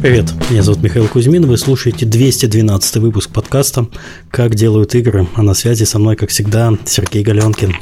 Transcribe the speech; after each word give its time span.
Привет, 0.00 0.32
меня 0.48 0.62
зовут 0.62 0.82
Михаил 0.82 1.06
Кузьмин, 1.08 1.46
вы 1.46 1.58
слушаете 1.58 2.06
212 2.06 2.96
выпуск 2.96 3.28
подкаста 3.28 3.86
«Как 4.30 4.54
делают 4.54 4.94
игры», 4.94 5.28
а 5.34 5.42
на 5.42 5.52
связи 5.52 5.84
со 5.84 5.98
мной, 5.98 6.16
как 6.16 6.30
всегда, 6.30 6.72
Сергей 6.86 7.22
Галенкин. 7.22 7.74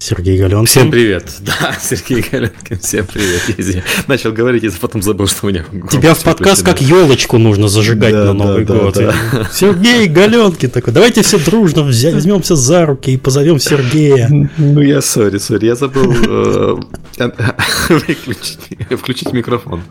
Сергей 0.00 0.38
Галенкин. 0.38 0.66
Всем 0.66 0.90
привет. 0.90 1.24
Да, 1.40 1.76
Сергей 1.80 2.24
Галенкин, 2.30 2.78
всем 2.78 3.06
привет. 3.06 3.42
Я 3.58 3.82
начал 4.06 4.32
говорить, 4.32 4.64
и 4.64 4.70
потом 4.70 5.02
забыл, 5.02 5.26
что 5.26 5.46
у 5.46 5.50
меня 5.50 5.64
Тебя 5.90 6.14
в 6.14 6.22
подкаст 6.22 6.64
как 6.64 6.80
елочку 6.80 7.38
нужно 7.38 7.68
зажигать 7.68 8.12
да, 8.12 8.26
на 8.26 8.32
Новый 8.32 8.64
да, 8.64 8.74
год. 8.74 8.94
Да, 8.94 9.14
да. 9.32 9.48
Сергей 9.52 10.06
Галенкин 10.06 10.70
такой, 10.70 10.92
давайте 10.92 11.22
все 11.22 11.38
дружно 11.38 11.82
взять, 11.82 12.14
возьмемся 12.14 12.54
за 12.54 12.86
руки 12.86 13.12
и 13.12 13.16
позовем 13.16 13.58
Сергея. 13.58 14.28
Ну 14.56 14.80
я 14.80 15.00
сори, 15.00 15.38
сори, 15.38 15.66
я 15.66 15.74
забыл 15.74 16.12
э, 16.12 16.76
выключить, 17.88 18.60
включить 18.90 19.32
микрофон. 19.32 19.82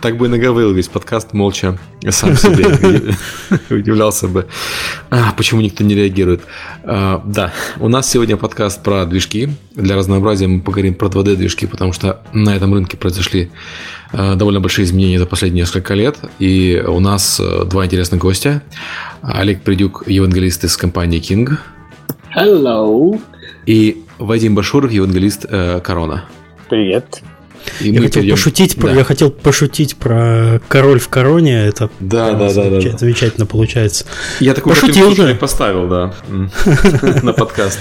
Так 0.00 0.16
бы 0.16 0.26
и 0.26 0.28
наговорил 0.28 0.72
весь 0.72 0.88
подкаст 0.88 1.32
молча 1.32 1.78
сам 2.10 2.36
себе. 2.36 3.14
Удивлялся 3.70 4.28
бы, 4.28 4.46
а, 5.10 5.32
почему 5.36 5.60
никто 5.60 5.84
не 5.84 5.94
реагирует. 5.94 6.42
А, 6.82 7.22
да, 7.24 7.52
у 7.78 7.88
нас 7.88 8.10
сегодня 8.10 8.36
подкаст 8.36 8.82
про 8.82 9.04
движки. 9.06 9.50
Для 9.74 9.96
разнообразия 9.96 10.46
мы 10.46 10.60
поговорим 10.60 10.94
про 10.94 11.08
2D-движки, 11.08 11.66
потому 11.66 11.92
что 11.92 12.22
на 12.32 12.54
этом 12.54 12.74
рынке 12.74 12.96
произошли 12.96 13.50
а, 14.12 14.34
довольно 14.34 14.60
большие 14.60 14.84
изменения 14.84 15.18
за 15.18 15.26
последние 15.26 15.62
несколько 15.62 15.94
лет. 15.94 16.18
И 16.38 16.82
у 16.86 17.00
нас 17.00 17.40
два 17.66 17.86
интересных 17.86 18.20
гостя. 18.20 18.62
Олег 19.22 19.62
Придюк, 19.62 20.04
евангелист 20.06 20.64
из 20.64 20.76
компании 20.76 21.20
King. 21.20 21.56
Hello. 22.36 23.20
И 23.66 24.02
Вадим 24.18 24.54
Башуров, 24.54 24.90
евангелист 24.90 25.46
э, 25.48 25.80
Корона. 25.80 26.24
Привет. 26.68 27.22
И 27.80 27.90
я, 27.90 28.00
хотел 28.00 28.22
перейдем... 28.22 28.36
пошутить, 28.36 28.76
да. 28.76 28.92
я 28.92 29.04
хотел 29.04 29.30
пошутить 29.30 29.96
про 29.96 30.60
король 30.68 30.98
в 30.98 31.08
короне. 31.08 31.64
Это 31.66 31.90
да, 32.00 32.32
да, 32.32 32.52
да, 32.52 32.70
да, 32.70 32.98
замечательно 32.98 33.46
получается. 33.46 34.04
Я 34.40 34.54
такой 34.54 34.74
Пошутил 34.74 35.14
же. 35.14 35.34
поставил, 35.34 35.88
да, 35.88 36.14
на 37.22 37.32
подкаст. 37.32 37.78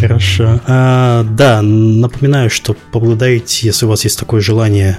Хорошо. 0.00 0.60
А, 0.66 1.24
да, 1.24 1.62
напоминаю, 1.62 2.50
что 2.50 2.76
поблагодарить, 2.92 3.62
если 3.62 3.86
у 3.86 3.88
вас 3.88 4.04
есть 4.04 4.18
такое 4.18 4.40
желание 4.40 4.98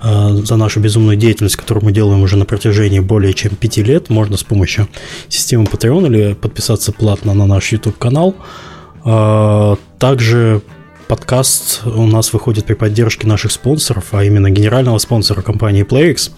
а, 0.00 0.34
за 0.34 0.56
нашу 0.56 0.80
безумную 0.80 1.16
деятельность, 1.16 1.56
которую 1.56 1.84
мы 1.84 1.92
делаем 1.92 2.22
уже 2.22 2.36
на 2.36 2.44
протяжении 2.44 3.00
более 3.00 3.32
чем 3.34 3.54
пяти 3.54 3.82
лет, 3.82 4.10
можно 4.10 4.36
с 4.36 4.42
помощью 4.42 4.88
системы 5.28 5.64
Patreon 5.64 6.06
или 6.06 6.32
подписаться 6.34 6.92
платно 6.92 7.34
на 7.34 7.46
наш 7.46 7.72
YouTube 7.72 7.98
канал. 7.98 8.34
А, 9.04 9.76
также 9.98 10.62
подкаст 11.10 11.80
у 11.86 12.06
нас 12.06 12.32
выходит 12.32 12.66
при 12.66 12.74
поддержке 12.74 13.26
наших 13.26 13.50
спонсоров, 13.50 14.04
а 14.12 14.22
именно 14.22 14.48
генерального 14.48 14.96
спонсора 14.98 15.42
компании 15.42 15.84
PlayX. 15.84 16.30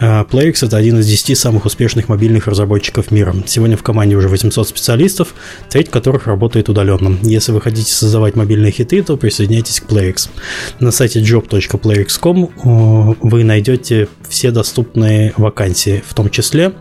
Э, 0.00 0.24
PlayX– 0.24 0.60
это 0.66 0.78
один 0.78 0.98
из 1.00 1.06
10 1.06 1.36
самых 1.36 1.66
успешных 1.66 2.08
мобильных 2.08 2.46
разработчиков 2.46 3.10
мира. 3.10 3.34
Сегодня 3.44 3.76
в 3.76 3.82
команде 3.82 4.16
уже 4.16 4.28
800 4.28 4.68
специалистов, 4.68 5.34
треть 5.68 5.90
которых 5.90 6.28
работает 6.28 6.70
удаленно. 6.70 7.18
Если 7.24 7.52
вы 7.52 7.60
хотите 7.60 7.92
создавать 7.92 8.36
мобильные 8.36 8.72
хиты, 8.72 9.02
то 9.02 9.18
присоединяйтесь 9.18 9.80
к 9.80 9.84
PlayX. 9.84 10.30
На 10.80 10.92
сайте 10.92 11.20
job.playx.com 11.20 13.16
вы 13.20 13.44
найдете 13.44 14.08
все 14.26 14.50
доступные 14.50 15.34
вакансии, 15.36 16.02
в 16.08 16.14
том 16.14 16.30
числе 16.30 16.72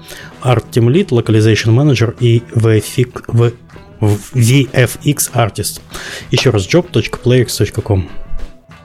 Art 0.42 0.64
Team 0.72 0.88
Lead, 0.88 1.10
Localization 1.10 1.76
Manager 1.76 2.16
и 2.18 2.44
VFX, 2.54 3.54
VFX 4.02 5.32
Artist. 5.34 5.82
Еще 6.32 6.50
раз 6.50 6.68
job.playx.com. 6.68 8.10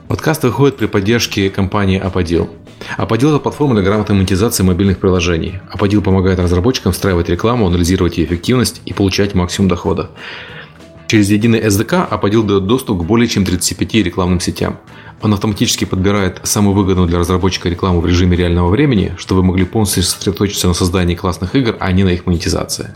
Подкаст 0.07 0.43
выходит 0.43 0.77
при 0.77 0.87
поддержке 0.87 1.49
компании 1.49 2.01
Apodil. 2.01 2.49
Apodil– 2.97 3.29
это 3.29 3.39
платформа 3.39 3.75
для 3.75 3.83
грамотной 3.83 4.15
монетизации 4.15 4.63
мобильных 4.63 4.99
приложений. 4.99 5.59
Apodil 5.73 6.01
помогает 6.01 6.39
разработчикам 6.39 6.91
встраивать 6.91 7.29
рекламу, 7.29 7.67
анализировать 7.67 8.17
ее 8.17 8.25
эффективность 8.25 8.81
и 8.85 8.93
получать 8.93 9.35
максимум 9.35 9.69
дохода. 9.69 10.11
Через 11.07 11.29
единый 11.29 11.59
SDK 11.59 12.09
Apodil 12.09 12.43
дает 12.43 12.67
доступ 12.67 13.01
к 13.01 13.03
более 13.03 13.27
чем 13.27 13.45
35 13.45 13.93
рекламным 13.95 14.39
сетям. 14.39 14.79
Он 15.21 15.33
автоматически 15.33 15.85
подбирает 15.85 16.39
самую 16.43 16.73
выгодную 16.73 17.07
для 17.07 17.19
разработчика 17.19 17.69
рекламу 17.69 17.99
в 18.01 18.05
режиме 18.05 18.35
реального 18.35 18.69
времени, 18.69 19.13
чтобы 19.17 19.41
вы 19.41 19.47
могли 19.47 19.65
полностью 19.65 20.03
сосредоточиться 20.03 20.67
на 20.67 20.73
создании 20.73 21.15
классных 21.15 21.55
игр, 21.55 21.75
а 21.79 21.91
не 21.91 22.03
на 22.03 22.09
их 22.09 22.25
монетизации. 22.25 22.91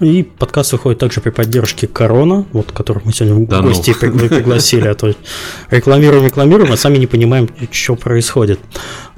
И 0.00 0.24
подкаст 0.24 0.72
выходит 0.72 0.98
также 0.98 1.20
при 1.20 1.30
поддержке 1.30 1.86
Корона, 1.86 2.44
вот 2.52 2.72
которых 2.72 3.04
мы 3.04 3.12
сегодня 3.12 3.46
да 3.46 3.60
в 3.60 3.66
гости 3.66 3.94
ну. 4.02 4.28
пригласили, 4.28 4.88
а 4.88 4.94
то 4.94 5.14
рекламируем, 5.70 6.24
рекламируем, 6.26 6.72
а 6.72 6.76
сами 6.76 6.98
не 6.98 7.06
понимаем, 7.06 7.48
что 7.70 7.94
происходит. 7.94 8.58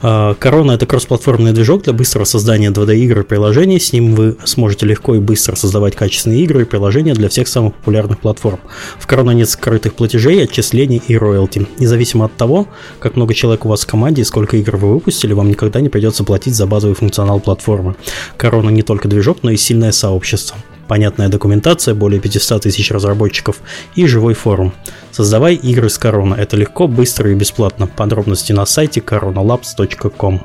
А, 0.03 0.35
Корона 0.35 0.73
это 0.73 0.85
кроссплатформенный 0.85 1.53
движок 1.53 1.85
для 1.85 1.95
быстрого 1.95 2.25
создания 2.25 2.71
2D-игр 2.71 3.21
и 3.21 3.23
приложений. 3.23 3.81
С 3.81 3.93
ним 3.95 4.15
вы 4.15 4.37
сможете 4.45 4.85
легко 4.85 5.15
и 5.15 5.19
быстро 5.19 5.57
создавать 5.57 5.97
качественные 5.97 6.43
игры 6.43 6.63
и 6.63 6.65
приложения 6.65 7.15
для 7.15 7.31
всех 7.31 7.49
самых 7.49 7.75
популярных 7.77 8.19
платформ. 8.19 8.61
В 8.99 9.07
Корона 9.07 9.31
нет 9.31 9.49
скрытых 9.49 9.95
платежей, 9.95 10.45
отчислений 10.45 11.01
и 11.09 11.17
роялти. 11.17 11.67
Независимо 11.79 12.27
от 12.27 12.37
того, 12.37 12.69
как 12.99 13.17
много 13.17 13.33
человек 13.33 13.65
у 13.65 13.71
вас 13.71 13.85
в 13.85 13.87
команде 13.87 14.21
и 14.21 14.25
сколько 14.27 14.59
игр 14.59 14.77
вы 14.77 14.93
выпустили, 14.93 15.33
вам 15.33 15.49
никогда 15.49 15.81
не 15.81 15.89
придется 15.89 16.23
платить 16.23 16.55
за 16.55 16.67
базовый 16.67 16.95
функционал 16.95 17.41
платформы. 17.41 17.97
Корона 18.37 18.69
не 18.69 18.83
только 18.83 19.09
движок, 19.09 19.39
но 19.43 19.51
и 19.51 19.57
сильное 19.57 19.93
сообщество 19.93 20.59
понятная 20.87 21.29
документация, 21.29 21.95
более 21.95 22.21
500 22.21 22.63
тысяч 22.63 22.91
разработчиков 22.91 23.61
и 23.95 24.07
живой 24.07 24.35
форум. 24.35 24.73
Создавай 25.11 25.55
игры 25.55 25.89
с 25.89 25.99
Корона. 25.99 26.35
Это 26.35 26.57
легко, 26.57 26.89
быстро 26.89 27.31
и 27.31 27.35
бесплатно. 27.35 27.87
Подробности 27.87 28.53
на 28.53 28.67
сайте 28.67 29.01
coronalabs.com. 29.01 30.41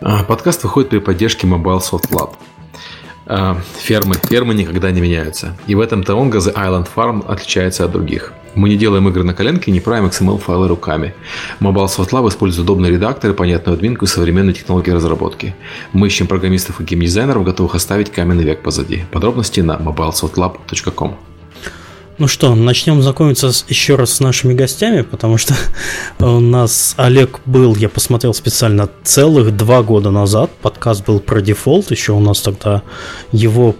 А, 0.00 0.24
подкаст 0.24 0.62
выходит 0.64 0.90
при 0.90 0.98
поддержке 0.98 1.46
Mobile 1.46 1.80
Soft 1.80 2.10
Lab. 2.10 2.34
А, 3.26 3.58
фермы. 3.78 4.14
Фермы 4.28 4.54
никогда 4.54 4.90
не 4.90 5.00
меняются. 5.00 5.56
И 5.66 5.74
в 5.74 5.80
этом 5.80 6.04
Таонга 6.04 6.38
The 6.38 6.54
Island 6.54 6.88
Farm 6.94 7.26
отличается 7.26 7.84
от 7.84 7.92
других. 7.92 8.32
Мы 8.54 8.70
не 8.70 8.76
делаем 8.76 9.06
игры 9.08 9.22
на 9.22 9.34
коленке, 9.34 9.70
не 9.70 9.80
правим 9.80 10.06
XML-файлы 10.06 10.68
руками. 10.68 11.14
Mobile 11.60 11.86
Soft 11.86 12.10
Lab 12.10 12.26
использует 12.28 12.64
удобные 12.64 12.92
редакторы, 12.92 13.34
понятную 13.34 13.76
админку 13.76 14.06
и 14.06 14.08
современные 14.08 14.54
технологии 14.54 14.92
разработки. 14.92 15.54
Мы 15.92 16.06
ищем 16.06 16.26
программистов 16.26 16.80
и 16.80 16.84
геймдизайнеров, 16.84 17.44
готовых 17.44 17.74
оставить 17.74 18.10
каменный 18.10 18.44
век 18.44 18.62
позади. 18.62 19.04
Подробности 19.12 19.60
на 19.60 19.76
mobilesoftlab.com. 19.76 21.16
Ну 22.18 22.28
что, 22.28 22.54
начнем 22.54 23.02
знакомиться 23.02 23.52
с, 23.52 23.66
еще 23.68 23.96
раз 23.96 24.14
с 24.14 24.20
нашими 24.20 24.54
гостями, 24.54 25.02
потому 25.02 25.36
что 25.36 25.54
у 26.18 26.40
нас 26.40 26.94
Олег 26.96 27.40
был, 27.44 27.76
я 27.76 27.90
посмотрел 27.90 28.32
специально, 28.32 28.88
целых 29.04 29.54
два 29.54 29.82
года 29.82 30.10
назад. 30.10 30.50
Подкаст 30.62 31.04
был 31.04 31.20
про 31.20 31.42
дефолт, 31.42 31.90
еще 31.90 32.12
у 32.12 32.20
нас 32.20 32.40
тогда 32.40 32.82
его 33.32 33.74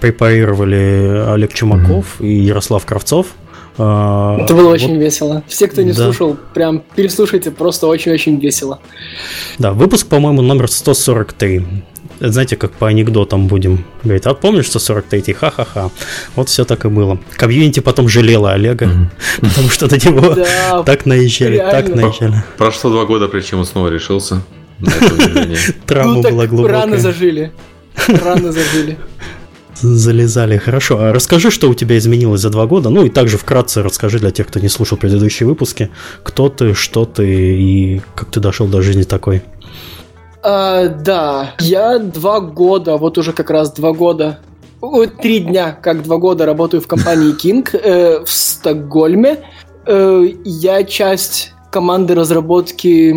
препарировали 0.00 1.24
Олег 1.28 1.54
Чумаков 1.54 2.16
mm-hmm. 2.18 2.26
и 2.26 2.40
Ярослав 2.40 2.84
Кравцов. 2.84 3.28
А, 3.76 4.38
Это 4.40 4.54
было 4.54 4.70
вот. 4.70 4.74
очень 4.74 4.96
весело. 4.96 5.44
Все, 5.46 5.68
кто 5.68 5.82
не 5.82 5.92
да. 5.92 6.04
слушал, 6.04 6.36
прям 6.54 6.82
переслушайте, 6.96 7.52
просто 7.52 7.86
очень-очень 7.86 8.40
весело. 8.40 8.80
Да, 9.58 9.72
выпуск, 9.72 10.08
по-моему, 10.08 10.42
номер 10.42 10.68
143 10.68 11.60
знаете, 12.20 12.56
как 12.56 12.72
по 12.72 12.88
анекдотам 12.88 13.46
будем 13.46 13.84
говорить, 14.02 14.26
а 14.26 14.34
помнишь, 14.34 14.66
что 14.66 14.78
43-й, 14.78 15.32
ха-ха-ха. 15.32 15.90
Вот 16.36 16.48
все 16.48 16.64
так 16.64 16.84
и 16.84 16.88
было. 16.88 17.18
Комьюнити 17.36 17.80
потом 17.80 18.08
жалела 18.08 18.52
Олега, 18.52 18.90
потому 19.40 19.68
что 19.68 19.86
на 19.86 19.96
него 19.96 20.82
так 20.84 21.06
наезжали, 21.06 21.58
так 21.58 21.88
наезжали. 21.88 22.42
Прошло 22.56 22.90
два 22.90 23.04
года, 23.04 23.28
прежде 23.28 23.50
чем 23.50 23.60
он 23.60 23.64
снова 23.64 23.88
решился. 23.88 24.42
Травма 25.86 26.14
ну, 26.14 26.22
была 26.22 26.46
глубокая. 26.46 26.80
Рано 26.80 26.98
зажили. 26.98 27.52
Рано 28.06 28.52
зажили. 28.52 28.96
Залезали. 29.80 30.56
Хорошо. 30.56 30.98
А 30.98 31.12
расскажи, 31.12 31.50
что 31.50 31.68
у 31.68 31.74
тебя 31.74 31.98
изменилось 31.98 32.40
за 32.40 32.50
два 32.50 32.66
года. 32.66 32.90
Ну 32.90 33.04
и 33.04 33.10
также 33.10 33.38
вкратце 33.38 33.82
расскажи 33.82 34.18
для 34.18 34.30
тех, 34.30 34.46
кто 34.48 34.60
не 34.60 34.68
слушал 34.68 34.98
предыдущие 34.98 35.46
выпуски, 35.46 35.90
кто 36.22 36.48
ты, 36.48 36.74
что 36.74 37.04
ты 37.04 37.26
и 37.26 38.02
как 38.14 38.30
ты 38.30 38.40
дошел 38.40 38.66
до 38.66 38.82
жизни 38.82 39.02
такой. 39.02 39.42
А, 40.42 40.88
да, 40.88 41.54
я 41.60 41.98
два 41.98 42.40
года, 42.40 42.96
вот 42.96 43.18
уже 43.18 43.32
как 43.32 43.50
раз 43.50 43.72
два 43.72 43.92
года, 43.92 44.38
три 45.20 45.40
дня, 45.40 45.76
как 45.80 46.02
два 46.02 46.18
года 46.18 46.46
работаю 46.46 46.80
в 46.80 46.86
компании 46.86 47.34
King 47.42 47.68
э, 47.72 48.24
в 48.24 48.30
Стокгольме. 48.30 49.44
Э, 49.86 50.24
я 50.44 50.84
часть 50.84 51.52
команды 51.70 52.14
разработки 52.14 53.10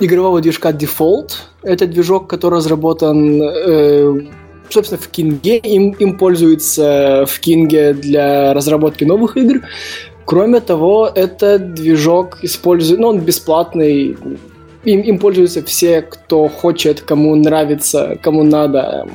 игрового 0.00 0.40
движка 0.40 0.70
Default. 0.70 1.32
Это 1.62 1.86
движок, 1.86 2.28
который 2.28 2.56
разработан, 2.56 3.42
э, 3.42 4.20
собственно, 4.68 5.00
в 5.00 5.08
Кинге. 5.08 5.58
Им, 5.58 5.90
им 5.90 6.16
пользуются 6.16 7.24
в 7.26 7.40
Кинге 7.40 7.92
для 7.92 8.54
разработки 8.54 9.04
новых 9.04 9.36
игр. 9.36 9.62
Кроме 10.24 10.60
того, 10.60 11.10
этот 11.14 11.74
движок 11.74 12.38
использует, 12.42 13.00
ну, 13.00 13.08
он 13.08 13.20
бесплатный, 13.20 14.16
им, 14.86 15.00
им 15.00 15.18
пользуются 15.18 15.62
все, 15.62 16.00
кто 16.02 16.48
хочет, 16.48 17.00
кому 17.00 17.34
нравится, 17.34 18.16
кому 18.22 18.44
надо. 18.44 19.06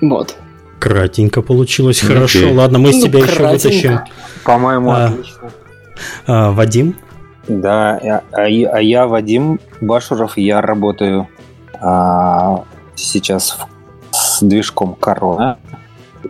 Вот. 0.00 0.36
Кратенько 0.78 1.40
получилось. 1.40 2.02
Okay. 2.02 2.14
Хорошо, 2.14 2.52
ладно, 2.52 2.78
мы 2.78 2.90
из 2.90 2.96
ну, 2.96 3.06
тебя 3.06 3.20
кратенько. 3.20 3.44
еще 3.44 3.88
вытащим. 3.88 4.00
По-моему, 4.44 4.90
а, 4.90 5.06
отлично. 5.06 5.50
А, 6.26 6.52
Вадим? 6.52 6.96
Да, 7.48 7.96
а, 7.96 8.22
а, 8.32 8.42
а 8.42 8.80
я 8.80 9.06
Вадим 9.06 9.60
Башуров, 9.80 10.36
я 10.36 10.60
работаю 10.60 11.28
а, 11.80 12.64
сейчас 12.94 13.52
в- 13.52 13.68
с 14.14 14.42
движком 14.42 14.94
Корона. 14.94 15.58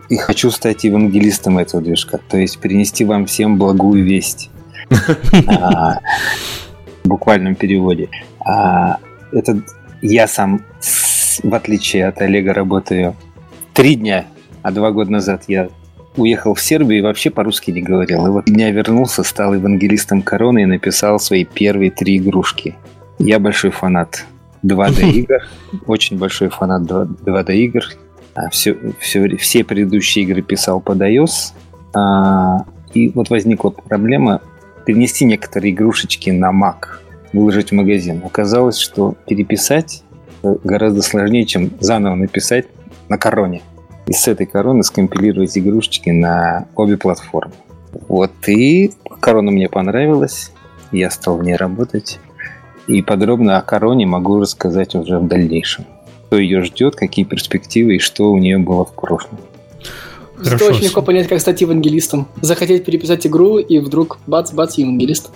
И 0.09 0.17
хочу 0.17 0.51
стать 0.51 0.83
евангелистом 0.83 1.57
этого 1.57 1.81
движка. 1.81 2.19
То 2.29 2.37
есть 2.37 2.59
принести 2.59 3.03
вам 3.03 3.25
всем 3.25 3.57
благую 3.57 4.05
весть. 4.05 4.51
А, 7.07 7.07
В 7.07 7.09
буквальном 7.09 7.55
переводе. 7.55 8.09
А, 8.39 8.97
Это 9.31 9.61
я 10.01 10.27
сам, 10.27 10.61
в 11.43 11.53
отличие 11.53 12.07
от 12.07 12.21
Олега, 12.21 12.53
работаю 12.53 13.15
три 13.73 13.95
дня, 13.95 14.25
а 14.61 14.71
два 14.71 14.91
года 14.91 15.11
назад 15.11 15.43
я 15.47 15.69
уехал 16.15 16.53
в 16.53 16.61
Сербию 16.61 16.99
и 16.99 17.01
вообще 17.01 17.29
по-русски 17.29 17.71
не 17.71 17.81
говорил. 17.81 18.27
И 18.27 18.29
вот 18.29 18.45
дня 18.45 18.71
вернулся, 18.71 19.23
стал 19.23 19.53
евангелистом 19.53 20.21
короны 20.21 20.63
и 20.63 20.65
написал 20.65 21.19
свои 21.19 21.45
первые 21.45 21.91
три 21.91 22.17
игрушки. 22.17 22.75
Я 23.19 23.39
большой 23.39 23.71
фанат 23.71 24.25
2D 24.65 25.09
игр, 25.13 25.41
очень 25.85 26.17
большой 26.17 26.49
фанат 26.49 26.83
2D 26.83 27.55
игр. 27.55 27.83
А 28.33 28.49
Все, 28.49 28.77
все, 28.99 29.35
все 29.37 29.63
предыдущие 29.63 30.23
игры 30.25 30.41
писал 30.41 30.79
под 30.79 31.01
iOS. 31.01 31.53
А, 31.95 32.65
И 32.93 33.09
вот 33.09 33.29
возникла 33.29 33.69
проблема 33.69 34.41
перенести 34.87 35.25
некоторые 35.25 35.73
игрушечки 35.73 36.29
на 36.29 36.49
Mac, 36.51 37.01
выложить 37.33 37.71
в 37.71 37.75
магазин. 37.75 38.21
Оказалось, 38.25 38.77
что 38.77 39.15
переписать 39.27 40.03
э, 40.43 40.55
гораздо 40.63 41.01
сложнее, 41.01 41.45
чем 41.45 41.71
заново 41.81 42.15
написать 42.15 42.67
на 43.09 43.17
короне. 43.17 43.61
И 44.07 44.13
с 44.13 44.29
этой 44.29 44.45
короны 44.45 44.83
скомпилировать 44.83 45.57
игрушечки 45.57 46.09
на 46.11 46.69
обе 46.73 46.95
платформы. 46.95 47.51
Вот, 48.07 48.31
и 48.47 48.93
корона 49.19 49.51
мне 49.51 49.67
понравилась, 49.67 50.53
я 50.93 51.11
стал 51.11 51.37
в 51.37 51.43
ней 51.43 51.57
работать. 51.57 52.21
И 52.87 53.01
подробно 53.01 53.57
о 53.57 53.63
короне 53.63 54.05
могу 54.05 54.39
рассказать 54.39 54.95
уже 54.95 55.19
в 55.19 55.27
дальнейшем. 55.27 55.83
Что 56.27 56.37
ее 56.37 56.61
ждет, 56.61 56.95
какие 56.95 57.25
перспективы 57.25 57.97
и 57.97 57.99
что 57.99 58.31
у 58.31 58.37
нее 58.37 58.57
было 58.57 58.85
в 58.85 58.93
прошлом. 58.93 59.37
Хорошо. 60.43 60.65
очень 60.67 60.83
легко 60.83 61.01
понять, 61.01 61.27
как 61.27 61.39
стать 61.41 61.61
евангелистом. 61.61 62.27
Захотеть 62.41 62.85
переписать 62.85 63.25
игру, 63.27 63.57
и 63.57 63.79
вдруг 63.79 64.19
бац-бац, 64.27 64.77
евангелист. 64.77 65.31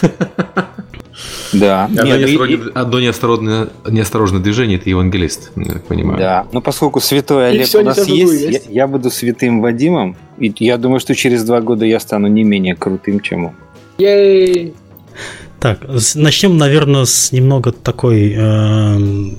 Да, 1.52 1.86
Одно, 1.86 2.04
нет, 2.04 2.20
ну 2.20 2.26
и- 2.26 2.30
неосторожное, 2.30 2.72
одно 2.74 3.00
неосторожное, 3.00 3.68
неосторожное 3.88 4.40
движение– 4.40 4.78
это 4.78 4.90
евангелист, 4.90 5.50
я 5.56 5.72
так 5.72 5.84
понимаю. 5.84 6.18
Да, 6.18 6.46
но 6.52 6.60
поскольку 6.60 7.00
святой 7.00 7.48
Олег 7.48 7.68
у 7.74 7.80
нас 7.80 8.06
есть, 8.06 8.66
я, 8.68 8.86
буду 8.86 9.10
святым 9.10 9.60
Вадимом, 9.62 10.16
и 10.38 10.52
я 10.58 10.76
думаю, 10.76 11.00
что 11.00 11.14
через 11.14 11.44
два 11.44 11.60
года 11.60 11.86
я 11.86 12.00
стану 12.00 12.28
не 12.28 12.44
менее 12.44 12.76
крутым, 12.76 13.20
чем 13.20 13.46
он. 13.46 13.52
Ей! 13.96 14.74
Так, 15.58 15.80
начнем, 16.14 16.56
наверное, 16.56 17.04
с 17.04 17.32
немного 17.32 17.72
такой... 17.72 18.32
эм, 18.34 19.36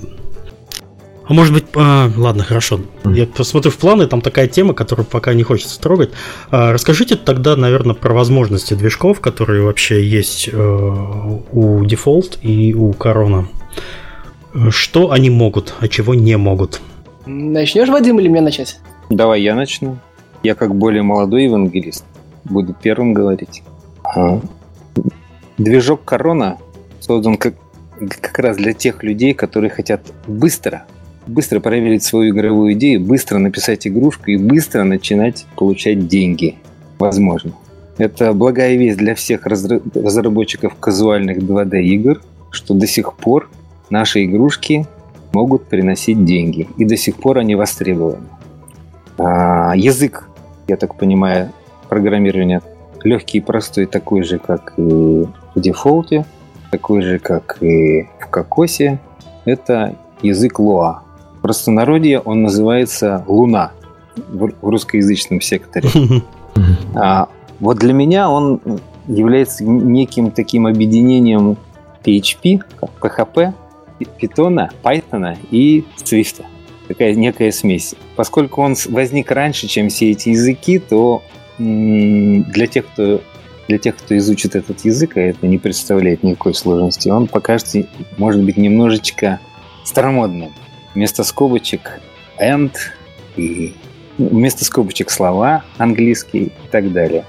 А 1.30 1.32
может 1.32 1.54
быть, 1.54 1.66
а, 1.76 2.10
ладно, 2.16 2.42
хорошо. 2.42 2.80
Я 3.04 3.24
посмотрю 3.24 3.70
в 3.70 3.76
планы, 3.76 4.08
там 4.08 4.20
такая 4.20 4.48
тема, 4.48 4.74
которую 4.74 5.06
пока 5.06 5.32
не 5.32 5.44
хочется 5.44 5.80
трогать. 5.80 6.10
А, 6.50 6.72
расскажите 6.72 7.14
тогда, 7.14 7.54
наверное, 7.54 7.94
про 7.94 8.12
возможности 8.12 8.74
движков, 8.74 9.20
которые 9.20 9.62
вообще 9.62 10.04
есть 10.04 10.50
э, 10.52 10.56
у 10.56 11.84
Default 11.84 12.40
и 12.42 12.74
у 12.74 12.90
Corona. 12.90 13.44
Что 14.70 15.12
они 15.12 15.30
могут, 15.30 15.72
а 15.78 15.86
чего 15.86 16.16
не 16.16 16.36
могут? 16.36 16.80
Начнешь, 17.26 17.88
Вадим, 17.88 18.18
или 18.18 18.26
мне 18.26 18.40
начать? 18.40 18.80
Давай 19.08 19.40
я 19.40 19.54
начну. 19.54 19.98
Я 20.42 20.56
как 20.56 20.74
более 20.74 21.04
молодой 21.04 21.44
евангелист 21.44 22.04
буду 22.42 22.74
первым 22.74 23.12
говорить. 23.12 23.62
А, 24.02 24.40
Движок 25.58 26.04
Корона 26.04 26.58
создан 26.98 27.36
как, 27.36 27.54
как 28.20 28.36
раз 28.40 28.56
для 28.56 28.72
тех 28.72 29.04
людей, 29.04 29.32
которые 29.32 29.70
хотят 29.70 30.00
быстро, 30.26 30.86
быстро 31.30 31.60
проверить 31.60 32.02
свою 32.02 32.32
игровую 32.32 32.74
идею, 32.74 33.00
быстро 33.00 33.38
написать 33.38 33.86
игрушку 33.86 34.30
и 34.30 34.36
быстро 34.36 34.84
начинать 34.84 35.46
получать 35.56 36.08
деньги. 36.08 36.56
Возможно. 36.98 37.52
Это 37.98 38.32
благая 38.32 38.76
весть 38.76 38.98
для 38.98 39.14
всех 39.14 39.46
разра- 39.46 39.82
разработчиков 39.94 40.74
казуальных 40.76 41.38
2D 41.38 41.80
игр, 41.82 42.20
что 42.50 42.74
до 42.74 42.86
сих 42.86 43.14
пор 43.14 43.50
наши 43.90 44.24
игрушки 44.24 44.86
могут 45.32 45.66
приносить 45.66 46.24
деньги. 46.24 46.68
И 46.76 46.84
до 46.84 46.96
сих 46.96 47.16
пор 47.16 47.38
они 47.38 47.54
востребованы. 47.54 48.26
А, 49.18 49.74
язык, 49.76 50.28
я 50.66 50.76
так 50.76 50.96
понимаю, 50.96 51.52
программирования 51.88 52.62
легкий 53.02 53.38
и 53.38 53.40
простой, 53.40 53.86
такой 53.86 54.22
же, 54.22 54.38
как 54.38 54.74
и 54.76 54.82
в 54.82 55.28
дефолте, 55.56 56.24
такой 56.70 57.02
же, 57.02 57.18
как 57.18 57.58
и 57.60 58.08
в 58.18 58.26
Кокосе. 58.30 58.98
Это 59.44 59.96
язык 60.22 60.58
Луа. 60.58 61.02
В 61.40 61.42
простонародье 61.42 62.20
он 62.20 62.42
называется 62.42 63.24
Луна 63.26 63.72
в 64.28 64.52
русскоязычном 64.60 65.40
секторе. 65.40 65.88
А, 66.94 67.28
вот 67.60 67.78
для 67.78 67.92
меня 67.92 68.28
он 68.28 68.60
является 69.06 69.64
неким 69.64 70.32
таким 70.32 70.66
объединением 70.66 71.56
PHP, 72.04 72.62
PHP, 73.00 73.54
Python, 74.00 74.68
Python 74.82 75.38
и 75.50 75.84
Swift. 75.96 76.42
Такая 76.88 77.14
некая 77.14 77.52
смесь. 77.52 77.94
Поскольку 78.16 78.60
он 78.62 78.74
возник 78.88 79.30
раньше, 79.30 79.68
чем 79.68 79.88
все 79.88 80.10
эти 80.10 80.30
языки, 80.30 80.80
то 80.80 81.22
для 81.58 82.66
тех, 82.66 82.86
кто 82.88 83.22
для 83.68 83.78
тех, 83.78 83.96
кто 83.96 84.18
изучит 84.18 84.56
этот 84.56 84.84
язык, 84.84 85.16
а 85.16 85.20
это 85.20 85.46
не 85.46 85.56
представляет 85.56 86.24
никакой 86.24 86.54
сложности, 86.54 87.08
он 87.08 87.28
покажется, 87.28 87.86
может 88.18 88.42
быть, 88.42 88.56
немножечко 88.56 89.38
старомодным. 89.84 90.50
Вместо 90.94 91.24
скобочек 91.24 92.00
and 92.40 92.72
и 93.36 93.74
ну, 94.18 94.28
вместо 94.28 94.64
скобочек 94.64 95.10
слова 95.10 95.64
английские 95.78 96.44
и 96.44 96.52
так 96.70 96.92
далее. 96.92 97.24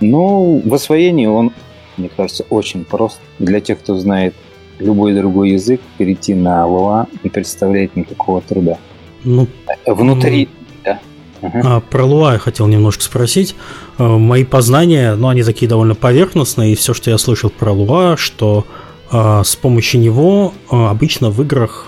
Но 0.00 0.58
в 0.58 0.74
освоении 0.74 1.26
он, 1.26 1.52
мне 1.96 2.10
кажется, 2.14 2.44
очень 2.50 2.84
прост. 2.84 3.20
Для 3.38 3.60
тех, 3.60 3.78
кто 3.78 3.96
знает 3.96 4.34
любой 4.78 5.14
другой 5.14 5.50
язык, 5.50 5.80
перейти 5.96 6.34
на 6.34 6.66
Луа 6.66 7.06
не 7.22 7.30
представляет 7.30 7.96
никакого 7.96 8.40
труда. 8.42 8.78
Ну, 9.24 9.46
Внутри... 9.86 10.48
Да. 10.84 10.98
Ага. 11.40 11.82
Про 11.88 12.04
Луа 12.04 12.32
я 12.34 12.38
хотел 12.38 12.66
немножко 12.66 13.02
спросить. 13.02 13.54
А, 13.98 14.18
Мои 14.18 14.44
познания, 14.44 15.14
ну, 15.14 15.28
они 15.28 15.42
такие 15.42 15.68
довольно 15.68 15.94
поверхностные, 15.94 16.72
и 16.72 16.76
все, 16.76 16.94
что 16.94 17.10
я 17.10 17.18
слышал 17.18 17.50
про 17.50 17.72
Луа, 17.72 18.16
что 18.16 18.66
а, 19.10 19.42
с 19.44 19.56
помощью 19.56 20.00
него 20.00 20.52
а, 20.70 20.90
обычно 20.90 21.30
в 21.30 21.40
играх, 21.42 21.86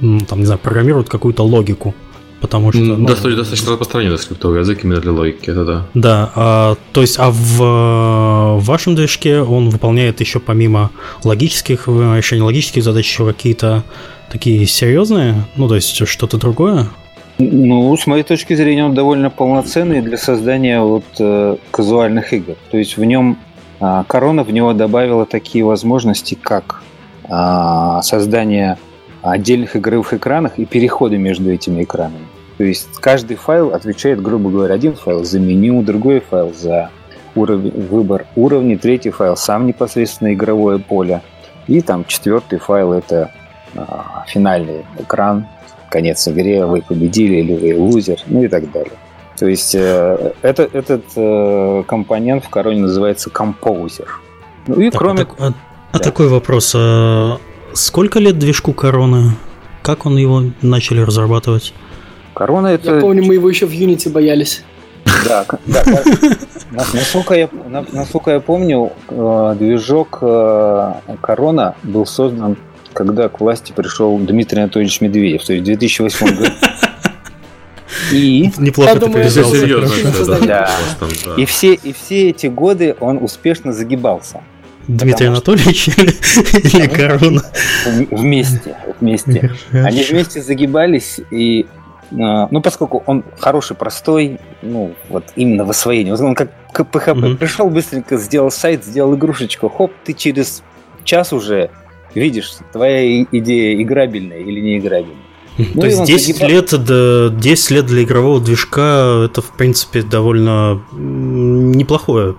м, 0.00 0.20
там, 0.20 0.40
не 0.40 0.46
знаю, 0.46 0.58
программируют 0.58 1.08
какую-то 1.08 1.42
логику. 1.44 1.94
Потому 2.40 2.70
что... 2.70 2.80
ну, 2.80 3.06
Достаточно, 3.06 3.38
достаточно 3.38 3.70
распространенный 3.70 4.18
скриптовый 4.18 4.60
язык 4.60 4.84
именно 4.84 5.00
для 5.00 5.12
логики, 5.12 5.50
это 5.50 5.64
да. 5.64 5.86
Да, 5.94 6.32
а, 6.34 6.76
то 6.92 7.00
есть, 7.00 7.16
а 7.18 7.30
в, 7.30 7.62
э, 7.62 8.58
в 8.58 8.64
вашем 8.64 8.94
движке 8.94 9.40
он 9.40 9.70
выполняет 9.70 10.20
еще 10.20 10.38
помимо 10.38 10.90
логических 11.24 11.84
э, 11.88 12.16
решений, 12.18 12.42
логических 12.42 12.84
задач 12.84 13.06
еще 13.06 13.26
какие-то 13.26 13.84
такие 14.30 14.66
серьезные, 14.66 15.46
ну, 15.56 15.66
то 15.66 15.76
есть 15.76 16.06
что-то 16.06 16.36
другое? 16.36 16.88
Ну, 17.38 17.96
с 17.96 18.06
моей 18.06 18.22
точки 18.22 18.54
зрения, 18.54 18.84
он 18.84 18.94
довольно 18.94 19.30
полноценный 19.30 20.02
для 20.02 20.18
создания 20.18 20.80
вот 20.80 21.04
э, 21.18 21.56
казуальных 21.70 22.34
игр. 22.34 22.54
То 22.70 22.76
есть 22.76 22.98
в 22.98 23.04
нем 23.04 23.38
а, 23.80 24.04
Корона 24.04 24.42
в 24.42 24.52
него 24.52 24.72
добавила 24.72 25.26
такие 25.26 25.64
возможности, 25.64 26.34
как 26.40 26.82
а, 27.28 28.00
создание 28.02 28.78
отдельных 29.32 29.76
игровых 29.76 30.12
экранов 30.14 30.52
и 30.58 30.64
переходы 30.64 31.18
между 31.18 31.50
этими 31.52 31.82
экранами. 31.82 32.26
То 32.58 32.64
есть 32.64 32.88
каждый 33.00 33.36
файл 33.36 33.74
отвечает, 33.74 34.22
грубо 34.22 34.50
говоря, 34.50 34.74
один 34.74 34.94
файл 34.94 35.24
за 35.24 35.38
меню, 35.38 35.82
другой 35.82 36.20
файл 36.20 36.52
за 36.54 36.90
уровень, 37.34 37.70
выбор 37.88 38.26
уровней, 38.34 38.76
третий 38.76 39.10
файл 39.10 39.36
сам 39.36 39.66
непосредственно 39.66 40.32
игровое 40.32 40.78
поле, 40.78 41.22
и 41.66 41.80
там 41.82 42.04
четвертый 42.06 42.58
файл 42.58 42.92
это 42.92 43.30
а, 43.74 44.24
финальный 44.26 44.86
экран, 44.98 45.46
конец 45.90 46.26
игре, 46.28 46.64
вы 46.64 46.80
победили 46.82 47.36
или 47.36 47.74
вы 47.74 47.78
лузер, 47.80 48.18
ну 48.26 48.42
и 48.42 48.48
так 48.48 48.70
далее. 48.72 48.92
То 49.38 49.46
есть 49.46 49.74
э, 49.74 50.32
это, 50.40 50.62
этот 50.72 51.04
э, 51.14 51.82
компонент 51.86 52.42
в 52.44 52.48
короне 52.48 52.80
называется 52.80 53.28
композер. 53.28 54.08
Ну 54.66 54.80
и 54.80 54.90
Так, 54.90 54.98
кроме... 54.98 55.20
а, 55.22 55.24
так- 55.26 55.34
а- 55.38 55.52
а 55.92 55.98
Да. 55.98 56.04
такой 56.04 56.28
вопрос. 56.28 56.72
а 56.74 57.38
сколько 57.76 58.18
лет 58.18 58.38
движку 58.38 58.72
Короны? 58.72 59.32
Как 59.82 60.06
он 60.06 60.16
его 60.16 60.42
начали 60.62 61.00
разрабатывать? 61.00 61.72
Корона 62.34 62.68
это... 62.68 62.96
Я 62.96 63.00
помню, 63.00 63.24
мы 63.24 63.34
его 63.34 63.48
еще 63.48 63.66
в 63.66 63.70
Unity 63.70 64.10
боялись. 64.10 64.62
Да, 65.24 65.46
да, 65.66 65.84
насколько, 66.92 67.34
я, 67.34 67.48
на- 67.68 67.86
насколько 67.92 68.32
я 68.32 68.40
помню, 68.40 68.92
э, 69.08 69.56
движок 69.58 70.18
э, 70.20 70.92
Корона 71.20 71.76
был 71.84 72.04
создан, 72.06 72.56
когда 72.92 73.28
к 73.28 73.40
власти 73.40 73.72
пришел 73.74 74.18
Дмитрий 74.18 74.60
Анатольевич 74.62 75.00
Медведев, 75.00 75.44
то 75.44 75.52
есть 75.52 75.62
в 75.62 75.66
2008 75.66 76.26
году. 76.26 76.50
И, 78.12 78.50
Неплохо 78.58 78.90
Я 78.90 78.94
ты 78.94 79.00
думаю, 79.06 79.30
серьезно, 79.30 80.38
да. 80.40 80.70
Да. 81.24 81.34
и, 81.36 81.44
все, 81.44 81.74
и 81.74 81.92
все 81.92 82.30
эти 82.30 82.48
годы 82.48 82.96
он 83.00 83.18
успешно 83.22 83.72
загибался. 83.72 84.42
Дмитрий 84.88 85.28
Потому 85.28 85.30
Анатольевич 85.30 85.88
или 86.74 86.86
Корона? 86.86 87.42
Вместе. 88.10 88.76
вместе. 89.00 89.52
Они 89.72 90.02
вместе 90.02 90.42
загибались 90.42 91.20
и 91.30 91.66
а, 92.12 92.48
ну, 92.50 92.60
поскольку 92.60 93.02
он 93.06 93.24
хороший, 93.38 93.76
простой, 93.76 94.38
ну, 94.62 94.94
вот 95.08 95.24
именно 95.34 95.64
в 95.64 95.70
освоении. 95.70 96.12
Он 96.12 96.34
как 96.34 96.50
PHP. 96.72 97.14
Mm-hmm. 97.14 97.36
Пришел 97.36 97.68
быстренько, 97.68 98.16
сделал 98.16 98.50
сайт, 98.50 98.84
сделал 98.84 99.14
игрушечку. 99.14 99.68
Хоп, 99.68 99.92
ты 100.04 100.12
через 100.12 100.62
час 101.04 101.32
уже 101.32 101.70
видишь, 102.14 102.52
твоя 102.72 103.22
идея 103.22 103.82
играбельная 103.82 104.38
или 104.38 104.60
не 104.60 104.78
играбельная. 104.78 105.16
Ну, 105.58 105.80
То 105.80 105.86
есть 105.86 106.04
10 106.04 106.36
загибал... 106.36 106.50
лет, 106.50 106.84
до, 106.84 107.30
10 107.30 107.70
лет 107.70 107.86
для 107.86 108.02
игрового 108.02 108.40
движка 108.40 109.24
это, 109.24 109.40
в 109.40 109.56
принципе, 109.56 110.02
довольно 110.02 110.82
неплохое 110.92 112.36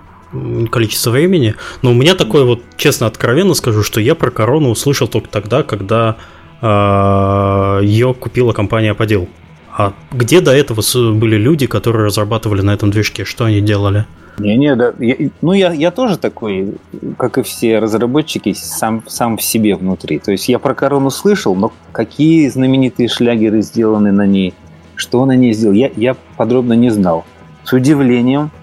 количество 0.70 1.10
времени. 1.10 1.54
Но 1.82 1.90
у 1.90 1.94
меня 1.94 2.14
такое 2.14 2.44
вот, 2.44 2.62
честно, 2.76 3.06
откровенно 3.06 3.54
скажу, 3.54 3.82
что 3.82 4.00
я 4.00 4.14
про 4.14 4.30
корону 4.30 4.70
услышал 4.70 5.08
только 5.08 5.28
тогда, 5.28 5.62
когда 5.62 6.16
э, 6.60 7.84
ее 7.84 8.14
купила 8.14 8.52
компания 8.52 8.94
Подел. 8.94 9.28
А 9.76 9.92
где 10.10 10.40
до 10.40 10.52
этого 10.52 10.82
были 11.14 11.36
люди, 11.36 11.66
которые 11.66 12.06
разрабатывали 12.06 12.62
на 12.62 12.72
этом 12.74 12.90
движке? 12.90 13.24
Что 13.24 13.44
они 13.44 13.60
делали? 13.60 14.06
Не-не, 14.38 14.76
да. 14.76 14.92
Я, 14.98 15.16
ну, 15.40 15.52
я, 15.52 15.72
я 15.72 15.90
тоже 15.90 16.16
такой, 16.16 16.74
как 17.16 17.38
и 17.38 17.42
все 17.42 17.78
разработчики, 17.78 18.52
сам, 18.54 19.02
сам 19.06 19.36
в 19.36 19.42
себе 19.42 19.76
внутри. 19.76 20.18
То 20.18 20.32
есть 20.32 20.48
я 20.48 20.58
про 20.58 20.74
корону 20.74 21.10
слышал, 21.10 21.54
но 21.54 21.72
какие 21.92 22.48
знаменитые 22.48 23.08
шлягеры 23.08 23.62
сделаны 23.62 24.12
на 24.12 24.26
ней, 24.26 24.54
что 24.94 25.24
на 25.26 25.36
ней 25.36 25.52
сделал, 25.52 25.74
я, 25.74 25.90
я 25.96 26.16
подробно 26.36 26.74
не 26.74 26.90
знал. 26.90 27.24
С 27.64 27.72
удивлением, 27.72 28.50
а, 28.50 28.57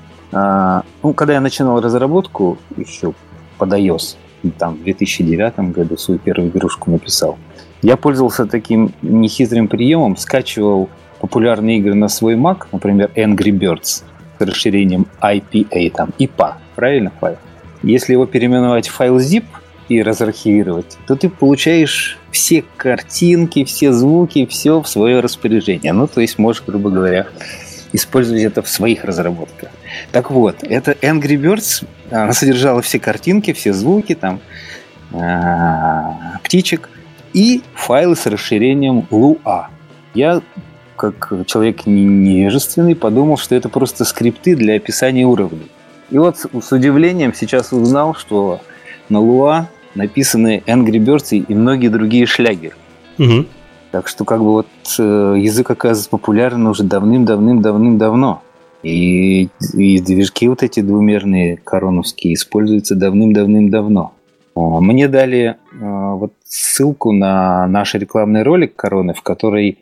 ну, 1.04 1.14
когда 1.14 1.34
я 1.34 1.42
начинал 1.42 1.82
разработку 1.82 2.58
еще 2.78 3.14
под 3.58 3.74
iOS, 3.74 4.18
там 4.58 4.76
в 4.76 4.84
2009 4.84 5.60
году 5.72 5.98
свою 5.98 6.20
первую 6.20 6.50
игрушку 6.50 6.92
написал, 6.92 7.38
я 7.82 7.98
пользовался 7.98 8.46
таким 8.46 8.92
нехитрым 9.02 9.68
приемом, 9.68 10.18
скачивал 10.18 10.90
популярные 11.20 11.78
игры 11.80 11.96
на 11.96 12.10
свой 12.10 12.36
Mac, 12.36 12.68
например, 12.72 13.12
Angry 13.16 13.52
Birds– 13.52 14.04
с 14.38 14.46
расширением 14.46 15.08
IPA, 15.22 15.92
там, 15.92 16.14
IPA, 16.20 16.56
правильно 16.76 17.12
файл? 17.20 17.38
Если 17.84 18.14
его 18.14 18.26
переименовать 18.26 18.88
в 18.88 18.94
файл 18.94 19.18
zip 19.18 19.46
и 19.90 20.02
разархивировать, 20.02 20.98
то 21.08 21.16
ты 21.16 21.30
получаешь 21.30 22.18
все 22.32 22.64
картинки, 22.78 23.64
все 23.64 23.92
звуки, 23.92 24.46
все 24.46 24.82
в 24.82 24.88
свое 24.88 25.20
распоряжение. 25.20 25.94
Ну, 25.94 26.08
то 26.08 26.22
есть 26.22 26.40
можешь, 26.40 26.64
грубо 26.66 26.90
говоря, 26.90 27.28
использовать 27.96 28.44
это 28.44 28.62
в 28.62 28.70
своих 28.70 29.04
разработках. 29.04 29.70
Так 30.12 30.32
вот, 30.32 30.58
это 30.64 30.92
Angry 30.92 31.38
Birds, 31.38 31.86
она 32.12 32.34
содержала 32.34 32.82
все 32.82 33.00
картинки, 33.00 33.54
все 33.54 33.74
звуки, 33.74 34.16
там, 34.16 34.40
а, 35.14 36.40
птичек 36.44 36.90
и 37.34 37.62
файлы 37.74 38.16
с 38.16 38.26
расширением 38.26 39.08
Lua. 39.10 39.68
Я 40.14 40.42
как 40.96 41.32
человек 41.46 41.86
невежественный, 41.86 42.96
подумал, 42.96 43.38
что 43.38 43.54
это 43.56 43.68
просто 43.68 44.06
скрипты 44.06 44.56
для 44.56 44.76
описания 44.76 45.26
уровней. 45.26 45.70
И 46.10 46.18
вот 46.18 46.38
с 46.38 46.72
удивлением 46.72 47.34
сейчас 47.34 47.74
узнал, 47.74 48.16
что 48.16 48.62
на 49.10 49.20
Луа 49.20 49.68
написаны 49.94 50.64
Angry 50.66 51.00
Birds 51.04 51.36
и 51.38 51.54
многие 51.54 51.90
другие 51.90 52.26
шлягеры. 52.26 52.76
Угу. 53.18 53.46
Так 53.96 54.10
что 54.10 54.26
как 54.26 54.42
бы 54.42 54.52
вот 54.52 54.68
э, 55.00 55.36
язык 55.38 55.72
оказывается 55.72 56.10
популярен 56.10 56.68
уже 56.68 56.84
давным-давным-давным-давно. 56.84 58.42
И, 58.84 59.48
и 59.74 60.00
движки 60.02 60.50
вот 60.50 60.64
эти 60.64 60.82
двумерные 60.82 61.56
короновские 61.56 62.34
используются 62.34 62.96
давным-давным-давно. 62.96 64.12
Мне 64.54 65.08
дали 65.08 65.46
э, 65.46 65.56
вот 65.80 66.34
ссылку 66.44 67.14
на 67.14 67.68
наш 67.68 67.94
рекламный 67.94 68.44
ролик 68.44 68.76
короны, 68.76 69.14
в 69.14 69.22
которой 69.22 69.78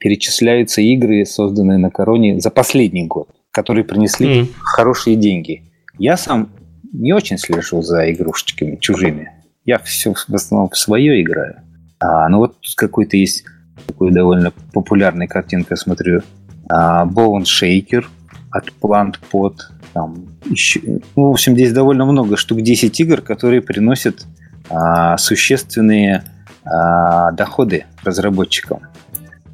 перечисляются 0.00 0.80
игры, 0.80 1.24
созданные 1.24 1.78
на 1.78 1.90
Короне 1.90 2.40
за 2.40 2.50
последний 2.50 3.06
год, 3.06 3.28
которые 3.52 3.84
принесли 3.84 4.40
mm. 4.40 4.48
хорошие 4.58 5.14
деньги. 5.14 5.62
Я 6.00 6.16
сам 6.16 6.50
не 6.92 7.12
очень 7.12 7.38
слежу 7.38 7.80
за 7.80 8.10
игрушечками 8.10 8.74
чужими. 8.74 9.30
Я 9.64 9.78
все 9.78 10.14
в 10.14 10.34
основном 10.34 10.68
в 10.68 10.76
свое 10.76 11.22
играю. 11.22 11.62
А, 12.02 12.28
ну 12.28 12.38
вот 12.38 12.60
тут 12.60 12.74
какой-то 12.74 13.16
есть 13.16 13.44
такой 13.86 14.10
довольно 14.10 14.52
популярный 14.72 15.28
картинка, 15.28 15.76
смотрю. 15.76 16.22
А, 16.68 17.06
Bone 17.06 17.44
Shaker 17.44 18.04
от 18.50 18.68
Plant 18.80 19.16
Pot. 19.32 19.54
Там 19.92 20.26
еще, 20.46 20.80
ну, 21.16 21.28
в 21.28 21.30
общем, 21.30 21.54
здесь 21.54 21.72
довольно 21.72 22.04
много, 22.04 22.36
штук 22.36 22.62
10 22.62 22.98
игр, 23.00 23.20
которые 23.20 23.62
приносят 23.62 24.26
а, 24.68 25.16
существенные 25.16 26.24
а, 26.64 27.30
доходы 27.32 27.84
разработчикам. 28.02 28.80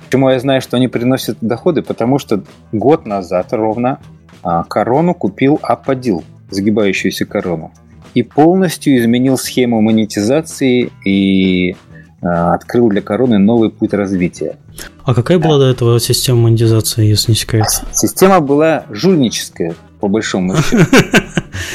Почему 0.05 0.31
я 0.31 0.41
знаю, 0.41 0.63
что 0.63 0.79
они 0.79 0.89
приносят 0.89 1.37
доходы? 1.43 1.83
Потому 1.83 2.19
что 2.19 2.43
год 2.73 3.05
назад 3.05 3.53
ровно 3.53 3.99
а, 4.43 4.65
корону 4.65 5.13
купил 5.13 5.59
Ападил, 5.63 6.25
загибающуюся 6.49 7.27
корону. 7.27 7.73
И 8.15 8.23
полностью 8.23 8.97
изменил 8.97 9.37
схему 9.37 9.83
монетизации 9.83 10.91
и 11.05 11.77
открыл 12.21 12.89
для 12.89 13.01
короны 13.01 13.39
новый 13.39 13.71
путь 13.71 13.93
развития. 13.95 14.57
А 15.05 15.15
какая 15.15 15.39
была 15.39 15.59
до 15.59 15.67
этого 15.69 16.01
система 16.01 16.43
монетизации, 16.43 17.07
если 17.07 17.33
не 17.33 17.37
секрет? 17.37 17.67
Система 17.93 18.41
была 18.41 18.85
жульническая, 18.91 19.75
по 20.01 20.09
большому 20.09 20.57
счету. 20.57 20.85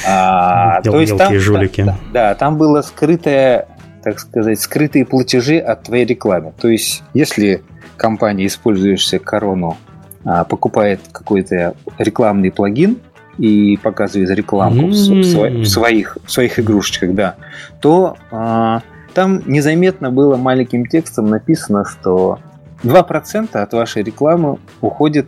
А, 0.07 0.81
там, 0.81 1.39
жулики. 1.39 1.85
Да, 2.13 2.35
там 2.35 2.57
было 2.57 2.81
скрытое, 2.81 3.67
так 4.01 4.19
сказать, 4.19 4.59
скрытые 4.59 5.05
платежи 5.05 5.57
от 5.57 5.83
твоей 5.83 6.05
рекламы. 6.05 6.53
То 6.59 6.69
есть, 6.69 7.03
если 7.13 7.63
компания, 7.97 8.47
использующая 8.47 9.19
корону, 9.19 9.77
а, 10.25 10.45
покупает 10.45 11.01
какой-то 11.11 11.75
рекламный 11.97 12.51
плагин 12.51 12.99
и 13.37 13.77
показывает 13.81 14.29
рекламку 14.29 14.87
mm-hmm. 14.87 15.61
в, 15.61 15.65
своих, 15.65 16.17
в 16.23 16.31
своих 16.31 16.59
игрушечках, 16.59 17.13
да, 17.13 17.35
то 17.81 18.17
а, 18.31 18.81
там 19.13 19.41
незаметно 19.45 20.11
было 20.11 20.35
маленьким 20.37 20.85
текстом 20.85 21.27
написано, 21.27 21.85
что 21.85 22.39
2% 22.83 23.55
от 23.55 23.73
вашей 23.73 24.03
рекламы 24.03 24.57
уходит 24.81 25.27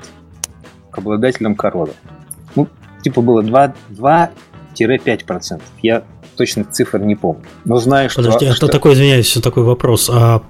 к 0.92 0.98
обладателям 0.98 1.56
короны. 1.56 1.94
Ну, 2.56 2.68
типа 3.04 3.22
было 3.22 3.44
2, 3.44 3.74
2-5%. 3.92 5.62
Я 5.82 6.04
точных 6.36 6.70
цифр 6.72 7.00
не 7.00 7.15
помню. 7.15 7.44
Но 7.63 7.77
знаю, 7.77 8.10
что... 8.10 8.22
Подожди, 8.22 8.48
а 8.48 8.54
что 8.54 8.68
такое, 8.68 8.94
извиняюсь, 8.94 9.34
такой 9.34 9.63
вопрос. 9.63 10.10
А 10.12 10.42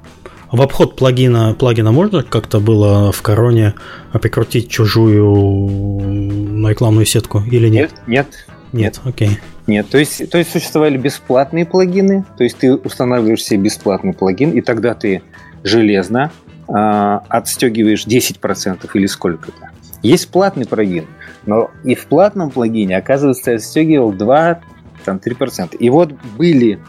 в 0.52 0.62
обход 0.62 0.96
плагина, 0.96 1.54
плагина 1.54 1.92
можно 1.92 2.24
как-то 2.24 2.60
было 2.60 3.12
в 3.12 3.22
короне 3.22 3.74
прикрутить 4.14 4.70
чужую 4.70 6.68
рекламную 6.68 7.06
сетку 7.06 7.42
или 7.42 7.70
нет? 7.70 7.92
Нет, 8.08 8.26
нет. 8.26 8.48
Нет, 8.76 9.00
окей. 9.06 9.40
Нет, 9.68 9.88
то 9.90 9.98
есть, 9.98 10.30
то 10.30 10.38
есть 10.38 10.52
существовали 10.52 10.98
бесплатные 10.98 11.66
плагины, 11.66 12.26
то 12.38 12.44
есть 12.44 12.58
ты 12.58 12.76
устанавливаешь 12.76 13.44
себе 13.44 13.62
бесплатный 13.62 14.14
плагин, 14.14 14.52
и 14.52 14.62
тогда 14.62 14.94
ты 14.94 15.22
железно 15.64 16.32
э, 16.68 16.74
отстегиваешь 16.74 18.06
10% 18.06 18.90
или 18.94 19.06
сколько-то. 19.06 19.72
Есть 20.02 20.30
платный 20.30 20.68
плагин, 20.68 21.08
но 21.46 21.72
и 21.84 21.96
в 21.96 22.06
платном 22.08 22.52
плагине, 22.52 22.98
оказывается, 22.98 23.46
ты 23.46 23.54
отстегивал 23.56 24.14
2-3%. 24.14 25.78
И 25.78 25.90
вот 25.90 26.12
были 26.38 26.80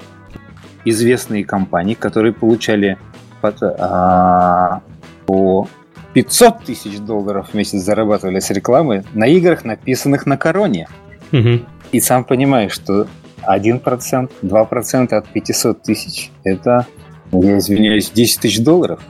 известные 0.84 1.44
компании, 1.44 1.94
которые 1.94 2.32
получали 2.32 2.98
а, 3.42 4.80
по 5.24 5.68
500 6.14 6.64
тысяч 6.64 6.98
долларов 6.98 7.50
в 7.50 7.54
месяц 7.54 7.78
зарабатывали 7.78 8.40
с 8.40 8.50
рекламы 8.50 9.04
на 9.14 9.26
играх, 9.26 9.64
написанных 9.64 10.26
на 10.26 10.36
короне. 10.36 10.88
Угу. 11.32 11.60
И 11.92 12.00
сам 12.00 12.24
понимаешь, 12.24 12.72
что 12.72 13.06
1%, 13.46 14.30
2% 14.42 15.14
от 15.14 15.28
500 15.28 15.82
тысяч– 15.82 16.30
это, 16.44 16.86
я 17.32 17.58
извиняюсь, 17.58 18.10
10 18.10 18.40
тысяч 18.40 18.60
долларов. 18.60 19.00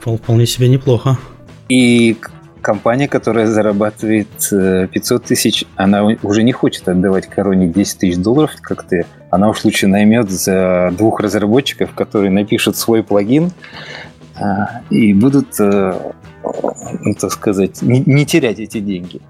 Вполне 0.00 0.46
себе 0.46 0.68
неплохо. 0.68 1.18
И 1.68 2.16
компания, 2.60 3.08
которая 3.08 3.46
зарабатывает 3.46 4.28
500 4.50 4.52
э, 4.52 5.26
тысяч, 5.26 5.64
она 5.76 6.04
уже 6.22 6.42
не 6.42 6.52
хочет 6.52 6.88
отдавать 6.88 7.26
короне 7.26 7.68
10 7.68 7.98
тысяч 7.98 8.16
долларов, 8.16 8.52
как 8.60 8.82
ты. 8.82 9.06
Она 9.30 9.48
уж 9.48 9.64
лучше 9.64 9.86
наймет 9.86 10.30
за 10.30 10.92
двух 10.96 11.20
разработчиков, 11.20 11.92
которые 11.94 12.30
напишут 12.30 12.76
свой 12.76 13.02
плагин 13.02 13.52
а, 14.36 14.82
и 14.90 15.12
будут, 15.14 15.58
э, 15.60 15.94
ну, 16.42 17.14
так 17.14 17.30
сказать, 17.32 17.82
не, 17.82 18.02
не 18.04 18.26
терять 18.26 18.58
эти 18.58 18.80
деньги. 18.80 19.20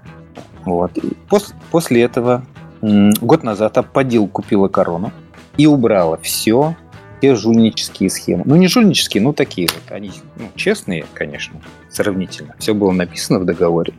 Вот. 0.65 0.97
И 0.97 1.13
пос, 1.29 1.53
после 1.71 2.03
этого 2.03 2.43
год 2.81 3.43
назад 3.43 3.77
Аппадил 3.77 4.27
купила 4.27 4.67
корону 4.67 5.11
и 5.57 5.65
убрала 5.65 6.17
все 6.17 6.75
те 7.21 7.35
жульнические 7.35 8.09
схемы. 8.09 8.43
Ну, 8.45 8.55
не 8.55 8.67
жульнические, 8.67 9.21
но 9.21 9.33
такие 9.33 9.67
вот. 9.67 9.93
Они 9.93 10.11
ну, 10.37 10.45
честные, 10.55 11.05
конечно, 11.13 11.59
сравнительно. 11.89 12.55
Все 12.59 12.73
было 12.73 12.91
написано 12.91 13.39
в 13.39 13.45
договоре. 13.45 13.93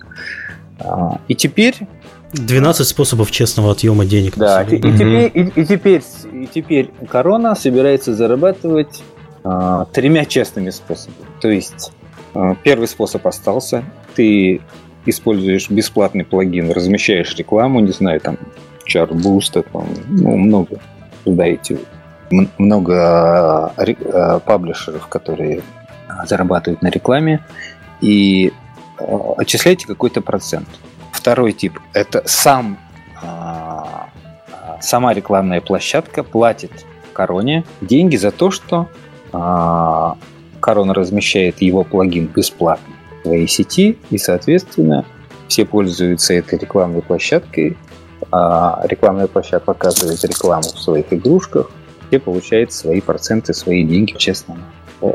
А, 0.79 1.21
и 1.29 1.35
теперь 1.35 1.75
12 2.33 2.87
способов 2.87 3.31
честного 3.31 3.73
отъема 3.73 4.05
денег. 4.05 4.37
Да, 4.37 4.63
и, 4.63 4.77
и, 4.77 4.81
теперь, 4.81 5.31
и, 5.35 5.61
и, 5.61 5.65
теперь, 5.67 6.03
и 6.33 6.47
теперь 6.47 6.91
корона 7.09 7.55
собирается 7.55 8.15
зарабатывать 8.15 9.03
э, 9.45 9.85
тремя 9.93 10.25
честными 10.25 10.71
способами. 10.71 11.27
То 11.41 11.49
есть 11.49 11.93
э, 12.35 12.55
первый 12.63 12.87
способ 12.87 13.27
остался. 13.27 13.85
Ты 14.15 14.61
используешь 15.07 15.69
бесплатный 15.71 16.25
плагин, 16.25 16.71
размещаешь 16.71 17.35
рекламу, 17.37 17.81
не 17.81 17.93
знаю, 17.93 18.21
там, 18.21 18.39
Chart 18.87 19.63
там, 19.73 19.87
ну, 20.09 20.37
много, 20.37 20.79
знаете, 21.25 21.79
много 22.59 23.73
э, 23.77 23.93
э, 23.93 24.41
паблишеров, 24.45 25.07
которые 25.09 25.63
зарабатывают 26.27 26.83
на 26.83 26.89
рекламе, 26.89 27.45
и 28.01 28.53
э, 28.99 29.19
отчисляйте 29.37 29.87
какой-то 29.87 30.21
процент. 30.21 30.69
Второй 31.13 31.53
тип– 31.53 31.79
это 31.93 32.23
сам, 32.25 32.79
сама 34.81 35.13
рекламная 35.13 35.61
площадка 35.61 36.23
платит 36.23 36.71
Короне 37.13 37.65
деньги 37.83 38.17
за 38.17 38.31
то, 38.31 38.51
что 38.51 38.89
Корона 39.31 40.95
размещает 40.95 41.61
его 41.61 41.85
плагин 41.85 42.27
бесплатно 42.27 42.95
в 43.19 43.27
своей 43.27 43.47
сети, 43.49 43.99
и, 44.09 44.17
соответственно, 44.17 45.05
все 45.49 45.67
пользуются 45.67 46.33
этой 46.33 46.59
рекламной 46.59 47.03
площадкой, 47.03 47.77
рекламная 48.31 49.27
площадка 49.27 49.67
показывает 49.67 50.23
рекламу 50.25 50.63
в 50.63 50.81
своих 50.81 51.13
игрушках, 51.13 51.71
все 52.09 52.19
получают 52.19 52.73
свои 52.73 53.01
проценты, 53.01 53.55
свои 53.55 53.85
деньги 53.85 54.13
честно. 54.17 54.59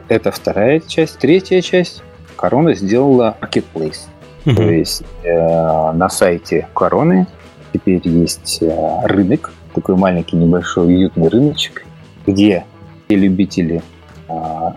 Это 0.08 0.32
вторая 0.32 0.80
часть. 0.80 1.18
Третья 1.20 1.62
часть. 1.62 2.02
Корона 2.36 2.74
сделала 2.74 3.38
marketplace. 3.42 4.08
Угу. 4.46 4.56
То 4.56 4.64
есть 4.64 5.04
э, 5.24 5.92
на 5.94 6.10
сайте 6.10 6.68
Короны 6.76 7.28
теперь 7.74 8.02
есть 8.08 8.60
э, 8.62 9.02
рынок, 9.04 9.52
такой 9.74 9.96
маленький 9.96 10.36
небольшой 10.36 10.86
уютный 10.86 11.30
рыночек, 11.30 11.86
где 12.28 12.66
все 13.06 13.18
любители 13.18 13.82
э, 14.30 14.34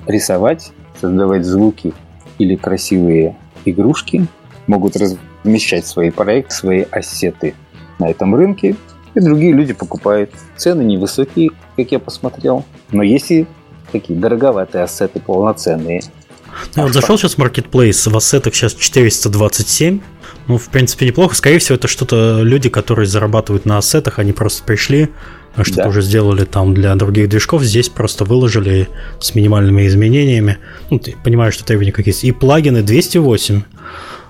рисовать, 0.07 0.73
создавать 1.01 1.45
звуки 1.45 1.93
или 2.39 2.57
красивые 2.57 3.37
игрушки 3.65 4.27
могут 4.67 4.97
размещать 4.97 5.87
свои 5.87 6.11
проекты, 6.11 6.55
свои 6.55 6.85
ассеты 6.91 7.55
на 7.99 8.09
этом 8.09 8.35
рынке, 8.35 8.77
и 9.15 9.21
другие 9.21 9.53
люди 9.53 9.73
покупают. 9.73 10.31
Цены 10.57 10.83
невысокие, 10.83 11.51
как 11.77 11.91
я 11.93 11.99
посмотрел, 11.99 12.65
но 12.91 13.03
есть 13.03 13.31
и 13.31 13.47
такие 13.93 14.19
дороговатые 14.19 14.85
ассеты, 14.85 15.21
полноценные. 15.21 16.03
Я 16.77 16.85
вот 16.85 16.93
зашел 16.93 17.19
сейчас 17.19 17.35
в 17.35 17.39
Marketplace, 17.39 18.11
в 18.11 18.17
ассетах 18.17 18.55
сейчас 18.55 18.75
427. 18.75 20.01
Ну, 20.47 20.59
в 20.59 20.69
принципе, 20.69 21.07
неплохо. 21.07 21.35
Скорее 21.35 21.59
всего, 21.59 21.77
это 21.77 21.89
что-то 21.89 22.41
люди, 22.43 22.69
которые 22.69 23.07
зарабатывают 23.07 23.65
на 23.65 23.79
ассетах, 23.79 24.19
они 24.19 24.33
просто 24.33 24.65
пришли, 24.65 25.11
а 25.55 25.65
что-то 25.65 25.85
да. 25.85 25.89
уже 25.89 26.03
сделали 26.03 26.45
там 26.45 26.75
для 26.75 26.95
других 26.95 27.29
движков, 27.29 27.63
здесь 27.63 27.89
просто 27.89 28.25
выложили 28.25 28.89
с 29.21 29.35
минимальными 29.35 29.87
изменениями. 29.87 30.59
Ну, 30.91 30.99
ты 30.99 31.17
понимаешь, 31.23 31.55
что 31.55 31.65
требования 31.65 31.93
какие 31.93 32.13
есть. 32.13 32.25
И 32.25 32.33
плагины 32.33 32.83
208. 32.83 33.63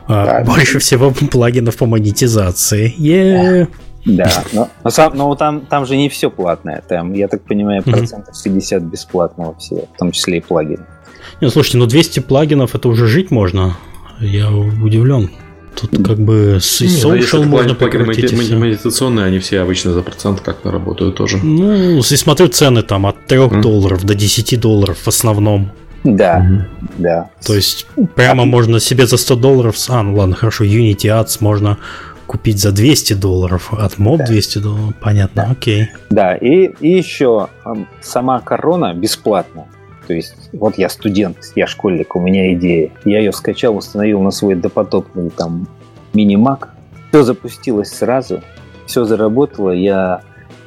А, 0.09 0.25
да, 0.25 0.45
Больше 0.45 0.75
да. 0.75 0.79
всего 0.79 1.11
плагинов 1.11 1.77
по 1.77 1.87
монетизации. 1.87 2.95
Yeah. 2.99 3.69
Да, 4.05 4.45
но, 4.53 4.69
но, 4.85 4.91
сам, 4.91 5.15
но 5.17 5.35
там, 5.35 5.61
там 5.67 5.85
же 5.85 5.97
не 5.97 6.09
все 6.09 6.31
платное. 6.31 6.83
Там, 6.89 7.13
я 7.13 7.29
так 7.29 7.43
понимаю, 7.43 7.83
процентов 7.83 8.35
50 8.43 8.83
бесплатного 8.85 9.55
все, 9.59 9.87
в 9.95 9.99
том 9.99 10.13
числе 10.13 10.39
и 10.39 10.41
плагины. 10.41 10.85
Не, 11.41 11.51
слушайте, 11.51 11.79
ну 11.79 11.87
200 11.87 12.21
плагинов 12.21 12.75
это 12.75 12.89
уже 12.89 13.07
жить 13.07 13.31
можно. 13.31 13.77
Я 14.21 14.51
удивлен. 14.51 15.31
Тут 15.81 16.05
как 16.05 16.19
бы 16.19 16.59
с 16.61 16.83
social 16.83 17.45
ну, 17.45 17.45
можно 17.45 17.75
прекратить. 17.75 18.33
Медитационные, 18.33 19.27
они 19.27 19.39
все 19.39 19.61
обычно 19.61 19.93
за 19.93 20.03
процент 20.03 20.41
как-то 20.41 20.71
работают 20.71 21.15
тоже. 21.17 21.39
Ну, 21.39 21.99
и 21.99 22.03
смотрю 22.03 22.49
цены 22.49 22.83
там 22.83 23.07
от 23.07 23.27
3 23.27 23.39
mm. 23.39 23.61
долларов 23.61 24.05
до 24.05 24.15
10 24.15 24.59
долларов 24.59 24.99
в 24.99 25.09
основном. 25.09 25.71
Да, 26.05 26.41
mm-hmm. 26.41 26.93
да. 26.99 27.31
То 27.45 27.55
есть 27.55 27.87
прямо 28.15 28.45
а... 28.45 28.47
можно 28.47 28.81
себе 28.81 29.07
за 29.07 29.17
100 29.17 29.37
долларов... 29.37 29.77
А, 29.89 30.03
ну 30.03 30.15
ладно, 30.17 30.35
хорошо, 30.35 30.65
Unity 30.65 31.07
Ads 31.07 31.39
можно 31.41 31.79
купить 32.27 32.61
за 32.61 32.73
200 32.73 33.15
долларов, 33.15 33.73
от 33.73 33.99
моб 33.99 34.19
да. 34.19 34.27
200 34.27 34.59
долларов, 34.59 34.95
понятно, 35.01 35.45
да. 35.47 35.53
окей. 35.53 35.89
Да, 36.11 36.37
и, 36.37 36.71
и 36.81 36.97
еще 36.97 37.49
сама 38.01 38.41
корона 38.41 38.95
бесплатна. 38.95 39.65
То 40.07 40.15
есть, 40.15 40.35
вот 40.53 40.79
я 40.79 40.89
студент, 40.89 41.37
я 41.55 41.67
школьник, 41.67 42.17
у 42.17 42.21
меня 42.21 42.53
идея. 42.55 42.91
Я 43.05 43.19
ее 43.19 43.33
скачал, 43.33 43.77
установил 43.77 44.21
на 44.23 44.31
свой 44.31 44.55
допотопный 44.55 45.31
там 45.31 45.69
мини-мак. 46.15 46.71
Все 47.11 47.23
запустилось 47.25 47.91
сразу, 47.91 48.43
все 48.87 49.05
заработало. 49.05 49.71
Я 49.71 50.23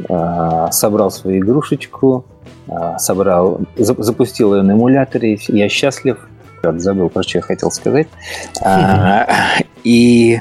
э, 0.07 0.67
собрал 0.71 1.09
свою 1.09 1.39
игрушечку, 1.39 2.25
собрал, 2.97 3.61
за, 3.75 3.95
запустил 4.01 4.55
ее 4.55 4.61
на 4.61 4.73
эмуляторе. 4.73 5.37
Я 5.47 5.69
счастлив. 5.69 6.17
Забыл, 6.63 7.09
про 7.09 7.23
что 7.23 7.39
я 7.39 7.41
хотел 7.41 7.71
сказать. 7.71 8.07
А, 8.63 9.27
и, 9.83 10.39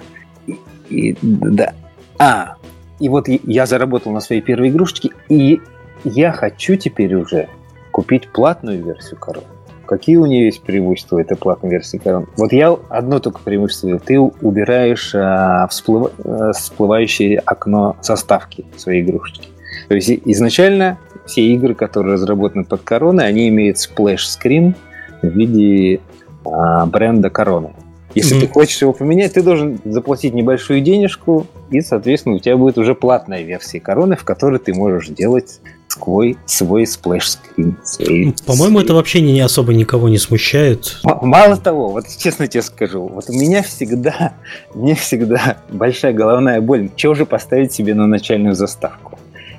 и 0.91 1.17
да. 1.23 1.73
А, 2.19 2.57
и 2.99 3.09
вот 3.09 3.27
я 3.29 3.65
заработал 3.65 4.13
на 4.13 4.21
своей 4.21 4.43
первой 4.43 4.69
игрушечке, 4.69 5.11
и 5.31 5.61
я 6.05 6.33
хочу 6.33 6.77
теперь 6.77 7.15
уже 7.15 7.49
купить 7.91 8.29
платную 8.29 8.85
версию 8.85 9.19
Корон. 9.19 9.45
Какие 9.87 10.17
у 10.17 10.27
нее 10.27 10.45
есть 10.45 10.63
преимущества 10.63 11.19
этой 11.19 11.37
платной 11.37 11.73
версии 11.73 11.97
Корон? 11.97 12.29
Вот 12.37 12.53
я 12.53 12.77
одно 12.91 13.19
только 13.19 13.41
преимущество. 13.41 13.99
Ты 13.99 14.21
убираешь 14.21 15.15
а, 15.15 15.67
всплыв... 15.69 16.13
а, 16.23 16.53
всплывающее 16.53 17.39
окно 17.39 17.97
заставки 18.01 18.67
своей 18.77 19.03
игрушечки. 19.03 19.49
То 19.89 19.95
есть 19.95 20.11
изначально 20.27 20.99
все 21.31 21.43
игры, 21.43 21.75
которые 21.75 22.15
разработаны 22.15 22.65
под 22.65 22.83
короной, 22.83 23.27
они 23.27 23.49
имеют 23.49 23.79
splash 23.79 24.27
screen 24.27 24.75
в 25.23 25.27
виде 25.27 26.01
а, 26.45 26.87
бренда 26.87 27.31
короны. 27.31 27.71
Если 28.15 28.37
mm-hmm. 28.37 28.41
ты 28.41 28.49
хочешь 28.49 28.83
его 28.83 28.93
поменять, 28.93 29.35
ты 29.35 29.43
должен 29.43 29.81
заплатить 29.85 30.35
небольшую 30.35 30.81
денежку, 30.81 31.47
и, 31.71 31.81
соответственно, 31.81 32.35
у 32.35 32.39
тебя 32.41 32.57
будет 32.57 32.77
уже 32.77 32.97
платная 32.97 33.43
версия 33.43 33.79
короны, 33.79 34.17
в 34.17 34.25
которой 34.25 34.59
ты 34.59 34.75
можешь 34.75 35.07
делать 35.07 35.61
свой, 35.87 36.37
свой 36.45 36.87
splash 36.87 37.28
screen. 37.28 37.77
Ну, 38.01 38.35
по-моему, 38.47 38.81
это 38.81 38.95
вообще 38.95 39.21
не, 39.21 39.33
не 39.33 39.41
особо 39.41 39.73
никого 39.73 40.09
не 40.09 40.19
смущает. 40.19 40.99
Мало 41.05 41.57
того, 41.57 41.91
вот 41.91 42.07
честно 42.19 42.49
тебе 42.49 42.63
скажу, 42.63 43.07
вот 43.07 43.29
у 43.29 43.33
меня 43.33 43.63
всегда, 43.63 44.35
мне 44.75 44.97
всегда 44.97 45.59
большая 45.69 46.13
головная 46.13 46.61
боль. 46.61 46.91
Чего 46.97 47.15
же 47.15 47.27
поставить 47.27 47.73
себе 47.73 47.95
на 47.95 48.09
начальную 48.09 48.55
заставку? 48.55 49.10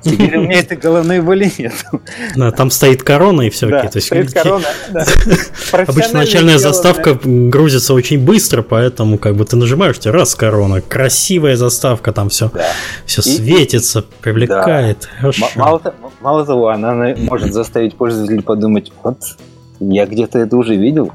Теперь 0.01 0.37
у 0.37 0.41
меня 0.43 0.59
этой 0.59 0.77
головной 0.77 1.21
боли 1.21 1.51
нет. 1.57 1.73
Да, 2.35 2.51
там 2.51 2.71
стоит 2.71 3.03
корона 3.03 3.43
и 3.43 3.49
все. 3.49 3.67
Да, 3.69 3.83
то 3.83 3.97
есть, 3.97 4.07
стоит 4.07 4.33
корона, 4.33 4.65
да. 4.91 5.05
Обычно 5.71 6.19
начальная 6.19 6.57
заставка 6.57 7.17
грузится 7.23 7.93
очень 7.93 8.19
быстро, 8.19 8.61
поэтому 8.61 9.17
как 9.17 9.35
бы 9.35 9.45
ты 9.45 9.55
нажимаешь, 9.55 9.99
тебе 9.99 10.11
раз 10.11 10.35
корона, 10.35 10.81
красивая 10.81 11.55
заставка, 11.55 12.11
там 12.11 12.29
все, 12.29 12.49
да. 12.53 12.65
все 13.05 13.21
светится, 13.21 14.03
привлекает. 14.21 15.07
Да. 15.21 15.31
Мало, 15.55 15.81
мало 16.21 16.45
того, 16.45 16.69
она 16.69 17.15
может 17.17 17.53
заставить 17.53 17.95
пользователя 17.95 18.41
подумать, 18.41 18.91
вот 19.03 19.17
я 19.79 20.05
где-то 20.05 20.39
это 20.39 20.57
уже 20.57 20.75
видел, 20.75 21.11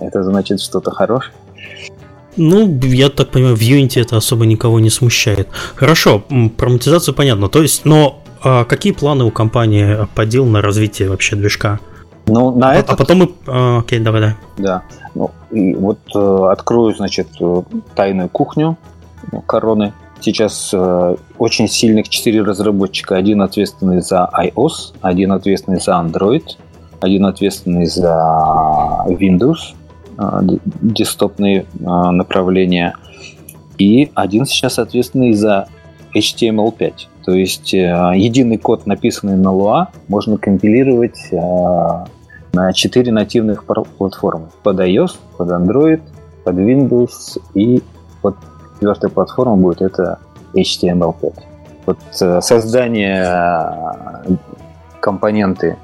это 0.00 0.22
значит 0.24 0.60
что-то 0.60 0.90
хорошее. 0.90 1.32
Ну, 2.36 2.78
я 2.82 3.08
так 3.08 3.30
понимаю, 3.30 3.56
в 3.56 3.60
Unity 3.60 4.00
это 4.00 4.16
особо 4.16 4.46
никого 4.46 4.80
не 4.80 4.90
смущает. 4.90 5.48
Хорошо, 5.74 6.22
про 6.56 6.68
монетизацию 6.68 7.14
понятно. 7.14 7.48
То 7.48 7.62
есть, 7.62 7.84
но 7.84 8.22
а 8.42 8.64
какие 8.64 8.92
планы 8.92 9.24
у 9.24 9.30
компании 9.30 10.06
подел 10.14 10.46
на 10.46 10.62
развитие 10.62 11.10
вообще 11.10 11.36
движка? 11.36 11.78
Ну, 12.26 12.54
на 12.54 12.70
а, 12.70 12.74
это... 12.74 12.92
А 12.92 12.96
потом 12.96 13.18
мы... 13.18 13.30
А, 13.46 13.78
окей, 13.78 13.98
давай, 13.98 14.20
давай. 14.20 14.36
Да. 14.58 14.82
Ну, 15.14 15.30
и 15.50 15.74
вот 15.74 15.98
э, 16.14 16.48
открою, 16.50 16.94
значит, 16.94 17.28
э, 17.40 17.62
тайную 17.94 18.28
кухню 18.28 18.78
короны. 19.46 19.92
Сейчас 20.20 20.70
э, 20.72 21.16
очень 21.38 21.68
сильных 21.68 22.08
четыре 22.08 22.42
разработчика. 22.42 23.16
Один 23.16 23.42
ответственный 23.42 24.00
за 24.00 24.30
iOS, 24.32 24.94
один 25.00 25.32
ответственный 25.32 25.80
за 25.80 25.92
Android, 25.92 26.44
один 27.00 27.26
ответственный 27.26 27.86
за 27.86 29.04
Windows, 29.08 29.74
десктопные 30.82 31.60
э, 31.60 31.84
направления, 31.84 32.94
и 33.78 34.10
один 34.14 34.44
сейчас 34.44 34.78
ответственный 34.78 35.32
за 35.32 35.68
HTML5. 36.14 36.92
То 37.24 37.32
есть 37.32 37.72
э, 37.74 38.12
единый 38.16 38.58
код, 38.58 38.86
написанный 38.86 39.36
на 39.36 39.48
Lua, 39.48 39.86
можно 40.08 40.36
компилировать 40.36 41.18
э, 41.30 41.36
на 42.52 42.72
4 42.72 43.12
нативных 43.12 43.64
платформы. 43.64 44.48
Под 44.62 44.80
iOS, 44.80 45.16
под 45.36 45.50
Android, 45.50 46.00
под 46.44 46.56
Windows 46.56 47.40
и 47.54 47.82
под 48.22 48.36
четвертая 48.74 49.10
платформа 49.10 49.56
будет 49.56 49.82
это 49.82 50.18
HTML5. 50.54 51.34
Вот 51.86 51.98
э, 52.20 52.40
создание 52.40 53.26
компоненты, 55.00 55.76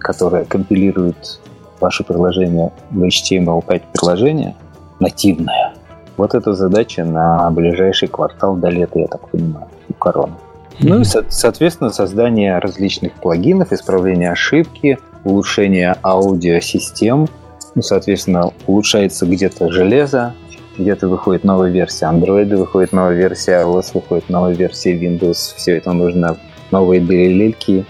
которые 0.00 0.44
компилируют 0.44 1.40
ваше 1.84 2.02
приложение 2.02 2.72
в 2.90 3.02
HTML5 3.02 3.82
приложение, 3.92 4.54
нативное, 5.00 5.74
вот 6.16 6.34
эта 6.34 6.54
задача 6.54 7.04
на 7.04 7.50
ближайший 7.50 8.08
квартал 8.08 8.56
до 8.56 8.70
лета, 8.70 9.00
я 9.00 9.06
так 9.06 9.28
понимаю, 9.28 9.66
у 9.90 9.92
короны. 9.92 10.32
Ну 10.80 11.00
и, 11.00 11.04
соответственно, 11.04 11.90
создание 11.90 12.58
различных 12.58 13.12
плагинов, 13.12 13.72
исправление 13.72 14.32
ошибки, 14.32 14.98
улучшение 15.24 15.94
аудиосистем, 16.02 17.28
ну, 17.74 17.82
соответственно, 17.82 18.50
улучшается 18.66 19.26
где-то 19.26 19.70
железо, 19.70 20.32
где-то 20.78 21.06
выходит 21.06 21.44
новая 21.44 21.70
версия 21.70 22.06
Android, 22.06 22.56
выходит 22.56 22.92
новая 22.92 23.14
версия 23.14 23.62
iOS, 23.62 23.90
выходит 23.92 24.30
новая 24.30 24.54
версия 24.54 24.96
Windows. 24.96 25.54
Все 25.56 25.76
это 25.76 25.92
нужно, 25.92 26.38
новые 26.70 27.00
дырельки, 27.02 27.84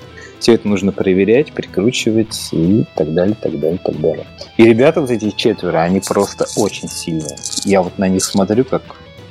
все 0.44 0.52
это 0.52 0.68
нужно 0.68 0.92
проверять, 0.92 1.52
прикручивать 1.52 2.50
и 2.52 2.85
так 2.94 3.14
далее, 3.14 3.35
так 3.40 3.59
далее, 3.59 3.80
так 3.83 3.98
далее. 3.98 4.26
И 4.59 4.64
ребята 4.64 5.00
вот 5.00 5.09
эти 5.09 5.30
четверо, 5.30 5.78
они 5.78 6.00
просто 6.07 6.44
очень 6.57 6.87
сильные. 6.87 7.38
Я 7.64 7.80
вот 7.80 7.98
на 7.98 8.09
них 8.09 8.22
смотрю, 8.22 8.66
как, 8.66 8.83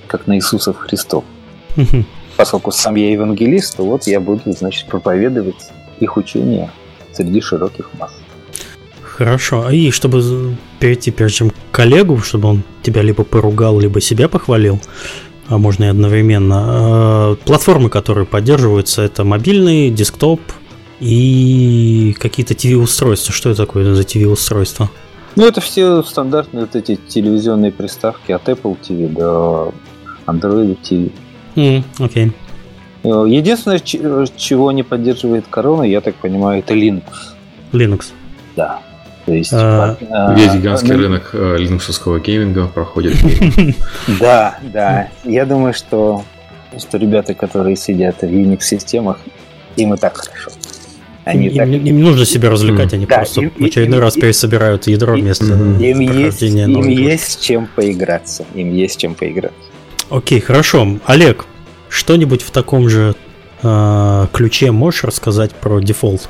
как 0.08 0.26
на 0.26 0.36
Иисусов 0.38 0.76
Христов. 0.78 1.24
Поскольку 2.36 2.72
сам 2.72 2.96
я 2.96 3.12
евангелист, 3.12 3.78
то 3.78 3.86
вот 3.86 4.08
я 4.08 4.20
буду, 4.20 4.54
значит, 4.54 4.88
проповедовать 4.88 5.70
их 6.00 6.18
учение 6.18 6.72
среди 7.12 7.42
широких 7.42 7.92
масс. 8.00 8.14
Хорошо. 9.04 9.70
И 9.70 9.92
чтобы 9.92 10.56
перейти, 10.80 11.12
прежде 11.12 11.38
чем 11.38 11.50
к 11.52 11.56
коллегу, 11.70 12.18
чтобы 12.18 12.50
он 12.50 12.64
тебя 12.82 13.04
либо 13.04 13.24
поругал, 13.24 13.80
либо 13.80 14.02
себя 14.02 14.28
похвалил, 14.28 14.82
а 15.48 15.60
можно 15.60 15.84
и 15.84 15.88
одновременно, 15.90 17.36
э, 17.40 17.46
платформы, 17.46 17.92
которые 17.92 18.26
поддерживаются, 18.26 19.04
это 19.04 19.24
мобильный, 19.24 19.92
десктоп 19.92 20.42
и 21.04 22.16
какие-то 22.20 22.54
TV-устройства. 22.54 23.34
Что 23.34 23.50
это 23.50 23.66
такое 23.66 23.94
за 23.94 24.04
TV-устройства? 24.04 24.90
Ну, 25.36 25.46
это 25.46 25.62
все 25.62 26.02
стандартные 26.04 26.66
вот 26.66 26.76
эти 26.76 26.96
телевизионные 26.96 27.72
приставки 27.72 28.32
от 28.32 28.48
Apple 28.48 28.78
TV 28.80 29.10
до 29.10 29.74
Android 30.28 30.78
TV. 30.82 31.12
Mm, 31.56 31.84
окей. 32.00 32.32
Okay. 33.04 33.30
Единственное, 33.30 33.80
чего 33.80 34.72
не 34.72 34.84
поддерживает 34.84 35.46
корона, 35.50 35.84
я 35.84 36.00
так 36.00 36.16
понимаю, 36.16 36.60
это 36.60 36.74
Linux. 36.74 37.04
Linux. 37.74 38.14
Да. 38.56 38.80
То 39.26 39.34
есть, 39.34 39.54
а, 39.54 39.98
а, 40.10 40.34
Весь 40.34 40.54
гигантский 40.54 40.94
ну, 40.94 40.98
рынок 41.00 41.30
э, 41.34 41.58
линуксовского 41.58 42.20
гейминга 42.20 42.68
проходит. 42.68 43.16
Да, 44.20 44.58
да. 44.62 45.10
Я 45.24 45.46
думаю, 45.46 45.74
что, 45.74 46.24
что 46.78 46.98
ребята, 46.98 47.34
которые 47.34 47.76
сидят 47.76 48.22
в 48.22 48.26
Unix-системах, 48.26 49.18
им 49.76 49.94
и 49.94 49.98
так 49.98 50.18
хорошо. 50.18 50.52
Они 51.26 51.48
им, 51.48 51.58
так... 51.58 51.68
им, 51.68 52.02
нужно 52.02 52.26
себя 52.26 52.50
развлекать, 52.50 52.94
они 52.94 53.06
да, 53.06 53.18
просто 53.18 53.42
им, 53.42 53.52
в 53.58 53.64
очередной 53.64 54.00
им, 54.00 54.04
раз 54.04 54.16
пересобирают 54.16 54.88
ядро 54.88 55.14
вместо 55.16 55.46
им, 55.46 56.00
есть, 56.00 56.42
им 56.42 56.88
есть 56.90 57.42
чем 57.42 57.68
поиграться. 57.68 58.46
Им 58.54 58.74
есть 58.74 59.00
чем 59.00 59.16
поиграться. 59.16 59.58
Окей, 60.10 60.42
хорошо. 60.42 61.00
Олег, 61.06 61.46
что-нибудь 61.90 62.42
в 62.42 62.52
таком 62.52 62.90
же 62.90 63.16
э, 63.62 64.28
ключе 64.34 64.72
можешь 64.72 65.04
рассказать 65.06 65.52
про 65.52 65.80
Defold? 65.80 66.30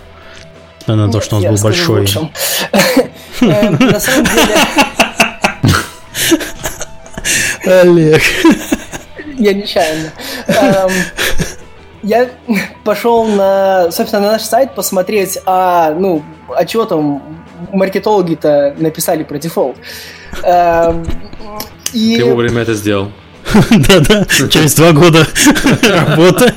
На 0.85 1.11
то, 1.11 1.21
что 1.21 1.37
он 1.37 1.43
был 1.43 1.57
большой. 1.57 2.07
Э, 3.41 3.69
на 3.69 3.99
самом 3.99 4.25
деле... 4.25 4.55
Олег. 7.81 8.21
Я 9.39 9.53
нечаянно. 9.53 10.11
Я 12.03 12.29
пошел 12.83 13.25
на, 13.25 13.91
собственно, 13.91 14.23
на 14.23 14.31
наш 14.33 14.43
сайт 14.43 14.75
посмотреть, 14.75 15.39
а, 15.45 15.95
ну, 15.97 16.23
а 16.55 16.65
чего 16.65 16.85
там 16.85 17.23
маркетологи-то 17.71 18.75
написали 18.77 19.23
про 19.23 19.39
дефолт. 19.39 19.77
Эм, 20.43 21.05
и... 21.93 22.17
Ты 22.17 22.25
вовремя 22.25 22.61
это 22.61 22.73
сделал. 22.73 23.11
Да-да, 23.69 24.25
через 24.49 24.75
два 24.75 24.91
года 24.91 25.25
работы. 25.83 26.53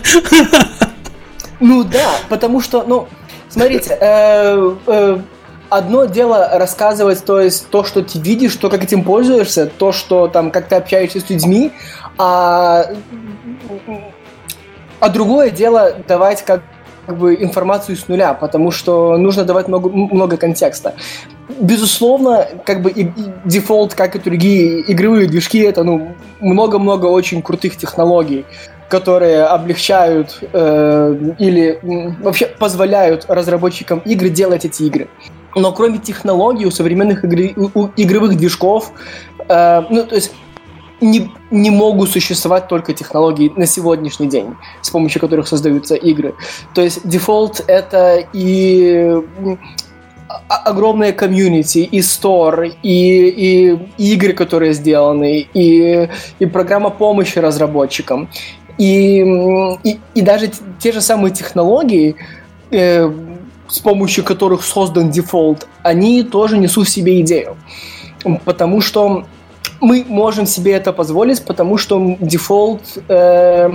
Ну 1.61 1.85
да, 1.85 2.11
потому 2.29 2.61
что, 2.61 2.85
ну, 2.87 3.09
смотрите, 3.49 3.97
э, 4.01 4.77
э, 4.87 5.19
одно 5.69 6.05
дело 6.05 6.51
рассказывать, 6.55 7.25
то 7.25 7.41
есть 7.41 7.69
то, 7.71 7.85
что 7.85 8.03
ты 8.03 8.19
видишь, 8.19 8.57
то, 8.57 8.69
как 8.69 8.85
этим 8.85 9.05
пользуешься, 9.05 9.67
то, 9.67 9.93
что 9.93 10.29
там, 10.29 10.51
как 10.51 10.69
ты 10.69 10.75
общаешься 10.77 11.21
с 11.21 11.31
людьми, 11.31 11.73
а, 12.19 12.87
а 15.01 15.09
другое 15.09 15.51
дело 15.51 15.95
давать 16.07 16.45
как 16.45 16.63
как 17.07 17.19
бы 17.19 17.35
информацию 17.37 17.97
с 17.97 18.09
нуля, 18.09 18.35
потому 18.35 18.71
что 18.73 19.17
нужно 19.17 19.45
давать 19.45 19.69
много, 19.69 19.89
много 19.89 20.37
контекста. 20.37 20.95
Безусловно, 21.61 22.49
как 22.65 22.83
бы 22.83 22.91
и, 22.91 23.05
и 23.05 23.13
дефолт, 23.45 23.95
как 23.95 24.17
и 24.17 24.19
другие 24.19 24.91
игровые 24.91 25.29
движки, 25.29 25.61
это 25.61 25.85
ну 25.85 26.15
много-много 26.41 27.07
очень 27.07 27.43
крутых 27.43 27.77
технологий, 27.77 28.45
которые 28.89 29.45
облегчают 29.45 30.41
э, 30.53 31.35
или 31.39 31.79
вообще 32.21 32.47
позволяют 32.47 33.27
разработчикам 33.29 34.01
игр 34.01 34.29
делать 34.29 34.65
эти 34.65 34.83
игры. 34.83 35.09
Но 35.55 35.73
кроме 35.73 35.99
технологий 35.99 36.67
у 36.67 36.71
современных 36.71 37.25
игры, 37.25 37.55
у 37.57 37.89
игровых 37.97 38.37
движков, 38.37 38.93
э, 39.49 39.83
ну 39.89 40.05
то 40.05 40.17
есть 40.17 40.33
не, 41.01 41.31
не 41.51 41.71
могут 41.71 42.11
существовать 42.11 42.69
только 42.69 42.93
технологии 42.93 43.53
на 43.57 43.67
сегодняшний 43.67 44.29
день, 44.29 44.55
с 44.83 44.91
помощью 44.91 45.21
которых 45.21 45.49
создаются 45.49 45.95
игры. 45.95 46.35
То 46.75 46.83
есть 46.83 47.07
дефолт 47.09 47.65
это 47.67 48.27
и 48.33 49.23
огромное 50.49 51.13
комьюнити, 51.13 51.79
и 51.79 52.03
стор, 52.03 52.65
и, 52.65 52.73
и, 52.83 53.79
и 53.99 54.15
игры, 54.15 54.33
которые 54.33 54.73
сделаны, 54.73 55.47
и, 55.55 56.09
и 56.39 56.47
программа 56.47 56.91
помощи 56.91 57.39
разработчикам. 57.39 58.29
И, 58.79 59.21
и, 59.85 60.01
и 60.15 60.21
даже 60.23 60.51
те 60.79 60.93
же 60.93 61.01
самые 61.01 61.33
технологии, 61.33 62.17
э, 62.71 63.11
с 63.69 63.79
помощью 63.79 64.25
которых 64.25 64.65
создан 64.65 65.11
Defold, 65.11 65.67
они 65.83 66.23
тоже 66.23 66.59
несут 66.59 66.87
в 66.87 66.91
себе 66.91 67.21
идею. 67.21 67.57
Потому 68.45 68.81
что 68.81 69.25
мы 69.81 70.05
можем 70.09 70.47
себе 70.47 70.73
это 70.73 70.93
позволить, 70.93 71.45
потому 71.45 71.79
что 71.79 72.17
Defold, 72.21 72.83
э, 73.09 73.71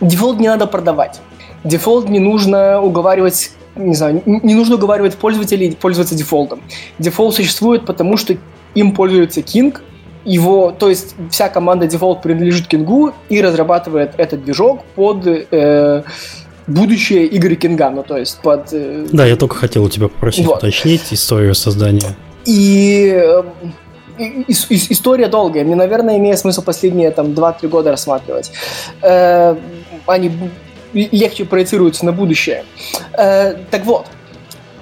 Defold 0.00 0.40
не 0.40 0.48
надо 0.48 0.66
продавать. 0.66 1.20
Defold 1.64 2.08
не 2.08 2.20
нужно 2.20 2.80
уговаривать 2.80 3.52
не 3.76 3.94
знаю, 3.94 4.22
не 4.26 4.54
нужно 4.54 4.74
уговаривать 4.74 5.14
пользователей 5.14 5.76
пользоваться 5.80 6.16
дефолдом. 6.16 6.60
Defold 6.98 7.36
существует, 7.36 7.86
потому 7.86 8.16
что 8.16 8.36
им 8.74 8.92
пользуется 8.92 9.40
King, 9.40 9.78
его, 10.24 10.74
то 10.76 10.88
есть 10.90 11.14
вся 11.30 11.48
команда 11.48 11.86
Defold 11.86 12.22
принадлежит 12.22 12.66
Кингу 12.66 13.12
и 13.28 13.40
разрабатывает 13.40 14.12
этот 14.18 14.44
движок 14.44 14.84
под 14.94 15.26
э, 15.26 16.02
будущее 16.66 17.26
игры 17.26 17.54
Кинга, 17.54 17.90
ну 17.90 18.02
то 18.02 18.16
есть 18.16 18.40
под... 18.42 18.68
Э, 18.72 19.06
да, 19.10 19.24
я 19.26 19.36
только 19.36 19.56
хотел 19.56 19.84
у 19.84 19.88
тебя 19.88 20.08
попросить 20.08 20.46
вот. 20.46 20.58
уточнить 20.58 21.12
историю 21.12 21.54
создания. 21.54 22.16
И 22.44 23.22
э, 24.18 24.44
история 24.48 25.28
долгая. 25.28 25.64
Мне, 25.64 25.74
наверное, 25.74 26.16
имеет 26.18 26.38
смысл 26.38 26.62
последние 26.62 27.10
там 27.10 27.28
2-3 27.28 27.68
года 27.68 27.90
рассматривать. 27.90 28.52
Э, 29.02 29.56
они 30.06 30.30
легче 30.92 31.44
проецируются 31.44 32.04
на 32.04 32.12
будущее. 32.12 32.64
Э, 33.12 33.54
так 33.70 33.84
вот, 33.84 34.06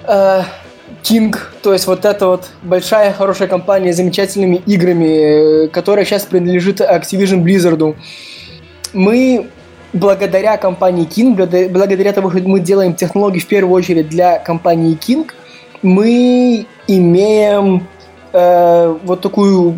э, 0.07 0.43
King, 1.03 1.35
то 1.61 1.73
есть 1.73 1.87
вот 1.87 2.05
эта 2.05 2.27
вот 2.27 2.49
большая 2.63 3.13
хорошая 3.13 3.47
компания 3.47 3.93
с 3.93 3.97
замечательными 3.97 4.61
играми, 4.65 5.67
которая 5.67 6.05
сейчас 6.05 6.23
принадлежит 6.23 6.81
Activision 6.81 7.43
Blizzard, 7.43 7.95
мы 8.93 9.47
благодаря 9.93 10.57
компании 10.57 11.05
King, 11.05 11.35
благодаря 11.69 12.13
тому, 12.13 12.29
что 12.31 12.39
мы 12.41 12.59
делаем 12.59 12.93
технологии 12.93 13.39
в 13.39 13.47
первую 13.47 13.73
очередь 13.73 14.09
для 14.09 14.39
компании 14.39 14.97
King, 14.97 15.29
мы 15.81 16.65
имеем 16.87 17.87
э, 18.33 18.97
вот 19.03 19.21
такую 19.21 19.75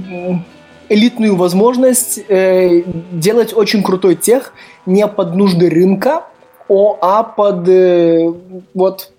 элитную 0.89 1.35
возможность 1.35 2.19
э, 2.27 2.83
делать 3.11 3.53
очень 3.53 3.83
крутой 3.83 4.15
тех 4.15 4.53
не 4.85 5.07
под 5.07 5.35
нужды 5.35 5.69
рынка, 5.69 6.25
о, 6.67 6.97
а 7.01 7.23
под 7.23 7.67
э, 7.69 8.33
вот 8.73 9.11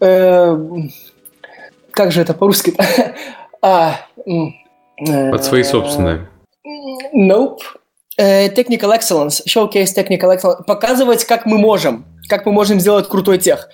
э, 0.00 0.58
как 1.90 2.12
же 2.12 2.22
это 2.22 2.34
по-русски? 2.34 2.74
а, 3.62 3.96
э, 4.26 5.30
под 5.30 5.44
свои 5.44 5.62
собственные. 5.62 6.28
Nope. 7.14 7.58
Э, 8.20 8.50
technical 8.50 8.92
excellence, 8.92 9.40
showcase 9.48 9.94
technical 9.96 10.30
excellence, 10.30 10.62
показывать, 10.66 11.24
как 11.24 11.46
мы 11.46 11.56
можем, 11.56 12.04
как 12.28 12.44
мы 12.44 12.52
можем 12.52 12.78
сделать 12.78 13.08
крутой 13.08 13.38
тех. 13.38 13.70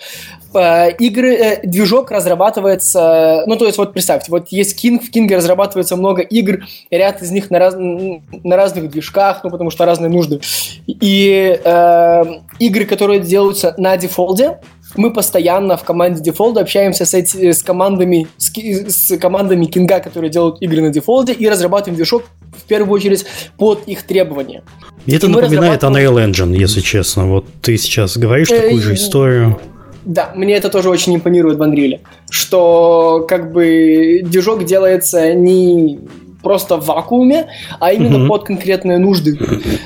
Э, 0.54 0.92
игры, 1.00 1.34
э, 1.34 1.60
движок 1.66 2.12
разрабатывается, 2.12 3.42
ну, 3.48 3.56
то 3.56 3.66
есть, 3.66 3.76
вот 3.76 3.92
представьте, 3.92 4.30
вот 4.30 4.48
есть 4.50 4.82
King, 4.82 5.00
в 5.00 5.10
King 5.10 5.34
разрабатывается 5.34 5.96
много 5.96 6.22
игр, 6.22 6.64
ряд 6.92 7.22
из 7.22 7.32
них 7.32 7.50
на, 7.50 7.58
раз, 7.58 7.74
на 7.74 8.56
разных 8.56 8.88
движках, 8.88 9.40
ну, 9.42 9.50
потому 9.50 9.70
что 9.70 9.84
разные 9.84 10.10
нужды. 10.10 10.40
И 10.86 11.60
э, 11.64 12.24
игры, 12.60 12.84
которые 12.84 13.18
делаются 13.18 13.74
на 13.78 13.96
дефолде, 13.96 14.60
мы 14.96 15.12
постоянно 15.12 15.76
в 15.76 15.84
команде 15.84 16.22
дефолда 16.22 16.60
общаемся 16.60 17.04
с, 17.04 17.14
эти, 17.14 17.52
с 17.52 17.62
командами 17.62 18.28
с, 18.36 18.52
с 18.52 19.16
командами 19.18 19.66
Кинга, 19.66 20.00
которые 20.00 20.30
делают 20.30 20.60
игры 20.60 20.82
на 20.82 20.90
дефолде, 20.90 21.32
и 21.32 21.48
разрабатываем 21.48 21.96
движок 21.96 22.24
в 22.56 22.64
первую 22.64 22.94
очередь 22.94 23.26
под 23.58 23.86
их 23.86 24.02
требования. 24.02 24.62
это 25.06 25.26
и 25.26 25.28
напоминает 25.30 25.82
разрабатываем... 25.82 26.16
Unreal 26.16 26.30
Engine, 26.30 26.56
если 26.56 26.80
честно. 26.80 27.26
Вот 27.26 27.46
ты 27.62 27.76
сейчас 27.76 28.16
говоришь 28.16 28.48
такую 28.48 28.80
же 28.80 28.94
историю. 28.94 29.58
да, 30.04 30.32
мне 30.34 30.54
это 30.54 30.68
тоже 30.68 30.88
очень 30.88 31.14
импонирует 31.16 31.58
в 31.58 31.62
Unreal, 31.62 32.00
что 32.30 33.24
как 33.28 33.52
бы 33.52 34.20
движок 34.24 34.64
делается 34.64 35.34
не 35.34 35.98
просто 36.42 36.76
в 36.76 36.86
вакууме, 36.86 37.48
а 37.80 37.92
именно 37.92 38.18
mm-hmm. 38.18 38.28
под 38.28 38.44
конкретные 38.44 38.98
нужды. 38.98 39.36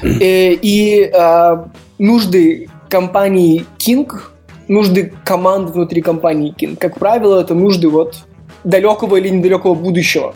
И, 0.02 0.06
э, 0.20 0.52
и 0.60 1.10
а, 1.10 1.70
нужды 1.98 2.68
компании 2.90 3.64
King, 3.78 4.10
нужды 4.70 5.12
команд 5.24 5.70
внутри 5.70 6.00
компании 6.00 6.54
King, 6.56 6.76
как 6.76 6.98
правило, 6.98 7.40
это 7.40 7.54
нужды 7.54 7.88
вот 7.88 8.14
далекого 8.64 9.16
или 9.16 9.28
недалекого 9.28 9.74
будущего. 9.74 10.34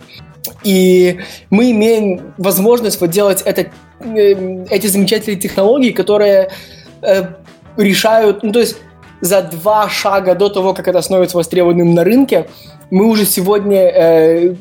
И 0.65 1.21
мы 1.51 1.71
имеем 1.71 2.35
возможность 2.37 3.01
вот 3.01 3.11
делать 3.11 3.43
это, 3.43 3.67
э, 4.01 4.65
эти 4.71 4.89
замечательные 4.89 5.41
технологии, 5.41 5.93
которые 5.93 6.51
э, 7.03 7.23
решают, 7.77 8.43
ну 8.43 8.53
то 8.53 8.61
есть 8.61 8.77
за 9.21 9.43
два 9.43 9.89
шага 9.89 10.35
до 10.35 10.49
того, 10.49 10.75
как 10.75 10.89
это 10.89 11.01
становится 11.01 11.37
востребованным 11.37 11.95
на 11.95 12.05
рынке, 12.05 12.47
мы 12.91 13.07
уже 13.07 13.25
сегодня 13.25 13.83
э, 13.89 14.55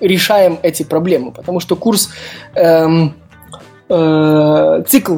решаем 0.00 0.58
эти 0.62 0.82
проблемы, 0.82 1.32
потому 1.32 1.60
что 1.60 1.76
курс 1.76 2.10
эм, 2.54 3.14
э, 3.88 4.82
цикл 4.86 5.16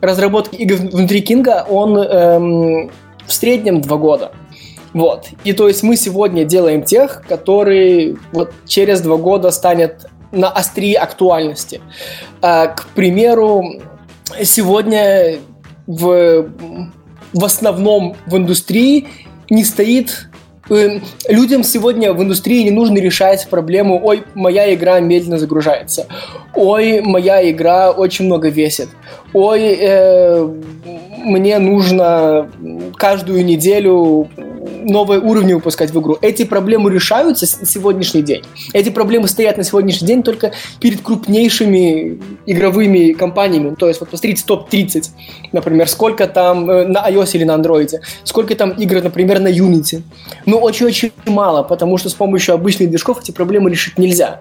разработки 0.00 0.54
игр 0.56 0.76
внутри 0.76 1.22
Кинга, 1.22 1.66
он 1.68 1.98
эм, 1.98 2.90
в 3.28 3.32
среднем 3.32 3.80
два 3.80 3.96
года. 3.96 4.32
Вот. 4.92 5.28
И 5.44 5.52
то 5.52 5.68
есть 5.68 5.82
мы 5.82 5.96
сегодня 5.96 6.44
делаем 6.44 6.82
тех, 6.82 7.22
которые 7.28 8.16
вот 8.32 8.52
через 8.66 9.00
два 9.00 9.16
года 9.16 9.50
станет 9.50 10.06
на 10.32 10.48
острие 10.50 10.96
актуальности. 10.96 11.80
А, 12.42 12.68
к 12.68 12.88
примеру, 12.88 13.80
сегодня 14.42 15.38
в, 15.86 16.48
в 17.32 17.44
основном 17.44 18.16
в 18.26 18.36
индустрии 18.36 19.08
не 19.50 19.64
стоит 19.64 20.28
э, 20.68 21.00
людям 21.28 21.62
сегодня 21.62 22.12
в 22.12 22.22
индустрии 22.22 22.62
не 22.62 22.70
нужно 22.70 22.98
решать 22.98 23.48
проблему 23.48 24.00
«Ой, 24.02 24.24
моя 24.34 24.74
игра 24.74 25.00
медленно 25.00 25.38
загружается», 25.38 26.06
«Ой, 26.54 27.00
моя 27.00 27.50
игра 27.50 27.90
очень 27.90 28.26
много 28.26 28.48
весит», 28.48 28.88
«Ой, 29.32 29.78
э, 29.80 30.48
мне 31.24 31.58
нужно 31.58 32.50
каждую 32.96 33.44
неделю 33.44 34.28
новые 34.84 35.20
уровни 35.20 35.52
выпускать 35.52 35.90
в 35.90 36.00
игру. 36.00 36.18
Эти 36.20 36.44
проблемы 36.44 36.90
решаются 36.90 37.46
на 37.60 37.66
сегодняшний 37.66 38.22
день. 38.22 38.42
Эти 38.72 38.88
проблемы 38.90 39.28
стоят 39.28 39.56
на 39.56 39.64
сегодняшний 39.64 40.06
день 40.06 40.22
только 40.22 40.52
перед 40.80 41.00
крупнейшими 41.00 42.20
игровыми 42.46 43.12
компаниями. 43.12 43.74
То 43.74 43.88
есть, 43.88 44.00
вот 44.00 44.10
посмотрите 44.10 44.44
топ-30, 44.46 45.08
например, 45.52 45.88
сколько 45.88 46.26
там 46.26 46.70
э, 46.70 46.86
на 46.86 47.08
iOS 47.08 47.30
или 47.34 47.44
на 47.44 47.56
Android, 47.56 47.90
сколько 48.24 48.54
там 48.54 48.70
игр, 48.70 49.02
например, 49.02 49.40
на 49.40 49.48
Unity. 49.48 50.02
Ну, 50.46 50.58
очень-очень 50.58 51.12
мало, 51.26 51.62
потому 51.62 51.98
что 51.98 52.08
с 52.08 52.14
помощью 52.14 52.54
обычных 52.54 52.90
движков 52.90 53.20
эти 53.22 53.30
проблемы 53.30 53.70
решить 53.70 53.98
нельзя. 53.98 54.40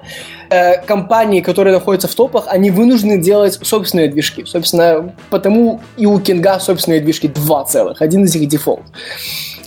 Э, 0.49 0.81
компании, 0.81 1.41
которые 1.41 1.73
находятся 1.73 2.07
в 2.07 2.15
топах, 2.15 2.45
они 2.47 2.71
вынуждены 2.71 3.17
делать 3.17 3.59
собственные 3.61 4.09
движки. 4.09 4.45
Собственно, 4.45 5.13
потому 5.29 5.81
и 5.97 6.05
у 6.05 6.19
Кинга 6.19 6.59
собственные 6.77 7.01
движки 7.01 7.27
два 7.27 7.63
целых. 7.63 8.01
Один 8.01 8.23
из 8.23 8.35
них 8.35 8.47
Defold. 8.47 8.83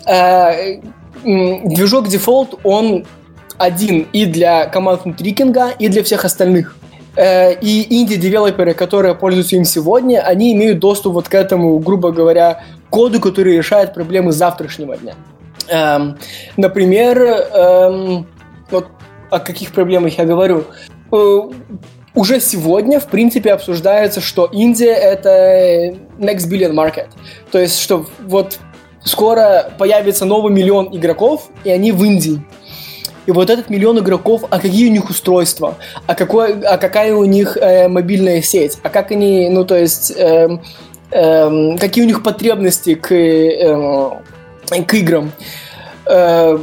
Э, 0.06 0.80
движок 1.24 2.08
Defold, 2.08 2.60
он 2.64 3.04
один 3.58 4.06
и 4.12 4.24
для 4.26 4.66
команд 4.66 5.04
внутри 5.04 5.32
Кинга, 5.32 5.70
и 5.78 5.88
для 5.88 6.02
всех 6.02 6.24
остальных. 6.24 6.76
Э, 7.16 7.52
и 7.54 7.86
инди-девелоперы, 8.00 8.74
которые 8.74 9.14
пользуются 9.14 9.56
им 9.56 9.64
сегодня, 9.64 10.20
они 10.20 10.52
имеют 10.52 10.78
доступ 10.78 11.14
вот 11.14 11.28
к 11.28 11.34
этому, 11.34 11.78
грубо 11.80 12.12
говоря, 12.12 12.62
коду, 12.90 13.20
который 13.20 13.56
решает 13.56 13.92
проблемы 13.94 14.32
завтрашнего 14.32 14.96
дня. 14.96 15.14
Эм, 15.68 16.16
например, 16.56 17.18
эм, 17.18 18.26
вот 18.70 18.86
о 19.30 19.38
каких 19.40 19.72
проблемах 19.72 20.18
я 20.18 20.24
говорю. 20.24 20.64
Уже 22.14 22.40
сегодня, 22.40 22.98
в 22.98 23.06
принципе, 23.06 23.52
обсуждается, 23.52 24.20
что 24.20 24.46
Индия— 24.46 24.92
это 24.94 25.96
next 26.18 26.48
billion 26.50 26.72
market. 26.72 27.06
То 27.52 27.58
есть, 27.58 27.78
что 27.78 28.06
вот 28.26 28.58
скоро 29.04 29.72
появится 29.78 30.24
новый 30.24 30.52
миллион 30.52 30.88
игроков, 30.96 31.48
и 31.62 31.70
они 31.70 31.92
в 31.92 32.02
Индии. 32.04 32.42
И 33.26 33.30
вот 33.30 33.48
этот 33.48 33.70
миллион 33.70 34.00
игроков, 34.00 34.44
а 34.50 34.58
какие 34.58 34.88
у 34.88 34.92
них 34.92 35.08
устройства, 35.08 35.76
а, 36.06 36.14
какой, 36.14 36.60
а 36.62 36.78
какая 36.78 37.14
у 37.14 37.24
них 37.24 37.56
э, 37.56 37.86
мобильная 37.86 38.42
сеть, 38.42 38.78
а 38.82 38.88
как 38.88 39.12
они, 39.12 39.48
ну 39.48 39.64
то 39.64 39.76
есть, 39.76 40.12
э, 40.16 40.48
э, 41.12 41.76
какие 41.78 42.04
у 42.04 42.06
них 42.08 42.24
потребности 42.24 42.94
к, 42.94 43.14
э, 43.14 44.10
к 44.84 44.94
играм. 44.94 45.30
Э, 46.06 46.58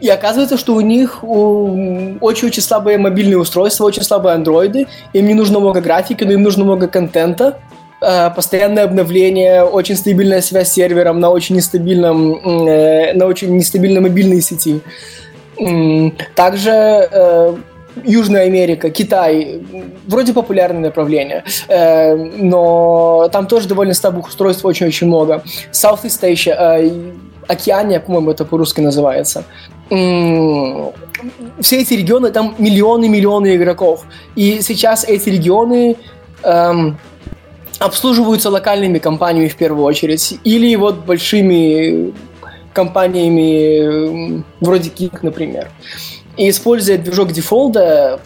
и 0.00 0.08
оказывается, 0.08 0.56
что 0.56 0.74
у 0.74 0.80
них 0.80 1.22
очень-очень 1.22 2.62
слабые 2.62 2.98
мобильные 2.98 3.38
устройства, 3.38 3.84
очень 3.84 4.02
слабые 4.02 4.34
андроиды, 4.34 4.86
им 5.12 5.26
не 5.26 5.34
нужно 5.34 5.60
много 5.60 5.80
графики, 5.80 6.24
но 6.24 6.32
им 6.32 6.42
нужно 6.42 6.64
много 6.64 6.88
контента, 6.88 7.58
э, 8.00 8.30
постоянное 8.30 8.84
обновление, 8.84 9.64
очень 9.64 9.96
стабильная 9.96 10.40
связь 10.40 10.68
с 10.68 10.72
сервером 10.72 11.20
на 11.20 11.30
очень 11.30 11.56
нестабильном, 11.56 12.34
э, 12.68 13.12
на 13.14 13.26
очень 13.26 13.54
нестабильной 13.56 14.00
мобильной 14.00 14.40
сети. 14.40 14.80
Также 16.36 16.70
э, 16.70 17.56
Южная 18.04 18.44
Америка, 18.44 18.90
Китай, 18.90 19.60
вроде 20.06 20.32
популярное 20.32 20.82
направление, 20.82 21.44
э, 21.68 22.14
но 22.14 23.28
там 23.32 23.46
тоже 23.46 23.68
довольно 23.68 23.94
слабых 23.94 24.28
устройств 24.28 24.64
очень-очень 24.64 25.08
много. 25.08 25.42
Southeast 25.72 26.22
Asia, 26.22 26.54
э, 26.56 26.90
Океания, 27.48 28.00
по-моему, 28.00 28.30
это 28.30 28.44
по-русски 28.44 28.80
называется. 28.80 29.44
Все 29.88 31.80
эти 31.80 31.94
регионы, 31.94 32.30
там 32.30 32.54
миллионы-миллионы 32.58 33.56
игроков. 33.56 34.04
И 34.36 34.60
сейчас 34.60 35.04
эти 35.04 35.30
регионы 35.30 35.96
эм, 36.44 36.98
обслуживаются 37.78 38.50
локальными 38.50 38.98
компаниями 38.98 39.48
в 39.48 39.56
первую 39.56 39.84
очередь. 39.84 40.38
Или 40.44 40.76
вот 40.76 41.06
большими 41.06 42.12
компаниями 42.72 44.44
вроде 44.60 44.90
Kik, 44.90 45.20
например. 45.22 45.70
И 46.36 46.50
используя 46.50 46.98
движок 46.98 47.32
дефолда, 47.32 48.20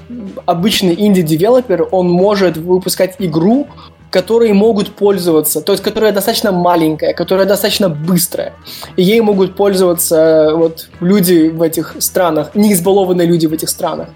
обычный 0.44 0.94
инди-девелопер, 0.94 1.88
он 1.90 2.10
может 2.10 2.58
выпускать 2.58 3.16
игру, 3.18 3.68
которые 4.12 4.52
могут 4.52 4.94
пользоваться, 4.94 5.62
то 5.62 5.72
есть 5.72 5.82
которая 5.82 6.12
достаточно 6.12 6.52
маленькая, 6.52 7.14
которая 7.14 7.46
достаточно 7.46 7.88
быстрая. 7.88 8.52
И 8.96 9.02
ей 9.02 9.20
могут 9.22 9.56
пользоваться 9.56 10.52
вот 10.54 10.90
люди 11.00 11.48
в 11.48 11.62
этих 11.62 11.96
странах, 11.98 12.54
не 12.54 12.74
избалованные 12.74 13.26
люди 13.26 13.46
в 13.46 13.52
этих 13.54 13.70
странах. 13.70 14.08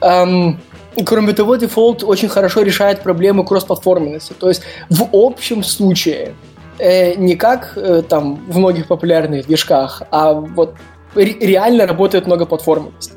Эм, 0.00 0.60
кроме 1.04 1.32
того, 1.32 1.56
дефолт 1.56 2.04
очень 2.04 2.28
хорошо 2.28 2.62
решает 2.62 3.02
проблему 3.02 3.44
кроссплатформенности. 3.44 4.32
То 4.32 4.48
есть 4.48 4.62
в 4.88 5.08
общем 5.12 5.64
случае 5.64 6.34
э, 6.78 7.16
не 7.16 7.34
как 7.34 7.72
э, 7.76 8.02
там 8.08 8.36
в 8.48 8.58
многих 8.58 8.86
популярных 8.86 9.46
движках, 9.46 10.02
а 10.12 10.34
вот 10.34 10.74
ре- 11.16 11.38
реально 11.40 11.86
работает 11.86 12.26
многоплатформенность. 12.26 13.12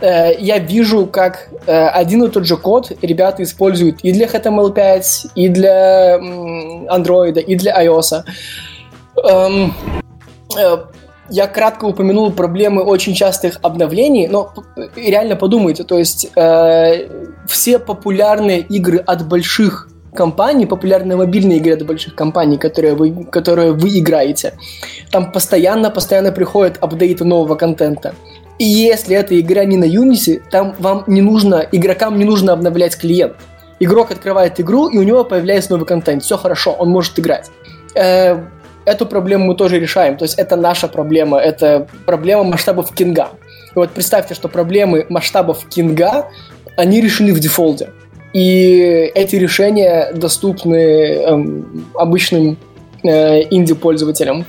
Э, 0.00 0.34
я 0.38 0.58
вижу, 0.58 1.06
как 1.06 1.48
э, 1.66 1.86
один 1.88 2.24
и 2.24 2.28
тот 2.28 2.46
же 2.46 2.56
код 2.56 2.92
ребята 3.02 3.42
используют 3.42 4.00
и 4.02 4.12
для 4.12 4.26
HTML5, 4.26 5.30
и 5.34 5.48
для 5.48 6.16
Android, 6.16 7.40
и 7.40 7.54
для 7.56 7.84
iOS. 7.84 8.24
Эм, 9.24 9.74
э, 10.58 10.76
я 11.28 11.46
кратко 11.46 11.84
упомянул 11.84 12.32
проблемы 12.32 12.82
очень 12.82 13.14
частых 13.14 13.58
обновлений, 13.62 14.26
но 14.26 14.52
реально 14.96 15.36
подумайте, 15.36 15.84
то 15.84 15.96
есть 15.96 16.28
все 17.46 17.78
популярные 17.78 18.58
игры 18.58 18.98
от 18.98 19.28
больших 19.28 19.88
компаний, 20.12 20.66
популярные 20.66 21.16
мобильные 21.16 21.58
игры 21.58 21.74
от 21.74 21.86
больших 21.86 22.16
компаний, 22.16 22.58
которые 22.58 22.94
вы, 22.94 23.24
которые 23.26 23.70
вы 23.72 23.90
играете, 24.00 24.54
там 25.12 25.30
постоянно, 25.30 25.90
постоянно 25.90 26.32
приходят 26.32 26.78
апдейты 26.80 27.24
нового 27.24 27.54
контента. 27.54 28.14
И 28.60 28.64
если 28.64 29.16
эта 29.16 29.40
игра 29.40 29.64
не 29.64 29.78
на 29.78 29.84
Unity, 29.84 30.42
там 30.50 30.74
вам 30.78 31.04
не 31.06 31.22
нужно, 31.22 31.66
игрокам 31.72 32.18
не 32.18 32.26
нужно 32.26 32.52
обновлять 32.52 32.94
клиент. 32.94 33.32
Игрок 33.80 34.10
открывает 34.10 34.60
игру, 34.60 34.88
и 34.88 34.98
у 34.98 35.02
него 35.02 35.24
появляется 35.24 35.70
новый 35.70 35.86
контент. 35.86 36.22
Все 36.22 36.36
хорошо, 36.36 36.72
он 36.72 36.90
может 36.90 37.18
играть. 37.18 37.50
Э, 37.94 38.36
эту 38.84 39.06
проблему 39.06 39.46
мы 39.46 39.54
тоже 39.56 39.80
решаем. 39.80 40.18
То 40.18 40.26
есть 40.26 40.38
это 40.38 40.56
наша 40.56 40.88
проблема, 40.88 41.38
это 41.38 41.88
проблема 42.04 42.44
масштабов 42.44 42.92
Кинга. 42.92 43.30
И 43.74 43.78
вот 43.78 43.92
представьте, 43.92 44.34
что 44.34 44.48
проблемы 44.48 45.06
масштабов 45.08 45.64
Кинга, 45.66 46.26
они 46.76 47.00
решены 47.00 47.32
в 47.32 47.40
дефолте. 47.40 47.88
И 48.34 49.10
эти 49.14 49.36
решения 49.36 50.12
доступны 50.12 50.74
эм, 50.74 51.86
обычным 51.94 52.58
э, 53.04 53.40
инди-пользователям. 53.50 54.44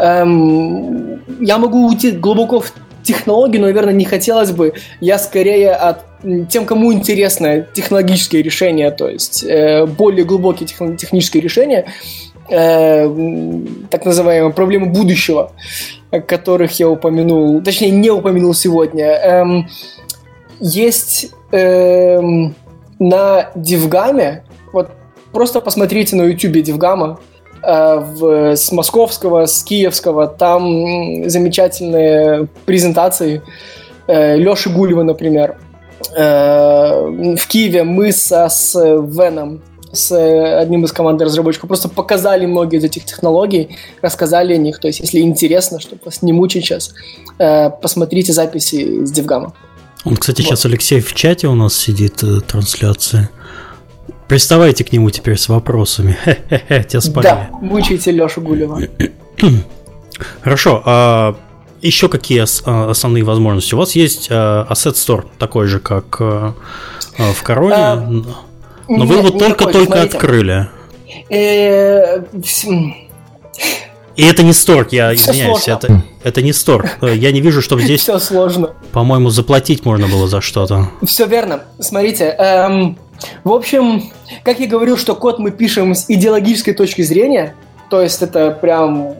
Эм, 0.00 1.22
я 1.40 1.58
могу 1.58 1.86
уйти 1.86 2.10
глубоко 2.10 2.58
в 2.58 2.72
технологии, 3.04 3.58
но, 3.58 3.66
наверное, 3.66 3.94
не 3.94 4.04
хотелось 4.04 4.50
бы. 4.50 4.74
Я 5.00 5.18
скорее 5.18 5.72
от 5.72 6.04
тем, 6.48 6.64
кому 6.64 6.92
интересно 6.92 7.66
технологические 7.72 8.42
решения, 8.42 8.90
то 8.90 9.08
есть 9.08 9.44
э, 9.44 9.86
более 9.86 10.24
глубокие 10.24 10.66
техни- 10.66 10.96
технические 10.96 11.42
решения, 11.42 11.86
э, 12.48 13.08
так 13.90 14.04
называемые 14.04 14.52
проблемы 14.52 14.86
будущего, 14.86 15.52
которых 16.26 16.78
я 16.80 16.88
упомянул, 16.88 17.62
точнее 17.62 17.90
не 17.90 18.10
упомянул 18.10 18.54
сегодня. 18.54 19.06
Эм, 19.06 19.68
есть 20.60 21.30
эм, 21.52 22.54
на 22.98 23.50
Дивгаме, 23.54 24.44
вот 24.72 24.90
просто 25.32 25.60
посмотрите 25.60 26.16
на 26.16 26.22
YouTube 26.22 26.62
Дивгама, 26.62 27.18
в, 27.66 28.56
с 28.56 28.72
московского, 28.72 29.46
с 29.46 29.62
киевского, 29.62 30.26
там 30.26 31.28
замечательные 31.28 32.48
презентации 32.64 33.42
э, 34.06 34.36
Леши 34.36 34.70
Гулева, 34.70 35.02
например. 35.02 35.56
Э, 36.16 37.36
в 37.36 37.46
Киеве 37.46 37.84
мы 37.84 38.12
со, 38.12 38.48
с 38.48 38.74
Веном 38.74 39.62
с 39.94 40.60
одним 40.60 40.84
из 40.84 40.92
команд 40.92 41.22
разработчиков, 41.22 41.68
просто 41.68 41.88
показали 41.88 42.46
многие 42.46 42.78
из 42.78 42.84
этих 42.84 43.04
технологий, 43.04 43.76
рассказали 44.02 44.54
о 44.54 44.56
них. 44.56 44.78
То 44.78 44.88
есть, 44.88 45.00
если 45.00 45.20
интересно, 45.20 45.80
чтобы 45.80 46.02
вас 46.04 46.22
не 46.22 46.32
мучить 46.32 46.64
сейчас, 46.64 46.94
э, 47.38 47.70
посмотрите 47.70 48.32
записи 48.32 49.04
с 49.04 49.10
Девгама. 49.10 49.54
Он, 50.04 50.16
кстати, 50.16 50.42
вот. 50.42 50.48
сейчас 50.48 50.66
Алексей 50.66 51.00
в 51.00 51.14
чате 51.14 51.46
у 51.46 51.54
нас 51.54 51.74
сидит, 51.74 52.22
э, 52.22 52.40
трансляция. 52.40 53.30
Приставайте 54.28 54.84
к 54.84 54.92
нему 54.92 55.10
теперь 55.10 55.36
с 55.36 55.48
вопросами. 55.48 56.16
Хе-хе-хе, 56.24 56.84
тебя 56.84 57.00
спалили. 57.00 57.30
Да, 57.30 57.48
мучайте 57.60 58.10
Лешу 58.10 58.40
Гулева. 58.40 58.80
Хорошо, 60.42 60.82
а 60.84 61.36
еще 61.82 62.08
какие 62.08 62.44
а, 62.66 62.90
основные 62.90 63.24
возможности? 63.24 63.74
У 63.74 63.78
вас 63.78 63.92
есть 63.94 64.28
а, 64.30 64.66
Asset 64.70 64.94
Store, 64.94 65.24
такой 65.38 65.66
же, 65.66 65.80
как 65.80 66.16
а, 66.20 66.54
в 67.18 67.42
Короне. 67.42 68.24
Но 68.88 69.06
вы 69.06 69.16
его 69.16 69.30
только-только 69.30 70.02
открыли. 70.02 70.68
Э, 71.30 72.22
и 74.16 74.22
это 74.22 74.42
не 74.42 74.52
сторк, 74.52 74.92
я 74.92 75.14
извиняюсь, 75.14 75.66
это, 75.68 76.02
это 76.22 76.42
не 76.42 76.52
сторк. 76.52 76.98
Я 77.02 77.32
не 77.32 77.40
вижу, 77.40 77.60
что 77.60 77.78
здесь... 77.80 78.00
Все 78.02 78.18
сложно. 78.18 78.74
По-моему, 78.92 79.30
заплатить 79.30 79.84
можно 79.84 80.06
было 80.06 80.28
за 80.28 80.40
что-то. 80.40 80.90
Все 81.04 81.26
верно. 81.26 81.64
Смотрите, 81.80 82.26
эм, 82.26 82.98
в 83.44 83.52
общем, 83.52 84.10
как 84.42 84.60
я 84.60 84.66
говорил, 84.66 84.96
что 84.96 85.14
код 85.14 85.38
мы 85.38 85.50
пишем 85.50 85.94
с 85.94 86.06
идеологической 86.08 86.74
точки 86.74 87.02
зрения, 87.02 87.54
то 87.90 88.00
есть 88.00 88.22
это 88.22 88.50
прям 88.50 89.14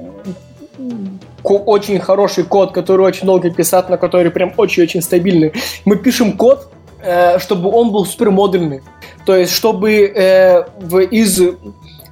очень 1.43 1.99
хороший 2.01 2.45
код, 2.45 2.73
который 2.73 3.07
очень 3.07 3.27
долго 3.27 3.51
писать, 3.51 3.89
на 3.89 3.97
который 3.97 4.31
прям 4.31 4.53
очень-очень 4.57 5.03
стабильный. 5.03 5.53
Мы 5.85 5.97
пишем 5.97 6.37
код, 6.37 6.69
э, 7.03 7.39
чтобы 7.39 7.71
он 7.71 7.93
был 7.93 8.07
супер 8.07 8.31
модульный. 8.31 8.81
То 9.27 9.37
есть, 9.37 9.53
чтобы 9.53 9.93
э, 9.93 10.65
в, 10.81 11.01
из 11.01 11.41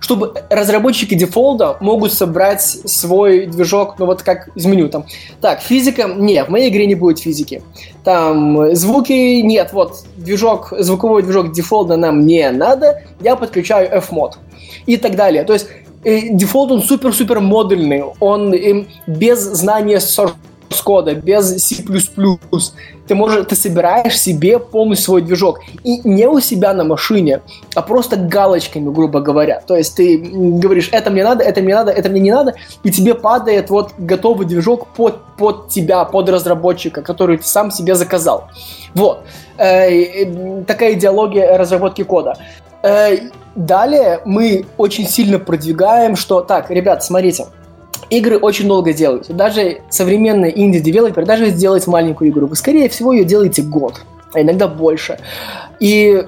чтобы 0.03 0.35
разработчики 0.51 1.15
дефолда 1.15 1.77
могут 1.81 2.13
собрать 2.13 2.61
свой 2.63 3.47
движок, 3.47 3.95
ну 3.99 4.07
вот 4.07 4.23
как 4.23 4.49
из 4.57 4.67
меню 4.67 4.89
там. 4.89 5.07
Так, 5.41 5.61
физика, 5.61 6.09
нет, 6.09 6.49
в 6.49 6.51
моей 6.51 6.71
игре 6.71 6.87
не 6.87 6.97
будет 6.97 7.21
физики. 7.21 7.63
Там 8.03 8.75
звуки, 8.75 9.41
нет, 9.41 9.71
вот 9.73 10.05
движок, 10.17 10.73
звуковой 10.77 11.23
движок 11.23 11.53
дефолда 11.53 11.97
нам 11.97 12.27
не 12.27 12.51
надо, 12.51 13.03
я 13.21 13.37
подключаю 13.37 13.89
F-мод 13.93 14.39
и 14.87 14.97
так 14.97 15.15
далее. 15.15 15.45
То 15.45 15.53
есть 15.53 15.69
э, 16.03 16.31
дефолт 16.31 16.73
он 16.73 16.83
супер-супер 16.83 17.39
модульный, 17.39 18.03
он 18.19 18.53
э, 18.53 18.87
без 19.07 19.39
знания 19.39 19.99
source 19.99 20.35
кода, 20.81 21.15
без 21.15 21.57
C++. 21.63 21.83
Ты, 23.07 23.15
можешь, 23.15 23.47
ты 23.47 23.57
собираешь 23.57 24.19
себе 24.19 24.59
полностью 24.59 25.05
свой 25.05 25.23
движок. 25.23 25.61
И 25.85 26.01
не 26.09 26.27
у 26.27 26.41
себя 26.41 26.73
на 26.73 26.85
машине, 26.85 27.41
а 27.75 27.83
просто 27.83 28.17
галочками, 28.17 28.93
грубо 28.93 29.21
говоря. 29.21 29.61
То 29.67 29.77
есть 29.77 29.97
ты 29.97 30.19
говоришь, 30.19 30.89
это 30.93 31.11
мне 31.11 31.25
надо, 31.25 31.43
это 31.45 31.61
мне 31.61 31.75
надо, 31.75 31.91
это 31.91 32.09
мне 32.09 32.21
не 32.21 32.31
надо, 32.33 32.55
и 32.85 32.91
тебе 32.91 33.15
падает 33.15 33.71
вот 33.71 33.93
готовый 33.99 34.47
движок 34.47 34.87
под, 34.89 35.21
под 35.37 35.69
тебя, 35.69 36.05
под 36.05 36.29
разработчика, 36.29 37.03
который 37.03 37.39
ты 37.39 37.45
сам 37.45 37.71
себе 37.71 37.95
заказал. 37.95 38.49
Вот. 38.95 39.25
Э, 39.59 40.63
такая 40.65 40.95
идеология 40.95 41.59
разработки 41.59 42.03
кода. 42.05 42.37
Э, 42.83 43.17
далее 43.55 44.21
мы 44.25 44.65
очень 44.77 45.07
сильно 45.07 45.39
продвигаем, 45.39 46.17
что 46.17 46.41
так, 46.41 46.71
ребят, 46.71 47.05
смотрите, 47.05 47.47
игры 48.11 48.39
очень 48.39 48.69
долго 48.69 48.93
делают. 48.93 49.29
Даже 49.29 49.83
современные 49.91 50.59
инди-девелоперы, 50.59 51.27
даже 51.27 51.51
сделать 51.51 51.87
маленькую 51.87 52.31
игру, 52.31 52.47
вы, 52.47 52.57
скорее 52.57 52.89
всего, 52.89 53.13
ее 53.13 53.25
делаете 53.25 53.63
год, 53.63 54.01
а 54.33 54.41
иногда 54.41 54.69
больше. 54.69 55.19
И 55.81 56.25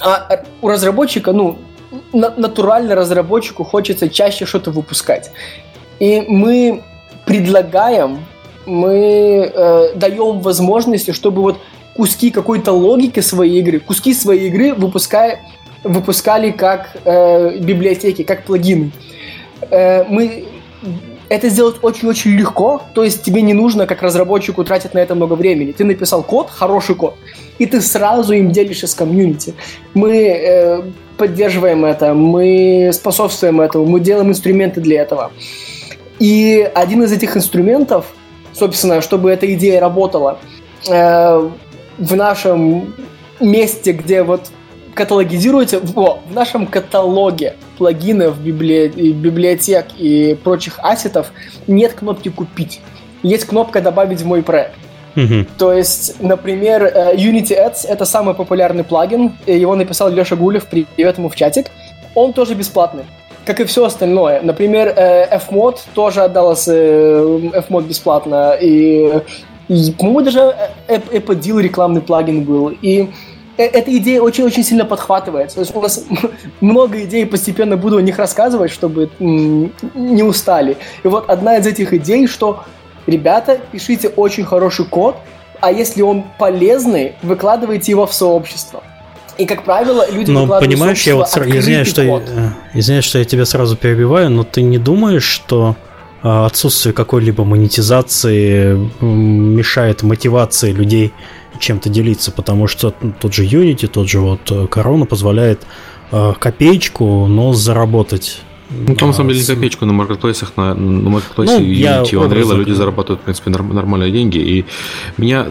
а 0.00 0.44
у 0.62 0.68
разработчика, 0.68 1.32
ну, 1.32 1.58
натурально 2.12 2.94
разработчику 2.94 3.64
хочется 3.64 4.08
чаще 4.08 4.46
что-то 4.46 4.70
выпускать. 4.70 5.30
И 5.98 6.20
мы 6.20 6.82
предлагаем, 7.26 8.24
мы 8.66 9.50
э, 9.52 9.94
даем 9.96 10.40
возможности, 10.40 11.10
чтобы 11.10 11.42
вот 11.42 11.58
куски 11.96 12.30
какой-то 12.30 12.72
логики 12.72 13.20
своей 13.20 13.60
игры, 13.60 13.80
куски 13.80 14.14
своей 14.14 14.48
игры 14.48 14.74
выпуская, 14.74 15.40
выпускали 15.82 16.50
как 16.50 16.96
э, 17.04 17.58
библиотеки, 17.58 18.22
как 18.22 18.44
плагины 18.44 18.92
э, 19.70 20.04
мы 20.04 20.44
это 21.28 21.48
сделать 21.48 21.76
очень-очень 21.82 22.32
легко, 22.32 22.82
то 22.94 23.04
есть 23.04 23.22
тебе 23.22 23.42
не 23.42 23.52
нужно, 23.52 23.86
как 23.86 24.02
разработчику, 24.02 24.64
тратить 24.64 24.94
на 24.94 24.98
это 24.98 25.14
много 25.14 25.34
времени. 25.34 25.72
Ты 25.72 25.84
написал 25.84 26.22
код, 26.22 26.48
хороший 26.50 26.94
код, 26.94 27.16
и 27.58 27.66
ты 27.66 27.80
сразу 27.80 28.32
им 28.32 28.50
делишься 28.50 28.86
с 28.86 28.94
комьюнити. 28.94 29.54
Мы 29.94 30.16
э, 30.16 30.82
поддерживаем 31.16 31.84
это, 31.84 32.14
мы 32.14 32.90
способствуем 32.92 33.60
этому, 33.60 33.86
мы 33.86 34.00
делаем 34.00 34.30
инструменты 34.30 34.80
для 34.80 35.02
этого. 35.02 35.30
И 36.18 36.68
один 36.74 37.02
из 37.02 37.12
этих 37.12 37.36
инструментов, 37.36 38.06
собственно, 38.52 39.00
чтобы 39.02 39.30
эта 39.30 39.52
идея 39.54 39.80
работала, 39.80 40.38
э, 40.88 41.50
в 41.98 42.16
нашем 42.16 42.94
месте, 43.40 43.92
где 43.92 44.22
вот 44.22 44.50
каталогизируете, 44.98 45.78
во, 45.78 46.18
в 46.28 46.34
нашем 46.34 46.66
каталоге 46.66 47.54
плагинов, 47.78 48.40
библи... 48.40 48.88
библиотек 49.12 49.86
и 49.96 50.36
прочих 50.42 50.80
ассетов 50.82 51.30
нет 51.68 51.92
кнопки 51.92 52.30
«Купить». 52.30 52.80
Есть 53.22 53.44
кнопка 53.44 53.80
«Добавить 53.80 54.22
в 54.22 54.26
мой 54.26 54.42
проект». 54.42 54.74
Mm-hmm. 55.14 55.48
То 55.56 55.72
есть, 55.72 56.20
например, 56.20 56.82
э, 56.82 57.14
Unity 57.14 57.56
Ads— 57.56 57.86
это 57.88 58.04
самый 58.06 58.34
популярный 58.34 58.82
плагин. 58.82 59.34
Его 59.46 59.76
написал 59.76 60.10
Леша 60.10 60.34
Гулев, 60.34 60.66
привет 60.66 61.18
ему 61.18 61.28
в 61.28 61.36
чатик. 61.36 61.66
Он 62.14 62.32
тоже 62.32 62.54
бесплатный 62.54 63.04
как 63.46 63.60
и 63.60 63.64
все 63.64 63.86
остальное. 63.86 64.42
Например, 64.42 64.92
э, 64.94 65.38
Fmod 65.38 65.78
тоже 65.94 66.20
отдалось 66.20 66.68
э, 66.68 66.72
Fmod 67.68 67.86
бесплатно. 67.88 68.52
И, 68.60 69.22
и 69.68 69.92
по-моему, 69.92 70.20
даже 70.20 70.54
Apple 70.86 71.62
рекламный 71.62 72.02
плагин 72.02 72.44
был. 72.44 72.68
И 72.82 73.08
эта 73.62 73.96
идея 73.98 74.22
очень-очень 74.22 74.62
сильно 74.62 74.84
подхватывается. 74.84 75.56
То 75.56 75.60
есть 75.62 75.74
у 75.74 75.80
нас 75.80 76.04
много 76.60 77.02
идей, 77.04 77.26
постепенно 77.26 77.76
буду 77.76 77.96
о 77.96 78.02
них 78.02 78.18
рассказывать, 78.18 78.70
чтобы 78.70 79.10
не 79.18 80.22
устали. 80.22 80.76
И 81.02 81.08
вот 81.08 81.28
одна 81.28 81.56
из 81.56 81.66
этих 81.66 81.92
идей, 81.92 82.26
что, 82.26 82.64
ребята, 83.06 83.60
пишите 83.72 84.08
очень 84.08 84.44
хороший 84.44 84.86
код, 84.86 85.16
а 85.60 85.72
если 85.72 86.02
он 86.02 86.24
полезный, 86.38 87.14
выкладывайте 87.22 87.90
его 87.92 88.06
в 88.06 88.14
сообщество. 88.14 88.82
И, 89.38 89.46
как 89.46 89.64
правило, 89.64 90.04
люди 90.10 90.30
но, 90.30 90.46
понимаешь, 90.58 91.02
я 91.04 91.14
вот 91.14 91.28
сразу, 91.28 91.50
извиняюсь, 91.50 91.88
что 91.88 92.02
я, 92.02 92.16
э, 92.16 92.48
извиняюсь, 92.74 93.04
что 93.04 93.18
я 93.18 93.24
тебя 93.24 93.44
сразу 93.44 93.76
перебиваю, 93.76 94.30
но 94.30 94.42
ты 94.42 94.62
не 94.62 94.78
думаешь, 94.78 95.24
что 95.24 95.76
отсутствие 96.22 96.92
какой-либо 96.92 97.44
монетизации 97.44 98.90
мешает 99.00 100.02
мотивации 100.02 100.72
людей 100.72 101.12
чем-то 101.58 101.88
делиться, 101.88 102.30
потому 102.32 102.66
что 102.66 102.90
тот 102.90 103.34
же 103.34 103.44
Unity, 103.44 103.86
тот 103.86 104.08
же 104.08 104.20
вот 104.20 104.50
Corona 104.50 105.04
э, 105.04 105.06
позволяет 105.06 105.62
э, 106.12 106.32
копеечку, 106.38 107.26
но 107.26 107.52
заработать 107.52 108.40
ну, 108.70 108.94
там, 108.94 109.08
на 109.08 109.14
самом 109.14 109.30
деле, 109.30 109.40
не 109.40 109.46
копеечку 109.46 109.86
на 109.86 109.92
маркетплейсах, 109.92 110.56
на, 110.56 110.74
на 110.74 111.10
маркетплейсе 111.10 111.58
ну, 111.58 111.64
Unity, 111.64 112.16
у 112.16 112.22
Unreal 112.22 112.56
люди 112.56 112.72
зарабатывают, 112.72 113.22
в 113.22 113.24
принципе, 113.24 113.50
нормальные 113.50 114.12
деньги. 114.12 114.38
И 114.38 114.64
у 115.16 115.22
меня 115.22 115.48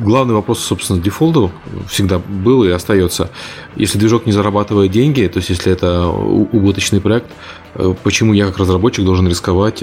главный 0.00 0.34
вопрос, 0.34 0.58
собственно, 0.58 1.00
дефолту 1.00 1.52
всегда 1.88 2.18
был 2.18 2.64
и 2.64 2.70
остается. 2.70 3.30
Если 3.76 3.98
движок 3.98 4.26
не 4.26 4.32
зарабатывает 4.32 4.90
деньги, 4.90 5.26
то 5.28 5.38
есть 5.38 5.50
если 5.50 5.72
это 5.72 6.08
убыточный 6.08 7.00
проект, 7.00 7.30
э, 7.74 7.94
почему 8.02 8.32
я 8.32 8.46
как 8.46 8.58
разработчик 8.58 9.04
должен 9.04 9.28
рисковать, 9.28 9.82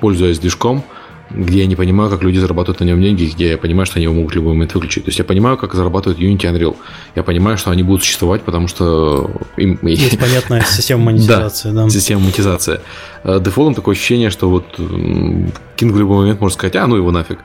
пользуясь 0.00 0.38
движком, 0.38 0.84
где 1.30 1.60
я 1.60 1.66
не 1.66 1.76
понимаю, 1.76 2.10
как 2.10 2.22
люди 2.22 2.38
зарабатывают 2.38 2.80
на 2.80 2.84
нем 2.84 3.02
деньги, 3.02 3.24
где 3.24 3.50
я 3.50 3.58
понимаю, 3.58 3.86
что 3.86 3.96
они 3.96 4.04
его 4.04 4.14
могут 4.14 4.32
в 4.32 4.34
любой 4.36 4.54
момент 4.54 4.74
выключить. 4.74 5.04
То 5.04 5.08
есть 5.08 5.18
я 5.18 5.24
понимаю, 5.24 5.56
как 5.56 5.74
зарабатывают 5.74 6.20
Unity 6.20 6.34
и 6.34 6.46
Unreal. 6.46 6.76
Я 7.14 7.22
понимаю, 7.22 7.58
что 7.58 7.70
они 7.70 7.82
будут 7.82 8.02
существовать, 8.02 8.42
потому 8.42 8.68
что 8.68 9.30
им... 9.56 9.78
Есть 9.86 10.18
понятная 10.18 10.62
система 10.62 11.04
монетизации, 11.04 11.70
да. 11.70 11.84
да. 11.84 11.90
система 11.90 12.20
монетизации. 12.22 12.80
Э, 13.24 13.40
дефолтом 13.40 13.74
такое 13.74 13.94
ощущение, 13.94 14.30
что 14.30 14.48
вот 14.48 14.78
King 14.78 15.92
в 15.92 15.98
любой 15.98 16.18
момент 16.18 16.40
может 16.40 16.58
сказать, 16.58 16.76
а 16.76 16.86
ну 16.86 16.96
его 16.96 17.10
нафиг, 17.10 17.38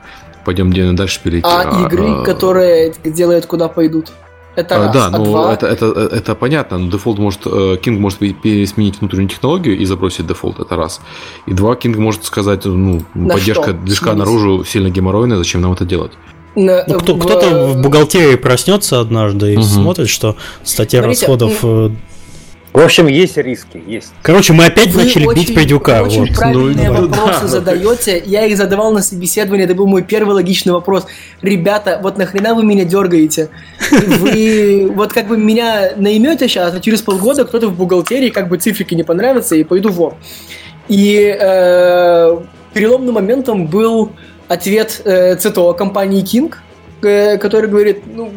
пойдем 0.44 0.94
дальше 0.94 1.20
пилить. 1.22 1.44
А, 1.44 1.62
а 1.62 1.86
игры, 1.86 2.08
а, 2.08 2.22
которые 2.22 2.94
делают 3.04 3.46
куда 3.46 3.68
пойдут? 3.68 4.12
Это 4.54 4.76
А, 4.76 4.78
раз. 4.86 4.94
да, 4.94 5.06
а 5.06 5.18
ну 5.18 5.24
два, 5.24 5.54
это, 5.54 5.66
это, 5.66 5.86
это 5.86 6.34
понятно, 6.34 6.76
но 6.78 6.90
дефолт 6.90 7.18
может, 7.18 7.40
э, 7.46 7.76
King 7.82 7.98
может 7.98 8.18
пе- 8.18 8.34
пересменить 8.34 9.00
внутреннюю 9.00 9.28
технологию 9.30 9.78
и 9.78 9.84
забросить 9.86 10.26
дефолт, 10.26 10.60
это 10.60 10.76
раз. 10.76 11.00
И 11.46 11.54
два, 11.54 11.72
King 11.74 11.96
может 11.98 12.24
сказать, 12.24 12.66
ну, 12.66 13.02
На 13.14 13.34
поддержка 13.34 13.64
что? 13.64 13.72
движка 13.72 14.12
Смотрите. 14.12 14.18
наружу 14.30 14.64
сильно 14.64 14.90
геморройная, 14.90 15.38
зачем 15.38 15.62
нам 15.62 15.72
это 15.72 15.84
делать? 15.86 16.12
на- 16.54 16.84
Ну, 16.86 16.98
кто, 17.00 17.14
в- 17.14 17.18
кто-то 17.20 17.66
в 17.68 17.80
бухгалтерии 17.80 18.36
проснется 18.36 19.00
однажды 19.00 19.54
и 19.54 19.56
Мгм. 19.56 19.64
смотрит, 19.64 20.10
что 20.10 20.36
статья 20.64 21.00
Смотрите, 21.00 21.26
расходов... 21.26 21.64
В 22.72 22.78
общем, 22.78 23.06
есть 23.06 23.36
риски, 23.36 23.82
есть. 23.86 24.12
Короче, 24.22 24.54
мы 24.54 24.64
опять 24.64 24.88
Вы 24.88 25.04
начали 25.04 25.26
очень, 25.26 25.40
бить 25.40 25.54
Пойдюка. 25.54 26.02
вы 26.02 26.08
очень 26.08 26.20
вот. 26.20 26.34
правильные 26.34 26.90
Ну, 26.90 27.06
вопросы 27.06 27.42
да. 27.42 27.48
задаете. 27.48 28.22
Я 28.24 28.46
их 28.46 28.56
задавал 28.56 28.92
на 28.92 29.02
собеседовании, 29.02 29.66
это 29.66 29.74
был 29.74 29.86
мой 29.86 30.02
первый 30.02 30.32
логичный 30.32 30.72
вопрос. 30.72 31.06
Ребята, 31.42 32.00
вот 32.02 32.16
нахрена 32.16 32.54
вы 32.54 32.64
меня 32.64 32.84
дергаете? 32.84 33.50
Вы 33.90 34.90
вот 34.94 35.12
как 35.12 35.28
бы 35.28 35.36
меня 35.36 35.92
наймете 35.96 36.48
сейчас, 36.48 36.74
а 36.74 36.80
через 36.80 37.02
полгода 37.02 37.44
кто-то 37.44 37.68
в 37.68 37.76
бухгалтерии 37.76 38.30
как 38.30 38.48
бы 38.48 38.56
цифрики 38.56 38.94
не 38.94 39.02
понравятся 39.02 39.54
и 39.54 39.64
пойду 39.64 39.90
вон. 39.90 40.14
И 40.88 41.36
э, 41.38 42.38
переломным 42.72 43.14
моментом 43.14 43.66
был 43.66 44.12
ответ 44.48 45.02
э, 45.04 45.36
ЦТО 45.36 45.74
компании 45.74 46.22
King, 46.22 46.54
который 47.02 47.68
говорит, 47.68 48.02
ну, 48.06 48.30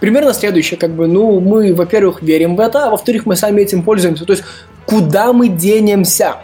примерно 0.00 0.32
следующее, 0.32 0.78
как 0.78 0.90
бы, 0.90 1.06
ну, 1.06 1.40
мы, 1.40 1.74
во-первых, 1.74 2.22
верим 2.22 2.56
в 2.56 2.60
это, 2.60 2.86
а 2.86 2.90
во-вторых, 2.90 3.26
мы 3.26 3.36
сами 3.36 3.62
этим 3.62 3.82
пользуемся. 3.82 4.24
То 4.24 4.32
есть, 4.32 4.44
куда 4.86 5.32
мы 5.32 5.48
денемся 5.48 6.36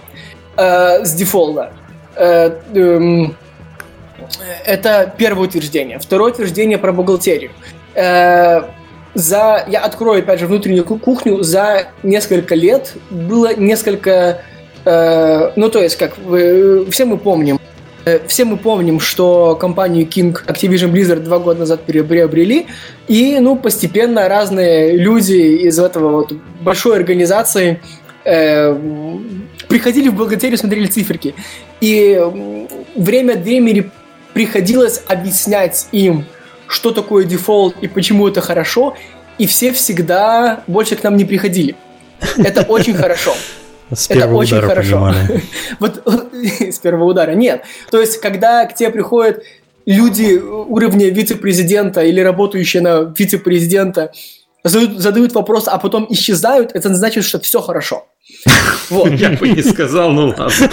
э, 0.57 1.05
с 1.05 1.13
дефолта? 1.15 1.73
Э, 2.17 2.51
эм, 2.75 3.37
это 4.67 5.13
первое 5.17 5.49
утверждение. 5.49 5.99
Второе 5.99 6.33
утверждение 6.33 6.79
про 6.79 6.93
бухгалтерию. 6.93 7.51
Э, 7.95 8.63
за, 9.15 9.65
я 9.69 9.81
открою, 9.81 10.21
опять 10.21 10.41
же, 10.41 10.47
внутреннюю 10.47 10.85
ку- 10.85 10.99
кухню. 10.99 11.43
За 11.43 11.89
несколько 12.03 12.55
лет 12.55 12.95
было 13.11 13.55
несколько... 13.55 14.43
э, 14.85 15.53
ну, 15.57 15.69
то 15.69 15.83
есть, 15.83 15.97
как 15.97 16.19
вы, 16.19 16.87
все 16.91 17.05
мы 17.05 17.19
помним, 17.19 17.57
э, 17.57 17.62
все 18.27 18.45
мы 18.45 18.57
помним, 18.57 19.01
что 19.01 19.55
компанию 19.57 20.07
King 20.07 20.37
Activision 20.47 20.91
Blizzard 20.93 21.21
два 21.21 21.39
года 21.39 21.61
назад 21.61 21.83
приобрели, 21.83 22.67
и, 23.09 23.39
ну, 23.41 23.57
постепенно 23.57 24.29
разные 24.29 24.97
люди 24.97 25.67
из 25.67 25.79
этого 25.79 26.11
вот 26.11 26.33
большой 26.61 26.97
организации 26.97 27.81
э, 28.25 28.77
приходили 29.69 30.09
в 30.09 30.15
бухгалтерию, 30.15 30.59
смотрели 30.59 30.87
циферки. 30.87 31.35
И 31.81 32.21
время 32.95 33.35
от 33.35 33.41
времени 33.41 33.91
приходилось 34.33 35.03
объяснять 35.09 35.87
им, 35.93 36.25
что 36.67 36.91
такое 36.91 37.25
дефолт 37.25 37.77
и 37.83 37.89
почему 37.89 38.29
это 38.29 38.41
хорошо, 38.41 38.97
и 39.39 39.47
все 39.47 39.73
всегда 39.73 40.63
больше 40.67 40.97
к 40.97 41.03
нам 41.03 41.17
не 41.17 41.25
приходили. 41.25 41.75
Это 42.37 42.63
очень 42.63 42.95
хорошо. 42.95 43.35
С 43.95 44.07
это 44.07 44.21
первого 44.21 44.39
очень 44.39 44.59
удара 44.59 44.69
хорошо. 44.69 44.91
понимали. 44.91 45.43
Вот 45.81 46.03
с 46.61 46.79
первого 46.79 47.05
удара. 47.05 47.33
Нет. 47.33 47.63
То 47.91 48.01
есть, 48.01 48.21
когда 48.21 48.65
к 48.67 48.75
тебе 48.75 48.91
приходят 48.91 49.43
люди 49.87 50.35
уровня 50.39 51.11
вице-президента 51.11 52.03
или 52.03 52.21
работающие 52.21 52.83
на 52.83 53.13
вице-президента, 53.17 54.13
задают, 54.65 55.01
задают 55.01 55.33
вопрос, 55.35 55.69
а 55.69 55.79
потом 55.79 56.07
исчезают, 56.11 56.71
это 56.75 56.95
значит, 56.95 57.25
что 57.25 57.41
все 57.41 57.61
хорошо. 57.61 58.07
Вот. 58.91 59.11
Я 59.13 59.31
бы 59.31 59.49
не 59.49 59.63
сказал, 59.63 60.11
ну 60.11 60.35
ладно. 60.37 60.71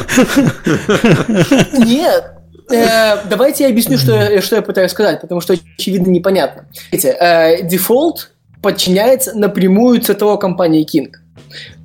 Нет. 1.74 2.34
Э, 2.72 3.18
давайте 3.30 3.64
я 3.64 3.70
объясню, 3.70 3.98
что 3.98 4.14
я, 4.14 4.42
что 4.42 4.58
я 4.58 4.62
пытаюсь 4.62 4.92
сказать, 4.92 5.22
потому 5.22 5.42
что 5.42 5.56
очевидно 5.78 6.12
непонятно. 6.12 6.68
Э, 6.92 7.64
дефолт 7.64 8.32
подчиняется 8.62 9.38
напрямую 9.38 10.02
ЦТО 10.02 10.38
компании 10.38 10.86
King. 10.86 11.12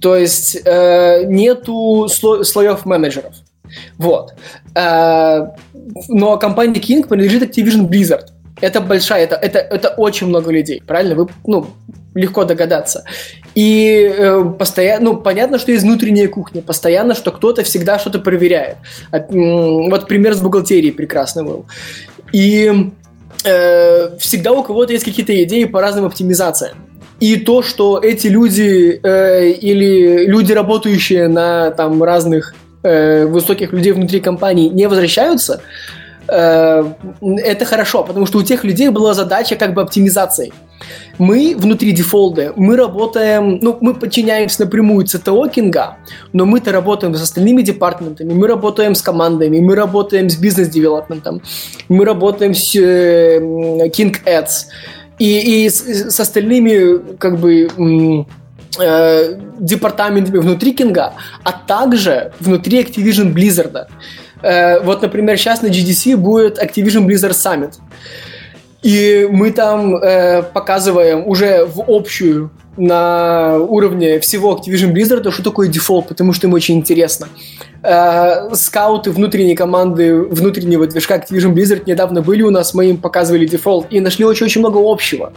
То 0.00 0.16
есть 0.16 0.58
э, 0.64 1.24
нету 1.26 2.06
сло- 2.06 2.44
слоев 2.44 2.84
менеджеров. 2.84 3.34
Вот. 3.98 4.34
Э, 4.74 5.48
но 6.08 6.36
компания 6.38 6.80
King 6.80 7.06
принадлежит 7.06 7.42
Activision 7.42 7.88
Blizzard. 7.88 8.26
Это 8.60 8.80
большая, 8.80 9.24
это, 9.24 9.36
это, 9.36 9.58
это 9.58 9.88
очень 9.96 10.28
много 10.28 10.50
людей, 10.52 10.82
правильно? 10.86 11.14
Вы, 11.14 11.28
ну, 11.46 11.66
легко 12.14 12.44
догадаться. 12.44 13.04
И 13.54 14.12
э, 14.16 14.44
постоянно, 14.58 15.04
ну, 15.04 15.16
понятно, 15.16 15.58
что 15.58 15.72
есть 15.72 15.84
внутренняя 15.84 16.28
кухня, 16.28 16.62
постоянно, 16.62 17.14
что 17.14 17.32
кто-то 17.32 17.62
всегда 17.62 17.98
что-то 17.98 18.20
проверяет. 18.20 18.76
Вот 19.10 20.08
пример 20.08 20.34
с 20.34 20.40
бухгалтерией 20.40 20.92
прекрасный 20.92 21.44
был. 21.44 21.66
И 22.32 22.90
э, 23.44 24.18
всегда 24.18 24.52
у 24.52 24.62
кого-то 24.62 24.92
есть 24.92 25.04
какие-то 25.04 25.42
идеи 25.44 25.64
по 25.64 25.80
разным 25.80 26.04
оптимизациям. 26.06 26.78
И 27.24 27.36
то, 27.36 27.62
что 27.62 27.98
эти 28.02 28.26
люди 28.26 29.00
э, 29.02 29.48
или 29.52 30.26
люди, 30.26 30.52
работающие 30.52 31.26
на 31.28 31.70
там 31.70 32.02
разных 32.02 32.54
э, 32.82 33.24
высоких 33.24 33.72
людей 33.72 33.92
внутри 33.92 34.20
компании, 34.20 34.68
не 34.68 34.88
возвращаются, 34.88 35.62
э, 36.28 36.84
это 37.22 37.64
хорошо, 37.64 38.04
потому 38.04 38.26
что 38.26 38.38
у 38.38 38.42
тех 38.42 38.62
людей 38.62 38.90
была 38.90 39.14
задача 39.14 39.56
как 39.56 39.72
бы 39.72 39.80
оптимизации. 39.80 40.52
Мы 41.16 41.54
внутри 41.56 41.92
дефолда, 41.92 42.52
мы 42.56 42.76
работаем, 42.76 43.58
ну, 43.62 43.78
мы 43.80 43.94
подчиняемся 43.94 44.64
напрямую 44.64 45.06
ЦТО 45.06 45.48
Кинга, 45.48 45.96
но 46.34 46.44
мы-то 46.44 46.72
работаем 46.72 47.14
с 47.14 47.22
остальными 47.22 47.62
департаментами, 47.62 48.34
мы 48.34 48.46
работаем 48.46 48.94
с 48.94 49.00
командами, 49.00 49.60
мы 49.60 49.74
работаем 49.76 50.28
с 50.28 50.36
бизнес-девелопментом, 50.36 51.40
мы 51.88 52.04
работаем 52.04 52.52
с 52.52 52.74
э, 52.74 53.38
King 53.96 54.14
Ads, 54.26 54.66
и, 55.18 55.64
и 55.64 55.68
с, 55.68 56.10
с 56.10 56.20
остальными, 56.20 57.16
как 57.18 57.38
бы, 57.38 57.68
э, 58.80 59.38
департаментами 59.58 60.38
внутри 60.38 60.72
Кинга, 60.72 61.14
а 61.42 61.52
также 61.52 62.32
внутри 62.40 62.82
Activision 62.82 63.32
Blizzard. 63.32 63.86
Э, 64.42 64.80
вот, 64.80 65.02
например, 65.02 65.38
сейчас 65.38 65.62
на 65.62 65.68
GDC 65.68 66.16
будет 66.16 66.58
Activision 66.58 67.06
Blizzard 67.06 67.32
Summit. 67.32 67.74
И 68.84 69.26
мы 69.30 69.50
там 69.50 69.96
э, 69.96 70.42
показываем 70.42 71.26
уже 71.26 71.64
в 71.64 71.82
общую 71.88 72.50
на 72.76 73.56
уровне 73.58 74.20
всего 74.20 74.52
Activision 74.52 74.92
Blizzard, 74.92 75.30
что 75.30 75.42
такое 75.42 75.68
Defold, 75.68 76.08
потому 76.08 76.34
что 76.34 76.46
им 76.48 76.52
очень 76.52 76.76
интересно. 76.76 77.28
Э, 77.82 78.54
скауты 78.54 79.10
внутренней 79.10 79.54
команды 79.54 80.14
внутреннего 80.22 80.86
движка 80.86 81.16
Activision 81.16 81.54
Blizzard 81.54 81.84
недавно 81.86 82.20
были 82.20 82.42
у 82.42 82.50
нас, 82.50 82.74
мы 82.74 82.90
им 82.90 82.98
показывали 82.98 83.46
Defold 83.46 83.86
и 83.88 84.00
нашли 84.00 84.26
очень-очень 84.26 84.60
много 84.60 84.78
общего. 84.82 85.32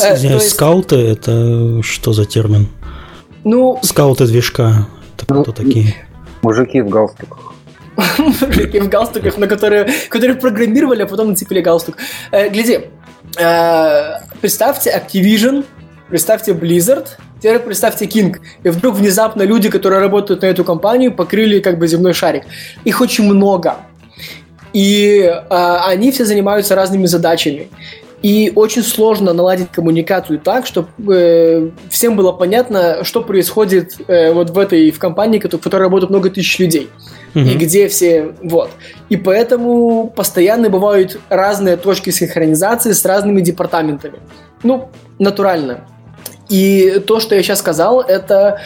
Э, 0.00 0.16
есть- 0.16 0.50
Скауты 0.50 0.94
это 0.96 1.82
что 1.82 2.12
за 2.12 2.24
термин? 2.24 2.68
Ну, 3.42 3.80
Скауты 3.82 4.26
движка. 4.26 4.86
Это 5.16 5.34
Ну, 5.34 5.42
кто 5.42 5.50
такие? 5.50 5.94
Мужики 6.42 6.82
в 6.82 6.88
галстуках. 6.88 7.52
Мужики 8.18 8.78
в 8.80 8.88
галстуках, 8.88 9.38
на 9.38 9.46
которые, 9.46 9.88
которые 10.08 10.36
программировали, 10.36 11.02
а 11.02 11.06
потом 11.06 11.28
нацепили 11.28 11.60
галстук. 11.60 11.96
Э, 12.30 12.48
гляди, 12.48 12.80
э, 13.38 14.02
представьте 14.40 14.90
Activision, 14.90 15.64
представьте 16.08 16.52
Blizzard, 16.52 17.08
теперь 17.38 17.58
представьте 17.58 18.06
King. 18.06 18.36
И 18.64 18.68
вдруг 18.68 18.96
внезапно 18.96 19.42
люди, 19.42 19.70
которые 19.70 20.00
работают 20.00 20.42
на 20.42 20.46
эту 20.46 20.64
компанию, 20.64 21.12
покрыли 21.12 21.60
как 21.60 21.78
бы 21.78 21.86
земной 21.86 22.12
шарик. 22.12 22.44
Их 22.84 23.00
очень 23.00 23.24
много. 23.24 23.76
И 24.72 25.20
э, 25.20 25.44
они 25.48 26.10
все 26.10 26.24
занимаются 26.24 26.74
разными 26.74 27.06
задачами. 27.06 27.68
И 28.22 28.50
очень 28.54 28.82
сложно 28.82 29.32
наладить 29.32 29.70
коммуникацию 29.70 30.38
так, 30.38 30.66
чтобы 30.66 31.72
всем 31.90 32.16
было 32.16 32.32
понятно, 32.32 33.04
что 33.04 33.22
происходит 33.22 33.94
э, 34.08 34.32
вот 34.32 34.50
в 34.50 34.58
этой 34.58 34.90
в 34.90 34.98
компании, 34.98 35.38
в 35.38 35.58
которой 35.58 35.82
работают 35.82 36.10
много 36.10 36.30
тысяч 36.30 36.58
людей 36.58 36.88
и 37.34 37.38
Мгм. 37.38 37.58
где 37.58 37.88
все, 37.88 38.34
вот. 38.42 38.70
И 39.10 39.16
поэтому 39.18 40.08
постоянно 40.08 40.70
бывают 40.70 41.20
разные 41.28 41.76
точки 41.76 42.08
синхронизации 42.08 42.92
с 42.92 43.04
разными 43.04 43.42
департаментами. 43.42 44.20
Ну, 44.62 44.88
натурально. 45.18 45.80
И 46.48 47.02
то, 47.06 47.20
что 47.20 47.34
я 47.34 47.42
сейчас 47.42 47.58
сказал, 47.58 48.00
это 48.00 48.60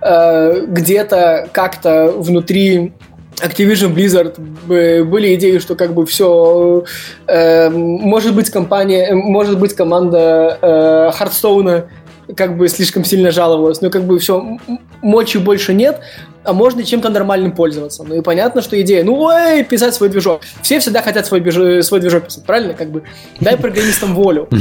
э, 0.00 0.64
где-то 0.66 1.48
как-то 1.52 2.12
внутри 2.16 2.94
Activision 3.42 3.92
Blizzard 3.94 4.38
б- 4.38 5.04
были 5.04 5.34
идеи, 5.34 5.58
что 5.58 5.74
как 5.74 5.92
бы 5.94 6.06
все 6.06 6.84
может 7.70 8.34
быть 8.34 8.50
компания, 8.50 9.08
э, 9.10 9.14
может 9.14 9.58
быть 9.58 9.74
команда 9.74 10.58
э, 10.62 11.10
Хардстоуна 11.16 11.88
как 12.36 12.56
бы 12.56 12.68
слишком 12.68 13.04
сильно 13.04 13.30
жаловалась, 13.30 13.80
но 13.82 13.90
как 13.90 14.04
бы 14.04 14.18
все 14.18 14.58
мочи 15.02 15.36
больше 15.38 15.74
нет, 15.74 16.00
а 16.42 16.52
можно 16.54 16.82
чем-то 16.82 17.10
нормальным 17.10 17.52
пользоваться. 17.52 18.02
Ну 18.02 18.14
и 18.16 18.22
понятно, 18.22 18.62
что 18.62 18.80
идея, 18.80 19.04
ну 19.04 19.20
ой, 19.20 19.62
писать 19.64 19.94
свой 19.94 20.08
движок. 20.08 20.40
Все 20.62 20.78
всегда 20.78 21.02
хотят 21.02 21.26
свой, 21.26 21.82
свой 21.82 22.00
движок 22.00 22.24
писать, 22.24 22.44
правильно? 22.46 22.72
Как 22.74 22.88
бы 22.90 23.02
дай 23.40 23.56
программистам 23.58 24.14
волю. 24.14 24.48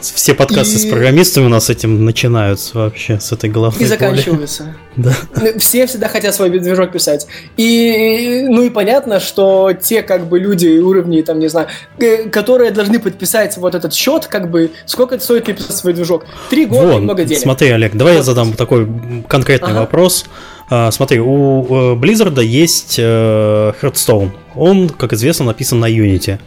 Все 0.00 0.34
подкасты 0.34 0.76
и... 0.76 0.78
с 0.78 0.86
программистами 0.86 1.46
у 1.46 1.48
нас 1.48 1.68
этим 1.68 2.04
начинаются 2.04 2.78
вообще, 2.78 3.20
с 3.20 3.32
этой 3.32 3.50
головы. 3.50 3.76
И 3.80 3.84
заканчиваются. 3.84 4.74
Да. 4.94 5.14
Ну, 5.40 5.58
все 5.58 5.86
всегда 5.86 6.06
хотят 6.08 6.34
свой 6.34 6.50
движок 6.50 6.92
писать. 6.92 7.26
И, 7.56 8.44
ну 8.46 8.60
и 8.60 8.68
понятно, 8.68 9.20
что 9.20 9.72
те 9.72 10.02
как 10.02 10.26
бы 10.26 10.38
люди 10.38 10.78
уровней, 10.80 11.22
там, 11.22 11.38
не 11.38 11.48
знаю, 11.48 11.68
э, 11.98 12.28
которые 12.28 12.72
должны 12.72 12.98
подписать 12.98 13.56
вот 13.56 13.74
этот 13.74 13.94
счет, 13.94 14.26
как 14.26 14.50
бы, 14.50 14.70
сколько 14.84 15.14
это 15.14 15.24
стоит 15.24 15.48
написать 15.48 15.74
свой 15.74 15.94
движок? 15.94 16.26
Три 16.50 16.66
года 16.66 16.88
Вон, 16.88 16.98
и 16.98 17.04
много 17.04 17.24
денег. 17.24 17.40
Смотри, 17.40 17.70
Олег, 17.70 17.94
давай 17.94 18.12
вот. 18.12 18.18
я 18.18 18.22
задам 18.22 18.52
такой 18.52 18.86
конкретный 19.28 19.70
ага. 19.70 19.80
вопрос. 19.80 20.26
А, 20.68 20.90
смотри, 20.90 21.20
у 21.20 21.64
э, 21.64 21.94
Blizzard 21.96 22.42
есть 22.44 22.96
э, 22.98 23.72
Hearthstone. 23.80 24.30
Он, 24.54 24.88
как 24.88 25.12
известно, 25.12 25.46
написан 25.46 25.80
на 25.80 25.90
Unity. 25.90 26.38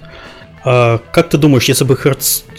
А, 0.65 0.99
как 1.11 1.29
ты 1.29 1.37
думаешь, 1.37 1.65
если 1.65 1.85
бы 1.85 1.93
э, 1.93 1.97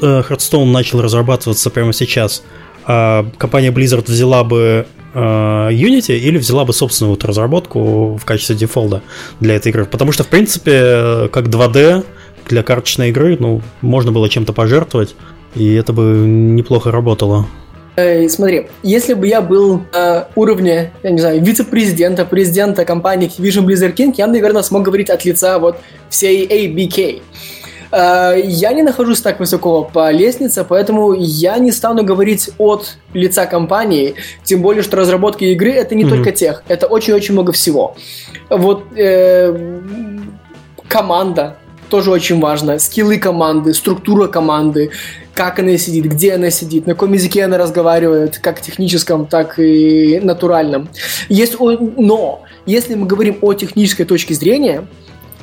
Hearthstone 0.00 0.70
начал 0.70 1.02
разрабатываться 1.02 1.70
прямо 1.70 1.92
сейчас, 1.92 2.42
а, 2.86 3.26
компания 3.36 3.70
Blizzard 3.70 4.04
взяла 4.06 4.44
бы 4.44 4.86
Unity 5.14 6.18
или 6.18 6.36
взяла 6.36 6.66
бы 6.66 6.74
собственную 6.74 7.14
вот 7.14 7.24
разработку 7.24 8.16
в 8.16 8.24
качестве 8.26 8.54
дефолта 8.54 9.02
для 9.40 9.54
этой 9.54 9.68
игры? 9.68 9.86
Потому 9.86 10.12
что, 10.12 10.24
в 10.24 10.28
принципе, 10.28 11.30
как 11.32 11.46
2D 11.46 12.04
для 12.48 12.62
карточной 12.62 13.08
игры, 13.08 13.36
ну, 13.40 13.62
можно 13.80 14.12
было 14.12 14.28
чем-то 14.28 14.52
пожертвовать, 14.52 15.14
и 15.54 15.72
это 15.72 15.94
бы 15.94 16.02
неплохо 16.02 16.90
работало. 16.90 17.46
Э, 17.96 18.28
смотри, 18.28 18.68
если 18.82 19.14
бы 19.14 19.26
я 19.26 19.40
был 19.40 19.82
на 19.94 20.28
уровне, 20.34 20.92
я 21.02 21.10
не 21.10 21.18
знаю, 21.18 21.42
вице-президента, 21.42 22.26
президента 22.26 22.84
компании 22.84 23.30
Activision 23.30 23.64
Blizzard 23.64 23.94
King, 23.94 24.14
я, 24.18 24.26
наверное, 24.26 24.62
смог 24.62 24.82
говорить 24.82 25.08
от 25.08 25.24
лица 25.24 25.58
вот 25.58 25.78
всей 26.10 26.46
ABK. 26.46 27.22
Э, 27.96 28.34
я 28.44 28.72
не 28.74 28.82
нахожусь 28.82 29.22
так 29.22 29.40
высоко 29.40 29.84
по 29.84 30.10
лестнице, 30.12 30.64
поэтому 30.68 31.14
я 31.14 31.56
не 31.58 31.72
стану 31.72 32.04
говорить 32.04 32.50
от 32.58 32.98
лица 33.14 33.46
компании, 33.46 34.16
тем 34.44 34.60
более, 34.60 34.82
что 34.82 34.96
разработка 34.96 35.46
игры 35.46 35.70
это 35.70 35.94
не 35.94 36.04
mm-hmm. 36.04 36.08
только 36.10 36.32
тех, 36.32 36.62
это 36.68 36.88
очень-очень 36.88 37.32
много 37.32 37.52
всего. 37.52 37.96
Вот 38.50 38.84
э, 38.96 39.80
команда, 40.88 41.56
тоже 41.88 42.10
очень 42.10 42.38
важно. 42.38 42.78
Скиллы 42.78 43.16
команды, 43.16 43.72
структура 43.72 44.26
команды, 44.26 44.90
как 45.32 45.58
она 45.58 45.78
сидит, 45.78 46.04
где 46.04 46.34
она 46.34 46.50
сидит, 46.50 46.86
на 46.86 46.92
каком 46.92 47.14
языке 47.14 47.44
она 47.44 47.56
разговаривает, 47.56 48.38
как 48.38 48.60
техническом, 48.60 49.26
так 49.26 49.58
и 49.58 50.20
натуральном. 50.22 50.90
Есть, 51.30 51.56
но 51.58 52.42
если 52.66 52.94
мы 52.94 53.06
говорим 53.06 53.38
о 53.40 53.54
технической 53.54 54.04
точке 54.04 54.34
зрения, 54.34 54.86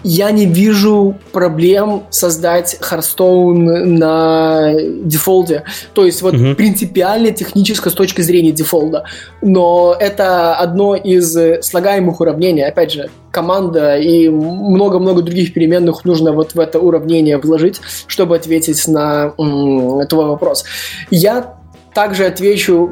я 0.04 0.32
не 0.32 0.46
вижу 0.46 1.16
проблем 1.32 2.04
создать 2.10 2.78
Hearthstone 2.82 3.86
на 3.86 4.74
дефолте. 5.04 5.64
То 5.94 6.06
есть 6.06 6.22
вот 6.22 6.36
угу. 6.36 6.56
принципиально 6.56 7.32
технически 7.32 7.90
с 7.90 7.94
точки 7.94 8.22
зрения 8.22 8.52
дефолта. 8.52 9.06
Но 9.42 9.96
это 10.00 10.56
одно 10.56 10.96
из 10.96 11.38
слагаемых 11.66 12.20
уравнений. 12.20 12.64
Опять 12.64 12.92
же, 12.92 13.10
команда 13.32 13.98
и 13.98 14.30
много-много 14.30 15.22
других 15.22 15.54
переменных 15.54 16.06
нужно 16.06 16.32
вот 16.32 16.54
в 16.54 16.60
это 16.60 16.80
уравнение 16.80 17.38
вложить, 17.38 17.82
чтобы 18.08 18.36
ответить 18.36 18.88
на 18.88 19.34
м, 19.38 20.08
твой 20.08 20.26
вопрос. 20.28 20.66
Я 21.10 21.63
также 21.94 22.26
отвечу, 22.26 22.90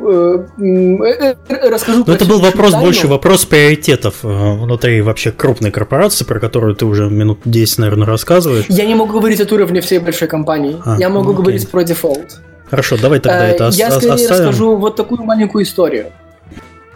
э, 0.60 0.64
э, 0.64 1.36
э, 1.50 1.70
расскажу. 1.70 2.04
Но 2.06 2.14
это 2.14 2.26
был 2.26 2.40
вопрос 2.40 2.72
тайну. 2.72 2.86
больше 2.86 3.08
вопрос 3.08 3.46
приоритетов 3.46 4.24
внутри 4.24 5.02
вообще 5.02 5.32
крупной 5.32 5.72
корпорации, 5.72 6.24
про 6.24 6.40
которую 6.40 6.76
ты 6.76 6.86
уже 6.86 7.10
минут 7.10 7.40
10, 7.46 7.80
наверное, 7.80 8.08
рассказываешь. 8.08 8.66
Я 8.70 8.86
не 8.86 8.96
могу 8.96 9.14
говорить 9.20 9.40
от 9.42 9.52
уровня 9.52 9.82
всей 9.82 10.00
большой 10.00 10.28
компании. 10.28 10.78
А, 10.86 10.98
Я 11.00 11.10
могу 11.10 11.32
окей. 11.32 11.42
говорить 11.44 11.70
про 11.70 11.84
дефолт. 11.84 12.42
Хорошо, 12.70 12.98
давай 12.98 13.20
тогда 13.20 13.48
это 13.48 13.70
Я 13.74 13.90
ос- 13.90 13.96
скорее 13.96 14.14
оставим. 14.14 14.48
расскажу 14.50 14.76
вот 14.78 14.96
такую 14.96 15.24
маленькую 15.24 15.64
историю. 15.64 16.08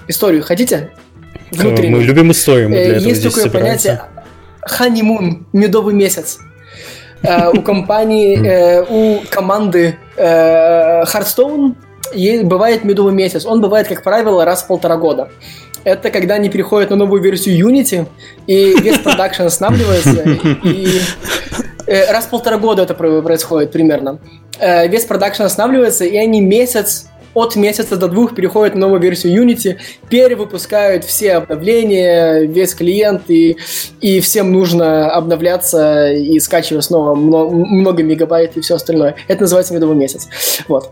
Историю 0.08 0.44
хотите? 0.44 0.92
Внутреннюю. 1.52 1.98
Мы 1.98 2.04
любим 2.04 2.32
историю, 2.32 2.70
мы 2.70 2.76
для 2.76 2.96
этого 2.98 3.08
Есть 3.10 3.24
такое 3.24 3.50
понятие 3.50 4.02
ханимун, 4.62 5.46
медовый 5.54 5.94
месяц. 5.94 6.40
У 7.54 7.62
компании, 7.62 8.84
у 8.90 9.22
команды 9.30 9.98
Hearthstone 10.18 11.76
бывает 12.44 12.84
медовый 12.84 13.14
месяц. 13.14 13.46
Он 13.46 13.62
бывает, 13.62 13.88
как 13.88 14.04
правило, 14.04 14.46
раз 14.46 14.64
в 14.64 14.68
полтора 14.68 14.98
года. 14.98 15.30
Это 15.84 16.10
когда 16.10 16.36
они 16.36 16.50
переходят 16.50 16.90
на 16.90 16.96
новую 16.96 17.22
версию 17.22 17.70
Unity, 17.70 18.08
и 18.48 18.74
весь 18.82 18.98
продакшн 19.00 19.44
останавливается, 19.44 20.24
и 20.64 20.88
э, 21.86 22.12
раз 22.12 22.26
в 22.26 22.30
полтора 22.30 22.58
года 22.58 22.82
это 22.82 22.96
происходит 22.96 23.72
примерно. 23.72 24.20
Э, 24.60 24.88
весь 24.88 25.06
продакшн 25.06 25.44
останавливается, 25.44 26.06
и 26.06 26.18
они 26.18 26.42
месяц 26.42 27.08
от 27.36 27.56
месяца 27.56 27.98
до 27.98 28.08
двух 28.08 28.34
переходят 28.34 28.74
на 28.74 28.82
новую 28.82 29.02
версию 29.02 29.44
Unity, 29.44 29.78
перевыпускают 30.10 31.04
все 31.04 31.34
обновления, 31.34 32.46
весь 32.46 32.74
клиент, 32.74 33.30
и, 33.30 33.58
и 34.02 34.22
всем 34.22 34.52
нужно 34.52 35.12
обновляться 35.12 36.12
и 36.14 36.40
скачивать 36.40 36.86
снова 36.86 37.14
много, 37.14 37.54
много 37.54 38.04
мегабайт 38.04 38.56
и 38.56 38.62
все 38.62 38.76
остальное. 38.76 39.16
Это 39.28 39.42
называется 39.42 39.74
медовый 39.74 39.98
месяц. 39.98 40.30
Вот. 40.68 40.92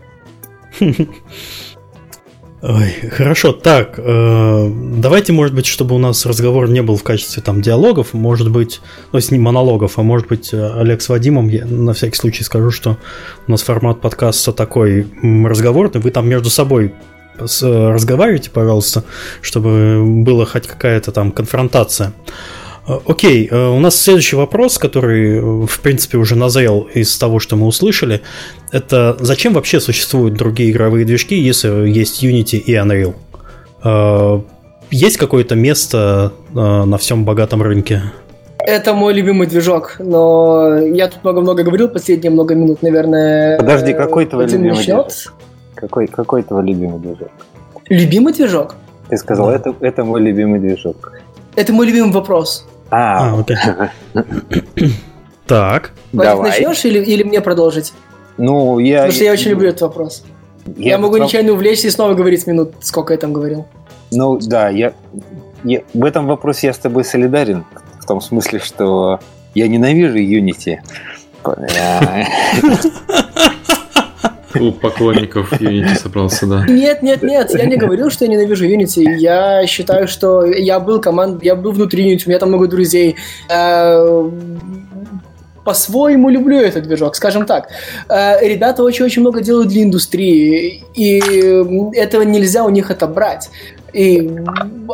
Ой, 2.66 3.10
хорошо, 3.10 3.52
так, 3.52 3.98
э, 3.98 4.70
давайте, 4.96 5.34
может 5.34 5.54
быть, 5.54 5.66
чтобы 5.66 5.94
у 5.94 5.98
нас 5.98 6.24
разговор 6.24 6.66
не 6.70 6.80
был 6.80 6.96
в 6.96 7.02
качестве 7.02 7.42
там 7.42 7.60
диалогов, 7.60 8.14
может 8.14 8.50
быть, 8.50 8.80
ну, 9.12 9.20
с 9.20 9.30
ним 9.30 9.42
монологов, 9.42 9.98
а 9.98 10.02
может 10.02 10.28
быть, 10.28 10.54
Олег 10.54 11.02
с 11.02 11.10
Вадимом, 11.10 11.48
я 11.48 11.66
на 11.66 11.92
всякий 11.92 12.16
случай 12.16 12.42
скажу, 12.42 12.70
что 12.70 12.96
у 13.46 13.50
нас 13.50 13.60
формат 13.62 14.00
подкаста 14.00 14.52
такой 14.52 15.06
разговорный, 15.22 16.00
вы 16.00 16.10
там 16.10 16.26
между 16.26 16.48
собой 16.48 16.94
разговаривайте, 17.38 18.50
пожалуйста, 18.50 19.04
чтобы 19.42 20.02
была 20.22 20.46
хоть 20.46 20.66
какая-то 20.66 21.12
там 21.12 21.32
конфронтация. 21.32 22.14
Э, 22.86 22.98
окей, 23.06 23.48
э, 23.50 23.68
у 23.68 23.78
нас 23.78 23.96
следующий 23.96 24.36
вопрос, 24.36 24.78
который, 24.78 25.38
э, 25.38 25.66
в 25.66 25.80
принципе, 25.80 26.18
уже 26.18 26.36
назрел 26.36 26.88
из 26.94 27.16
того, 27.18 27.38
что 27.38 27.56
мы 27.56 27.66
услышали. 27.66 28.20
Это 28.72 29.16
зачем 29.20 29.54
вообще 29.54 29.80
существуют 29.80 30.34
другие 30.34 30.70
игровые 30.70 31.04
движки, 31.04 31.36
если 31.36 31.88
есть 31.88 32.22
Unity 32.22 32.58
и 32.58 32.74
Unreal? 32.74 33.14
Есть 34.90 35.16
какое-то 35.16 35.56
место 35.56 36.32
на 36.52 36.96
всем 36.98 37.24
богатом 37.24 37.62
рынке? 37.62 38.02
Это 38.58 38.94
мой 38.94 39.12
любимый 39.12 39.46
движок, 39.46 39.96
но 39.98 40.78
я 40.78 41.08
тут 41.08 41.24
много-много 41.24 41.62
говорил, 41.64 41.88
последние 41.88 42.30
много 42.30 42.54
минут, 42.54 42.82
наверное. 42.82 43.58
Подожди, 43.58 43.92
какой 43.92 44.24
твой 44.26 44.46
любимый 44.46 44.68
начнет. 44.68 44.86
движок? 44.86 45.34
Какой, 45.74 46.06
какой 46.06 46.42
твой 46.42 46.62
любимый 46.62 46.98
движок? 47.00 47.30
Любимый 47.88 48.32
движок? 48.32 48.76
Ты 49.10 49.18
сказал, 49.18 49.48
да. 49.48 49.56
это, 49.56 49.74
это 49.80 50.04
мой 50.04 50.22
любимый 50.22 50.60
движок. 50.60 51.12
Это 51.56 51.72
мой 51.72 51.86
любимый 51.86 52.12
вопрос. 52.12 52.66
А, 52.90 53.30
а 53.30 53.40
окей. 53.40 53.56
Так. 55.46 55.92
Давай. 56.12 56.52
начнешь 56.52 56.86
или, 56.86 57.00
или 57.00 57.22
мне 57.22 57.42
продолжить? 57.42 57.92
Ну, 58.38 58.78
я... 58.78 59.00
Потому 59.00 59.12
что 59.12 59.24
я 59.24 59.32
очень 59.32 59.50
люблю 59.50 59.68
этот 59.68 59.82
вопрос. 59.82 60.24
Я, 60.76 60.92
я 60.92 60.98
могу 60.98 61.18
нечаянно 61.18 61.52
увлечься 61.52 61.88
и 61.88 61.90
снова 61.90 62.14
говорить 62.14 62.46
минут, 62.46 62.72
сколько 62.80 63.12
я 63.12 63.18
там 63.18 63.34
говорил. 63.34 63.66
Ну, 64.10 64.38
да, 64.38 64.70
я, 64.70 64.94
я... 65.64 65.82
В 65.92 66.02
этом 66.02 66.26
вопросе 66.26 66.68
я 66.68 66.72
с 66.72 66.78
тобой 66.78 67.04
солидарен. 67.04 67.66
В 68.00 68.06
том 68.06 68.22
смысле, 68.22 68.58
что 68.58 69.20
я 69.54 69.68
ненавижу 69.68 70.16
Unity. 70.16 70.78
У 74.60 74.72
поклонников 74.72 75.52
Unity 75.52 75.96
собрался, 75.96 76.46
да. 76.46 76.64
Нет, 76.68 77.02
нет, 77.02 77.22
нет, 77.22 77.50
я 77.54 77.64
не 77.66 77.76
говорил, 77.76 78.10
что 78.10 78.24
я 78.24 78.30
ненавижу 78.30 78.66
Unity. 78.66 79.16
Я 79.16 79.66
считаю, 79.66 80.08
что 80.08 80.44
я 80.44 80.80
был 80.80 81.00
команд, 81.00 81.42
я 81.42 81.56
был 81.56 81.72
внутри 81.72 82.14
Unity, 82.14 82.22
у 82.26 82.28
меня 82.28 82.38
там 82.38 82.50
много 82.50 82.66
друзей. 82.68 83.16
Э, 83.50 84.30
по-своему 85.64 86.28
люблю 86.28 86.58
этот 86.58 86.84
движок, 86.84 87.16
скажем 87.16 87.46
так. 87.46 87.68
Э, 88.08 88.46
ребята 88.46 88.82
очень-очень 88.82 89.22
много 89.22 89.40
делают 89.40 89.68
для 89.68 89.82
индустрии, 89.82 90.84
и 90.94 91.18
этого 91.96 92.22
нельзя 92.22 92.64
у 92.64 92.68
них 92.68 92.90
отобрать. 92.90 93.50
И 93.94 94.28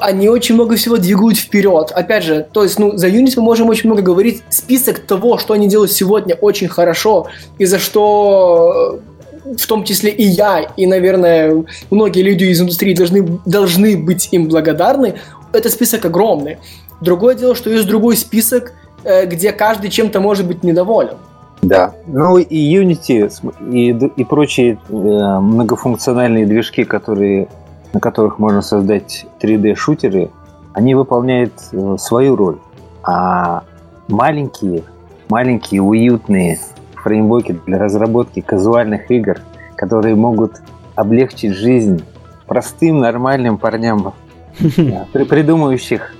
они 0.02 0.28
очень 0.28 0.54
много 0.54 0.76
всего 0.76 0.98
двигают 0.98 1.38
вперед. 1.38 1.90
Опять 1.90 2.22
же, 2.22 2.46
то 2.52 2.62
есть, 2.62 2.78
ну, 2.78 2.96
за 2.98 3.08
Unity 3.08 3.32
мы 3.36 3.42
можем 3.42 3.68
очень 3.70 3.88
много 3.88 4.02
говорить. 4.02 4.42
Список 4.50 5.00
того, 5.00 5.38
что 5.38 5.54
они 5.54 5.68
делают 5.68 5.90
сегодня, 5.90 6.34
очень 6.34 6.68
хорошо, 6.68 7.28
и 7.58 7.64
за 7.64 7.78
что 7.78 9.00
в 9.44 9.66
том 9.66 9.84
числе 9.84 10.10
и 10.10 10.24
я, 10.24 10.60
и, 10.76 10.86
наверное, 10.86 11.64
многие 11.90 12.22
люди 12.22 12.44
из 12.44 12.60
индустрии 12.60 12.94
должны, 12.94 13.40
должны 13.44 13.96
быть 13.96 14.28
им 14.32 14.48
благодарны, 14.48 15.14
это 15.52 15.68
список 15.68 16.04
огромный. 16.04 16.58
Другое 17.00 17.34
дело, 17.34 17.54
что 17.54 17.70
есть 17.70 17.86
другой 17.86 18.16
список, 18.16 18.72
э, 19.04 19.26
где 19.26 19.52
каждый 19.52 19.90
чем-то 19.90 20.20
может 20.20 20.46
быть 20.46 20.62
недоволен. 20.62 21.16
Да. 21.62 21.94
Ну 22.06 22.38
и 22.38 22.76
Unity 22.76 23.30
и, 23.70 23.90
и 23.90 24.24
прочие 24.24 24.78
э, 24.88 24.92
многофункциональные 24.92 26.46
движки, 26.46 26.84
которые, 26.84 27.48
на 27.92 28.00
которых 28.00 28.38
можно 28.38 28.62
создать 28.62 29.26
3D-шутеры, 29.42 30.30
они 30.72 30.94
выполняют 30.94 31.52
э, 31.72 31.96
свою 31.98 32.36
роль. 32.36 32.58
А 33.02 33.62
маленькие, 34.08 34.84
маленькие, 35.28 35.82
уютные 35.82 36.58
фреймворки 37.02 37.58
для 37.66 37.78
разработки 37.78 38.40
казуальных 38.40 39.10
игр, 39.10 39.40
которые 39.76 40.14
могут 40.14 40.60
облегчить 40.94 41.52
жизнь 41.52 42.02
простым, 42.46 43.00
нормальным 43.00 43.58
парням, 43.58 44.14
при- 45.12 45.24
придумывающих 45.24 46.14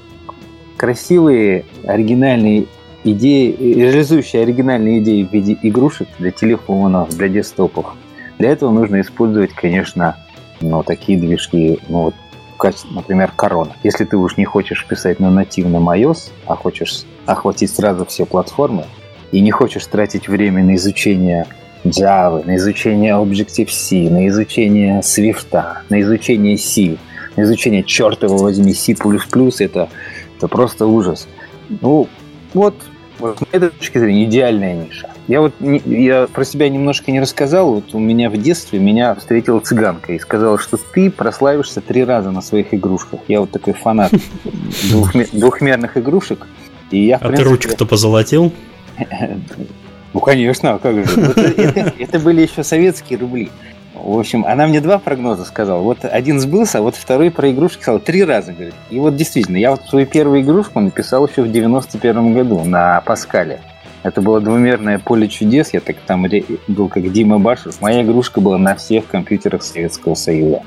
красивые, 0.77 1.65
оригинальные 1.85 2.67
идеи, 3.05 3.55
реализующие 3.59 4.43
оригинальные 4.43 5.03
идеи 5.03 5.25
в 5.25 5.33
виде 5.33 5.59
игрушек 5.63 6.09
для 6.19 6.31
телефонов, 6.31 7.11
для 7.11 7.29
десктопов. 7.29 7.95
Для 8.39 8.51
этого 8.51 8.71
нужно 8.71 9.01
использовать, 9.01 9.53
конечно, 9.53 10.17
ну, 10.61 10.83
такие 10.83 11.19
движки, 11.19 11.79
ну, 11.89 12.05
вот, 12.05 12.15
качестве, 12.61 12.91
например, 12.93 13.33
Корона. 13.35 13.73
Если 13.83 14.05
ты 14.05 14.17
уж 14.17 14.37
не 14.37 14.45
хочешь 14.45 14.87
писать 14.87 15.19
на 15.19 15.31
нативном 15.31 15.89
iOS, 15.89 16.31
а 16.47 16.55
хочешь 16.55 17.05
охватить 17.27 17.75
сразу 17.75 18.05
все 18.05 18.25
платформы, 18.25 18.85
и 19.33 19.41
не 19.41 19.51
хочешь 19.51 19.87
тратить 19.87 20.29
время 20.29 20.65
на 20.65 20.75
изучение 20.77 21.47
Java, 21.85 22.45
на 22.45 22.57
изучение 22.57 23.15
Objective-C, 23.15 24.11
на 24.11 24.29
изучение 24.29 25.01
Swift, 25.01 25.63
на 25.89 26.01
изучение 26.01 26.59
C, 26.59 26.97
на 27.37 27.43
изучение, 27.43 27.83
черт 27.83 28.23
его 28.23 28.37
возьми, 28.37 28.75
C++, 28.75 28.93
это, 28.93 29.89
это 30.37 30.49
просто 30.49 30.87
ужас. 30.87 31.27
Ну, 31.69 32.09
вот, 32.53 32.75
вот 33.19 33.39
с 33.39 33.43
этой 33.53 33.71
точки 33.71 33.99
зрения 33.99 34.25
идеальная 34.25 34.75
ниша. 34.75 35.11
Я 35.29 35.41
вот 35.41 35.55
я 35.61 36.27
про 36.27 36.45
себя 36.45 36.69
немножко 36.69 37.13
не 37.13 37.21
рассказал. 37.21 37.75
Вот 37.75 37.95
у 37.95 37.99
меня 37.99 38.31
в 38.31 38.37
детстве 38.37 38.79
меня 38.81 39.15
встретила 39.15 39.61
цыганка 39.61 40.13
и 40.13 40.19
сказала, 40.19 40.59
что 40.59 40.77
ты 40.77 41.11
прославишься 41.11 41.81
три 41.81 42.03
раза 42.05 42.31
на 42.31 42.43
своих 42.43 42.75
игрушках. 42.75 43.21
Я 43.29 43.41
вот 43.41 43.53
такой 43.53 43.75
фанат 43.75 44.13
двухме- 44.91 45.29
двухмерных 45.33 45.97
игрушек. 45.97 46.47
И 46.91 47.07
я, 47.07 47.17
А 47.17 47.21
ты 47.21 47.27
принципе, 47.27 47.49
ручку-то 47.49 47.87
позолотил? 47.87 48.53
ну, 50.15 50.21
конечно, 50.21 50.75
а 50.75 50.79
как 50.79 50.95
же. 50.95 51.21
Вот 51.21 51.39
это, 51.39 51.93
это 51.99 52.19
были 52.19 52.43
еще 52.43 52.65
советские 52.65 53.19
рубли. 53.19 53.51
В 53.95 54.19
общем, 54.19 54.45
она 54.47 54.67
мне 54.67 54.81
два 54.81 54.99
прогноза 54.99 55.45
сказала. 55.45 55.81
Вот 55.81 56.05
один 56.05 56.41
сбылся, 56.41 56.79
а 56.79 56.83
вот 56.83 56.97
второй 56.97 57.31
про 57.31 57.51
игрушки 57.51 57.83
сказал 57.83 58.01
три 58.01 58.25
раза. 58.25 58.53
Говорит. 58.53 58.75
И 58.89 58.99
вот 58.99 59.17
действительно, 59.17 59.57
я 59.57 59.73
вот 59.73 59.83
свою 59.89 60.07
первую 60.07 60.41
игрушку 60.43 60.81
написал 60.81 61.27
еще 61.27 61.43
в 61.43 61.53
91 61.53 62.33
году 62.33 62.65
на 62.65 63.01
Паскале. 63.03 63.61
Это 64.03 64.23
было 64.23 64.41
двумерное 64.41 64.99
поле 64.99 65.29
чудес. 65.29 65.75
Я 65.75 65.81
так 65.81 65.97
там 66.07 66.27
был 66.69 66.89
как 66.89 67.13
Дима 67.13 67.39
Башев. 67.39 67.81
Моя 67.83 68.03
игрушка 68.03 68.41
была 68.41 68.57
на 68.57 68.75
всех 68.75 69.07
компьютерах 69.07 69.63
Советского 69.63 70.15
Союза. 70.15 70.63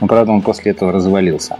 Но, 0.00 0.06
правда, 0.06 0.32
он 0.32 0.42
после 0.42 0.72
этого 0.72 0.92
развалился. 0.92 1.56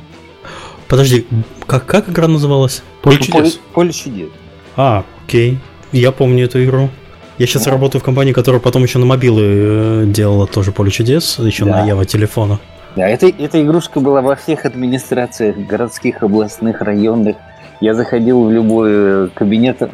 Подожди, 0.89 1.27
как, 1.66 1.87
как 1.87 2.11
игра 2.11 2.29
называлась? 2.29 2.83
Поле 3.01 3.16
Поле, 3.16 3.27
чудес. 3.27 3.61
поле 3.72 3.93
чудес. 3.93 4.29
А, 4.77 5.05
окей. 5.25 5.59
Я 5.95 6.11
помню 6.11 6.47
эту 6.47 6.62
игру. 6.64 6.90
Я 7.38 7.47
сейчас 7.47 7.64
Да. 7.64 7.70
работаю 7.70 8.01
в 8.01 8.05
компании, 8.05 8.32
которая 8.32 8.61
потом 8.61 8.82
еще 8.82 8.99
на 8.99 9.07
мобилы 9.07 9.42
э, 9.45 10.05
делала 10.07 10.47
тоже 10.49 10.72
поле 10.72 10.90
чудес, 10.90 11.38
еще 11.38 11.64
Да. 11.64 11.82
на 11.82 11.86
Ява 11.86 12.05
телефона. 12.05 12.59
Да, 12.97 13.09
эта, 13.09 13.26
эта 13.28 13.62
игрушка 13.62 14.01
была 14.01 14.20
во 14.20 14.34
всех 14.34 14.64
администрациях, 14.64 15.57
городских, 15.57 16.24
областных, 16.24 16.80
районных. 16.80 17.36
Я 17.80 17.95
заходил 17.95 18.42
в 18.45 18.51
любой 18.53 18.90
э, 18.92 19.28
кабинет, 19.34 19.88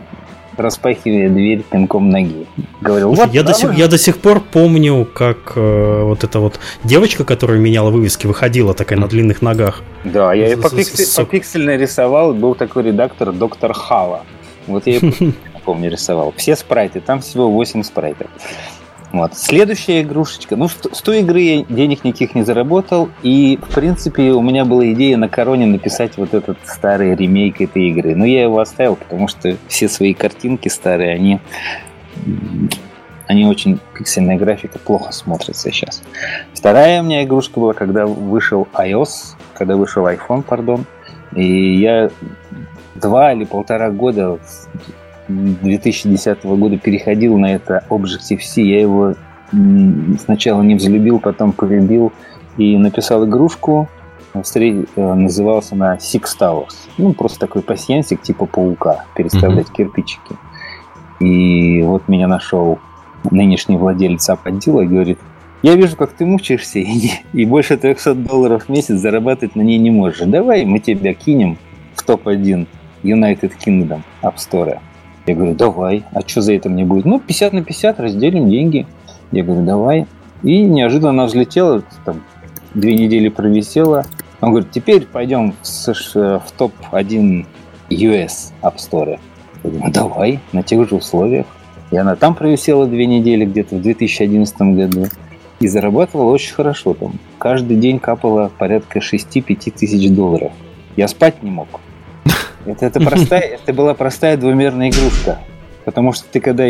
распахивая 0.57 1.29
дверь 1.29 1.63
пинком 1.71 2.09
ноги. 2.09 2.47
Говорил, 2.81 3.09
Слушай, 3.15 3.27
вот, 3.27 3.35
я, 3.35 3.43
до 3.43 3.53
давай». 3.53 3.61
сих, 3.61 3.75
я 3.75 3.89
до 3.89 3.99
сих 3.99 4.17
пор 4.19 4.41
помню, 4.41 5.05
как 5.05 5.53
э, 5.57 6.03
вот 6.05 6.25
эта 6.25 6.41
вот 6.41 6.61
девочка, 6.83 7.25
которая 7.27 7.59
меняла 7.59 7.91
вывески, 7.91 8.27
выходила 8.27 8.73
такая 8.73 8.99
на 8.99 9.07
длинных 9.07 9.43
ногах. 9.43 9.83
Да, 10.05 10.33
я 10.33 10.49
и 10.51 10.57
по, 10.57 10.69
С- 10.69 10.73
с- 10.73 10.75
пиксель- 10.75 11.05
с- 11.05 11.17
по 11.17 11.25
пиксельно 11.27 11.77
рисовал, 11.77 12.33
был 12.33 12.55
такой 12.55 12.85
редактор 12.85 13.33
доктор 13.33 13.75
Хава. 13.75 14.23
Вот 14.67 14.87
я 14.87 15.01
помню 15.71 15.89
рисовал. 15.89 16.35
Все 16.37 16.57
спрайты, 16.57 17.01
там 17.01 17.21
всего 17.21 17.49
8 17.49 17.85
спрайтов. 17.85 18.27
Вот. 19.13 19.37
Следующая 19.37 20.03
игрушечка. 20.03 20.57
Ну, 20.57 20.67
с, 20.67 21.01
той 21.01 21.21
игры 21.21 21.41
я 21.41 21.63
денег 21.63 22.03
никаких 22.03 22.35
не 22.35 22.43
заработал. 22.43 23.09
И, 23.23 23.57
в 23.63 23.73
принципе, 23.73 24.33
у 24.33 24.43
меня 24.43 24.65
была 24.65 24.91
идея 24.93 25.17
на 25.17 25.29
короне 25.29 25.67
написать 25.67 26.17
вот 26.17 26.35
этот 26.35 26.59
старый 26.65 27.15
ремейк 27.15 27.61
этой 27.61 27.89
игры. 27.89 28.17
Но 28.17 28.25
я 28.25 28.43
его 28.43 28.59
оставил, 28.59 28.97
потому 28.97 29.29
что 29.29 29.57
все 29.69 29.89
свои 29.89 30.13
картинки 30.13 30.67
старые, 30.67 31.15
они, 31.15 31.39
они 33.29 33.47
очень 33.47 33.79
пиксельная 33.97 34.39
графика 34.39 34.81
плохо 34.81 35.13
смотрится 35.13 35.71
сейчас. 35.71 36.03
Вторая 36.53 37.01
у 37.01 37.05
меня 37.05 37.23
игрушка 37.23 37.61
была, 37.61 37.75
когда 37.75 38.07
вышел 38.07 38.67
iOS, 38.75 39.37
когда 39.55 39.77
вышел 39.77 40.05
iPhone, 40.05 40.43
пардон. 40.43 40.85
И 41.37 41.77
я 41.79 42.11
два 42.97 43.33
или 43.33 43.45
полтора 43.45 43.91
года 43.91 44.41
2010 45.63 46.45
года 46.45 46.79
переходил 46.79 47.39
на 47.39 47.55
это 47.55 47.85
Objective-C. 47.89 48.63
Я 48.63 48.81
его 48.81 49.15
сначала 50.25 50.63
не 50.63 50.75
взлюбил, 50.75 51.19
потом 51.21 51.53
полюбил 51.53 52.13
и 52.57 52.77
написал 52.77 53.27
игрушку. 53.27 53.89
Э, 54.35 55.15
Назывался 55.15 55.75
она 55.75 55.97
Six 55.97 56.23
Towers. 56.41 56.75
Ну, 56.99 57.13
просто 57.13 57.41
такой 57.41 57.63
пассиансик 57.63 58.23
типа 58.23 58.47
паука, 58.47 59.05
переставлять 59.15 59.71
кирпичики. 59.71 60.37
И 61.21 61.83
вот 61.83 62.09
меня 62.09 62.29
нашел 62.29 62.79
нынешний 63.31 63.77
владелец 63.77 64.29
Аподила 64.31 64.81
и 64.81 64.87
говорит, 64.87 65.19
я 65.63 65.77
вижу, 65.77 65.97
как 65.97 66.13
ты 66.13 66.25
мучаешься, 66.25 66.79
и, 66.79 67.11
и 67.33 67.45
больше 67.45 67.77
300 67.77 68.15
долларов 68.15 68.65
в 68.65 68.69
месяц 68.71 68.95
зарабатывать 68.95 69.57
на 69.57 69.63
ней 69.63 69.79
не 69.79 69.91
можешь. 69.91 70.21
Давай 70.27 70.65
мы 70.65 70.79
тебя 70.79 71.13
кинем 71.13 71.59
в 71.95 72.03
топ-1 72.03 72.67
United 73.03 73.53
Kingdom 73.65 74.03
App 74.23 74.37
Store. 74.37 74.79
Я 75.27 75.35
говорю, 75.35 75.55
давай. 75.55 76.05
А 76.13 76.21
что 76.27 76.41
за 76.41 76.55
это 76.55 76.69
мне 76.69 76.85
будет? 76.85 77.05
Ну, 77.05 77.21
50 77.21 77.53
на 77.53 77.63
50, 77.63 78.01
разделим 78.01 78.49
деньги. 78.49 78.87
Я 79.33 79.45
говорю, 79.45 79.65
давай. 79.65 80.07
И 80.43 80.63
неожиданно 80.63 81.11
она 81.11 81.27
взлетела, 81.27 81.83
там, 82.05 82.23
две 82.75 82.95
недели 82.95 83.29
провисела. 83.29 84.05
Он 84.41 84.51
говорит, 84.51 84.71
теперь 84.71 85.07
пойдем 85.07 85.55
в, 85.61 85.67
США 85.67 86.39
в 86.39 86.51
топ-1 86.53 87.47
US 87.91 88.53
App 88.63 88.77
Store. 88.77 89.19
Я 89.63 89.71
говорю, 89.71 89.85
ну, 89.85 89.93
давай, 89.93 90.41
на 90.53 90.63
тех 90.63 90.89
же 90.89 90.97
условиях. 90.97 91.47
И 91.91 91.97
она 91.97 92.17
там 92.17 92.35
провисела 92.35 92.87
две 92.87 93.07
недели, 93.07 93.45
где-то 93.45 93.77
в 93.77 93.83
2011 93.83 94.57
году. 94.61 95.07
И 95.59 95.69
зарабатывала 95.69 96.31
очень 96.31 96.55
хорошо 96.55 96.95
там. 96.95 97.13
Каждый 97.39 97.77
день 97.77 97.99
капало 97.99 98.51
порядка 98.57 99.01
6-5 99.01 99.73
тысяч 99.73 100.11
долларов. 100.11 100.53
Я 100.97 101.07
спать 101.09 101.43
не 101.43 101.51
мог. 101.51 101.81
Это, 102.67 102.87
это, 102.87 103.01
простая, 103.01 103.41
это 103.63 103.73
была 103.73 103.95
простая 103.95 104.37
двумерная 104.37 104.91
игрушка. 104.91 105.39
Потому 105.85 106.13
что 106.13 106.27
ты 106.31 106.41
когда, 106.41 106.67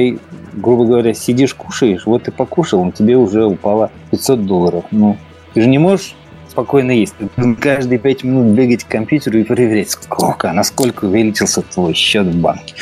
грубо 0.53 0.85
говоря, 0.85 1.15
сидишь, 1.15 1.55
кушаешь, 1.55 2.07
вот 2.07 2.25
ты 2.25 2.33
покушал, 2.33 2.85
на 2.85 2.93
тебе 2.93 3.17
уже 3.17 3.45
упало 3.45 3.91
500 4.13 4.47
долларов. 4.47 4.85
Ну, 4.91 5.17
ты 5.53 5.63
же 5.63 5.69
не 5.69 5.79
можешь 5.79 6.15
спокойно 6.51 6.91
есть. 6.91 7.15
Ты 7.19 7.29
должен 7.37 7.57
каждые 7.57 7.99
5 7.99 8.25
минут 8.25 8.47
бегать 8.55 8.85
к 8.85 8.89
компьютеру 8.89 9.39
и 9.39 9.45
проверять, 9.45 9.91
сколько, 9.91 10.53
насколько 10.53 11.07
увеличился 11.07 11.63
твой 11.63 11.95
счет 11.95 12.27
в 12.27 12.37
банке. 12.37 12.75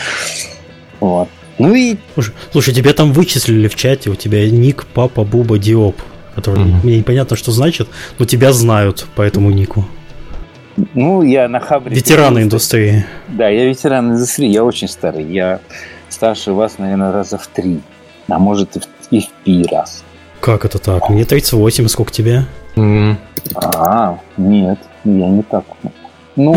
Вот. 1.00 1.28
Ну 1.58 1.74
и 1.74 1.96
Слушай, 2.14 2.34
слушай, 2.52 2.74
тебя 2.74 2.92
там 2.92 3.12
вычислили 3.12 3.68
в 3.68 3.74
чате, 3.74 4.10
у 4.10 4.14
тебя 4.14 4.48
ник 4.48 4.86
Папа 4.94 5.24
Буба 5.24 5.58
Диоп, 5.58 6.00
который 6.34 6.64
Мгм. 6.64 6.80
мне 6.84 6.98
непонятно, 6.98 7.36
что 7.36 7.52
значит, 7.52 7.88
но 8.18 8.24
тебя 8.24 8.52
знают 8.52 9.06
по 9.16 9.22
этому 9.22 9.50
нику. 9.50 9.84
Ну, 10.94 11.22
я 11.22 11.48
на 11.48 11.60
хабре... 11.60 11.94
Ветераны 11.94 12.42
индустрии. 12.42 13.04
Да, 13.28 13.48
я 13.48 13.64
ветеран 13.64 14.12
индустрии, 14.12 14.48
я 14.50 14.64
очень 14.64 14.88
старый. 14.88 15.24
Я 15.24 15.60
старше 16.08 16.52
вас, 16.52 16.78
наверное, 16.78 17.12
раза 17.12 17.38
в 17.38 17.46
три. 17.46 17.80
А 18.28 18.38
может 18.38 18.76
и 18.76 18.80
в, 18.80 18.84
и 19.10 19.20
в 19.20 19.28
пи 19.44 19.64
раз. 19.70 20.04
Как 20.40 20.64
это 20.64 20.78
так? 20.78 21.08
Мне 21.08 21.24
38, 21.24 21.88
сколько 21.88 22.12
тебе? 22.12 22.44
М, 22.76 23.18
А, 23.54 24.18
нет, 24.36 24.78
я 25.04 25.28
не 25.28 25.42
так. 25.42 25.64
Ну, 26.38 26.56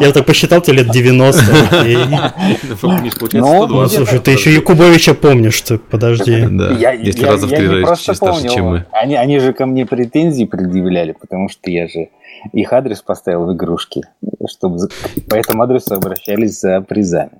Я 0.00 0.12
так 0.12 0.26
посчитал, 0.26 0.60
тебе 0.60 0.78
лет 0.78 0.90
90. 0.90 1.40
окей. 1.70 1.96
Миш, 1.96 3.14
получается 3.18 3.38
Ну, 3.38 3.66
Ну, 3.66 3.86
120. 3.86 3.96
слушай, 3.96 4.18
ты 4.18 4.32
еще 4.32 4.52
Якубовича 4.52 5.14
помнишь, 5.14 5.60
ты 5.60 5.78
подожди. 5.78 6.46
Да, 6.50 6.72
я, 6.72 6.92
если 6.92 7.24
раза 7.24 7.46
в 7.46 7.50
три 7.50 7.82
просто 7.82 8.14
старше, 8.14 8.48
чем 8.48 8.66
мы. 8.66 8.86
Они, 8.92 9.14
они 9.14 9.38
же 9.38 9.52
ко 9.52 9.66
мне 9.66 9.86
претензии 9.86 10.44
предъявляли, 10.44 11.12
потому 11.12 11.48
что 11.48 11.70
я 11.70 11.86
же 11.86 12.08
их 12.52 12.72
адрес 12.72 13.02
поставил 13.02 13.46
в 13.46 13.54
игрушке, 13.54 14.02
чтобы 14.48 14.88
по 15.28 15.36
этому 15.36 15.62
адресу 15.62 15.94
обращались 15.94 16.58
за 16.60 16.80
призами. 16.80 17.38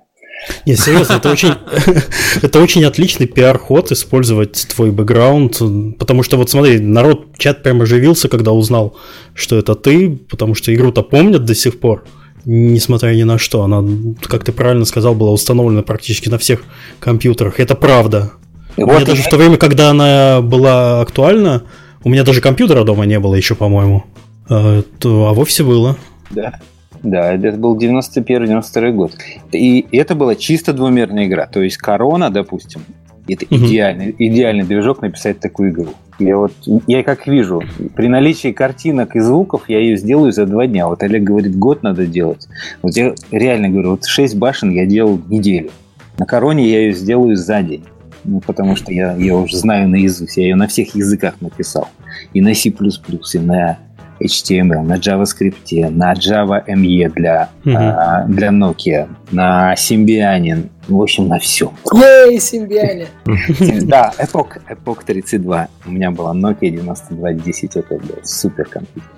Не, 0.65 0.75
серьезно, 0.75 1.13
это 1.13 1.29
очень, 1.31 1.53
это 2.41 2.59
очень 2.59 2.83
отличный 2.83 3.27
пиар-ход 3.27 3.91
использовать 3.91 4.67
твой 4.73 4.91
бэкграунд, 4.91 5.59
потому 5.99 6.23
что 6.23 6.37
вот 6.37 6.49
смотри, 6.49 6.79
народ, 6.79 7.37
чат 7.37 7.63
прям 7.63 7.81
оживился, 7.81 8.27
когда 8.27 8.51
узнал, 8.51 8.95
что 9.33 9.57
это 9.57 9.75
ты, 9.75 10.09
потому 10.29 10.55
что 10.55 10.73
игру-то 10.73 11.03
помнят 11.03 11.45
до 11.45 11.53
сих 11.53 11.79
пор, 11.79 12.03
несмотря 12.45 13.13
ни 13.13 13.23
на 13.23 13.37
что. 13.37 13.63
Она, 13.63 13.83
как 14.23 14.43
ты 14.43 14.51
правильно 14.51 14.85
сказал, 14.85 15.13
была 15.13 15.31
установлена 15.31 15.83
практически 15.83 16.29
на 16.29 16.37
всех 16.37 16.63
компьютерах. 16.99 17.59
Это 17.59 17.75
правда. 17.75 18.31
И 18.77 18.83
у 18.83 18.87
меня 18.87 18.99
вот 18.99 19.07
даже 19.07 19.21
и- 19.21 19.25
в 19.25 19.29
то 19.29 19.37
время, 19.37 19.57
когда 19.57 19.89
она 19.91 20.41
была 20.41 21.01
актуальна, 21.01 21.63
у 22.03 22.09
меня 22.09 22.23
даже 22.23 22.41
компьютера 22.41 22.83
дома 22.83 23.05
не 23.05 23.19
было 23.19 23.35
еще, 23.35 23.53
по-моему. 23.53 24.05
А, 24.49 24.81
то, 24.99 25.27
а 25.27 25.33
вовсе 25.33 25.63
было. 25.63 25.97
Да. 26.31 26.59
Да, 27.03 27.33
это 27.33 27.57
был 27.57 27.77
91-92 27.77 28.91
год. 28.91 29.13
И 29.51 29.85
это 29.91 30.15
была 30.15 30.35
чисто 30.35 30.73
двумерная 30.73 31.25
игра. 31.25 31.47
То 31.47 31.61
есть 31.61 31.77
корона, 31.77 32.29
допустим, 32.29 32.81
Это 33.27 33.45
угу. 33.45 33.55
идеальный, 33.55 34.15
идеальный 34.17 34.63
движок 34.63 35.01
написать 35.01 35.39
такую 35.39 35.71
игру. 35.71 35.89
Я 36.19 36.37
вот, 36.37 36.53
я 36.85 37.03
как 37.03 37.25
вижу, 37.25 37.63
при 37.95 38.07
наличии 38.07 38.51
картинок 38.51 39.15
и 39.15 39.19
звуков 39.19 39.63
я 39.67 39.79
ее 39.79 39.97
сделаю 39.97 40.31
за 40.31 40.45
два 40.45 40.67
дня. 40.67 40.87
Вот 40.87 41.01
Олег 41.01 41.23
говорит, 41.23 41.57
год 41.57 41.81
надо 41.81 42.05
делать. 42.05 42.47
Вот 42.83 42.95
я 42.95 43.15
реально 43.31 43.69
говорю, 43.69 43.91
вот 43.91 44.05
6 44.05 44.35
башен 44.35 44.69
я 44.69 44.85
делал 44.85 45.19
неделю. 45.27 45.71
На 46.19 46.25
короне 46.27 46.69
я 46.69 46.81
ее 46.81 46.93
сделаю 46.93 47.35
за 47.35 47.63
день. 47.63 47.83
Ну, 48.23 48.39
потому 48.39 48.75
что 48.75 48.93
я 48.93 49.15
ее 49.15 49.35
уже 49.35 49.57
знаю 49.57 49.89
наизусть. 49.89 50.37
Я 50.37 50.43
ее 50.43 50.55
на 50.55 50.67
всех 50.67 50.93
языках 50.93 51.41
написал. 51.41 51.87
И 52.33 52.41
на 52.41 52.53
C++, 52.53 52.69
и 52.69 53.39
на 53.39 53.79
HTML, 54.21 54.81
на 54.83 54.97
JavaScript, 54.97 55.89
на 55.89 56.13
Java 56.13 56.63
ME 56.67 57.09
для, 57.09 57.49
угу. 57.65 57.75
а, 57.75 58.25
для 58.27 58.49
Nokia, 58.49 59.09
на 59.31 59.73
Symbian, 59.73 60.69
в 60.87 61.01
общем, 61.01 61.27
на 61.27 61.39
все. 61.39 61.71
Ей, 61.93 62.37
Symbian! 62.37 63.07
Да, 63.85 64.11
Epoch, 64.17 64.61
Epoch 64.69 65.03
32. 65.05 65.67
У 65.85 65.91
меня 65.91 66.11
была 66.11 66.33
Nokia 66.33 66.69
9210, 66.69 67.75
это 67.75 67.95
был 67.95 68.19
супер 68.23 68.65
компьютер. 68.65 69.09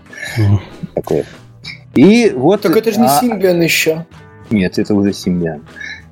Такой. 0.96 1.26
И 1.96 2.32
вот... 2.36 2.62
Так 2.62 2.76
это 2.78 2.92
же 2.92 3.00
не 3.00 3.08
а, 3.08 3.20
Symbian 3.22 3.64
еще. 3.64 4.06
Нет, 4.50 4.80
это 4.80 4.94
уже 4.96 5.12
Symbian. 5.12 5.62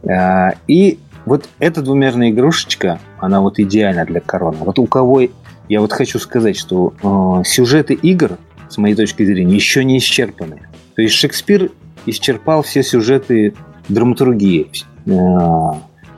А, 0.07 0.53
и 0.67 0.99
вот 1.25 1.47
эта 1.59 1.81
двумерная 1.81 2.31
игрушечка, 2.31 2.99
она 3.19 3.41
вот 3.41 3.59
идеальна 3.59 4.05
для 4.05 4.19
короны. 4.19 4.57
Вот 4.61 4.79
у 4.79 4.85
кого... 4.85 5.21
Я 5.69 5.79
вот 5.79 5.93
хочу 5.93 6.19
сказать, 6.19 6.57
что 6.57 6.93
э, 7.01 7.43
сюжеты 7.45 7.93
игр, 7.93 8.37
с 8.73 8.77
моей 8.77 8.95
точки 8.95 9.23
зрения, 9.23 9.55
еще 9.55 9.83
не 9.83 9.97
исчерпаны. 9.97 10.61
То 10.95 11.01
есть 11.01 11.15
Шекспир 11.15 11.71
исчерпал 12.05 12.63
все 12.63 12.83
сюжеты 12.83 13.53
драматургии. 13.89 14.69
Э, 15.05 15.11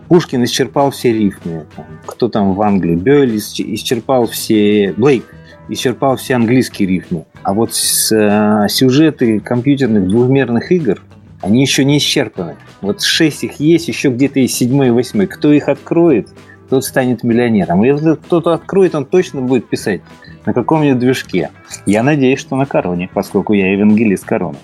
Пушкин 0.08 0.44
исчерпал 0.44 0.92
все 0.92 1.14
рифмы. 1.14 1.66
Кто 2.06 2.30
там 2.30 2.54
в 2.54 2.62
Англии? 2.62 2.96
Бёйль 2.96 3.38
исчерпал 3.38 4.28
все... 4.28 4.94
Блейк 4.96 5.26
исчерпал 5.70 6.18
все 6.18 6.36
английские 6.36 6.88
рифмы. 6.88 7.26
А 7.42 7.54
вот 7.54 7.74
с, 7.74 8.12
э, 8.12 8.68
сюжеты 8.70 9.40
компьютерных 9.40 10.08
двухмерных 10.08 10.72
игр– 10.72 11.02
они 11.44 11.60
еще 11.60 11.84
не 11.84 11.98
исчерпаны. 11.98 12.56
Вот 12.80 13.02
шесть 13.02 13.44
их 13.44 13.60
есть, 13.60 13.90
еще 13.90 14.10
где-то 14.10 14.40
есть 14.40 14.56
седьмой 14.56 14.88
и 14.88 14.92
восьмой. 14.92 15.28
Кто 15.28 15.52
их 15.52 15.68
откроет, 15.68 16.30
тот 16.70 16.86
станет 16.86 17.24
миллионером. 17.24 17.84
И 17.84 17.90
если 17.90 18.16
кто-то 18.16 18.54
откроет, 18.54 18.96
он 18.96 19.06
точно 19.06 19.42
будет 19.42 19.68
писать 19.68 20.02
на 20.46 20.54
каком-нибудь 20.54 21.00
движке. 21.00 21.52
Я 21.86 22.04
надеюсь, 22.04 22.40
что 22.40 22.56
на 22.56 22.66
короне, 22.66 23.10
поскольку 23.14 23.54
я 23.54 23.72
евангелист 23.72 24.26
короны. 24.26 24.58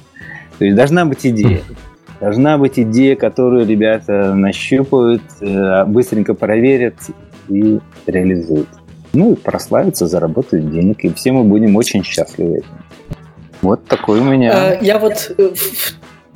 То 0.58 0.66
есть 0.66 0.76
должна 0.76 1.06
быть 1.06 1.26
идея. 1.26 1.62
Должна 2.20 2.58
быть 2.58 2.78
идея, 2.78 3.16
которую 3.16 3.66
ребята 3.66 4.34
нащупают, 4.36 5.22
э, 5.40 5.86
быстренько 5.86 6.34
проверят 6.34 6.96
и 7.48 7.80
реализуют. 8.06 8.68
Ну 9.14 9.32
и 9.32 9.36
прославятся, 9.36 10.06
заработают 10.06 10.70
денег, 10.70 11.06
и 11.06 11.14
все 11.14 11.32
мы 11.32 11.46
будем 11.46 11.78
очень 11.78 12.04
счастливы. 12.04 12.64
Вот 13.62 13.86
такой 13.86 14.20
у 14.20 14.26
меня. 14.26 14.52
А, 14.54 14.78
я 14.82 15.00
вот 15.00 15.32
э, 15.38 15.52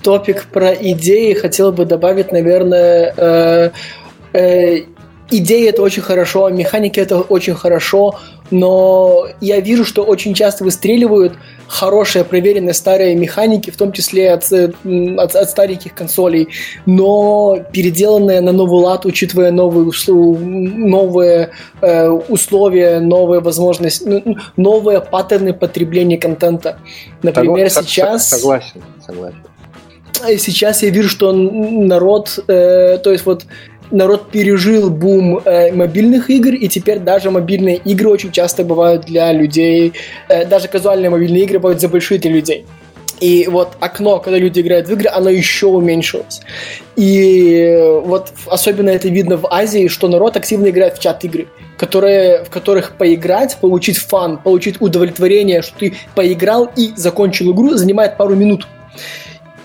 топик 0.02 0.46
про 0.46 0.74
идеи 0.74 1.34
хотел 1.34 1.74
бы 1.74 1.84
добавить, 1.84 2.32
наверное, 2.32 3.72
э, 4.32 4.84
идеи 5.30 5.68
это 5.68 5.82
очень 5.82 6.02
хорошо, 6.02 6.50
механики 6.50 7.00
это 7.00 7.20
очень 7.20 7.56
хорошо, 7.56 8.20
но 8.54 9.28
я 9.42 9.60
вижу, 9.60 9.84
что 9.84 10.04
очень 10.04 10.36
часто 10.36 10.64
выстреливают 10.64 11.34
хорошие, 11.68 12.24
проверенные 12.24 12.76
старые 12.76 13.16
механики, 13.16 13.72
в 13.72 13.78
том 13.78 13.92
числе 13.92 14.32
от, 14.32 14.44
от, 14.52 15.36
от 15.36 15.50
стареньких 15.50 15.96
консолей, 15.96 16.50
но 16.86 17.60
переделанные 17.72 18.42
на 18.42 18.52
новый 18.52 18.84
лад, 18.84 19.06
учитывая 19.08 19.52
новые, 19.52 19.92
новые 20.08 21.50
э, 21.82 22.08
условия, 22.08 23.00
новые 23.00 23.42
возможности, 23.42 24.38
новые 24.56 25.02
паттерны 25.02 25.54
потребления 25.54 26.20
контента. 26.20 26.78
Например, 27.24 27.70
Согласен, 27.72 27.90
сейчас... 27.90 28.30
Согласен, 28.30 28.84
согласен 29.06 29.44
сейчас 30.38 30.84
я 30.84 30.90
вижу, 30.90 31.10
что 31.10 31.34
народ, 31.34 32.40
э, 32.48 32.98
то 33.04 33.12
есть 33.12 33.26
вот 33.26 33.46
народ 33.92 34.30
пережил 34.32 34.90
бум 34.90 35.40
э, 35.40 35.72
мобильных 35.72 36.30
игр, 36.30 36.54
и 36.54 36.68
теперь 36.68 37.00
даже 37.00 37.32
мобильные 37.32 37.78
игры 37.78 38.10
очень 38.10 38.32
часто 38.32 38.64
бывают 38.64 39.06
для 39.06 39.32
людей, 39.32 39.94
э, 40.30 40.46
даже 40.46 40.68
казуальные 40.68 41.10
мобильные 41.10 41.44
игры 41.44 41.60
бывают 41.60 41.82
за 41.82 41.90
большие 41.90 42.20
для 42.20 42.32
людей. 42.32 42.66
И 43.20 43.48
вот 43.48 43.78
окно, 43.80 44.20
когда 44.20 44.38
люди 44.38 44.60
играют 44.60 44.88
в 44.90 44.92
игры, 44.92 45.10
оно 45.10 45.30
еще 45.30 45.68
уменьшилось. 45.68 46.42
И 46.98 47.74
вот 48.04 48.34
особенно 48.48 48.90
это 48.90 49.08
видно 49.08 49.38
в 49.38 49.48
Азии, 49.50 49.88
что 49.88 50.10
народ 50.10 50.36
активно 50.36 50.70
играет 50.70 50.98
в 50.98 51.00
чат-игры, 51.00 51.48
которые, 51.78 52.44
в 52.44 52.50
которых 52.50 52.98
поиграть, 52.98 53.58
получить 53.62 53.98
фан, 53.98 54.40
получить 54.40 54.82
удовлетворение, 54.82 55.62
что 55.62 55.78
ты 55.80 55.94
поиграл 56.16 56.70
и 56.76 56.92
закончил 56.98 57.54
игру, 57.54 57.76
занимает 57.76 58.18
пару 58.18 58.36
минут. 58.36 58.68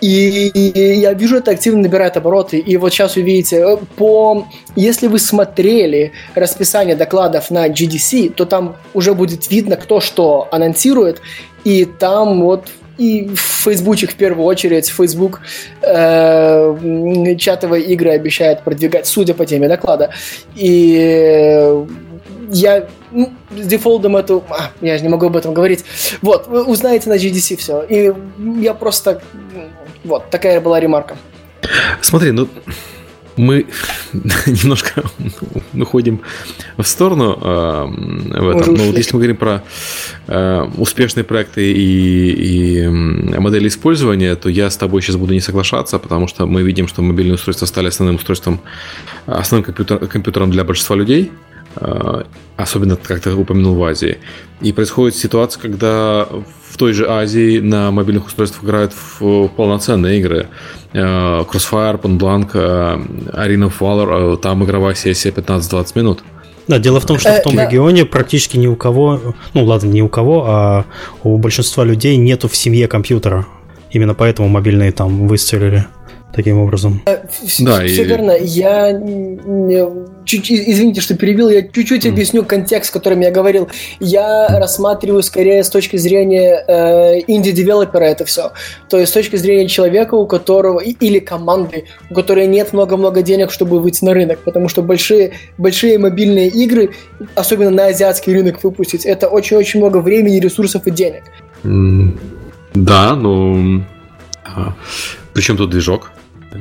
И 0.01 0.51
я 1.01 1.13
вижу, 1.13 1.37
это 1.37 1.51
активно 1.51 1.83
набирает 1.83 2.17
обороты. 2.17 2.59
И 2.59 2.77
вот 2.77 2.93
сейчас 2.93 3.17
увидите, 3.17 3.57
э, 3.57 3.77
по... 3.97 4.47
если 4.77 5.09
вы 5.09 5.19
смотрели 5.19 6.13
расписание 6.35 6.95
докладов 6.95 7.51
на 7.51 7.69
GDC, 7.69 8.33
то 8.35 8.45
там 8.45 8.77
уже 8.95 9.15
будет 9.15 9.51
видно, 9.51 9.77
кто 9.77 10.01
что 10.01 10.49
анонсирует. 10.51 11.21
И 11.65 11.85
там 11.85 12.43
вот 12.43 12.69
и 12.99 13.29
в 13.29 13.41
Фейсбуке 13.65 14.07
в 14.07 14.15
первую 14.15 14.45
очередь 14.47 14.89
Facebook 14.89 15.41
э, 15.83 17.37
чатовые 17.39 17.85
игры 17.85 18.11
обещает 18.11 18.65
продвигать, 18.65 19.07
судя 19.07 19.35
по 19.35 19.47
теме 19.47 19.69
доклада. 19.69 20.11
И 20.57 21.87
я 22.51 22.87
ну, 23.11 23.33
с 23.57 23.67
дефолтом 23.67 24.17
это... 24.17 24.43
А, 24.51 24.71
я 24.81 24.97
же 24.97 25.03
не 25.03 25.09
могу 25.09 25.27
об 25.27 25.37
этом 25.37 25.55
говорить. 25.55 25.85
Вот, 26.23 26.47
вы 26.49 26.65
узнаете 26.65 27.09
на 27.09 27.15
GDC 27.15 27.57
все. 27.57 27.83
И 27.83 28.13
я 28.61 28.75
просто 28.75 29.23
вот, 30.09 30.31
такая 30.31 30.61
была 30.61 30.81
ремарка. 30.81 31.17
Смотри, 32.01 32.33
ну, 32.33 32.49
мы 33.39 33.67
немножко 34.47 35.05
выходим 35.73 36.21
в 36.77 36.85
сторону 36.85 37.39
э, 37.41 38.41
в 38.41 38.49
этом. 38.49 38.75
Но 38.75 38.85
вот 38.85 38.97
если 38.97 39.15
мы 39.15 39.21
говорим 39.21 39.37
про 39.37 39.63
э, 40.27 40.63
успешные 40.77 41.25
проекты 41.25 41.73
и, 41.73 42.83
и 42.83 42.89
модели 42.89 43.69
использования, 43.69 44.35
то 44.35 44.49
я 44.49 44.69
с 44.69 44.77
тобой 44.77 45.03
сейчас 45.03 45.17
буду 45.17 45.35
не 45.35 45.41
соглашаться, 45.41 45.99
потому 45.99 46.27
что 46.29 46.47
мы 46.47 46.63
видим, 46.63 46.89
что 46.89 47.03
мобильные 47.03 47.35
устройства 47.35 47.67
стали 47.67 47.89
основным 47.89 48.17
устройством, 48.17 48.61
основным 49.27 49.65
компьютер, 49.65 49.99
компьютером 50.09 50.51
для 50.51 50.65
большинства 50.65 50.97
людей. 50.97 51.31
Э, 51.77 52.23
особенно, 52.57 52.97
как 52.97 53.21
ты 53.21 53.33
упомянул, 53.33 53.75
в 53.75 53.85
Азии. 53.85 54.19
И 54.61 54.73
происходит 54.73 55.17
ситуация, 55.17 55.61
когда 55.61 56.27
в 56.71 56.77
той 56.77 56.93
же 56.93 57.09
Азии 57.09 57.61
на 57.61 57.91
мобильных 57.91 58.27
устройствах 58.27 58.65
играют 58.65 58.93
в 58.93 59.49
полноценные 59.49 60.19
игры. 60.19 60.49
Э, 60.93 61.43
Crossfire, 61.43 62.01
Point 62.01 62.19
Blank, 62.19 62.51
э, 62.55 63.47
Arena 63.47 63.71
of 63.71 63.75
Valor, 63.79 64.37
там 64.39 64.65
игровая 64.65 64.95
сессия 64.95 65.31
15-20 65.31 65.93
минут. 65.95 66.25
Да, 66.67 66.79
дело 66.79 67.01
в 67.01 67.07
том, 67.07 67.19
что 67.19 67.33
в 67.33 67.43
том 67.43 67.59
регионе 67.59 68.05
практически 68.05 68.59
ни 68.59 68.67
у 68.67 68.77
кого, 68.77 69.35
ну 69.55 69.65
ладно, 69.65 69.89
не 69.89 70.03
у 70.03 70.09
кого, 70.09 70.45
а 70.47 70.85
у 71.23 71.39
большинства 71.39 71.83
людей 71.83 72.17
нету 72.17 72.47
в 72.49 72.55
семье 72.55 72.89
компьютера. 72.89 73.47
Именно 73.91 74.15
поэтому 74.15 74.49
мобильные 74.49 74.93
там 74.93 75.29
выстрелили 75.29 75.87
таким 76.39 76.59
образом. 76.61 77.03
Э, 77.07 77.19
да, 77.59 77.85
все 77.85 78.03
и... 78.03 78.05
верно. 78.05 78.31
Я 78.31 78.93
чуть, 80.25 80.53
извините, 80.53 81.01
что 81.01 81.17
перебил, 81.17 81.49
я 81.49 81.63
чуть-чуть 81.63 82.07
mm. 82.07 82.11
объясню 82.11 82.45
контекст, 82.45 82.91
о 82.91 82.99
котором 83.01 83.19
я 83.21 83.33
говорил. 83.33 83.67
Я 83.99 84.47
рассматриваю 84.61 85.25
скорее 85.25 85.65
с 85.65 85.69
точки 85.69 85.97
зрения 85.97 86.65
э, 86.69 87.25
инди-девелопера 87.27 88.05
это 88.05 88.25
все. 88.25 88.53
То 88.89 88.99
есть 88.99 89.11
с 89.11 89.15
точки 89.15 89.35
зрения 89.35 89.67
человека, 89.67 90.15
у 90.15 90.29
которого 90.29 90.79
или 90.79 91.19
команды, 91.19 91.87
у 92.09 92.15
которой 92.15 92.47
нет 92.47 92.73
много-много 92.73 93.23
денег, 93.23 93.51
чтобы 93.51 93.81
выйти 93.81 94.05
на 94.05 94.15
рынок, 94.15 94.39
потому 94.45 94.69
что 94.69 94.83
большие, 94.83 95.33
большие 95.59 95.99
мобильные 95.99 96.47
игры, 96.47 96.91
особенно 97.35 97.71
на 97.71 97.87
азиатский 97.87 98.33
рынок 98.33 98.63
выпустить, 98.63 99.05
это 99.07 99.27
очень-очень 99.27 99.81
много 99.81 99.97
времени, 99.97 100.39
ресурсов 100.39 100.87
и 100.87 100.93
денег. 100.93 101.25
Mm. 101.65 102.17
Да, 102.75 103.17
но... 103.17 103.83
Ага. 104.45 104.77
Причем 105.33 105.57
тут 105.57 105.71
движок? 105.71 106.13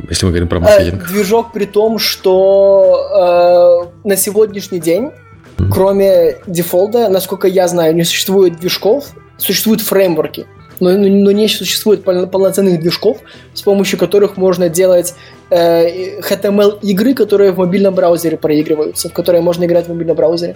Если 0.09 0.25
мы 0.25 0.31
говорим 0.31 0.47
про 0.47 0.59
маркетинг? 0.59 1.03
Э, 1.03 1.07
движок 1.07 1.53
при 1.53 1.65
том, 1.65 1.99
что 1.99 3.89
э, 4.03 4.07
на 4.07 4.15
сегодняшний 4.15 4.79
день, 4.79 5.11
mm-hmm. 5.57 5.69
кроме 5.71 6.37
дефолта, 6.47 7.09
насколько 7.09 7.47
я 7.47 7.67
знаю, 7.67 7.95
не 7.95 8.03
существует 8.03 8.59
движков, 8.59 9.05
существуют 9.37 9.81
фреймворки, 9.81 10.45
но, 10.79 10.91
но 10.91 11.31
не 11.31 11.47
существует 11.47 12.03
полноценных 12.03 12.79
движков, 12.79 13.19
с 13.53 13.61
помощью 13.61 13.97
которых 13.99 14.37
можно 14.37 14.69
делать 14.69 15.15
э, 15.49 16.19
HTML-игры, 16.19 17.13
которые 17.13 17.51
в 17.51 17.57
мобильном 17.57 17.95
браузере 17.95 18.37
проигрываются, 18.37 19.09
в 19.09 19.13
которые 19.13 19.41
можно 19.41 19.65
играть 19.65 19.87
в 19.87 19.89
мобильном 19.89 20.15
браузере. 20.15 20.55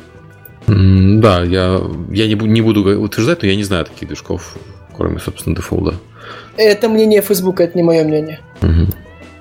Mm, 0.67 1.19
да, 1.19 1.43
я, 1.43 1.81
я 2.11 2.27
не, 2.27 2.35
не 2.35 2.61
буду 2.61 3.01
утверждать, 3.01 3.41
но 3.41 3.47
я 3.47 3.55
не 3.55 3.63
знаю 3.63 3.85
таких 3.85 4.07
движков, 4.07 4.57
кроме, 4.95 5.19
собственно, 5.19 5.55
дефолта. 5.55 5.95
Это 6.57 6.89
мнение 6.89 7.21
Facebook, 7.21 7.59
это 7.59 7.77
не 7.77 7.83
мое 7.83 8.03
мнение. 8.03 8.39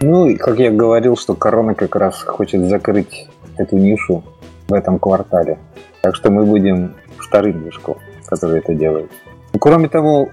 Ну, 0.00 0.26
и 0.26 0.36
как 0.36 0.58
я 0.58 0.70
говорил, 0.70 1.16
что 1.16 1.34
корона 1.34 1.74
как 1.74 1.94
раз 1.96 2.22
хочет 2.22 2.68
закрыть 2.68 3.28
эту 3.56 3.76
нишу 3.76 4.22
в 4.68 4.72
этом 4.72 4.98
квартале. 4.98 5.58
Так 6.00 6.14
что 6.16 6.30
мы 6.30 6.44
будем 6.44 6.94
вторым 7.18 7.62
движком, 7.62 7.98
который 8.26 8.60
это 8.60 8.74
делает. 8.74 9.10
Кроме 9.58 9.88
того, 9.88 10.28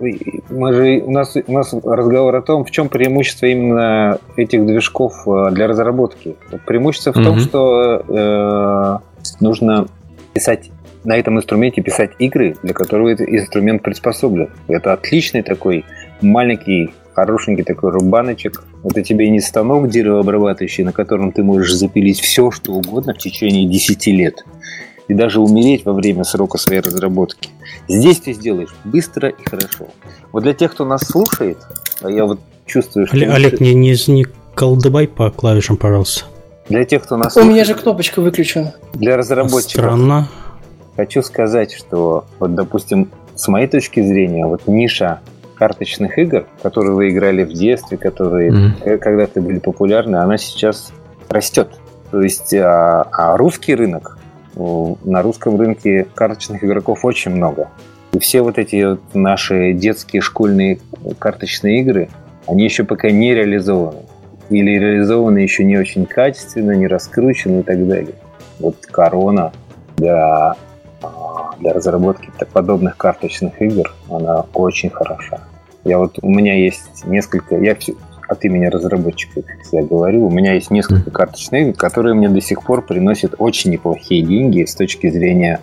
мы 0.49 0.73
же, 0.73 1.01
у, 1.01 1.11
нас, 1.11 1.35
у 1.35 1.51
нас 1.51 1.73
разговор 1.73 2.35
о 2.35 2.41
том, 2.41 2.63
в 2.63 2.71
чем 2.71 2.87
преимущество 2.87 3.47
именно 3.47 4.19
этих 4.37 4.65
движков 4.65 5.27
э, 5.27 5.49
для 5.51 5.67
разработки. 5.67 6.35
Преимущество 6.65 7.13
в 7.13 7.17
mm-hmm. 7.17 7.23
том, 7.23 7.39
что 7.39 8.03
э, 8.07 9.33
нужно 9.41 9.87
писать 10.33 10.69
на 11.03 11.17
этом 11.17 11.37
инструменте 11.37 11.81
писать 11.81 12.11
игры, 12.19 12.55
для 12.63 12.73
которого 12.73 13.09
этот 13.09 13.27
инструмент 13.27 13.81
приспособлен. 13.81 14.49
Это 14.67 14.93
отличный 14.93 15.41
такой 15.41 15.83
маленький, 16.21 16.93
хорошенький 17.17 17.63
такой 17.63 17.89
рубаночек. 17.89 18.63
Это 18.83 19.01
тебе 19.01 19.27
не 19.31 19.39
станок 19.39 19.89
деревообрабатывающий, 19.89 20.83
на 20.83 20.91
котором 20.91 21.31
ты 21.31 21.41
можешь 21.41 21.73
запилить 21.73 22.19
все, 22.19 22.51
что 22.51 22.73
угодно 22.73 23.15
в 23.15 23.17
течение 23.17 23.65
10 23.65 24.05
лет 24.07 24.45
и 25.07 25.15
даже 25.15 25.39
умереть 25.39 25.83
во 25.83 25.93
время 25.93 26.23
срока 26.23 26.59
своей 26.59 26.79
разработки. 26.79 27.49
Здесь 27.87 28.19
ты 28.19 28.33
сделаешь 28.33 28.75
быстро 28.83 29.29
и 29.29 29.49
хорошо. 29.49 29.87
Вот 30.31 30.43
для 30.43 30.53
тех, 30.53 30.73
кто 30.73 30.85
нас 30.85 31.07
слушает, 31.07 31.57
а 32.01 32.11
я 32.11 32.25
вот 32.25 32.39
чувствую, 32.67 33.07
что... 33.07 33.15
Олег, 33.15 33.31
Олег 33.31 33.59
не, 33.61 33.73
не, 33.73 33.95
не 34.11 34.27
колдыбай 34.53 35.07
по 35.07 35.31
клавишам, 35.31 35.77
пожалуйста. 35.77 36.25
Для 36.69 36.83
тех, 36.83 37.01
кто 37.01 37.17
нас 37.17 37.29
У 37.29 37.39
слушает, 37.39 37.51
меня 37.51 37.65
же 37.65 37.73
кнопочка 37.73 38.21
выключена. 38.21 38.75
Для 38.93 39.17
разработчиков. 39.17 39.85
Странно. 39.85 40.27
Хочу 40.95 41.23
сказать, 41.23 41.73
что 41.73 42.25
вот, 42.37 42.53
допустим, 42.53 43.09
с 43.35 43.47
моей 43.47 43.67
точки 43.67 44.01
зрения, 44.01 44.45
вот 44.45 44.67
ниша 44.67 45.21
карточных 45.57 46.17
игр, 46.17 46.45
которые 46.61 46.93
вы 46.93 47.09
играли 47.09 47.43
в 47.43 47.53
детстве, 47.53 47.97
которые 47.97 48.51
mm-hmm. 48.51 48.97
когда-то 48.97 49.41
были 49.41 49.59
популярны, 49.59 50.17
она 50.17 50.37
сейчас 50.37 50.91
растет. 51.29 51.69
То 52.11 52.21
есть, 52.21 52.53
а, 52.53 53.07
а 53.11 53.37
русский 53.37 53.75
рынок 53.75 54.17
на 54.55 55.21
русском 55.21 55.59
рынке 55.59 56.07
карточных 56.15 56.63
игроков 56.63 57.05
очень 57.05 57.31
много. 57.31 57.69
И 58.13 58.19
все 58.19 58.41
вот 58.41 58.57
эти 58.57 58.83
вот 58.83 59.01
наши 59.13 59.73
детские 59.73 60.21
школьные 60.21 60.79
карточные 61.19 61.81
игры, 61.81 62.09
они 62.47 62.63
еще 62.63 62.83
пока 62.83 63.11
не 63.11 63.35
реализованы. 63.35 64.01
Или 64.49 64.79
реализованы 64.79 65.39
еще 65.39 65.63
не 65.63 65.77
очень 65.77 66.05
качественно, 66.05 66.71
не 66.71 66.87
раскручены 66.87 67.59
и 67.59 67.63
так 67.63 67.85
далее. 67.87 68.15
Вот 68.59 68.77
корона 68.85 69.51
для, 69.97 70.15
а, 70.15 70.57
для 71.59 71.73
разработки 71.73 72.29
подобных 72.51 72.97
карточных 72.97 73.61
игр, 73.61 73.93
она 74.09 74.45
очень 74.53 74.89
хороша. 74.89 75.41
Я 75.83 75.97
вот, 75.99 76.17
у 76.21 76.29
меня 76.29 76.55
есть 76.55 77.05
несколько, 77.05 77.57
я 77.57 77.75
от 78.27 78.43
имени 78.43 78.65
разработчиков 78.65 79.45
я 79.71 79.83
говорю, 79.83 80.27
у 80.27 80.29
меня 80.29 80.53
есть 80.53 80.69
несколько 80.69 81.11
карточных 81.11 81.61
игр, 81.61 81.77
которые 81.77 82.13
мне 82.13 82.29
до 82.29 82.41
сих 82.41 82.63
пор 82.63 82.85
приносят 82.85 83.35
очень 83.37 83.71
неплохие 83.71 84.21
деньги 84.21 84.65
с 84.65 84.75
точки 84.75 85.09
зрения 85.09 85.61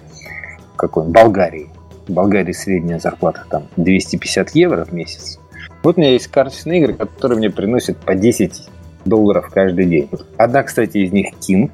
какой 0.76 1.06
Болгарии. 1.06 1.68
В 2.06 2.12
Болгарии 2.12 2.52
средняя 2.52 2.98
зарплата 2.98 3.44
там 3.48 3.64
250 3.76 4.50
евро 4.50 4.84
в 4.84 4.92
месяц. 4.92 5.38
Вот 5.82 5.96
у 5.96 6.00
меня 6.00 6.12
есть 6.12 6.28
карточные 6.28 6.80
игры, 6.80 6.94
которые 6.94 7.38
мне 7.38 7.50
приносят 7.50 7.98
по 7.98 8.14
10 8.14 8.68
долларов 9.04 9.50
каждый 9.52 9.86
день. 9.86 10.10
Одна, 10.36 10.62
кстати, 10.62 10.98
из 10.98 11.12
них 11.12 11.34
King. 11.40 11.70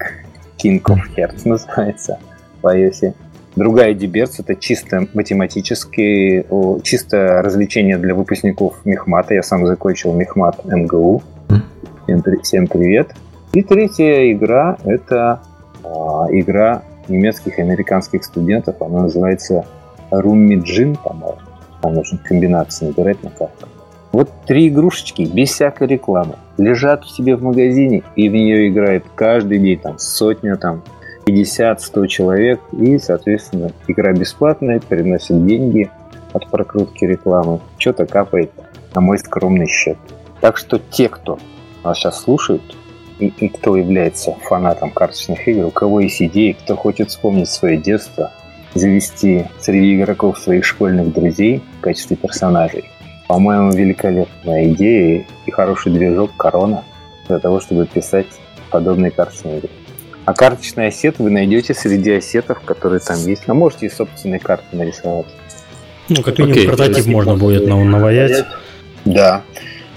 King 0.63 0.83
of 0.83 1.01
Hearts 1.17 1.43
называется 1.45 2.19
в 2.63 2.67
iOS. 2.67 3.15
Другая 3.57 3.95
Диберц 3.95 4.39
это 4.39 4.55
чисто 4.55 5.07
математические, 5.13 6.47
чисто 6.83 7.43
развлечение 7.43 7.99
для 7.99 8.15
выпускников 8.15 8.77
Мехмата. 8.85 9.35
Я 9.35 9.43
сам 9.43 9.67
закончил 9.67 10.13
Мехмат 10.13 10.65
МГУ. 10.65 11.23
Всем, 12.05 12.23
всем 12.43 12.67
привет. 12.69 13.15
И 13.53 13.63
третья 13.63 14.31
игра 14.33 14.79
это 14.85 15.41
а, 15.83 16.27
игра 16.31 16.83
немецких 17.09 17.59
и 17.59 17.63
американских 17.63 18.25
студентов. 18.25 18.81
Она 18.81 19.03
называется 19.03 19.67
Rummy 20.13 20.63
Джин, 20.63 20.95
по-моему. 20.97 21.39
Там 21.83 21.95
нужно 21.95 22.19
комбинации 22.19 22.87
набирать 22.87 23.23
на 23.25 23.31
карту. 23.31 23.67
Вот 24.13 24.31
три 24.47 24.69
игрушечки 24.69 25.23
без 25.23 25.51
всякой 25.51 25.89
рекламы 25.89 26.35
лежат 26.59 27.05
в 27.05 27.11
себе 27.11 27.37
в 27.37 27.43
магазине, 27.43 28.03
и 28.17 28.29
в 28.29 28.33
нее 28.33 28.69
играет 28.69 29.05
каждый 29.15 29.59
день 29.59 29.79
там 29.79 29.99
сотня, 29.99 30.57
там 30.57 30.83
50-100 31.31 32.07
человек, 32.07 32.61
и, 32.73 32.99
соответственно, 32.99 33.73
игра 33.89 34.13
бесплатная, 34.13 34.81
приносит 34.81 35.47
деньги 35.47 35.91
от 36.33 36.49
прокрутки 36.51 37.05
рекламы, 37.05 37.61
что-то 37.79 38.07
капает 38.07 38.51
на 38.95 39.01
мой 39.01 39.19
скромный 39.19 39.67
счет. 39.67 39.97
Так 40.41 40.57
что 40.57 40.79
те, 40.79 41.09
кто 41.09 41.39
нас 41.85 41.99
сейчас 41.99 42.23
слушают, 42.23 42.63
и, 43.19 43.27
и 43.27 43.49
кто 43.49 43.77
является 43.77 44.35
фанатом 44.43 44.91
карточных 44.91 45.47
игр, 45.47 45.67
у 45.67 45.71
кого 45.71 46.01
есть 46.01 46.23
идеи, 46.23 46.53
кто 46.53 46.77
хочет 46.77 47.11
вспомнить 47.11 47.49
свое 47.49 47.77
детство, 47.77 48.31
завести 48.75 49.47
среди 49.61 49.97
игроков 49.97 50.39
своих 50.39 50.65
школьных 50.65 51.13
друзей 51.13 51.63
в 51.79 51.81
качестве 51.83 52.17
персонажей. 52.17 52.85
По-моему, 53.29 53.73
великолепная 53.73 54.73
идея 54.73 55.27
и 55.47 55.51
хороший 55.51 55.93
движок 55.93 56.31
корона 56.37 56.85
для 57.29 57.39
того, 57.39 57.61
чтобы 57.61 57.87
писать 57.87 58.27
подобные 58.71 59.11
карточные 59.11 59.59
игры. 59.59 59.71
А 60.25 60.35
карточный 60.35 60.89
осет 60.89 61.19
вы 61.19 61.31
найдете 61.31 61.75
среди 61.75 62.13
осетов, 62.13 62.61
которые 62.61 63.01
там 63.01 63.19
есть. 63.19 63.43
А 63.47 63.55
можете 63.55 63.87
и 63.87 63.91
собственные 63.91 64.41
карты 64.41 64.77
нарисовать. 64.77 65.27
Ну, 66.09 66.23
как 66.23 66.39
минимум, 66.39 66.59
okay, 66.59 66.67
прототип 66.67 67.07
можно 67.07 67.37
будет 67.37 67.67
наваять. 67.67 68.45
Да. 69.05 69.43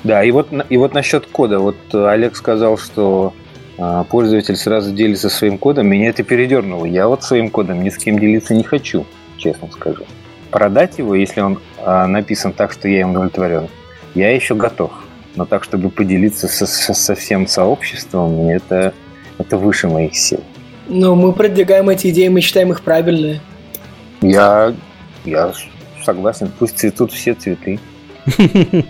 Да, 0.04 0.24
и 0.24 0.32
вот, 0.32 0.50
и 0.70 0.78
вот 0.78 0.94
насчет 0.94 1.28
кода. 1.28 1.60
Вот 1.60 1.78
Олег 1.94 2.36
сказал, 2.36 2.78
что 2.78 3.34
а, 3.78 4.04
пользователь 4.04 4.56
сразу 4.56 4.92
делится 4.92 5.30
своим 5.30 5.58
кодом. 5.58 5.88
Меня 5.88 6.10
это 6.10 6.24
передернуло. 6.24 6.86
Я 6.86 7.08
вот 7.08 7.24
своим 7.24 7.50
кодом 7.50 7.84
ни 7.84 7.90
с 7.90 7.98
кем 7.98 8.20
делиться 8.20 8.54
не 8.54 8.64
хочу, 8.64 9.06
честно 9.38 9.70
скажу. 9.72 10.06
Продать 10.52 11.00
его, 11.00 11.16
если 11.16 11.42
он 11.42 11.60
а, 11.80 12.06
написан 12.06 12.54
так, 12.54 12.72
что 12.72 12.88
я 12.88 13.02
им 13.02 13.12
удовлетворен, 13.12 13.70
я 14.14 14.34
еще 14.34 14.56
готов. 14.56 14.92
Но 15.36 15.46
так, 15.46 15.64
чтобы 15.64 15.90
поделиться 15.90 16.48
со, 16.48 16.68
со, 16.68 16.94
со 16.94 17.16
всем 17.16 17.48
сообществом, 17.48 18.48
это 18.50 18.94
это 19.38 19.58
выше 19.58 19.88
моих 19.88 20.16
сил. 20.16 20.44
Но 20.88 21.16
мы 21.16 21.34
продвигаем 21.34 21.90
эти 21.90 22.10
идеи, 22.10 22.28
мы 22.28 22.42
считаем 22.42 22.72
их 22.72 22.82
правильные. 22.82 23.42
Я, 24.22 24.74
я 25.26 25.54
согласен, 26.04 26.52
пусть 26.58 26.78
цветут 26.78 27.12
все 27.12 27.34
цветы. 27.34 27.80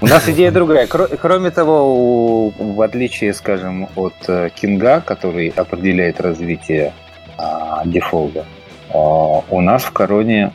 У 0.00 0.06
нас 0.06 0.28
идея 0.28 0.50
другая. 0.50 0.86
Кроме 0.86 1.50
того, 1.50 2.50
в 2.50 2.82
отличие, 2.82 3.32
скажем, 3.32 3.88
от 3.96 4.14
э, 4.28 4.50
Кинга, 4.54 5.00
который 5.00 5.48
определяет 5.48 6.20
развитие 6.20 6.92
а, 7.38 7.82
дефолда, 7.86 8.44
а, 8.92 9.42
у 9.48 9.60
нас 9.62 9.84
в 9.84 9.92
Короне 9.92 10.52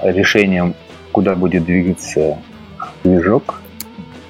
решением, 0.00 0.74
куда 1.10 1.34
будет 1.34 1.64
двигаться 1.64 2.38
движок, 3.02 3.60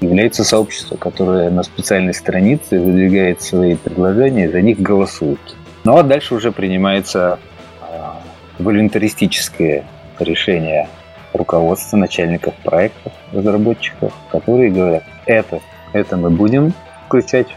является 0.01 0.45
сообщество, 0.45 0.97
которое 0.97 1.51
на 1.51 1.62
специальной 1.62 2.14
странице 2.14 2.78
выдвигает 2.78 3.42
свои 3.42 3.76
предложения, 3.76 4.51
за 4.51 4.61
них 4.61 4.80
голосуют. 4.80 5.57
Ну 5.84 5.97
а 5.97 6.03
дальше 6.03 6.34
уже 6.34 6.53
принимается 6.53 7.38
а, 7.80 8.20
волюнтаристическое 8.59 9.84
решение 10.18 10.88
руководства, 11.32 11.97
начальников 11.97 12.55
проектов, 12.62 13.12
разработчиков, 13.32 14.12
которые 14.30 14.70
говорят, 14.70 15.05
это, 15.26 15.61
это 15.92 16.16
мы 16.16 16.30
будем 16.30 16.72
включать 17.07 17.49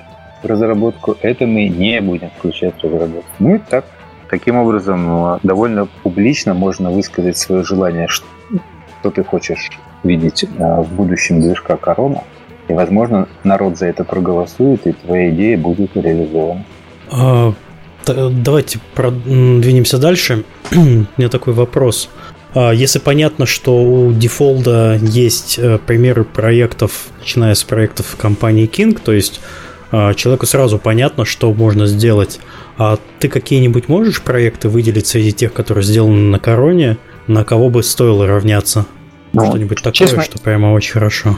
в 0.41 0.45
разработку, 0.45 1.15
это 1.21 1.45
мы 1.45 1.67
не 1.67 2.01
будем 2.01 2.29
включать 2.38 2.75
в 2.81 2.83
разработку. 2.83 3.31
Ну 3.39 3.55
и 3.55 3.59
так, 3.59 3.85
таким 4.29 4.57
образом, 4.57 5.05
ну, 5.05 5.39
довольно 5.43 5.88
публично 6.03 6.53
можно 6.53 6.91
высказать 6.91 7.38
свое 7.38 7.63
желание, 7.63 8.07
что 8.07 9.11
ты 9.11 9.23
хочешь 9.23 9.69
видеть 10.04 10.45
а, 10.60 10.82
в 10.82 10.91
будущем 10.93 11.41
движка 11.41 11.78
корона– 11.78 12.24
и, 12.68 12.74
возможно, 12.74 13.28
народ 13.43 13.78
за 13.78 13.88
это 13.88 14.04
проголосует, 14.04 14.86
и 14.88 14.91
твоя 14.91 15.30
идея 15.30 15.58
будет 15.58 15.95
реализована. 15.95 16.66
А, 17.10 17.54
давайте 18.06 18.80
продвинемся 18.93 19.98
дальше. 19.98 20.43
У 20.72 20.76
меня 20.76 21.30
такой 21.30 21.54
вопрос. 21.54 22.10
А, 22.54 22.72
если 22.72 23.00
понятно, 23.00 23.45
что 23.45 23.82
у 23.82 24.12
дефолда 24.12 25.00
есть 25.02 25.58
э, 25.58 25.78
примеры 25.78 26.26
проектов, 26.26 27.08
начиная 27.20 27.54
с 27.54 27.64
проектов 27.64 28.18
компании 28.20 28.70
King, 28.70 29.00
то 29.02 29.14
есть 29.14 29.39
а, 29.91 30.14
человеку 30.14 30.45
сразу 30.45 30.78
понятно, 30.78 31.24
что 31.24 31.54
можно 31.54 31.88
сделать. 31.88 32.41
А 32.78 33.00
ты 33.20 33.30
какие-нибудь 33.30 33.88
можешь 33.88 34.22
проекты 34.22 34.68
выделить 34.68 35.08
среди 35.08 35.32
тех, 35.32 35.54
которые 35.54 35.86
сделаны 35.86 36.30
на 36.32 36.39
короне, 36.39 36.98
на 37.28 37.45
кого 37.45 37.70
бы 37.70 37.82
стоило 37.82 38.28
равняться? 38.28 38.86
Ну, 39.34 39.45
Что-нибудь 39.45 39.78
такое, 39.78 39.93
честно, 39.93 40.23
что 40.23 40.39
прямо 40.39 40.67
очень 40.73 40.93
хорошо. 40.93 41.38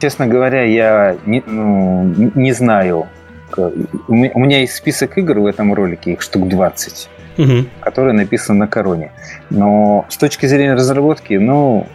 Честно 0.00 0.26
говоря, 0.26 0.62
я 0.62 1.16
не, 1.26 1.42
ну, 1.46 2.30
не 2.34 2.52
знаю. 2.52 3.06
У 3.56 4.12
меня 4.14 4.60
есть 4.60 4.74
список 4.74 5.18
игр 5.18 5.38
в 5.38 5.46
этом 5.46 5.72
ролике, 5.72 6.12
их 6.12 6.20
штук 6.20 6.48
20, 6.48 7.08
угу. 7.38 7.52
которые 7.80 8.12
написаны 8.12 8.58
на 8.60 8.66
короне. 8.66 9.12
Но 9.50 10.04
с 10.08 10.16
точки 10.16 10.46
зрения 10.46 10.74
разработки, 10.74 11.34
ну, 11.34 11.86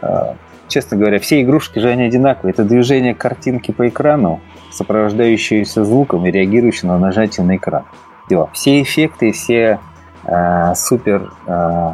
а, 0.00 0.36
честно 0.68 0.96
говоря, 0.96 1.18
все 1.18 1.42
игрушки 1.42 1.78
же 1.78 1.88
они 1.88 2.04
одинаковые. 2.04 2.52
Это 2.52 2.64
движение 2.64 3.14
картинки 3.14 3.72
по 3.72 3.88
экрану, 3.88 4.40
сопровождающееся 4.70 5.84
звуком 5.84 6.26
и 6.26 6.30
реагирующее 6.30 6.90
на 6.90 6.98
нажатие 6.98 7.44
на 7.44 7.56
экран. 7.56 7.84
Все, 8.26 8.48
все 8.52 8.82
эффекты, 8.82 9.32
все 9.32 9.80
э, 10.24 10.74
супер, 10.74 11.32
э, 11.46 11.92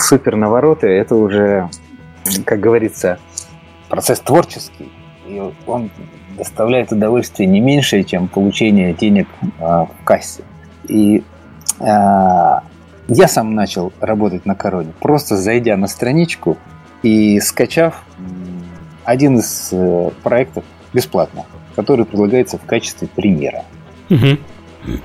супер 0.00 0.36
навороты, 0.36 0.86
это 0.88 1.16
уже, 1.16 1.68
как 2.44 2.60
говорится, 2.60 3.18
процесс 3.88 4.20
творческий. 4.20 4.90
И 5.26 5.42
он 5.66 5.90
доставляет 6.36 6.92
удовольствие 6.92 7.48
не 7.48 7.60
меньшее, 7.60 8.04
чем 8.04 8.28
получение 8.28 8.94
денег 8.94 9.28
э, 9.42 9.48
в 9.60 10.04
кассе. 10.04 10.42
И 10.86 11.22
э, 11.80 11.84
я 11.84 13.28
сам 13.28 13.54
начал 13.54 13.92
работать 14.00 14.46
на 14.46 14.54
короне, 14.54 14.92
просто 15.00 15.36
зайдя 15.36 15.76
на 15.76 15.86
страничку 15.86 16.56
и 17.02 17.40
скачав 17.40 18.04
один 19.04 19.38
из 19.38 19.70
э, 19.72 20.10
проектов 20.22 20.64
бесплатно, 20.92 21.44
который 21.74 22.04
предлагается 22.04 22.58
в 22.58 22.64
качестве 22.64 23.08
примера. 23.08 23.64
Мгм. 24.08 24.38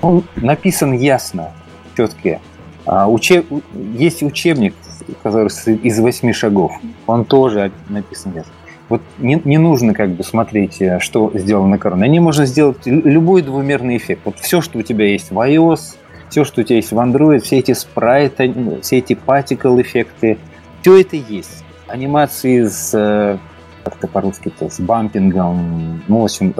Он 0.01 0.23
написан 0.35 0.93
ясно, 0.93 1.51
четко. 1.95 2.39
А, 2.85 3.09
учеб... 3.09 3.45
Есть 3.97 4.23
учебник, 4.23 4.73
который 5.21 5.47
из 5.47 5.99
восьми 5.99 6.33
шагов. 6.33 6.73
Он 7.07 7.25
тоже 7.25 7.71
написан 7.89 8.33
ясно. 8.35 8.51
Вот 8.89 9.01
не, 9.17 9.41
не 9.45 9.57
нужно 9.57 9.93
как 9.93 10.11
бы 10.11 10.23
смотреть, 10.23 10.81
э, 10.81 10.99
что 10.99 11.31
сделано 11.33 11.69
на 11.69 11.77
короне. 11.77 12.03
Они 12.03 12.19
можно 12.19 12.45
сделать 12.45 12.85
лю- 12.85 13.01
любой 13.03 13.41
двумерный 13.41 13.97
эффект. 13.97 14.21
Вот 14.25 14.39
все, 14.39 14.61
что 14.61 14.79
у 14.79 14.81
тебя 14.81 15.05
есть 15.07 15.31
в 15.31 15.39
iOS, 15.39 15.95
все, 16.29 16.43
что 16.43 16.61
у 16.61 16.63
тебя 16.63 16.77
есть 16.77 16.91
в 16.91 16.99
Android, 16.99 17.39
все 17.39 17.59
эти 17.59 17.73
спрайты, 17.73 18.53
все 18.81 18.97
эти 18.97 19.13
particle 19.13 19.81
эффекты, 19.81 20.37
все 20.81 21.01
это 21.01 21.15
есть. 21.15 21.63
Анимации 21.87 22.65
с 22.65 22.91
э, 22.93 23.37
как-то 23.83 24.07
по-русски-то, 24.07 24.69
с 24.69 24.79
бампингом, 24.79 26.03
ну, 26.07 26.21
в 26.21 26.23
общем, 26.25 26.53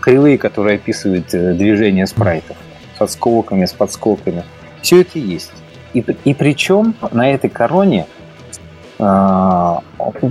кривые, 0.00 0.38
которые 0.38 0.76
описывают 0.76 1.32
э, 1.34 1.54
движение 1.54 2.06
спрайтов, 2.06 2.56
с 2.98 3.02
отскоками, 3.02 3.66
с 3.66 3.72
подскоками. 3.72 4.44
Все 4.82 5.02
это 5.02 5.18
есть. 5.18 5.52
И, 5.92 6.04
и 6.24 6.34
причем 6.34 6.94
на 7.10 7.30
этой 7.30 7.50
короне 7.50 8.06
а, 8.98 9.82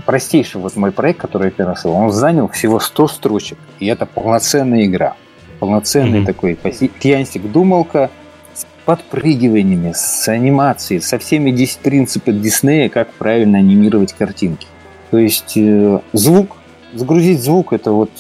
простейший 0.06 0.62
вот 0.62 0.76
мой 0.76 0.92
проект, 0.92 1.20
который 1.20 1.46
я 1.46 1.52
переносил, 1.52 1.92
он 1.92 2.12
занял 2.12 2.48
всего 2.48 2.80
100 2.80 3.08
строчек. 3.08 3.58
И 3.80 3.88
это 3.88 4.06
полноценная 4.06 4.86
игра. 4.86 5.16
Полноценный 5.60 6.20
Мгм. 6.20 6.26
такой 6.26 6.54
паси- 6.54 6.92
пьянстик-думалка 7.00 8.10
с 8.54 8.66
подпрыгиваниями, 8.86 9.92
с 9.94 10.28
анимацией, 10.30 11.02
со 11.02 11.20
всеми 11.20 11.52
10 11.52 11.80
принципов 11.80 12.40
Диснея, 12.40 12.90
как 12.90 13.12
правильно 13.14 13.58
анимировать 13.58 14.14
картинки. 14.14 14.68
То 15.12 15.18
есть 15.18 15.58
э, 15.58 16.00
звук, 16.14 16.56
загрузить 16.94 17.42
звук, 17.44 17.74
это 17.74 17.92
вот 17.92 18.12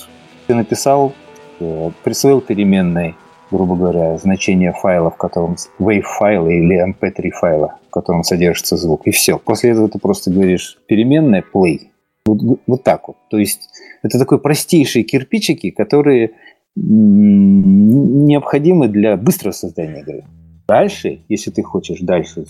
ты 0.48 0.56
написал, 0.56 1.14
э, 1.60 1.92
присвоил 2.04 2.42
переменной, 2.42 3.16
грубо 3.52 3.76
говоря, 3.76 4.18
значение 4.18 4.74
файла, 4.74 5.10
в 5.10 5.18
котором 5.18 5.56
wave 5.80 6.02
файла 6.02 6.48
или 6.48 6.86
mp3 6.92 7.30
файла, 7.32 7.76
в 7.88 7.92
котором 7.92 8.24
содержится 8.24 8.78
звук, 8.78 9.02
и 9.06 9.12
все. 9.12 9.40
После 9.40 9.72
этого 9.72 9.90
ты 9.90 10.00
просто 10.00 10.32
говоришь 10.32 10.78
переменная 10.88 11.44
play. 11.54 11.88
Вот, 12.26 12.60
вот 12.68 12.84
так 12.84 13.08
вот. 13.08 13.18
То 13.30 13.38
есть 13.38 13.70
это 14.04 14.20
такой 14.20 14.40
простейшие 14.40 15.04
кирпичики, 15.04 15.72
которые 15.72 16.32
необходимы 16.76 18.88
для 18.88 19.18
быстрого 19.18 19.52
создания 19.52 20.02
игры. 20.02 20.24
Дальше, 20.68 21.22
если 21.28 21.52
ты 21.52 21.64
хочешь 21.64 22.00
дальше, 22.02 22.46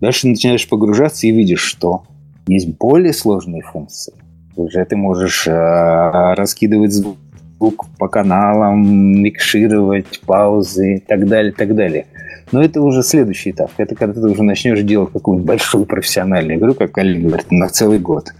дальше 0.00 0.28
начинаешь 0.28 0.68
погружаться 0.68 1.26
и 1.26 1.30
видишь, 1.30 1.62
что 1.62 2.02
есть 2.46 2.76
более 2.76 3.14
сложные 3.14 3.62
функции. 3.62 4.12
Уже 4.56 4.84
ты 4.84 4.96
можешь 4.96 5.48
э, 5.48 6.34
раскидывать 6.34 6.92
звук 6.92 7.16
по 7.70 8.08
каналам, 8.08 9.22
микшировать 9.22 10.20
паузы 10.26 10.96
и 10.96 10.98
так 10.98 11.28
далее, 11.28 11.52
так 11.52 11.74
далее. 11.74 12.06
Но 12.50 12.62
это 12.62 12.82
уже 12.82 13.02
следующий 13.02 13.50
этап. 13.50 13.70
Это 13.78 13.94
когда 13.94 14.20
ты 14.20 14.28
уже 14.28 14.42
начнешь 14.42 14.80
делать 14.82 15.12
какую-нибудь 15.12 15.46
большую 15.46 15.86
профессиональную 15.86 16.58
игру, 16.58 16.74
как 16.74 16.96
Олег 16.98 17.22
говорит, 17.22 17.50
на 17.50 17.68
целый 17.68 17.98
год. 17.98 18.32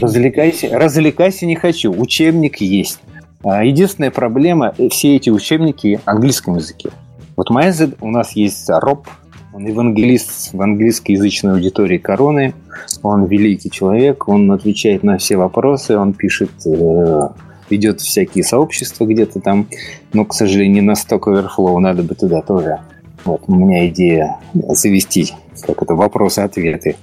Развлекайся, 0.00 0.68
развлекайся 0.72 1.46
не 1.46 1.54
хочу. 1.56 1.92
Учебник 1.92 2.60
есть. 2.60 3.00
А, 3.44 3.64
Единственная 3.64 4.10
проблема, 4.10 4.74
э, 4.76 4.88
все 4.88 5.16
эти 5.16 5.30
учебники 5.30 6.00
в 6.04 6.08
английском 6.08 6.56
языке. 6.56 6.90
Вот 7.36 7.50
моя 7.50 7.72
у 8.00 8.10
нас 8.10 8.32
есть 8.32 8.68
Роб, 8.68 9.08
он 9.52 9.66
евангелист 9.66 10.54
в 10.54 10.62
английскоязычной 10.62 11.52
аудитории 11.52 11.98
Короны. 11.98 12.54
Он 13.02 13.26
великий 13.26 13.70
человек, 13.70 14.28
он 14.28 14.50
отвечает 14.50 15.02
на 15.02 15.18
все 15.18 15.36
вопросы, 15.36 15.96
он 15.96 16.14
пишет, 16.14 16.50
э, 16.64 17.28
ведет 17.72 18.00
всякие 18.00 18.44
сообщества 18.44 19.06
где-то 19.06 19.40
там, 19.40 19.66
но, 20.12 20.24
к 20.24 20.34
сожалению, 20.34 20.74
не 20.74 20.80
на 20.82 20.92
Stock 20.92 21.22
Overflow, 21.22 21.78
надо 21.78 22.02
бы 22.02 22.14
туда 22.14 22.42
тоже. 22.42 22.80
Вот 23.24 23.42
у 23.46 23.54
меня 23.54 23.88
идея 23.88 24.36
завести, 24.52 25.32
как 25.62 25.82
это, 25.82 25.94
вопросы-ответы. 25.94 26.96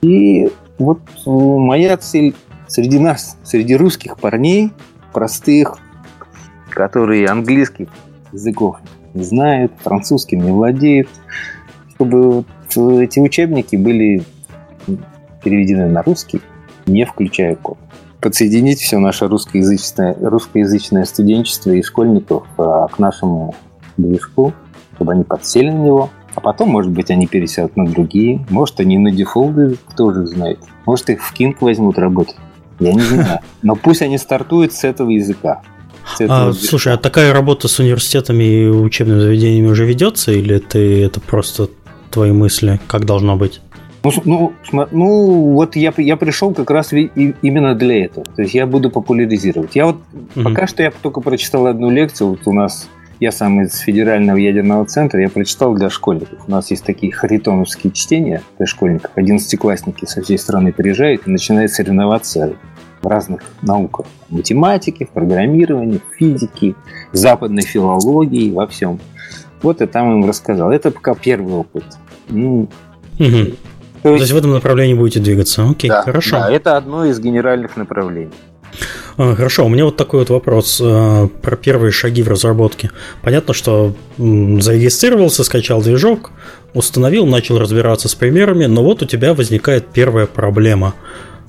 И 0.00 0.48
вот 0.78 1.00
э, 1.26 1.30
моя 1.30 1.96
цель 1.96 2.34
среди 2.68 2.98
нас, 2.98 3.36
среди 3.44 3.76
русских 3.76 4.18
парней, 4.18 4.70
простых, 5.12 5.78
которые 6.70 7.26
английских 7.26 7.88
языков 8.32 8.76
не 9.14 9.24
знают, 9.24 9.72
французским 9.82 10.40
не 10.40 10.52
владеют, 10.52 11.08
чтобы 11.94 12.32
вот 12.32 12.46
э, 12.76 13.04
эти 13.04 13.18
учебники 13.18 13.76
были 13.76 14.22
переведены 15.42 15.88
на 15.88 16.02
русский, 16.02 16.40
не 16.86 17.04
включая 17.04 17.56
код. 17.56 17.78
Подсоединить 18.20 18.80
все 18.80 18.98
наше 18.98 19.28
русскоязычное, 19.28 20.16
русскоязычное 20.20 21.04
студенчество 21.04 21.70
и 21.70 21.82
школьников 21.82 22.44
а, 22.56 22.88
к 22.88 22.98
нашему 22.98 23.54
движку, 23.96 24.52
чтобы 24.96 25.12
они 25.12 25.24
подсели 25.24 25.70
на 25.70 25.82
него, 25.84 26.10
а 26.34 26.40
потом, 26.40 26.70
может 26.70 26.90
быть, 26.90 27.10
они 27.10 27.26
пересядут 27.26 27.76
на 27.76 27.86
другие, 27.86 28.44
может, 28.50 28.80
они 28.80 28.98
на 28.98 29.10
дефолды, 29.10 29.76
кто 29.88 30.12
же 30.12 30.26
знает. 30.26 30.58
Может, 30.86 31.10
их 31.10 31.22
в 31.22 31.34
King 31.34 31.56
возьмут 31.60 31.98
работать. 31.98 32.36
Я 32.80 32.92
не 32.92 33.00
знаю. 33.00 33.40
Но 33.62 33.76
пусть 33.76 34.02
они 34.02 34.18
стартуют 34.18 34.72
с 34.72 34.84
этого 34.84 35.10
языка. 35.10 35.62
С 36.16 36.20
этого 36.20 36.48
А, 36.48 36.50
движка. 36.50 36.68
слушай, 36.68 36.92
а 36.92 36.96
такая 36.96 37.32
работа 37.32 37.68
с 37.68 37.78
университетами 37.78 38.44
и 38.44 38.68
учебными 38.68 39.20
заведениями 39.20 39.66
уже 39.68 39.84
ведется, 39.84 40.32
или 40.32 40.58
ты 40.58 41.04
это 41.04 41.20
просто 41.20 41.68
твои 42.10 42.32
мысли, 42.32 42.80
как 42.86 43.04
должно 43.04 43.36
быть? 43.36 43.60
Ну, 44.04 44.12
ну, 44.24 44.52
ну, 44.92 45.52
вот 45.54 45.76
я, 45.76 45.92
я 45.96 46.16
пришел 46.16 46.54
как 46.54 46.70
раз 46.70 46.92
именно 46.92 47.74
для 47.74 48.04
этого. 48.04 48.26
То 48.36 48.42
есть 48.42 48.54
я 48.54 48.66
буду 48.66 48.90
популяризировать. 48.90 49.74
Я 49.74 49.86
вот 49.86 49.96
Мгм. 50.34 50.44
пока 50.44 50.66
что 50.66 50.82
я 50.82 50.90
только 50.90 51.20
прочитал 51.20 51.66
одну 51.66 51.90
лекцию. 51.90 52.30
Вот 52.30 52.40
у 52.46 52.52
нас 52.52 52.88
я 53.20 53.32
сам 53.32 53.60
из 53.62 53.76
федерального 53.78 54.36
ядерного 54.36 54.84
центра, 54.86 55.20
я 55.20 55.28
прочитал 55.28 55.74
для 55.74 55.90
школьников. 55.90 56.38
У 56.46 56.50
нас 56.50 56.70
есть 56.70 56.84
такие 56.84 57.12
харитоновские 57.12 57.92
чтения 57.92 58.42
для 58.58 58.66
школьников. 58.66 59.10
Одиннадцатиклассники 59.16 60.04
со 60.04 60.22
всей 60.22 60.38
страны 60.38 60.72
приезжают 60.72 61.26
и 61.26 61.30
начинают 61.30 61.72
соревноваться 61.72 62.54
в 63.02 63.06
разных 63.06 63.42
науках. 63.62 64.06
В 64.28 64.36
математике, 64.36 65.06
в 65.06 65.10
программировании, 65.10 65.98
в 65.98 66.16
физике, 66.16 66.74
в 67.12 67.16
западной 67.16 67.62
филологии, 67.62 68.52
во 68.52 68.66
всем. 68.68 69.00
Вот 69.62 69.80
я 69.80 69.88
там 69.88 70.12
им 70.20 70.28
рассказал. 70.28 70.70
Это 70.70 70.92
пока 70.92 71.14
первый 71.16 71.54
опыт. 71.54 71.84
Ну, 72.28 72.68
Мгм. 73.18 73.54
То 74.12 74.16
То 74.16 74.20
есть 74.22 74.32
в 74.32 74.36
этом 74.36 74.52
направлении 74.52 74.94
будете 74.94 75.20
двигаться. 75.20 75.68
Окей, 75.68 75.88
да, 75.90 76.02
хорошо. 76.02 76.38
да, 76.38 76.50
это 76.50 76.76
одно 76.76 77.04
из 77.04 77.18
генеральных 77.20 77.76
направлений. 77.76 78.30
А, 79.16 79.34
Хорошо, 79.34 79.64
у 79.66 79.68
меня 79.68 79.84
вот 79.84 79.96
такой 79.96 80.20
вот 80.20 80.30
вопрос 80.30 80.80
э, 80.84 81.28
про 81.42 81.56
первые 81.56 81.90
шаги 81.90 82.22
в 82.22 82.28
разработке. 82.28 82.90
Понятно, 83.22 83.54
что 83.54 83.94
м, 84.18 84.60
зарегистрировался, 84.60 85.42
скачал 85.42 85.80
движок, 85.82 86.30
установил, 86.74 87.26
начал 87.26 87.58
разбираться 87.58 88.08
с 88.08 88.14
примерами, 88.14 88.66
но 88.66 88.84
вот 88.84 89.02
у 89.02 89.06
тебя 89.06 89.34
возникает 89.34 89.88
первая 89.88 90.26
проблема. 90.26 90.94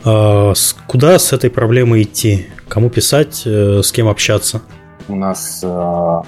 А, 0.03 0.53
с- 0.55 0.75
Куда 0.87 1.19
с 1.19 1.33
этой 1.33 1.49
проблемой 1.51 2.03
идти? 2.03 2.47
Кому 2.67 2.89
писать, 2.89 3.43
э, 3.45 3.81
с 3.83 3.91
кем 3.91 4.07
общаться? 4.07 4.61
У 5.07 5.15
нас 5.15 5.59
э, 5.63 6.21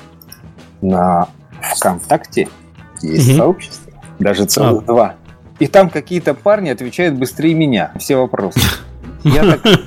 на 0.82 1.28
ВКонтакте 1.76 2.50
есть 3.02 3.30
Мгм. 3.30 3.38
сообщество, 3.38 3.94
даже 4.20 4.46
целых 4.46 4.86
два. 4.86 5.16
И 5.62 5.68
там 5.68 5.90
какие-то 5.90 6.34
парни 6.34 6.70
отвечают 6.70 7.16
быстрее 7.16 7.54
меня 7.54 7.92
все 8.00 8.16
вопросы. 8.18 8.60
Я, 9.24 9.44
так- 9.58 9.80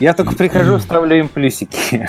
я 0.00 0.12
только 0.12 0.34
прихожу, 0.34 0.78
вставляю 0.78 1.20
им 1.22 1.28
плюсики. 1.28 2.08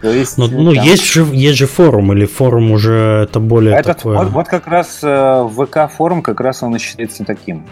То 0.00 0.10
есть, 0.10 0.36
Ну, 0.38 0.48
ну, 0.48 0.74
там- 0.74 0.84
есть, 0.84 1.04
же, 1.12 1.24
есть 1.32 1.58
же 1.58 1.66
форум, 1.66 2.12
или 2.12 2.24
форум 2.24 2.72
уже 2.72 3.22
это 3.28 3.38
более 3.38 3.74
Этот, 3.76 3.98
такое... 3.98 4.18
вот, 4.18 4.28
вот 4.30 4.48
как 4.48 4.66
раз 4.66 4.98
э, 5.02 5.48
ВК-форум, 5.56 6.22
как 6.22 6.40
раз 6.40 6.62
он 6.64 6.74
и 6.74 6.78
считается 6.80 7.24
таким. 7.24 7.66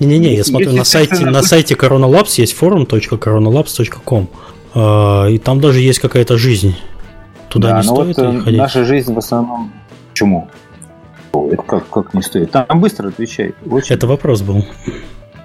Не-не-не, 0.00 0.36
я 0.36 0.44
смотрю, 0.44 0.72
на 0.72 0.84
сайте, 0.84 1.26
на 1.26 1.42
сайте 1.42 1.74
Corona 1.74 2.08
Labs 2.10 2.34
есть 2.40 2.56
forum.coronalabs.com. 2.58 4.28
А, 4.74 5.26
И 5.26 5.38
там 5.38 5.60
даже 5.60 5.80
есть 5.80 5.98
какая-то 5.98 6.38
жизнь. 6.38 6.76
Туда 7.48 7.68
Да, 7.70 7.80
не 7.82 7.86
но 7.88 7.94
стоит 7.94 8.16
вот 8.16 8.24
э, 8.36 8.40
ходить? 8.40 8.58
наша 8.58 8.84
жизнь 8.84 9.12
в 9.12 9.18
основном... 9.18 9.72
Почему? 10.12 10.48
О, 11.36 11.48
Это 11.52 11.62
как, 11.62 11.88
как 11.88 12.14
не 12.14 12.22
стоит? 12.22 12.50
Там 12.52 12.80
быстро 12.80 13.08
отвечает. 13.08 13.54
Очень. 13.70 13.94
Это 13.96 14.06
вопрос 14.06 14.42
был. 14.42 14.64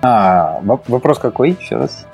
А, 0.02 0.60
воп- 0.64 0.84
вопрос 0.88 1.20
какой? 1.20 1.58
Еще 1.60 1.76
раз. 1.76 2.06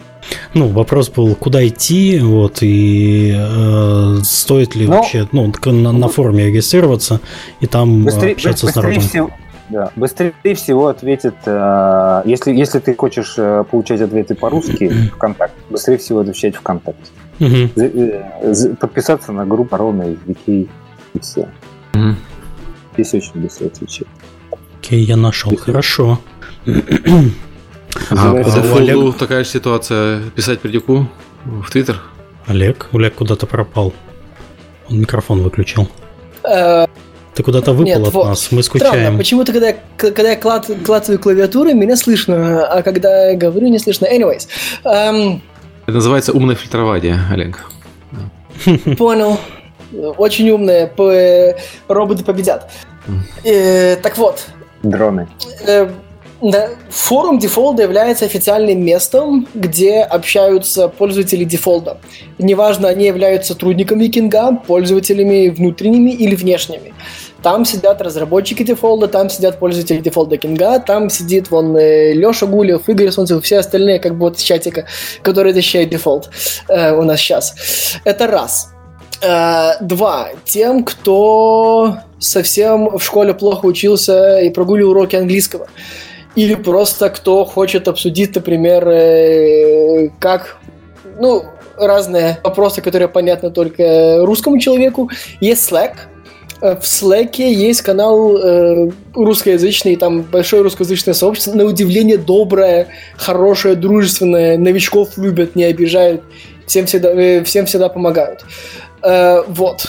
Ну, 0.54 0.68
вопрос 0.68 1.10
был, 1.10 1.36
куда 1.36 1.66
идти, 1.66 2.20
вот, 2.20 2.58
и 2.62 3.34
э, 3.38 4.18
стоит 4.24 4.76
ли 4.76 4.86
Ну, 4.88 4.98
вообще, 4.98 5.28
ну, 5.32 5.54
на, 5.66 5.92
на 5.94 6.08
форуме 6.10 6.48
регистрироваться 6.48 7.22
и 7.62 7.68
там 7.68 8.02
э, 8.02 8.06
Быстрее, 8.06 8.32
общаться 8.34 8.66
с 8.66 8.70
быстрее 8.74 8.82
народом. 8.84 9.02
всего, 9.08 9.30
да, 9.70 9.92
быстрее 9.96 10.34
всего 10.56 10.88
ответит, 10.88 11.36
э, 11.46 12.22
если, 12.26 12.52
если 12.54 12.80
ты 12.80 12.94
хочешь 12.96 13.36
э, 13.38 13.64
получать 13.72 14.02
ответы 14.02 14.36
по-русски, 14.36 14.90
ВКонтакте, 15.16 15.56
быстрее 15.70 15.98
всего 15.98 16.20
отвечать 16.20 16.56
ВКонтакте. 16.58 17.04
З- 17.40 17.72
э, 18.42 18.76
Подписаться 18.82 19.32
на 19.32 19.46
группу 19.46 19.78
Ровно 19.78 20.04
и 20.12 20.18
Вики, 20.26 20.68
и 21.14 21.20
все. 21.22 21.48
Мгм. 21.94 22.18
Здесь 22.98 23.14
очень 23.14 23.42
быстро 23.42 23.68
отвечает. 23.68 24.08
Окей, 24.80 25.04
я 25.04 25.18
нашел, 25.18 25.56
хорошо. 25.56 26.20
А 28.10 28.32
по 28.34 28.50
дефолту 28.50 29.14
такая 29.14 29.44
же 29.44 29.50
ситуация. 29.50 30.22
Писать 30.36 30.60
Пердюку 30.60 31.08
в 31.46 31.70
Твиттер? 31.70 32.02
Олег, 32.48 32.88
Олег 32.94 33.16
куда-то 33.16 33.46
пропал. 33.46 33.94
Он 34.90 35.00
микрофон 35.00 35.42
выключил. 35.42 35.90
Э, 36.44 36.86
Ты 37.36 37.44
куда-то 37.44 37.74
выпал 37.74 37.86
Нет, 37.86 38.08
от 38.08 38.14
вот. 38.14 38.26
нас, 38.28 38.52
мы 38.52 38.64
Странно, 38.64 38.86
скучаем. 38.88 39.18
почему-то, 39.18 39.52
когда 39.52 39.76
когда 39.98 40.30
я 40.32 40.36
клад, 40.38 40.70
клацаю 40.86 41.20
клавиатурой, 41.20 41.74
меня 41.74 41.98
слышно, 41.98 42.66
а 42.66 42.82
когда 42.84 43.32
я 43.32 43.38
говорю, 43.38 43.68
не 43.68 43.80
слышно. 43.80 44.06
Anyways, 44.06 44.48
эм, 44.86 45.42
Это 45.86 45.92
называется 45.98 46.32
умное 46.32 46.56
фильтрование, 46.56 47.20
Олег. 47.30 47.70
понял. 48.98 49.40
Очень 50.18 50.50
умные, 50.52 51.56
роботы 51.88 52.24
победят. 52.24 52.70
Э, 53.44 53.96
так 53.98 54.18
вот, 54.18 54.46
Дроны. 54.84 55.28
Э, 55.66 55.90
да, 56.42 56.70
форум 56.90 57.40
дефолда 57.40 57.82
является 57.84 58.26
официальным 58.26 58.86
местом, 58.86 59.48
где 59.56 60.02
общаются 60.02 60.88
пользователи 60.88 61.44
дефолда. 61.44 61.98
Неважно, 62.38 62.90
они 62.90 63.06
являются 63.08 63.54
сотрудниками 63.54 64.08
Кинга, 64.08 64.52
пользователями 64.52 65.50
внутренними 65.50 66.12
или 66.12 66.36
внешними. 66.36 66.94
Там 67.42 67.66
сидят 67.66 68.02
разработчики 68.02 68.64
дефолда, 68.64 69.08
там 69.08 69.30
сидят 69.30 69.58
пользователи 69.58 70.00
дефолда 70.00 70.38
Кинга, 70.38 70.80
там 70.80 71.10
сидит 71.10 71.50
вон 71.50 71.76
э, 71.76 72.14
Леша 72.14 72.46
Гулев, 72.46 72.88
Игорь 72.88 73.10
Солнцев, 73.10 73.44
все 73.44 73.58
остальные, 73.60 74.00
как 74.00 74.14
бы 74.14 74.20
вот 74.20 74.38
из 74.38 74.44
чатика, 74.44 74.86
которые 75.24 75.54
защищают 75.54 75.90
дефолт 75.90 76.30
э, 76.68 76.94
у 76.94 77.04
нас 77.04 77.20
сейчас. 77.20 77.56
Это 78.04 78.28
раз. 78.28 78.77
Э, 79.22 79.72
Два. 79.82 80.30
Тем, 80.46 80.84
кто 80.84 81.98
совсем 82.20 82.98
в 82.98 83.04
школе 83.04 83.34
плохо 83.34 83.66
учился 83.66 84.40
и 84.40 84.50
прогуливал 84.50 84.92
уроки 84.92 85.16
английского. 85.16 85.68
Или 86.36 86.56
просто 86.56 87.10
кто 87.10 87.46
хочет 87.46 87.88
обсудить, 87.88 88.36
например, 88.36 88.88
э, 88.88 90.10
как, 90.20 90.58
ну, 91.20 91.46
разные 91.78 92.40
вопросы, 92.44 92.82
которые 92.82 93.08
понятны 93.08 93.50
только 93.52 94.20
русскому 94.22 94.60
человеку. 94.60 95.10
Есть 95.42 95.72
Slack. 95.72 95.94
Э, 96.62 96.76
В 96.76 96.84
Slack 96.84 97.38
есть 97.38 97.82
канал 97.82 98.38
э, 98.38 98.92
русскоязычный, 99.16 99.96
там 99.96 100.22
большое 100.22 100.62
русскоязычное 100.62 101.14
сообщество, 101.14 101.54
на 101.54 101.66
удивление 101.66 102.18
доброе, 102.18 102.88
хорошее, 103.18 103.76
дружественное, 103.76 104.58
новичков 104.58 105.18
любят, 105.18 105.56
не 105.56 105.64
обижают, 105.64 106.22
всем 106.68 106.86
всегда, 106.86 107.44
всем 107.44 107.66
всегда 107.66 107.90
помогают. 107.90 108.46
Э, 109.08 109.44
вот. 109.48 109.88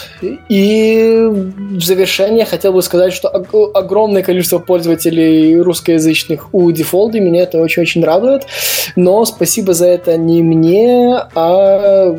И 0.48 1.28
в 1.28 1.82
завершение 1.82 2.44
хотел 2.44 2.72
бы 2.72 2.82
сказать, 2.82 3.12
что 3.12 3.28
ог- 3.28 3.70
огромное 3.74 4.22
количество 4.22 4.60
пользователей 4.60 5.60
русскоязычных 5.60 6.54
у 6.54 6.70
дефолда, 6.70 7.18
меня 7.18 7.42
это 7.42 7.60
очень-очень 7.60 8.04
радует. 8.04 8.46
Но 8.94 9.24
спасибо 9.24 9.74
за 9.74 9.86
это 9.86 10.16
не 10.16 10.42
мне, 10.42 11.20
а 11.34 12.16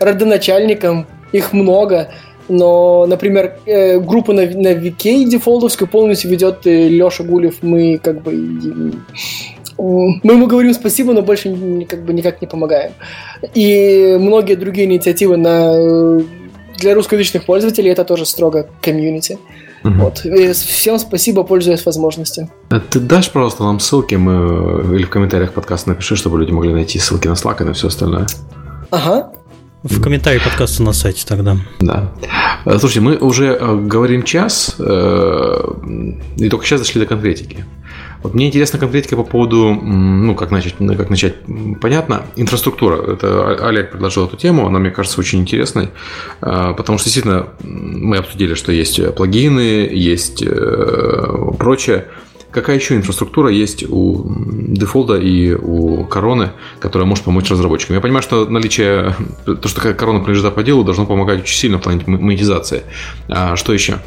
родоначальникам. 0.00 1.06
Их 1.32 1.52
много. 1.52 2.08
Но, 2.48 3.06
например, 3.06 3.58
э, 3.66 3.98
группу 3.98 4.32
на, 4.32 4.42
на 4.42 4.72
VK 4.72 5.24
дефолдовскую 5.24 5.88
полностью 5.88 6.30
ведет 6.30 6.64
Леша 6.64 7.24
Гулев. 7.24 7.62
Мы 7.62 7.98
как 7.98 8.22
бы... 8.22 8.92
м, 9.78 10.20
Мы 10.22 10.32
ему 10.34 10.46
говорим 10.46 10.74
спасибо, 10.74 11.12
но 11.12 11.22
больше 11.22 11.86
как 11.88 12.04
бы 12.04 12.12
никак 12.12 12.40
не 12.40 12.46
помогаем. 12.46 12.92
И 13.54 14.16
многие 14.20 14.54
другие 14.56 14.86
инициативы 14.86 15.36
на, 15.36 15.72
э, 15.76 16.20
для 16.78 16.94
русскоязычных 16.94 17.44
пользователей 17.44 17.90
это 17.90 18.04
тоже 18.04 18.26
строго 18.26 18.68
комьюнити. 18.80 19.38
Мгм. 19.84 20.00
Вот. 20.00 20.24
И 20.24 20.52
всем 20.52 20.98
спасибо, 20.98 21.44
пользуясь 21.44 21.84
возможностью. 21.86 22.48
А 22.70 22.80
Ты 22.80 22.98
дашь, 23.00 23.30
пожалуйста, 23.30 23.62
нам 23.64 23.78
ссылки, 23.80 24.16
мы 24.16 24.96
или 24.96 25.04
в 25.04 25.10
комментариях 25.10 25.52
подкаста 25.52 25.90
напиши, 25.90 26.16
чтобы 26.16 26.38
люди 26.40 26.50
могли 26.50 26.72
найти 26.72 26.98
ссылки 26.98 27.28
на 27.28 27.32
Slack 27.32 27.62
и 27.62 27.64
на 27.64 27.72
все 27.72 27.86
остальное. 27.88 28.26
Ага. 28.90 29.32
В 29.84 30.02
комментарии 30.02 30.40
подкаста 30.40 30.82
на 30.82 30.92
сайте 30.92 31.24
тогда. 31.24 31.56
Да. 31.80 32.10
Э, 32.64 32.78
Слушайте, 32.78 33.00
мы 33.00 33.16
уже 33.16 33.56
э, 33.58 33.76
говорим 33.76 34.24
час, 34.24 34.74
э, 34.80 35.60
и 36.36 36.48
только 36.48 36.66
сейчас 36.66 36.80
дошли 36.80 37.00
до 37.00 37.06
конкретики. 37.06 37.64
Вот 38.22 38.34
мне 38.34 38.48
интересна 38.48 38.78
конкретика 38.78 39.16
по 39.16 39.24
поводу, 39.24 39.72
ну, 39.74 40.34
как 40.34 40.50
начать, 40.50 40.74
как 40.78 41.10
начать, 41.10 41.36
понятно, 41.80 42.22
инфраструктура. 42.36 43.12
Это 43.12 43.28
О- 43.28 43.68
Олег 43.68 43.92
предложил 43.92 44.26
эту 44.26 44.36
тему, 44.36 44.66
она, 44.66 44.78
мне 44.78 44.90
кажется, 44.90 45.20
очень 45.20 45.40
интересной, 45.40 45.90
э, 46.40 46.74
потому 46.76 46.98
что 46.98 47.06
действительно 47.06 47.48
мы 47.62 48.16
обсудили, 48.16 48.54
что 48.54 48.72
есть 48.72 49.14
плагины, 49.14 49.88
есть 49.92 50.42
э, 50.44 51.52
прочее. 51.58 52.06
Какая 52.50 52.76
еще 52.76 52.96
инфраструктура 52.96 53.50
есть 53.50 53.84
у 53.88 54.24
дефолда 54.68 55.18
и 55.18 55.52
у 55.52 56.04
короны, 56.04 56.52
которая 56.80 57.06
может 57.06 57.24
помочь 57.24 57.50
разработчикам? 57.50 57.94
Я 57.94 58.00
понимаю, 58.00 58.22
что 58.22 58.46
наличие, 58.46 59.14
то, 59.44 59.68
что 59.68 59.94
корона 59.94 60.20
принадлежит 60.20 60.54
по 60.54 60.62
делу, 60.62 60.82
должно 60.82 61.06
помогать 61.06 61.42
очень 61.42 61.56
сильно 61.56 61.78
в 61.78 61.82
плане 61.82 62.02
монетизации. 62.06 62.82
А 63.28 63.54
что 63.56 63.72
еще? 63.74 63.98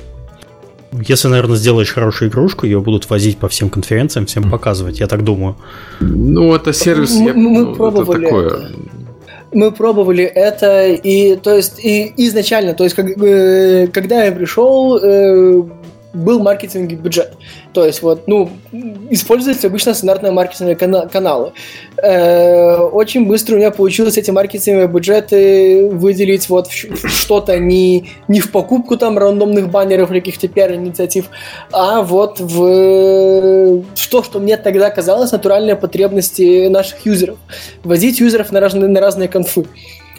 Если, 0.91 1.29
наверное, 1.29 1.55
сделаешь 1.55 1.93
хорошую 1.93 2.29
игрушку, 2.29 2.65
ее 2.65 2.81
будут 2.81 3.09
возить 3.09 3.37
по 3.37 3.47
всем 3.47 3.69
конференциям, 3.69 4.25
всем 4.25 4.49
показывать, 4.49 4.99
я 4.99 5.07
так 5.07 5.23
думаю. 5.23 5.55
Ну, 6.01 6.53
это 6.53 6.73
сервис, 6.73 7.15
Мы- 7.15 7.27
я- 7.27 7.33
мы 7.33 7.49
ну, 7.51 7.63
это 7.69 7.77
пробовали 7.77 8.25
такое. 8.25 8.47
это. 8.47 8.71
Мы 9.53 9.71
пробовали 9.71 10.23
это, 10.23 10.87
и 10.89 11.35
то 11.35 11.55
есть 11.55 11.79
и 11.83 12.13
изначально, 12.17 12.73
то 12.73 12.83
есть 12.83 12.95
как, 12.95 13.05
э, 13.21 13.87
когда 13.87 14.23
я 14.25 14.31
пришел, 14.31 14.97
э, 14.97 15.63
был 16.13 16.41
маркетинговый 16.41 16.95
бюджет. 16.95 17.33
То 17.73 17.85
есть 17.85 18.01
вот, 18.01 18.27
ну, 18.27 18.49
используются 19.09 19.67
обычно 19.67 19.93
стандартные 19.93 20.31
маркетинговые 20.31 20.75
кана- 20.75 21.07
каналы. 21.07 21.53
Э, 21.97 22.77
очень 22.77 23.25
быстро 23.25 23.55
у 23.55 23.57
меня 23.57 23.71
получилось 23.71 24.17
эти 24.17 24.31
маркетинговые 24.31 24.87
бюджеты 24.87 25.89
выделить 25.89 26.49
вот 26.49 26.69
что-то 26.69 27.59
не, 27.59 28.09
не 28.27 28.39
в 28.39 28.51
покупку 28.51 28.97
там 28.97 29.17
рандомных 29.17 29.69
баннеров 29.69 30.11
или 30.11 30.19
каких-то 30.19 30.47
пиар-инициатив, 30.47 31.29
а 31.71 32.01
вот 32.01 32.39
в, 32.39 33.83
в 33.95 34.07
то, 34.09 34.23
что 34.23 34.39
мне 34.39 34.57
тогда 34.57 34.89
казалось 34.89 35.31
натуральные 35.31 35.75
потребности 35.75 36.67
наших 36.67 37.05
юзеров. 37.05 37.37
Возить 37.83 38.19
юзеров 38.19 38.51
на 38.51 38.59
разные, 38.59 38.89
на 38.89 38.99
разные 38.99 39.27
конфы. 39.27 39.65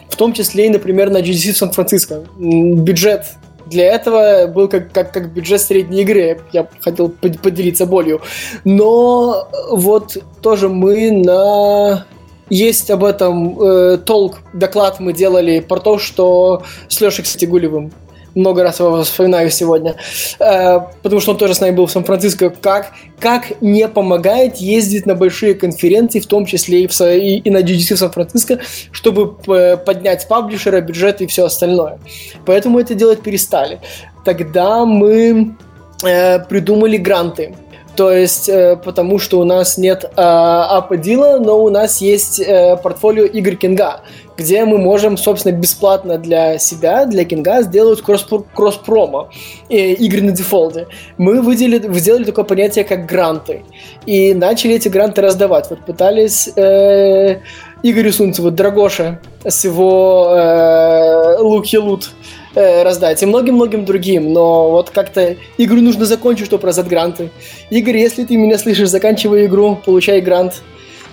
В 0.09 0.15
том 0.15 0.33
числе 0.33 0.67
и, 0.67 0.69
например, 0.69 1.09
на 1.09 1.21
GDC 1.21 1.53
в 1.53 1.57
Сан-Франциско. 1.57 2.23
Бюджет 2.37 3.25
для 3.73 3.85
этого 3.93 4.47
был 4.47 4.67
как, 4.67 4.91
как, 4.91 5.11
как 5.11 5.33
бюджет 5.33 5.61
средней 5.61 6.01
игры. 6.01 6.41
Я 6.53 6.67
хотел 6.81 7.09
под- 7.09 7.41
поделиться 7.41 7.85
болью. 7.85 8.21
Но 8.63 9.47
вот 9.71 10.17
тоже 10.41 10.69
мы 10.69 11.11
на... 11.11 12.05
Есть 12.49 12.91
об 12.91 13.03
этом 13.03 13.59
э, 13.59 13.97
толк, 13.97 14.39
доклад 14.53 14.99
мы 14.99 15.13
делали 15.13 15.59
про 15.59 15.79
то, 15.79 15.97
что 15.97 16.63
с 16.87 17.01
Лешей, 17.01 17.23
кстати, 17.23 17.45
Гулевым 17.45 17.91
много 18.35 18.63
раз 18.63 18.79
его 18.79 19.03
вспоминаю 19.03 19.49
сегодня, 19.51 19.95
э, 20.39 20.79
потому 21.01 21.21
что 21.21 21.31
он 21.31 21.37
тоже 21.37 21.53
с 21.53 21.61
нами 21.61 21.75
был 21.75 21.85
в 21.85 21.91
Сан-Франциско, 21.91 22.49
как, 22.49 22.91
как 23.19 23.61
не 23.61 23.87
помогает 23.87 24.57
ездить 24.57 25.05
на 25.05 25.15
большие 25.15 25.53
конференции, 25.53 26.19
в 26.19 26.27
том 26.27 26.45
числе 26.45 26.83
и, 26.83 26.87
в, 26.87 27.01
и, 27.01 27.37
и 27.37 27.49
на 27.49 27.59
GDC 27.59 27.95
в 27.95 27.99
Сан-Франциско, 27.99 28.59
чтобы 28.91 29.33
п- 29.33 29.77
поднять 29.77 30.27
паблишера, 30.27 30.81
бюджет 30.81 31.21
и 31.21 31.27
все 31.27 31.45
остальное. 31.45 31.99
Поэтому 32.45 32.79
это 32.79 32.95
делать 32.95 33.21
перестали. 33.21 33.79
Тогда 34.25 34.85
мы 34.85 35.55
э, 36.03 36.39
придумали 36.39 36.97
гранты. 36.97 37.55
То 37.95 38.11
есть, 38.11 38.49
э, 38.49 38.75
потому 38.75 39.19
что 39.19 39.39
у 39.39 39.43
нас 39.43 39.77
нет 39.77 40.03
э, 40.05 40.09
апа-дила, 40.15 41.37
но 41.39 41.63
у 41.63 41.69
нас 41.69 42.01
есть 42.01 42.39
э, 42.39 42.75
портфолио 42.81 43.25
игр 43.25 43.55
Кинга, 43.55 44.01
где 44.35 44.65
мы 44.65 44.79
можем, 44.79 45.15
собственно, 45.15 45.53
бесплатно 45.53 46.17
для 46.17 46.57
себя, 46.57 47.05
для 47.05 47.23
Кинга, 47.23 47.61
сделать 47.61 48.01
кросс- 48.01 48.45
кросс-промо 48.55 49.29
э, 49.69 49.91
игр 49.93 50.23
на 50.23 50.31
дефолде. 50.31 50.87
Мы 51.17 51.41
выделили, 51.41 51.87
сделали 51.99 52.23
такое 52.23 52.45
понятие, 52.45 52.83
как 52.83 53.05
гранты. 53.05 53.63
И 54.07 54.33
начали 54.33 54.73
эти 54.75 54.87
гранты 54.87 55.21
раздавать. 55.21 55.69
Вот 55.69 55.85
пытались 55.85 56.49
э, 56.55 57.41
Игорю 57.83 58.11
Сунцеву, 58.11 58.49
Драгоша, 58.49 59.19
с 59.43 59.65
его 59.65 60.31
э, 60.33 61.37
Луки 61.41 61.77
Лут 61.77 62.09
э, 62.55 62.83
раздать, 62.83 63.21
и 63.23 63.25
многим-многим 63.25 63.85
другим, 63.85 64.31
но 64.33 64.71
вот 64.71 64.89
как-то 64.89 65.35
игру 65.57 65.81
нужно 65.81 66.05
закончить, 66.05 66.45
чтобы 66.47 66.67
раздать 66.67 66.87
гранты. 66.87 67.29
Игорь, 67.69 67.97
если 67.97 68.23
ты 68.25 68.37
меня 68.37 68.57
слышишь, 68.57 68.89
заканчивай 68.89 69.45
игру, 69.45 69.75
получай 69.83 70.21
грант, 70.21 70.61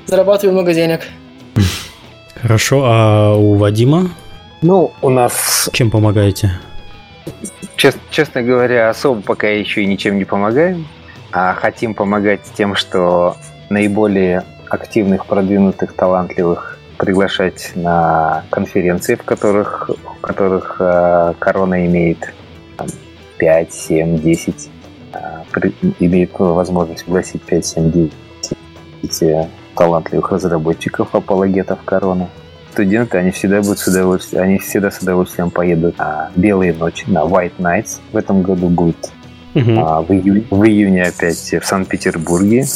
зарабатывай 0.07 0.53
много 0.53 0.75
денег. 0.75 1.01
Хорошо, 2.41 2.83
а 2.85 3.35
у 3.37 3.55
Вадима 3.55 4.11
Ну, 4.63 4.93
у 5.03 5.11
нас, 5.11 5.69
чем 5.73 5.91
помогаете? 5.91 6.53
чес- 7.77 7.97
честно 8.11 8.43
говоря, 8.43 8.91
особо 8.91 9.21
пока 9.23 9.49
еще 9.49 9.83
и 9.83 9.87
ничем 9.87 10.19
не 10.19 10.25
помогаем, 10.25 10.87
а 11.33 11.55
хотим 11.55 11.95
помогать 11.95 12.41
тем, 12.57 12.75
что 12.75 13.37
наиболее 13.69 14.43
активных, 14.69 15.27
продвинутых, 15.27 15.93
талантливых 15.95 16.79
приглашать 17.01 17.73
на 17.75 18.45
конференции, 18.51 19.15
в 19.15 19.23
которых, 19.25 19.89
в 19.89 20.21
которых 20.21 20.77
э, 20.79 21.33
корона 21.39 21.87
имеет 21.87 22.33
там, 22.77 22.89
5, 23.39 23.73
7, 23.73 24.19
10, 24.21 24.69
э, 25.15 25.19
при- 25.51 25.75
имеет 25.99 26.31
возможность 26.39 27.05
пригласить 27.05 27.41
5, 27.43 27.65
7, 27.67 28.11
10 29.03 29.23
э, 29.23 29.49
талантливых 29.75 30.31
разработчиков, 30.31 31.15
апологетов 31.15 31.79
короны. 31.87 32.29
Студенты, 32.73 33.17
они 33.17 33.31
всегда 33.31 33.63
будут 33.63 33.79
с 33.79 33.89
удовольствием, 33.89 34.45
они 34.45 34.59
всегда 34.59 34.91
с 34.91 34.99
удовольствием 34.99 35.51
поедут 35.51 35.97
на 35.99 36.31
белые 36.37 36.75
ночи, 36.75 37.07
на 37.09 37.21
White 37.21 37.55
Nights. 37.59 37.99
В 38.13 38.17
этом 38.19 38.43
году 38.43 38.69
будет 38.69 39.11
Мгм. 39.55 39.79
а, 39.83 40.03
в, 40.03 40.13
июне, 40.13 40.45
в 40.51 40.63
июне 40.65 41.05
опять 41.05 41.55
в 41.55 41.65
Санкт-Петербурге. 41.65 42.67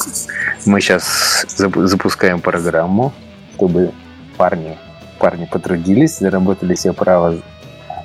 Мы 0.66 0.80
сейчас 0.80 1.46
запускаем 1.76 2.40
программу, 2.40 3.12
чтобы 3.54 3.92
парни, 4.36 4.76
парни 5.18 5.46
потрудились, 5.50 6.18
заработали 6.18 6.74
себе 6.74 6.92
право 6.92 7.36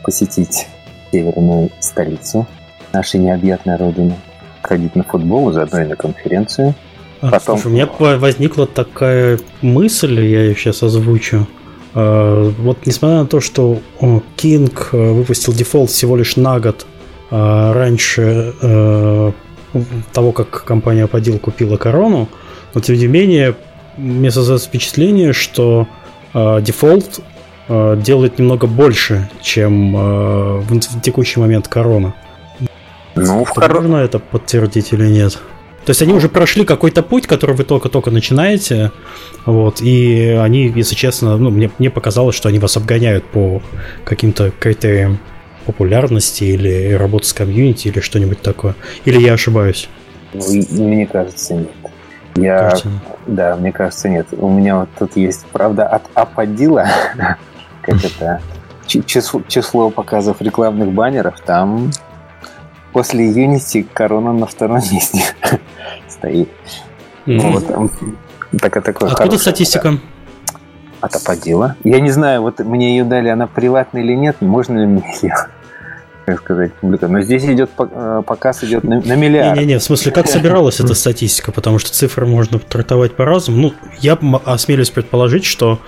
посетить 0.03 0.67
северную 1.11 1.69
столицу 1.79 2.47
нашей 2.93 3.19
необъятной 3.19 3.75
родины, 3.77 4.15
ходить 4.61 4.95
на 4.95 5.03
футбол, 5.03 5.51
заодно 5.51 5.81
и 5.81 5.85
на 5.85 5.95
конференцию. 5.95 6.75
А, 7.21 7.31
Потом- 7.31 7.57
слушай, 7.57 7.67
у 7.67 7.75
меня 7.75 7.87
возникла 8.17 8.65
такая 8.65 9.39
мысль, 9.61 10.19
я 10.25 10.43
ее 10.43 10.55
сейчас 10.55 10.83
озвучу. 10.83 11.47
А, 11.93 12.51
Вот 12.59 12.85
несмотря 12.85 13.19
на 13.19 13.27
то, 13.27 13.39
что 13.41 13.79
King 13.99 14.71
э, 14.91 15.11
выпустил 15.11 15.53
дефолт 15.53 15.89
всего 15.89 16.15
лишь 16.15 16.35
на 16.35 16.59
год 16.59 16.85
а, 17.31 17.73
раньше 17.73 18.53
э, 18.61 19.31
того, 20.13 20.31
как 20.31 20.63
компания 20.63 21.05
Подил 21.07 21.37
купила 21.39 21.77
корону, 21.77 22.27
но 22.73 22.81
тем 22.81 22.95
не 22.95 23.07
менее 23.07 23.55
мне 23.97 24.31
создается 24.31 24.67
впечатление, 24.67 25.33
что 25.33 25.87
дефолт 26.33 27.19
э, 27.67 27.97
делает 28.01 28.39
немного 28.39 28.67
больше, 28.67 29.29
чем 29.41 29.95
э, 29.95 30.59
в 30.59 31.01
текущий 31.01 31.39
момент 31.39 31.67
корона. 31.67 32.13
Ну, 33.15 33.43
в 33.45 33.51
хоро- 33.51 33.73
Можно 33.81 33.97
это 33.97 34.19
подтвердить 34.19 34.93
или 34.93 35.07
нет? 35.07 35.39
То 35.85 35.91
есть 35.91 36.01
они 36.01 36.13
уже 36.13 36.29
прошли 36.29 36.65
какой-то 36.65 37.01
путь, 37.01 37.25
который 37.25 37.55
вы 37.55 37.63
только-только 37.63 38.11
начинаете, 38.11 38.91
вот, 39.45 39.81
и 39.81 40.37
они, 40.39 40.67
если 40.75 40.93
честно, 40.93 41.37
ну, 41.37 41.49
мне, 41.49 41.71
мне 41.79 41.89
показалось, 41.89 42.35
что 42.35 42.49
они 42.49 42.59
вас 42.59 42.77
обгоняют 42.77 43.25
по 43.25 43.61
каким-то 44.03 44.51
критериям 44.59 45.17
популярности 45.65 46.43
или 46.43 46.93
работы 46.93 47.25
с 47.25 47.33
комьюнити 47.33 47.87
или 47.87 48.01
что-нибудь 48.01 48.41
такое. 48.41 48.75
Или 49.05 49.19
я 49.19 49.33
ошибаюсь? 49.33 49.89
Мне 50.33 51.07
кажется, 51.07 51.55
нет. 51.55 51.69
Я, 52.35 52.71
нет. 52.71 52.85
да, 53.27 53.55
мне 53.55 53.71
кажется, 53.71 54.07
нет. 54.09 54.27
У 54.31 54.49
меня 54.49 54.77
вот 54.79 54.89
тут 54.97 55.15
есть, 55.17 55.45
правда, 55.47 55.87
от 55.87 56.03
Аподила, 56.13 56.85
как 57.81 58.03
это, 58.03 58.41
чи- 58.85 59.03
число, 59.05 59.41
число 59.47 59.89
показов 59.89 60.41
рекламных 60.41 60.91
баннеров, 60.91 61.39
там 61.41 61.91
после 62.93 63.31
Unity 63.31 63.85
корона 63.93 64.31
на 64.33 64.45
втором 64.45 64.77
месте 64.77 65.23
стоит. 66.07 66.49
Ну, 67.25 67.35
Мгм. 67.43 67.51
вот 67.51 67.67
там 67.67 67.89
такая 68.59 68.83
такое 68.83 69.09
Откуда 69.11 69.37
статистика? 69.37 69.97
От 71.01 71.15
Аподила. 71.15 71.75
Я 71.83 71.99
не 72.01 72.09
знаю, 72.11 72.41
вот 72.41 72.59
мне 72.59 72.97
ее 72.97 73.03
дали, 73.05 73.29
она 73.29 73.47
приватная 73.47 74.01
или 74.01 74.13
нет, 74.13 74.41
можно 74.41 74.79
ли 74.79 74.85
мне 74.85 75.03
ее, 75.21 75.33
как 76.31 76.41
сказать, 76.41 76.73
публиковать. 76.75 77.11
Но 77.13 77.21
здесь 77.21 77.43
идет, 77.45 77.69
э, 77.77 78.21
показ 78.25 78.63
идет 78.63 78.83
на, 78.83 79.01
на 79.01 79.15
миллиард. 79.15 79.57
Не-не-не, 79.57 79.79
в 79.79 79.83
смысле, 79.83 80.11
как 80.11 80.27
собиралась 80.27 80.79
эта 80.79 80.93
статистика? 80.93 81.51
Потому 81.51 81.79
что 81.79 81.91
цифры 81.91 82.25
можно 82.25 82.59
трактовать 82.59 83.15
по-разному. 83.15 83.59
Ну, 83.61 83.73
я 83.99 84.17
осмелюсь 84.45 84.89
предположить, 84.89 85.45
что 85.45 85.79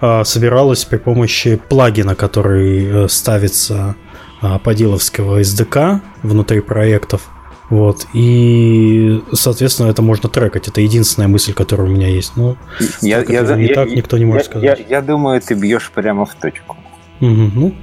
а, 0.00 0.24
собиралась 0.24 0.84
при 0.84 0.96
помощи 0.96 1.60
плагина, 1.68 2.14
который 2.14 3.04
э, 3.04 3.08
ставится 3.08 3.96
а, 4.40 4.58
подиловского 4.58 5.40
SDK 5.40 6.00
внутри 6.22 6.60
проектов. 6.60 7.28
Вот. 7.68 8.06
И, 8.14 9.22
соответственно, 9.32 9.90
это 9.90 10.02
можно 10.02 10.28
трекать. 10.28 10.66
Это 10.68 10.80
единственная 10.80 11.28
мысль, 11.28 11.52
которая 11.52 11.86
у 11.86 11.90
меня 11.90 12.08
есть. 12.08 12.32
Ну, 12.36 12.56
Я, 13.00 13.20
это 13.20 13.54
не 13.56 13.66
я- 13.68 13.74
так, 13.74 13.88
я- 13.90 13.96
никто 13.96 14.18
не 14.18 14.24
может 14.24 14.42
я- 14.46 14.50
сказать. 14.50 14.78
Я, 14.80 14.86
я 14.96 15.02
думаю, 15.02 15.40
ты 15.40 15.54
бьешь 15.54 15.90
прямо 15.94 16.24
в 16.26 16.34
точку. 16.34 16.76
мгм, 17.20 17.52
ну, 17.54 17.74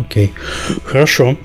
окей. 0.00 0.32
Хорошо. 0.84 1.36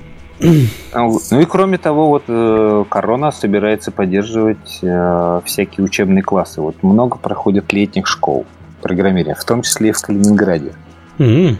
Ну 0.94 1.40
и 1.40 1.44
кроме 1.44 1.78
того, 1.78 2.08
вот 2.08 2.24
э, 2.28 2.84
Корона 2.88 3.30
собирается 3.30 3.90
поддерживать 3.90 4.78
э, 4.82 5.40
всякие 5.44 5.84
учебные 5.84 6.22
классы. 6.22 6.60
Вот 6.60 6.82
много 6.82 7.16
проходит 7.18 7.72
летних 7.72 8.06
школ 8.06 8.44
программирования, 8.82 9.36
в 9.38 9.44
том 9.44 9.62
числе 9.62 9.90
и 9.90 9.92
в 9.92 10.00
Калининграде, 10.00 10.72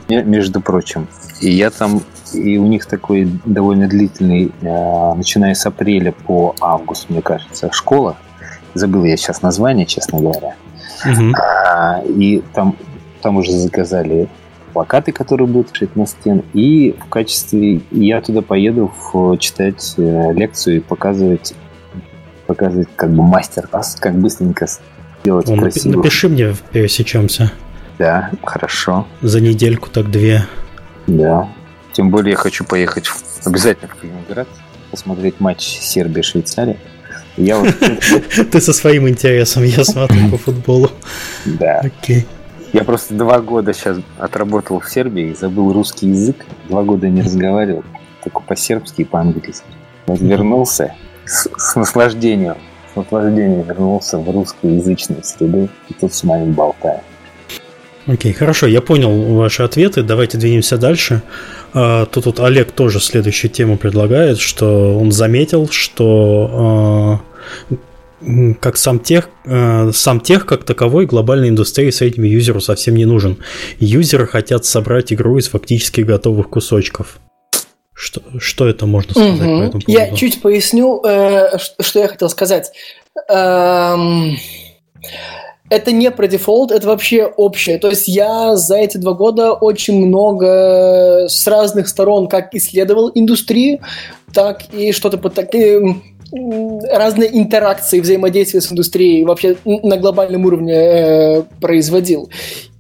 ме- 0.09 0.25
между 0.25 0.61
прочим. 0.61 1.07
И 1.41 1.51
я 1.51 1.71
там, 1.71 2.01
и 2.35 2.59
у 2.59 2.67
них 2.67 2.87
такой 2.87 3.29
довольно 3.45 3.87
длительный, 3.89 4.51
э, 4.61 5.15
начиная 5.15 5.55
с 5.55 5.65
апреля 5.67 6.13
по 6.13 6.55
август, 6.61 7.09
мне 7.11 7.23
кажется, 7.23 7.71
школа. 7.73 8.17
Забыл 8.75 9.05
я 9.05 9.17
сейчас 9.17 9.43
название, 9.43 9.87
честно 9.87 10.19
говоря. 10.21 10.55
мгм. 11.05 11.35
А, 11.37 12.01
и 12.05 12.43
там, 12.55 12.75
там 13.21 13.37
уже 13.37 13.53
заказали 13.53 14.29
плакаты, 14.73 15.13
которые 15.13 15.47
будут 15.47 15.73
вешать 15.73 15.95
на 15.97 16.07
стен. 16.07 16.43
И 16.55 16.95
в 17.05 17.09
качестве 17.09 17.81
я 17.91 18.21
туда 18.21 18.43
поеду 18.43 18.93
в- 19.13 19.37
читать 19.39 19.95
э, 19.99 20.33
лекцию 20.33 20.77
и 20.77 20.81
показывать, 20.81 21.55
показывать 22.47 22.89
как 22.97 23.11
бы 23.11 23.23
мастер-класс, 23.23 23.97
как 24.01 24.15
быстренько 24.19 24.67
сделать 25.23 25.47
Ну, 25.49 25.57
красиво. 25.59 25.97
напиши 25.97 26.29
мне, 26.29 26.55
пересечемся. 26.73 27.53
Да, 27.99 28.31
хорошо. 28.43 29.07
За 29.21 29.41
недельку 29.41 29.89
так 29.91 30.11
две. 30.11 30.45
Да. 31.07 31.49
Тем 31.93 32.11
более 32.11 32.31
я 32.33 32.37
хочу 32.37 32.65
поехать 32.65 33.07
в- 33.07 33.47
обязательно 33.47 33.89
в 33.89 33.97
Калининград, 34.01 34.49
посмотреть 34.91 35.41
матч 35.41 35.79
Сербия-Швейцария. 35.81 36.77
Я 37.37 37.59
вот, 37.59 37.75
Ты 38.51 38.61
со 38.61 38.73
своим 38.73 39.09
интересом, 39.09 39.63
я 39.65 39.85
смотрю 39.85 40.31
по 40.31 40.37
футболу. 40.39 40.91
да. 41.45 41.81
Окей. 41.81 42.27
Я 42.73 42.85
просто 42.85 43.15
два 43.15 43.41
года 43.41 43.75
сейчас 43.75 43.99
отработал 44.19 44.81
в 44.81 44.91
Сербии 44.91 45.37
забыл 45.39 45.73
русский 45.73 46.09
язык. 46.09 46.47
Два 46.69 46.83
года 46.83 47.09
не 47.09 47.21
разговаривал, 47.21 47.85
только 48.25 48.41
по-сербски 48.41 49.03
и 49.03 49.05
по-английски. 49.05 49.67
Вернулся 50.07 50.95
с, 51.27 51.49
с 51.57 51.77
наслаждением, 51.77 52.57
с 52.93 52.97
наслаждением 52.97 53.63
вернулся 53.63 54.19
в 54.19 54.31
русскоязычную 54.31 55.23
среду 55.23 55.69
и 55.89 55.95
тут 55.95 56.15
с 56.15 56.25
вами 56.25 56.51
болтаю. 56.51 57.01
Окей, 58.07 58.33
хорошо, 58.33 58.67
я 58.67 58.81
понял 58.81 59.35
ваши 59.35 59.63
ответы. 59.63 60.03
Давайте 60.03 60.37
двинемся 60.37 60.77
дальше. 60.77 61.23
А, 61.73 62.07
Тут 62.07 62.27
вот 62.27 62.41
Олег 62.41 62.73
тоже 62.73 63.01
следующую 63.01 63.51
тему 63.51 63.77
предлагает, 63.77 64.39
что 64.39 64.99
он 64.99 65.13
заметил, 65.13 65.69
что 65.69 67.21
а, 67.71 67.77
как 68.61 68.77
сам 68.77 68.99
тех, 69.01 69.29
а, 69.47 69.91
сам 69.93 70.21
тех 70.21 70.47
как 70.47 70.65
таковой 70.65 71.07
глобальной 71.07 71.49
индустрии 71.49 71.91
среднему 71.91 72.27
юзеру 72.29 72.61
совсем 72.61 72.95
не 72.95 73.05
нужен. 73.05 73.39
Юзеры 73.81 74.27
хотят 74.27 74.65
собрать 74.65 75.13
игру 75.13 75.39
из 75.39 75.49
фактически 75.49 76.01
готовых 76.03 76.49
кусочков. 76.51 77.19
Что, 77.95 78.21
что 78.39 78.67
это 78.67 78.87
можно 78.87 79.13
сказать 79.13 79.39
по 79.39 79.45
Мгм. 79.45 79.63
этому 79.63 79.83
Я 79.87 80.01
поводу? 80.01 80.17
чуть 80.17 80.41
поясню, 80.43 81.03
э, 81.05 81.59
что 81.81 81.99
я 82.01 82.09
хотел 82.09 82.29
сказать. 82.29 82.73
Эм, 83.29 84.37
Это 85.71 85.91
не 85.91 86.11
про 86.11 86.27
дефолт, 86.27 86.71
это 86.71 86.87
вообще 86.87 87.25
общее. 87.25 87.79
То 87.79 87.89
есть 87.89 88.07
я 88.07 88.57
за 88.57 88.77
эти 88.77 88.99
два 88.99 89.15
года 89.15 89.53
очень 89.53 90.07
много 90.07 91.25
с 91.29 91.47
разных 91.47 91.89
сторон 91.89 92.29
как 92.29 92.55
исследовал 92.55 93.11
индустрию, 93.15 93.79
так 94.35 94.61
и 94.75 94.93
что-то 94.93 95.17
под 95.17 95.33
таким 95.33 95.89
м, 95.89 96.03
разные 96.33 97.39
интеракции, 97.39 98.01
взаимодействия 98.01 98.61
с 98.61 98.73
индустрией 98.73 99.25
вообще 99.25 99.57
на 99.65 99.97
глобальном 99.97 100.47
уровне 100.47 100.75
э, 100.75 101.43
производил. 101.61 102.31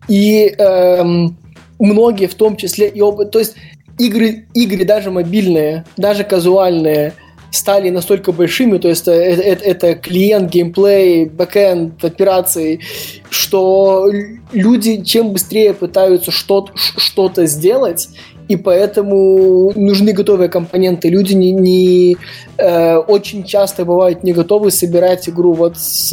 И 0.09 0.55
эм, 0.59 1.37
многие, 1.79 2.27
в 2.27 2.35
том 2.35 2.57
числе 2.57 2.89
и 2.89 3.01
оба, 3.01 3.27
то 3.27 3.39
есть 3.39 3.55
игры, 3.99 4.47
игры 4.55 4.85
даже 4.85 5.11
мобильные, 5.11 5.85
даже 5.97 6.24
казуальные, 6.24 7.12
стали 7.51 7.91
настолько 7.91 8.33
большими, 8.33 8.79
то 8.79 8.89
есть 8.89 9.03
это, 9.03 9.12
это, 9.12 9.65
это 9.65 9.95
клиент, 9.95 10.51
геймплей, 10.51 11.27
бэкэнд, 11.27 12.03
операции, 12.03 12.81
что 13.29 14.11
люди 14.53 15.05
чем 15.05 15.33
быстрее 15.33 15.74
пытаются 15.74 16.31
что-то, 16.31 16.73
что-то 16.74 17.45
сделать, 17.45 18.09
и 18.48 18.56
поэтому 18.56 19.73
нужны 19.74 20.12
готовые 20.12 20.48
компоненты. 20.48 21.09
Люди 21.09 21.35
не, 21.35 21.52
не 21.52 22.16
э, 22.59 22.97
очень 22.97 23.44
часто 23.44 23.85
бывают 23.85 24.24
не 24.24 24.32
готовы 24.32 24.70
собирать 24.70 25.28
игру 25.28 25.52
вот 25.52 25.78
с, 25.78 26.12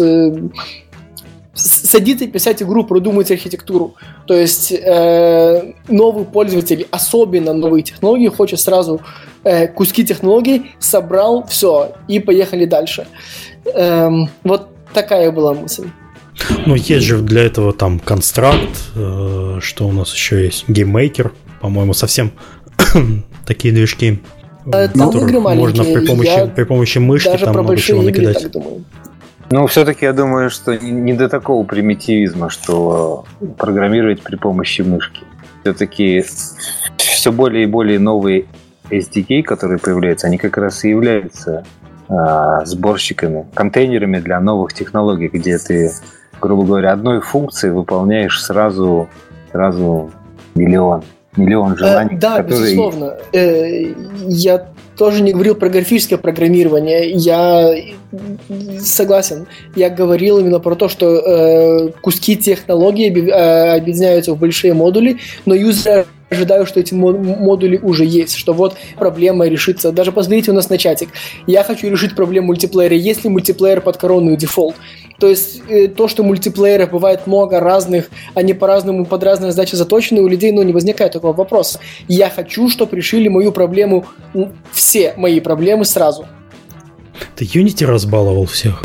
садиться 1.59 2.27
писать 2.27 2.61
игру, 2.61 2.83
продумать 2.83 3.31
архитектуру. 3.31 3.95
То 4.27 4.33
есть 4.33 4.71
э, 4.71 5.73
новый 5.87 6.25
пользователь, 6.25 6.87
особенно 6.91 7.53
новые 7.53 7.83
технологии, 7.83 8.27
хочет 8.27 8.59
сразу 8.59 9.01
э, 9.43 9.67
куски 9.67 10.05
технологий, 10.05 10.71
собрал 10.79 11.45
все 11.47 11.93
и 12.07 12.19
поехали 12.19 12.65
дальше. 12.65 13.07
Эм, 13.73 14.29
вот 14.43 14.69
такая 14.93 15.31
была 15.31 15.53
мысль. 15.53 15.89
Ну, 16.65 16.75
есть 16.75 17.05
же 17.05 17.17
для 17.17 17.43
этого 17.43 17.73
там 17.73 17.99
констракт, 17.99 18.69
э, 18.95 19.57
что 19.61 19.87
у 19.87 19.91
нас 19.91 20.13
еще 20.13 20.45
есть 20.45 20.69
GameMaker, 20.69 21.33
по-моему, 21.61 21.93
совсем 21.93 22.31
такие 23.45 23.73
движки, 23.73 24.21
Э, 24.71 24.87
там 24.89 25.09
игры 25.09 25.39
можно 25.39 25.83
при 25.83 26.05
помощи, 26.05 26.27
Я 26.27 26.45
при 26.47 26.63
помощи 26.63 26.97
мышки 26.99 27.29
даже 27.29 27.45
там 27.45 27.53
про 27.53 27.63
много 27.63 27.77
чего 27.77 28.03
игры 28.03 28.11
накидать. 28.27 28.43
так 28.43 28.51
думаю. 28.51 28.83
Ну, 29.51 29.65
все-таки 29.67 30.05
я 30.05 30.13
думаю, 30.13 30.49
что 30.49 30.77
не- 30.77 31.13
до 31.13 31.27
такого 31.27 31.63
примитивизма, 31.65 32.49
что 32.49 33.25
программировать 33.57 34.21
при 34.21 34.35
помощи 34.35 34.81
мышки. 34.81 35.21
Все-таки 35.63 36.23
все 36.97 37.31
более 37.31 37.63
и 37.63 37.65
более 37.65 37.99
новые 37.99 38.45
SDK, 38.91 39.41
которые 39.43 39.79
появляются, 39.79 40.27
они 40.27 40.37
как 40.37 40.57
раз 40.57 40.83
и 40.83 40.89
являются 40.89 41.65
а, 42.07 42.63
сборщиками, 42.65 43.47
контейнерами 43.53 44.19
для 44.19 44.39
новых 44.39 44.73
технологий, 44.73 45.29
где 45.29 45.57
ты, 45.57 45.91
грубо 46.39 46.63
говоря, 46.63 46.93
одной 46.93 47.21
функцией 47.21 47.73
выполняешь 47.73 48.41
сразу, 48.43 49.09
сразу 49.51 50.11
миллион, 50.53 51.03
миллион 51.39 51.73
Э, 51.73 51.77
желаний, 51.77 52.17
да, 52.17 52.37
которые 52.37 52.61
безусловно. 52.61 53.17
Э, 53.33 53.93
я 54.27 54.67
тоже 54.97 55.21
не 55.23 55.31
говорил 55.31 55.55
про 55.55 55.69
графическое 55.69 56.17
программирование. 56.17 57.11
Я 57.11 57.73
согласен. 58.79 59.47
Я 59.75 59.89
говорил 59.89 60.39
именно 60.39 60.59
про 60.59 60.75
то, 60.75 60.89
что 60.89 61.15
э, 61.15 61.89
куски 62.01 62.35
технологий 62.35 63.09
объ- 63.09 63.29
э, 63.29 63.77
объединяются 63.77 64.33
в 64.33 64.37
большие 64.39 64.73
модули, 64.73 65.17
но 65.45 65.53
юзеры 65.55 66.05
ожидают, 66.29 66.67
что 66.69 66.79
эти 66.79 66.93
мо- 66.93 67.13
модули 67.17 67.77
уже 67.77 68.05
есть, 68.05 68.35
что 68.35 68.53
вот 68.53 68.75
проблема 68.97 69.47
решится. 69.47 69.91
Даже 69.91 70.11
посмотрите 70.11 70.51
у 70.51 70.53
нас 70.53 70.69
на 70.69 70.77
чатик. 70.77 71.09
Я 71.47 71.63
хочу 71.63 71.89
решить 71.89 72.15
проблему 72.15 72.47
мультиплеера. 72.47 72.95
Есть 72.95 73.23
ли 73.23 73.29
мультиплеер 73.29 73.81
под 73.81 73.97
коронную 73.97 74.37
дефолт? 74.37 74.75
То 75.19 75.27
есть 75.27 75.61
э, 75.67 75.87
то, 75.87 76.07
что 76.07 76.23
мультиплееров 76.23 76.91
бывает 76.91 77.27
много 77.27 77.59
разных, 77.59 78.09
они 78.35 78.53
по-разному 78.53 79.05
под 79.05 79.23
разные 79.23 79.51
задачи 79.51 79.75
заточены, 79.75 80.21
у 80.21 80.27
людей 80.27 80.51
ну, 80.51 80.61
не 80.63 80.73
возникает 80.73 81.13
такого 81.13 81.33
вопроса. 81.33 81.79
Я 82.07 82.29
хочу, 82.29 82.69
чтобы 82.69 82.95
решили 82.95 83.27
мою 83.27 83.51
проблему, 83.51 84.05
все 84.71 85.13
мои 85.17 85.39
проблемы 85.39 85.85
сразу. 85.85 86.25
Ты 87.35 87.45
Unity 87.45 87.85
разбаловал 87.85 88.45
всех. 88.45 88.81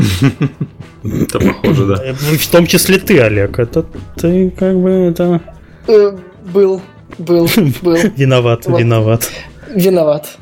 Это 1.03 1.39
похоже, 1.39 1.85
да. 1.87 2.03
Э, 2.03 2.13
В 2.13 2.47
том 2.47 2.67
числе 2.67 2.97
ты, 2.97 3.19
Олег. 3.19 3.59
Это 3.59 3.85
ты 4.17 4.49
как 4.49 4.75
бы 4.79 4.89
это 4.89 5.41
Э, 5.87 6.17
был, 6.53 6.81
был, 7.17 7.47
был. 7.81 7.95
виноват, 8.17 8.65
виноват. 8.65 9.29
Виноват. 9.73 10.37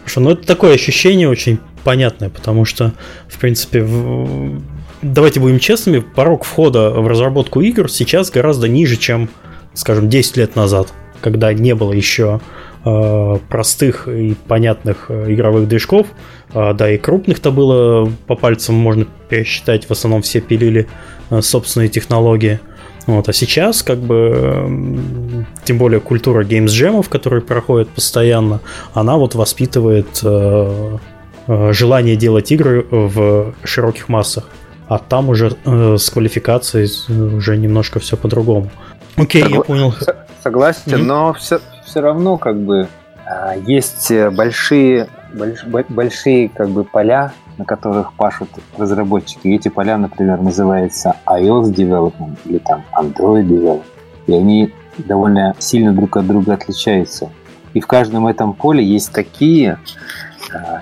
Хорошо, 0.00 0.20
ну 0.20 0.30
это 0.30 0.46
такое 0.46 0.74
ощущение 0.74 1.28
очень 1.28 1.58
понятное, 1.84 2.30
потому 2.30 2.64
что, 2.64 2.92
в 3.28 3.38
принципе, 3.38 3.82
в- 3.82 4.60
давайте 5.02 5.40
будем 5.40 5.58
честными, 5.58 6.00
порог 6.00 6.44
входа 6.44 6.90
в 6.90 7.06
разработку 7.06 7.60
игр 7.60 7.90
сейчас 7.90 8.30
гораздо 8.30 8.68
ниже, 8.68 8.96
чем, 8.96 9.28
скажем, 9.74 10.08
10 10.08 10.36
лет 10.36 10.56
назад, 10.56 10.92
когда 11.20 11.52
не 11.52 11.74
было 11.74 11.92
еще 11.92 12.40
э, 12.84 13.38
простых 13.48 14.08
и 14.08 14.34
понятных 14.46 15.06
э, 15.08 15.32
игровых 15.32 15.68
движков, 15.68 16.06
А, 16.54 16.72
да 16.72 16.90
и 16.90 16.96
крупных-то 16.96 17.50
было 17.50 18.10
по 18.26 18.34
пальцам 18.34 18.74
можно 18.74 19.06
пересчитать, 19.28 19.86
в 19.86 19.90
основном 19.90 20.22
все 20.22 20.40
пилили 20.40 20.88
э, 21.30 21.42
собственные 21.42 21.88
технологии. 21.88 22.60
Вот, 23.06 23.28
а 23.28 23.32
сейчас, 23.32 23.82
как 23.82 23.98
бы, 24.00 25.46
тем 25.64 25.78
более 25.78 26.00
культура 26.00 26.44
геймс-джемов, 26.44 27.08
которые 27.08 27.40
проходят 27.40 27.88
постоянно, 27.88 28.60
она 28.92 29.16
вот 29.16 29.34
воспитывает 29.34 30.20
э, 30.22 30.98
э, 31.46 31.72
желание 31.72 32.16
делать 32.16 32.52
игры 32.52 32.86
в 32.90 33.54
широких 33.64 34.10
массах. 34.10 34.48
А 34.88 34.98
там 34.98 35.28
уже 35.28 35.52
э, 35.64 35.96
с 35.98 36.08
квалификацией 36.10 36.88
уже 37.36 37.56
немножко 37.56 37.98
все 38.00 38.16
по-другому. 38.16 38.70
Окей, 39.16 39.42
я 39.42 39.48
Согла- 39.48 39.64
понял. 39.64 39.92
С- 39.92 40.16
Согласен, 40.42 40.98
Мгм. 40.98 41.06
но 41.06 41.32
все, 41.34 41.60
все 41.84 42.00
равно 42.00 42.38
как 42.38 42.58
бы 42.60 42.88
а, 43.26 43.54
есть 43.56 44.10
э, 44.10 44.30
большие, 44.30 45.08
больш- 45.34 45.66
бо- 45.68 45.84
большие 45.88 46.48
как 46.48 46.70
бы 46.70 46.84
поля, 46.84 47.32
на 47.58 47.64
которых 47.66 48.14
пашут 48.14 48.48
разработчики. 48.78 49.48
И 49.48 49.54
эти 49.56 49.68
поля, 49.68 49.98
например, 49.98 50.40
называются 50.40 51.14
iOS 51.26 51.74
Development 51.74 52.36
или 52.46 52.58
там 52.58 52.84
Android 52.96 53.44
Development. 53.44 53.82
И 54.28 54.32
они 54.32 54.72
довольно 54.96 55.54
сильно 55.58 55.92
друг 55.92 56.16
от 56.16 56.26
друга 56.26 56.54
отличаются. 56.54 57.28
И 57.74 57.80
в 57.80 57.86
каждом 57.86 58.26
этом 58.26 58.54
поле 58.54 58.82
есть 58.82 59.12
такие, 59.12 59.78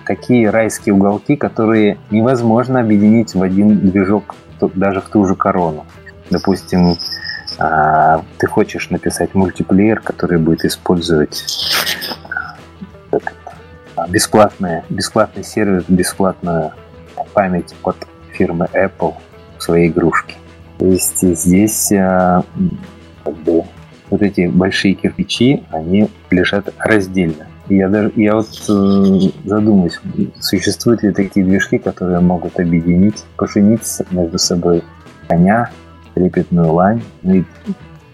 такие 0.06 0.50
райские 0.50 0.94
уголки, 0.94 1.36
которые 1.36 1.98
невозможно 2.10 2.80
объединить 2.80 3.34
в 3.34 3.42
один 3.42 3.78
движок, 3.90 4.34
даже 4.60 5.00
в 5.00 5.08
ту 5.08 5.26
же 5.26 5.34
корону. 5.34 5.86
Допустим, 6.30 6.96
а, 7.58 8.22
ты 8.38 8.46
хочешь 8.46 8.90
написать 8.90 9.34
мультиплеер, 9.34 10.00
который 10.00 10.38
будет 10.38 10.64
использовать 10.64 11.44
а, 12.30 13.18
а, 13.96 14.08
бесплатные, 14.08 14.84
бесплатный 14.88 15.44
сервис, 15.44 15.84
бесплатную 15.88 16.72
память 17.32 17.74
от 17.82 17.96
фирмы 18.32 18.68
Apple 18.72 19.14
в 19.58 19.62
своей 19.62 19.88
игрушке. 19.88 20.34
То 20.78 20.86
есть 20.86 21.20
здесь 21.20 21.92
а, 21.92 22.42
вот 23.24 24.22
эти 24.22 24.46
большие 24.46 24.94
кирпичи, 24.94 25.64
они 25.70 26.08
лежат 26.30 26.72
раздельно. 26.78 27.46
Я 27.68 27.88
даже 27.88 28.12
я 28.16 28.36
вот 28.36 28.48
э, 28.68 29.30
задумаюсь, 29.44 29.98
существуют 30.40 31.02
ли 31.02 31.12
такие 31.12 31.44
движки, 31.44 31.78
которые 31.78 32.20
могут 32.20 32.58
объединить, 32.60 33.24
поженить 33.36 33.82
между 34.10 34.38
собой 34.38 34.84
коня, 35.28 35.70
трепетную 36.14 36.72
лань, 36.72 37.02
ну 37.22 37.36
и 37.36 37.44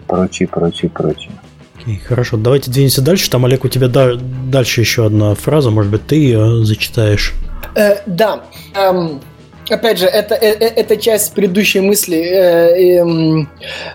прочее, 0.07 0.47
прочее, 0.47 0.89
прочее. 0.89 1.31
Окей, 1.79 1.97
хорошо, 1.97 2.37
давайте 2.37 2.71
двинемся 2.71 3.01
дальше. 3.01 3.29
Там, 3.29 3.45
Олег, 3.45 3.65
у 3.65 3.67
тебя 3.67 3.87
да- 3.87 4.15
дальше 4.15 4.81
еще 4.81 5.05
одна 5.05 5.35
фраза, 5.35 5.69
может 5.69 5.91
быть, 5.91 6.05
ты 6.07 6.15
ее 6.15 6.63
зачитаешь. 6.65 7.33
Э, 7.75 7.97
да. 8.05 8.43
Эм, 8.75 9.21
опять 9.69 9.99
же, 9.99 10.05
это, 10.05 10.35
э, 10.35 10.51
э, 10.51 10.67
это 10.67 10.97
часть 10.97 11.33
предыдущей 11.33 11.81
мысли 11.81 12.17
э, 12.17 12.99
эм, 12.99 13.49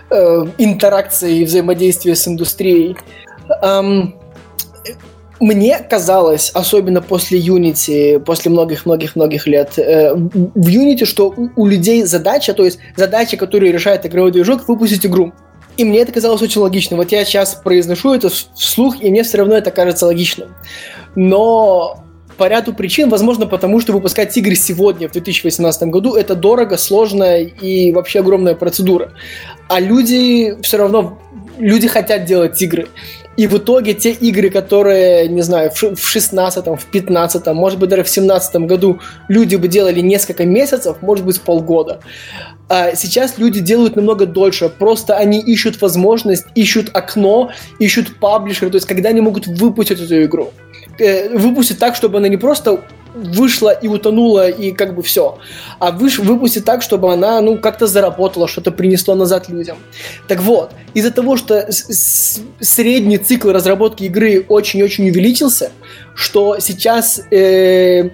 э, 0.09 0.45
интеракции 0.57 1.39
и 1.39 1.45
взаимодействия 1.45 2.15
с 2.15 2.27
индустрией. 2.27 2.95
Эм, 3.63 4.15
мне 5.39 5.79
казалось, 5.79 6.51
особенно 6.53 7.01
после 7.01 7.39
Unity, 7.39 8.19
после 8.19 8.51
многих-многих-многих 8.51 9.47
лет, 9.47 9.77
э, 9.77 10.13
в 10.13 10.67
Unity, 10.67 11.05
что 11.05 11.29
у, 11.29 11.49
у 11.55 11.65
людей 11.65 12.03
задача, 12.03 12.53
то 12.53 12.65
есть 12.65 12.79
задача, 12.95 13.37
которую 13.37 13.71
решает 13.71 14.05
игровой 14.05 14.31
движок, 14.31 14.67
выпустить 14.67 15.05
игру. 15.05 15.31
И 15.77 15.85
мне 15.85 15.99
это 15.99 16.11
казалось 16.11 16.41
очень 16.41 16.59
логичным. 16.59 16.99
Вот 16.99 17.11
я 17.11 17.23
сейчас 17.23 17.55
произношу 17.55 18.13
это 18.13 18.29
вслух, 18.29 19.01
и 19.01 19.09
мне 19.09 19.23
все 19.23 19.37
равно 19.37 19.55
это 19.55 19.71
кажется 19.71 20.05
логичным. 20.05 20.55
Но 21.15 22.03
по 22.39 22.47
ряду 22.47 22.73
причин, 22.73 23.09
возможно, 23.09 23.45
потому 23.45 23.79
что 23.81 23.93
выпускать 23.93 24.35
игры 24.37 24.55
сегодня, 24.55 25.09
в 25.09 25.11
2018 25.11 25.83
году, 25.89 26.15
это 26.15 26.35
дорого, 26.35 26.77
сложно 26.77 27.37
и 27.37 27.91
вообще 27.91 28.19
огромная 28.19 28.55
процедура. 28.55 29.13
А 29.67 29.79
люди 29.79 30.57
все 30.61 30.77
равно, 30.77 31.19
люди 31.59 31.87
хотят 31.87 32.25
делать 32.25 32.61
игры. 32.61 32.87
И 33.37 33.47
в 33.47 33.57
итоге 33.57 33.93
те 33.93 34.11
игры, 34.11 34.49
которые, 34.49 35.27
не 35.27 35.41
знаю, 35.41 35.71
в 35.71 35.97
16 35.97 36.65
в 36.65 36.85
15 36.91 37.47
может 37.53 37.79
быть, 37.79 37.89
даже 37.89 38.03
в 38.03 38.09
17 38.09 38.55
году 38.67 38.99
люди 39.29 39.55
бы 39.55 39.67
делали 39.67 40.01
несколько 40.01 40.45
месяцев, 40.45 40.97
может 41.01 41.25
быть, 41.25 41.39
полгода. 41.39 42.01
А 42.67 42.95
сейчас 42.95 43.37
люди 43.37 43.61
делают 43.61 43.95
намного 43.95 44.25
дольше. 44.25 44.69
Просто 44.69 45.15
они 45.15 45.39
ищут 45.39 45.81
возможность, 45.81 46.45
ищут 46.53 46.89
окно, 46.93 47.51
ищут 47.79 48.19
паблишер, 48.19 48.69
то 48.69 48.75
есть 48.75 48.87
когда 48.87 49.09
они 49.09 49.21
могут 49.21 49.47
выпустить 49.47 50.01
эту 50.01 50.23
игру. 50.23 50.51
Э, 50.99 51.29
выпустить 51.29 51.79
так, 51.79 51.95
чтобы 51.95 52.17
она 52.17 52.27
не 52.27 52.37
просто 52.37 52.81
вышла 53.13 53.69
и 53.69 53.87
утонула, 53.87 54.49
и 54.49 54.71
как 54.71 54.95
бы 54.95 55.01
все. 55.01 55.37
А 55.79 55.91
выш, 55.91 56.19
выпустить 56.19 56.65
так, 56.65 56.81
чтобы 56.81 57.11
она, 57.11 57.41
ну, 57.41 57.57
как-то 57.57 57.87
заработала, 57.87 58.47
что-то 58.47 58.71
принесло 58.71 59.15
назад 59.15 59.49
людям. 59.49 59.77
Так 60.27 60.41
вот, 60.41 60.71
из-за 60.93 61.11
того, 61.11 61.37
что 61.37 61.67
средний 61.71 63.17
цикл 63.17 63.49
разработки 63.51 64.03
игры 64.03 64.45
очень-очень 64.47 65.09
увеличился, 65.09 65.71
что 66.15 66.59
сейчас 66.59 67.21
э, 67.31 68.09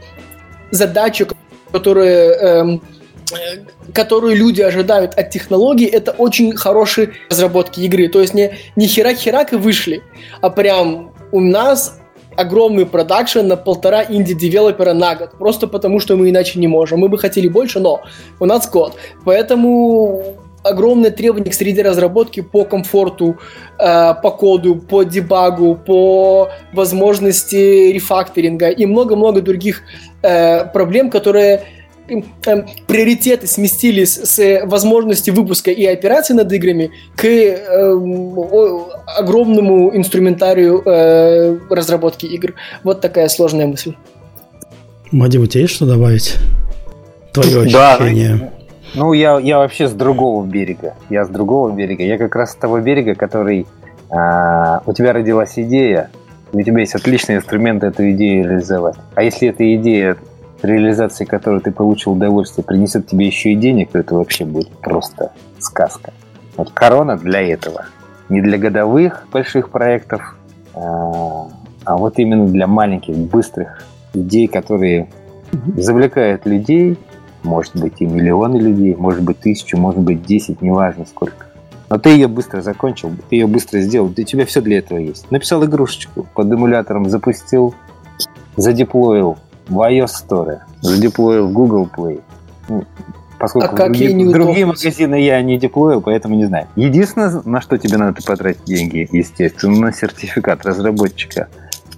задача, 0.71 1.27
которую, 1.71 2.07
эм, 2.07 2.81
э, 3.31 3.91
которую 3.93 4.35
люди 4.35 4.61
ожидают 4.61 5.13
от 5.15 5.29
технологий, 5.29 5.85
это 5.85 6.11
очень 6.11 6.55
хорошие 6.55 7.13
разработки 7.29 7.81
игры. 7.81 8.07
То 8.07 8.21
есть 8.21 8.33
не, 8.33 8.57
не 8.75 8.87
херак-херак 8.87 9.53
и 9.53 9.57
вышли, 9.57 10.03
а 10.41 10.49
прям 10.49 11.13
у 11.31 11.41
нас 11.41 11.99
огромный 12.37 12.85
продакшн 12.85 13.41
на 13.41 13.57
полтора 13.57 14.03
инди-девелопера 14.03 14.93
на 14.93 15.15
год. 15.15 15.31
Просто 15.37 15.67
потому, 15.67 15.99
что 15.99 16.15
мы 16.15 16.29
иначе 16.29 16.59
не 16.59 16.67
можем. 16.67 16.99
Мы 16.99 17.09
бы 17.09 17.17
хотели 17.17 17.47
больше, 17.47 17.79
но 17.79 18.01
у 18.39 18.45
нас 18.45 18.69
год. 18.69 18.95
Поэтому 19.25 20.23
огромное 20.63 21.11
требование 21.11 21.51
к 21.51 21.53
среде 21.53 21.83
разработки 21.83 22.41
по 22.41 22.65
комфорту, 22.65 23.37
э, 23.79 24.13
по 24.21 24.31
коду, 24.31 24.75
по 24.75 25.03
дебагу, 25.03 25.75
по 25.75 26.49
возможности 26.73 27.91
рефакторинга 27.91 28.69
и 28.69 28.85
много-много 28.85 29.41
других 29.41 29.83
э, 30.23 30.65
проблем, 30.65 31.09
которые 31.11 31.63
приоритеты 32.87 33.47
сместились 33.47 34.15
с 34.15 34.65
возможности 34.65 35.31
выпуска 35.31 35.71
и 35.71 35.85
операций 35.85 36.35
над 36.35 36.51
играми 36.51 36.91
к 37.15 37.25
э, 37.25 37.57
огромному 39.17 39.95
инструментарию 39.95 40.81
э, 40.85 41.57
разработки 41.69 42.25
игр. 42.25 42.53
Вот 42.83 43.01
такая 43.01 43.27
сложная 43.29 43.67
мысль. 43.67 43.93
Мадим, 45.11 45.41
у 45.41 45.45
тебя 45.47 45.61
есть 45.61 45.73
что 45.73 45.85
добавить? 45.85 46.35
Твое 47.33 47.63
ощущение. 47.63 48.37
Да, 48.37 48.51
ну, 48.95 49.11
я, 49.13 49.39
я 49.39 49.57
вообще 49.57 49.87
с 49.87 49.91
другого 49.91 50.45
берега. 50.45 50.95
Я 51.09 51.25
с 51.25 51.29
другого 51.29 51.71
берега. 51.71 52.03
Я 52.03 52.17
как 52.17 52.35
раз 52.35 52.51
с 52.51 52.55
того 52.55 52.79
берега, 52.79 53.15
который... 53.15 53.67
А, 54.09 54.81
у 54.85 54.93
тебя 54.93 55.11
родилась 55.13 55.53
идея, 55.57 56.09
у 56.53 56.61
тебя 56.61 56.79
есть 56.79 56.95
отличный 56.95 57.35
инструмент 57.35 57.83
эту 57.83 58.09
идею 58.11 58.49
реализовать. 58.49 58.95
А 59.15 59.23
если 59.23 59.49
эта 59.49 59.75
идея, 59.75 60.15
реализации 60.65 61.25
которой 61.25 61.61
ты 61.61 61.71
получил 61.71 62.13
удовольствие, 62.13 62.63
принесет 62.63 63.07
тебе 63.07 63.25
еще 63.25 63.51
и 63.51 63.55
денег, 63.55 63.91
то 63.91 63.99
это 63.99 64.15
вообще 64.15 64.45
будет 64.45 64.69
просто 64.69 65.31
сказка. 65.59 66.13
Вот 66.57 66.71
корона 66.71 67.17
для 67.17 67.41
этого. 67.41 67.85
Не 68.29 68.41
для 68.41 68.57
годовых 68.57 69.27
больших 69.31 69.69
проектов, 69.69 70.35
а, 70.73 71.47
а 71.83 71.97
вот 71.97 72.17
именно 72.17 72.47
для 72.47 72.67
маленьких, 72.67 73.15
быстрых 73.15 73.83
идей, 74.13 74.47
которые 74.47 75.09
завлекают 75.77 76.45
людей, 76.45 76.97
может 77.43 77.75
быть 77.75 77.95
и 77.99 78.05
миллионы 78.05 78.57
людей, 78.57 78.95
может 78.95 79.21
быть 79.21 79.39
тысячу, 79.39 79.77
может 79.77 80.01
быть 80.01 80.23
десять, 80.23 80.61
неважно 80.61 81.05
сколько. 81.05 81.45
Но 81.89 81.99
ты 81.99 82.09
ее 82.09 82.27
быстро 82.27 82.61
закончил, 82.61 83.11
ты 83.29 83.35
ее 83.35 83.47
быстро 83.47 83.79
сделал, 83.79 84.07
у 84.07 84.13
тебя 84.13 84.45
все 84.45 84.61
для 84.61 84.79
этого 84.79 84.97
есть. 84.97 85.29
Написал 85.29 85.63
игрушечку, 85.63 86.25
под 86.33 86.51
эмулятором 86.51 87.09
запустил, 87.09 87.75
задеплоил 88.55 89.37
в 89.67 89.79
iOS 89.79 90.11
Store, 90.27 90.59
задеплоил 90.81 91.47
в 91.47 91.53
Google 91.53 91.89
Play. 91.95 92.21
Ну, 92.69 92.83
поскольку 93.39 93.67
а 93.67 93.77
как 93.77 93.91
другие, 93.91 94.31
другие 94.31 94.65
магазины 94.65 95.21
я 95.21 95.41
не 95.41 95.57
деплоил, 95.57 96.01
поэтому 96.01 96.35
не 96.35 96.45
знаю. 96.45 96.67
Единственное, 96.75 97.41
на 97.45 97.61
что 97.61 97.77
тебе 97.77 97.97
надо 97.97 98.21
потратить 98.25 98.65
деньги, 98.65 99.07
естественно, 99.11 99.79
на 99.79 99.93
сертификат 99.93 100.65
разработчика. 100.65 101.47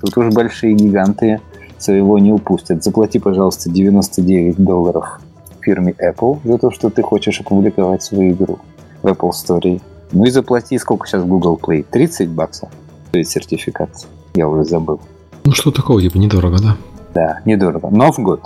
Тут 0.02 0.18
уж 0.18 0.34
большие 0.34 0.74
гиганты 0.74 1.42
своего 1.78 2.20
не 2.20 2.32
упустят. 2.32 2.84
Заплати, 2.84 3.20
пожалуйста, 3.20 3.70
99 3.70 4.58
долларов 4.58 5.20
фирме 5.68 5.94
Apple 6.00 6.40
за 6.46 6.58
то, 6.58 6.72
что 6.72 6.90
ты 6.90 7.02
хочешь 7.02 7.42
опубликовать 7.42 8.02
свою 8.02 8.32
игру 8.32 8.60
в 9.02 9.08
Apple 9.08 9.32
Store. 9.32 9.82
Ну 10.12 10.26
и 10.26 10.30
заплати, 10.30 10.78
сколько 10.80 11.06
сейчас 11.06 11.24
Google 11.24 11.60
Play? 11.62 11.86
30 11.90 12.30
баксов 12.30 12.70
стоит 13.10 13.28
сертификат. 13.28 13.90
Я 14.36 14.48
уже 14.48 14.64
забыл. 14.64 15.02
Ну 15.44 15.52
что 15.52 15.72
такого, 15.72 16.02
типа, 16.02 16.18
недорого, 16.18 16.58
да? 16.60 16.78
Да, 17.18 17.40
недорого. 17.46 17.90
Но 17.90 18.12
в 18.12 18.20
год. 18.20 18.42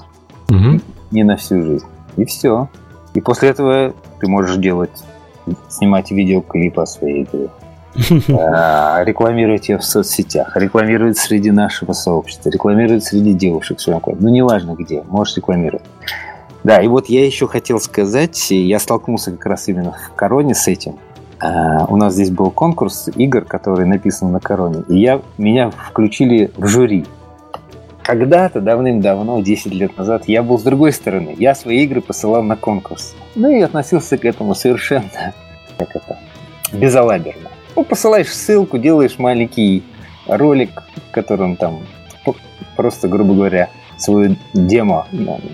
Угу. 0.49 0.79
Не 1.11 1.23
на 1.25 1.35
всю 1.35 1.61
жизнь. 1.61 1.85
И 2.15 2.23
все. 2.23 2.69
И 3.13 3.19
после 3.19 3.49
этого 3.49 3.93
ты 4.21 4.29
можешь 4.29 4.55
делать, 4.55 5.03
снимать 5.67 6.09
видеоклипы 6.11 6.81
о 6.81 6.85
своей 6.85 7.23
игре. 7.23 7.49
А, 8.31 9.03
рекламировать 9.03 9.67
ее 9.67 9.77
в 9.77 9.83
соцсетях, 9.83 10.55
рекламировать 10.55 11.17
среди 11.17 11.51
нашего 11.51 11.91
сообщества, 11.91 12.49
рекламировать 12.49 13.03
среди 13.03 13.33
девушек 13.33 13.79
в 13.79 13.81
своем 13.81 13.99
клубе. 13.99 14.19
Ну, 14.21 14.29
неважно 14.29 14.75
где, 14.79 15.03
можешь 15.09 15.35
рекламировать. 15.35 15.83
Да, 16.63 16.81
и 16.81 16.87
вот 16.87 17.07
я 17.07 17.25
еще 17.25 17.47
хотел 17.47 17.81
сказать, 17.81 18.51
я 18.51 18.79
столкнулся 18.79 19.31
как 19.31 19.45
раз 19.47 19.67
именно 19.67 19.91
в 19.91 20.15
Короне 20.15 20.55
с 20.55 20.69
этим. 20.69 20.95
Uh, 21.41 21.87
у 21.89 21.97
нас 21.97 22.13
здесь 22.13 22.29
был 22.29 22.51
конкурс 22.51 23.09
игр, 23.15 23.41
который 23.41 23.85
написан 23.85 24.31
на 24.31 24.39
Короне, 24.39 24.83
и 24.87 24.99
я, 24.99 25.21
меня 25.37 25.71
включили 25.71 26.51
в 26.55 26.67
жюри. 26.67 27.05
Когда-то, 28.03 28.61
давным-давно, 28.61 29.41
10 29.41 29.73
лет 29.73 29.97
назад, 29.97 30.23
я 30.27 30.41
был 30.43 30.57
с 30.57 30.63
другой 30.63 30.91
стороны. 30.91 31.35
Я 31.37 31.53
свои 31.53 31.83
игры 31.83 32.01
посылал 32.01 32.41
на 32.41 32.55
конкурс. 32.55 33.15
Ну 33.35 33.49
и 33.49 33.61
относился 33.61 34.17
к 34.17 34.25
этому 34.25 34.55
совершенно, 34.55 35.33
как 35.77 35.95
это, 35.95 36.17
безалаберно. 36.73 37.49
Ну, 37.75 37.83
посылаешь 37.83 38.33
ссылку, 38.33 38.77
делаешь 38.77 39.17
маленький 39.17 39.83
ролик, 40.27 40.83
в 41.09 41.11
котором 41.11 41.55
там 41.55 41.81
просто, 42.75 43.07
грубо 43.07 43.33
говоря, 43.33 43.69
свою 43.97 44.35
демо, 44.53 45.05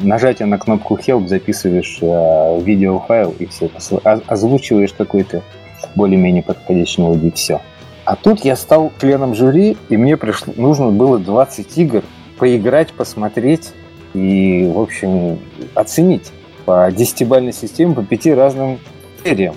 нажатие 0.01 0.45
на 0.45 0.57
кнопку 0.57 0.95
Help, 0.95 1.27
записываешь 1.27 1.99
э, 2.01 2.61
видеофайл 2.61 3.35
и 3.37 3.45
все, 3.45 3.69
озвучиваешь 4.03 4.93
какой-то 4.93 5.43
более-менее 5.95 6.43
подходящий 6.43 7.01
мелодии, 7.01 7.31
все. 7.31 7.61
А 8.05 8.15
тут 8.15 8.45
я 8.45 8.55
стал 8.55 8.93
членом 9.01 9.35
жюри, 9.35 9.75
и 9.89 9.97
мне 9.97 10.15
пришло, 10.15 10.53
нужно 10.55 10.91
было 10.91 11.19
20 11.19 11.77
игр 11.77 12.03
поиграть, 12.37 12.93
посмотреть 12.93 13.71
и, 14.13 14.69
в 14.73 14.79
общем, 14.79 15.39
оценить 15.73 16.31
по 16.65 16.91
десятибальной 16.91 17.53
системе, 17.53 17.95
по 17.95 18.03
пяти 18.03 18.33
разным 18.33 18.79
сериям. 19.23 19.55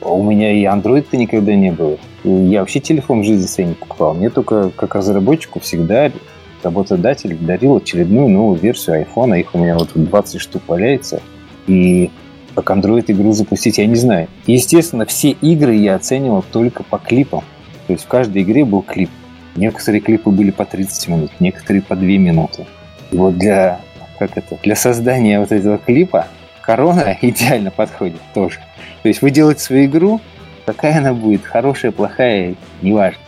У 0.00 0.22
меня 0.22 0.52
и 0.52 0.64
Android-то 0.64 1.16
никогда 1.16 1.54
не 1.54 1.70
было. 1.70 1.98
Я 2.24 2.60
вообще 2.60 2.80
телефон 2.80 3.20
в 3.20 3.24
жизни 3.24 3.46
своей 3.46 3.68
не 3.70 3.74
покупал. 3.74 4.14
Мне 4.14 4.30
только 4.30 4.70
как 4.70 4.94
разработчику 4.94 5.60
всегда 5.60 6.10
работодатель 6.62 7.36
дарил 7.36 7.76
очередную 7.76 8.28
новую 8.28 8.58
версию 8.58 9.04
iPhone. 9.04 9.38
Их 9.38 9.54
у 9.54 9.58
меня 9.58 9.76
вот 9.76 9.90
20 9.94 10.40
штук 10.40 10.62
валяется. 10.66 11.20
И 11.66 12.10
как 12.54 12.70
Android 12.70 13.04
игру 13.08 13.32
запустить, 13.32 13.78
я 13.78 13.86
не 13.86 13.96
знаю. 13.96 14.28
Естественно, 14.46 15.04
все 15.04 15.30
игры 15.30 15.74
я 15.74 15.96
оценивал 15.96 16.44
только 16.50 16.82
по 16.82 16.98
клипам. 16.98 17.42
То 17.86 17.92
есть 17.92 18.04
в 18.04 18.08
каждой 18.08 18.42
игре 18.42 18.64
был 18.64 18.80
клип. 18.80 19.10
Некоторые 19.56 20.00
клипы 20.00 20.30
были 20.30 20.50
по 20.50 20.64
30 20.64 21.08
минут, 21.08 21.30
некоторые 21.40 21.82
по 21.82 21.94
2 21.94 22.04
минуты. 22.04 22.66
И 23.10 23.16
вот 23.16 23.38
для, 23.38 23.80
как 24.18 24.36
это, 24.36 24.58
для 24.62 24.74
создания 24.74 25.38
вот 25.38 25.52
этого 25.52 25.78
клипа 25.78 26.26
корона 26.60 27.16
идеально 27.22 27.70
подходит 27.70 28.20
тоже. 28.34 28.58
То 29.02 29.08
есть 29.08 29.22
вы 29.22 29.30
делаете 29.30 29.60
свою 29.60 29.84
игру, 29.86 30.20
какая 30.66 30.98
она 30.98 31.12
будет, 31.14 31.44
хорошая, 31.44 31.92
плохая, 31.92 32.54
неважно. 32.82 33.20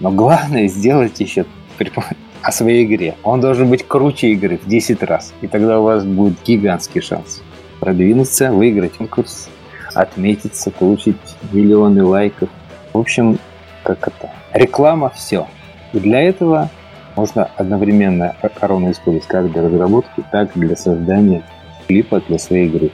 Но 0.00 0.10
главное 0.10 0.68
сделать 0.68 1.18
еще 1.20 1.44
о 2.42 2.52
своей 2.52 2.84
игре. 2.84 3.14
Он 3.22 3.40
должен 3.40 3.68
быть 3.68 3.86
круче 3.86 4.28
игры 4.28 4.58
в 4.58 4.68
10 4.68 5.02
раз. 5.02 5.32
И 5.40 5.46
тогда 5.46 5.80
у 5.80 5.84
вас 5.84 6.04
будет 6.04 6.42
гигантский 6.44 7.00
шанс 7.00 7.42
продвинуться, 7.80 8.50
выиграть 8.50 8.94
конкурс, 8.94 9.48
отметиться, 9.94 10.70
получить 10.70 11.16
миллионы 11.52 12.02
лайков. 12.02 12.48
В 12.92 12.98
общем, 12.98 13.38
как 13.82 14.08
это? 14.08 14.32
Реклама– 14.52 15.10
все. 15.14 15.46
И 15.92 16.00
для 16.00 16.20
этого 16.20 16.70
можно 17.16 17.50
одновременно 17.56 18.36
корону 18.54 18.90
использовать 18.90 19.26
как 19.26 19.52
для 19.52 19.62
разработки, 19.62 20.24
так 20.30 20.56
и 20.56 20.60
для 20.60 20.76
создания 20.76 21.42
клипа 21.86 22.22
для 22.28 22.38
своей 22.38 22.68
игры. 22.68 22.90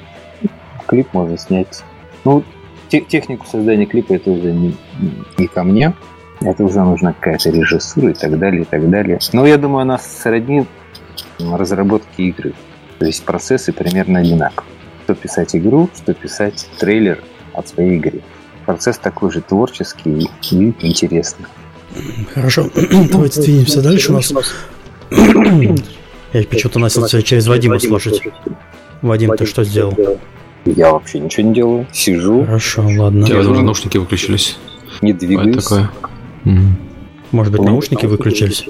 Клип 0.86 1.12
можно 1.12 1.36
снять. 1.36 1.82
Ну, 2.24 2.42
технику 2.88 3.46
создания 3.46 3.86
клипа 3.86 4.14
это 4.14 4.30
уже 4.30 4.52
не, 4.52 4.76
не 5.38 5.46
ко 5.46 5.62
мне. 5.64 5.92
Это 6.40 6.64
уже 6.64 6.80
нужна 6.82 7.12
какая-то 7.12 7.50
режиссура 7.50 8.10
и 8.10 8.14
так 8.14 8.38
далее, 8.38 8.62
и 8.62 8.64
так 8.64 8.88
далее. 8.90 9.18
Но 9.32 9.46
я 9.46 9.56
думаю, 9.56 9.82
она 9.82 9.98
сродни 9.98 10.66
разработке 11.38 12.24
игры. 12.24 12.52
То 12.98 13.06
есть 13.06 13.24
процессы 13.24 13.72
примерно 13.72 14.20
одинаковые. 14.20 14.72
Что 15.04 15.14
писать 15.14 15.56
игру, 15.56 15.88
что 15.94 16.14
писать 16.14 16.68
трейлер 16.78 17.22
от 17.52 17.68
своей 17.68 17.96
игры. 17.96 18.20
Процесс 18.66 18.98
такой 18.98 19.30
же 19.30 19.40
творческий 19.40 20.28
и 20.50 20.74
интересный. 20.80 21.46
Хорошо, 22.34 22.68
давайте 23.10 23.42
двинемся 23.42 23.82
дальше. 23.82 24.12
У 24.12 24.14
нас... 24.14 24.32
Я 26.32 26.42
почему-то 26.44 26.78
начал 26.78 27.06
через 27.22 27.46
Вадима 27.46 27.78
слушать. 27.78 28.22
Вадим, 29.02 29.36
ты 29.36 29.46
что 29.46 29.64
сделал? 29.64 29.96
Я 30.64 30.92
вообще 30.92 31.20
ничего 31.20 31.46
не 31.46 31.54
делаю. 31.54 31.86
Сижу. 31.92 32.44
Хорошо, 32.44 32.82
ладно. 32.82 33.24
У 33.24 33.26
тебя, 33.26 33.36
возможно, 33.36 33.64
наушники 33.64 33.98
выключились. 33.98 34.56
Не 35.02 35.12
двигаюсь. 35.12 35.62
такое? 35.62 35.90
Может 37.30 37.52
быть, 37.52 37.62
наушники 37.62 38.06
выключились? 38.06 38.66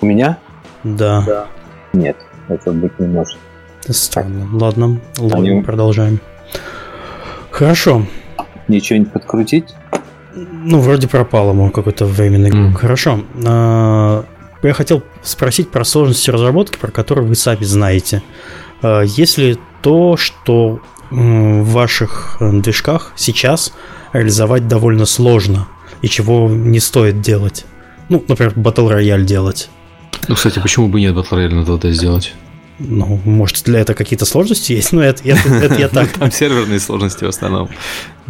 У 0.00 0.06
меня? 0.06 0.38
Да. 0.82 1.22
да. 1.26 1.46
Нет, 1.92 2.16
это 2.48 2.72
быть 2.72 2.98
не 2.98 3.06
может. 3.06 3.38
Это 3.82 3.92
странно. 3.92 4.48
Ладно, 4.52 5.00
ладно, 5.18 5.38
Они... 5.38 5.62
продолжаем. 5.62 6.20
Хорошо. 7.50 8.06
Ничего 8.68 8.98
не 8.98 9.04
подкрутить? 9.04 9.74
Ну, 10.34 10.80
вроде 10.80 11.08
пропало, 11.08 11.52
мол, 11.52 11.70
какой-то 11.70 12.04
временный 12.04 12.50
Mm. 12.50 12.74
Хорошо. 12.74 13.24
А, 13.46 14.24
я 14.62 14.72
хотел 14.72 15.02
спросить 15.22 15.70
про 15.70 15.84
сложности 15.84 16.30
разработки, 16.30 16.78
про 16.78 16.90
которые 16.90 17.26
вы 17.26 17.34
сами 17.34 17.64
знаете. 17.64 18.22
А, 18.82 19.02
если 19.02 19.58
то, 19.82 20.16
что 20.16 20.80
в 21.10 21.64
ваших 21.70 22.38
э, 22.40 22.50
движках 22.60 23.12
сейчас 23.16 23.72
реализовать 24.12 24.66
довольно 24.66 25.06
сложно 25.06 25.68
и 26.02 26.08
чего 26.08 26.48
не 26.48 26.80
стоит 26.80 27.20
делать. 27.20 27.64
Ну, 28.08 28.24
например, 28.26 28.54
Battle 28.54 28.90
Royale 28.90 29.22
делать. 29.22 29.70
Ну, 30.28 30.34
кстати, 30.34 30.58
почему 30.58 30.88
бы 30.88 31.00
нет 31.00 31.14
Battle 31.14 31.38
Royale 31.38 31.54
надо 31.54 31.72
тогда 31.78 31.90
сделать? 31.92 32.34
Ну, 32.78 33.18
может, 33.24 33.62
для 33.64 33.80
этого 33.80 33.96
какие-то 33.96 34.26
сложности 34.26 34.72
есть, 34.72 34.92
но 34.92 35.02
это, 35.02 35.26
это, 35.26 35.48
это 35.48 35.74
я 35.76 35.88
так. 35.88 36.10
Там 36.12 36.30
серверные 36.30 36.78
сложности 36.78 37.24
в 37.24 37.28
основном. 37.28 37.70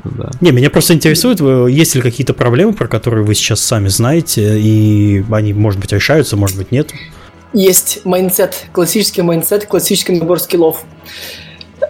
Да. 0.04 0.30
Не, 0.40 0.52
меня 0.52 0.70
просто 0.70 0.94
интересует, 0.94 1.40
есть 1.68 1.94
ли 1.96 2.00
какие-то 2.00 2.32
проблемы, 2.32 2.72
про 2.72 2.86
которые 2.86 3.24
вы 3.24 3.34
сейчас 3.34 3.60
сами 3.60 3.88
знаете, 3.88 4.60
и 4.60 5.24
они, 5.30 5.52
может 5.52 5.80
быть, 5.80 5.92
решаются, 5.92 6.36
может 6.36 6.56
быть, 6.56 6.70
нет? 6.70 6.92
Есть 7.52 8.04
mindset, 8.04 8.66
классический 8.72 9.22
mindset, 9.22 9.66
классический 9.66 10.12
набор 10.12 10.38
скиллов. 10.38 10.84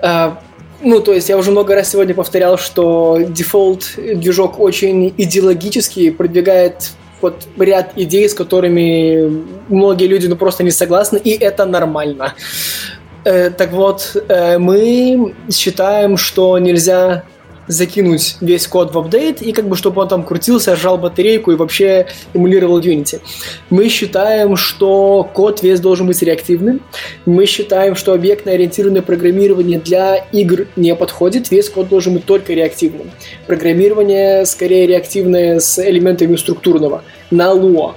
А, 0.03 0.41
ну, 0.81 1.01
то 1.01 1.13
есть 1.13 1.29
я 1.29 1.37
уже 1.37 1.51
много 1.51 1.75
раз 1.75 1.91
сегодня 1.91 2.15
повторял, 2.15 2.57
что 2.57 3.19
Defold 3.29 3.95
движок 3.97 4.61
очень 4.61 5.13
идеологический, 5.17 6.11
продвигает 6.11 6.93
вот 7.21 7.47
ряд 7.59 7.93
идей, 7.97 8.29
с 8.29 8.35
которыми 8.35 9.45
многие 9.69 10.07
люди 10.07 10.27
ну, 10.27 10.37
просто 10.37 10.65
не 10.65 10.71
согласны, 10.71 11.19
и 11.19 11.31
это 11.31 11.65
нормально. 11.65 12.35
Э, 13.25 13.51
так 13.51 13.73
вот, 13.73 14.17
э, 14.29 14.59
мы 14.59 15.35
считаем, 15.51 16.17
что 16.17 16.59
нельзя 16.59 17.25
закинуть 17.69 18.37
весь 18.41 18.67
код 18.67 18.93
в 18.93 18.99
апдейт 18.99 19.43
и 19.43 19.53
как 19.53 19.69
бы 19.69 19.77
чтобы 19.77 20.03
он 20.03 20.09
там 20.09 20.23
крутился, 20.23 20.77
сжал 20.77 20.99
батарейку 20.99 21.53
и 21.53 21.57
вообще 21.57 22.07
эмулировал 22.35 22.81
Unity. 22.81 23.21
Мы 23.71 23.89
считаем, 23.89 24.57
что 24.57 25.29
код 25.33 25.63
весь 25.63 25.81
должен 25.81 26.07
быть 26.07 26.23
реактивным. 26.23 26.81
Мы 27.25 27.47
считаем, 27.47 27.97
что 27.97 28.13
объектно-ориентированное 28.13 29.03
программирование 29.03 29.79
для 29.79 30.17
игр 30.33 30.67
не 30.77 30.95
подходит. 30.95 31.51
Весь 31.51 31.69
код 31.69 31.89
должен 31.89 32.15
быть 32.15 32.25
только 32.25 32.53
реактивным. 32.53 33.11
Программирование 33.47 34.47
скорее 34.47 34.87
реактивное 34.87 35.61
с 35.61 35.79
элементами 35.79 36.37
структурного 36.37 37.03
на 37.31 37.53
Lua. 37.53 37.95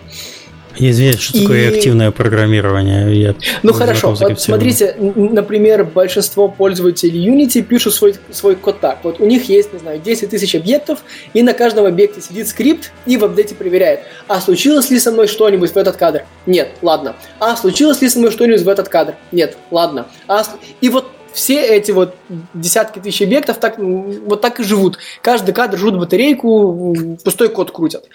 Извините, 0.78 1.20
что 1.20 1.38
и... 1.38 1.42
такое 1.42 1.70
активное 1.70 2.12
программирование? 2.12 3.22
Я 3.22 3.36
ну 3.64 3.74
хорошо, 3.74 4.14
вот 4.14 4.40
смотрите, 4.40 4.96
например, 4.98 5.84
большинство 5.84 6.48
пользователей 6.48 7.28
Unity 7.28 7.62
пишут 7.62 7.96
свой, 7.96 8.16
свой 8.32 8.56
код 8.56 8.80
так. 8.80 9.00
Вот 9.04 9.20
у 9.20 9.26
них 9.26 9.50
есть, 9.50 9.74
не 9.74 9.80
знаю, 9.80 10.00
10 10.00 10.30
тысяч 10.30 10.56
объектов, 10.56 11.00
и 11.34 11.44
на 11.44 11.54
каждом 11.54 11.86
объекте 11.86 12.22
сидит 12.22 12.48
скрипт 12.48 12.92
и 13.06 13.18
в 13.18 13.24
апдейте 13.26 13.56
проверяет, 13.56 14.02
а 14.28 14.40
случилось 14.42 14.90
ли 14.90 15.00
со 15.00 15.12
мной 15.12 15.28
что-нибудь 15.28 15.72
в 15.72 15.78
этот 15.78 15.98
кадр? 15.98 16.24
Нет, 16.46 16.70
ладно. 16.82 17.16
А 17.40 17.56
случилось 17.56 18.02
ли 18.02 18.10
со 18.10 18.20
мной 18.20 18.32
что-нибудь 18.32 18.62
в 18.62 18.70
этот 18.70 18.90
кадр? 18.90 19.16
Нет, 19.32 19.58
ладно. 19.72 20.08
А... 20.28 20.44
И 20.82 20.90
вот 20.90 21.12
все 21.40 21.66
эти 21.66 21.92
вот 21.92 22.16
десятки 22.54 23.00
тысяч 23.00 23.22
объектов 23.22 23.60
так, 23.60 23.80
вот 23.80 24.42
так 24.42 24.60
и 24.60 24.64
живут. 24.64 24.98
Каждый 25.22 25.54
кадр 25.54 25.78
жрут 25.78 25.98
батарейку, 25.98 27.18
пустой 27.24 27.48
код 27.48 27.72
крутят. 27.72 28.10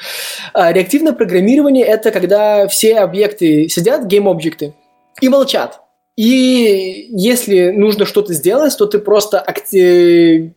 А 0.52 0.70
реактивное 0.72 1.14
программирование– 1.14 1.86
это 1.86 2.10
когда 2.10 2.68
все 2.68 2.98
объекты 2.98 3.70
сидят, 3.70 4.04
гейм-объекты, 4.04 4.74
и 5.22 5.28
молчат. 5.30 5.80
И 6.16 7.08
если 7.12 7.70
нужно 7.70 8.04
что-то 8.04 8.34
сделать, 8.34 8.76
то 8.76 8.84
ты 8.84 8.98
просто 8.98 9.40
акти... 9.40 10.54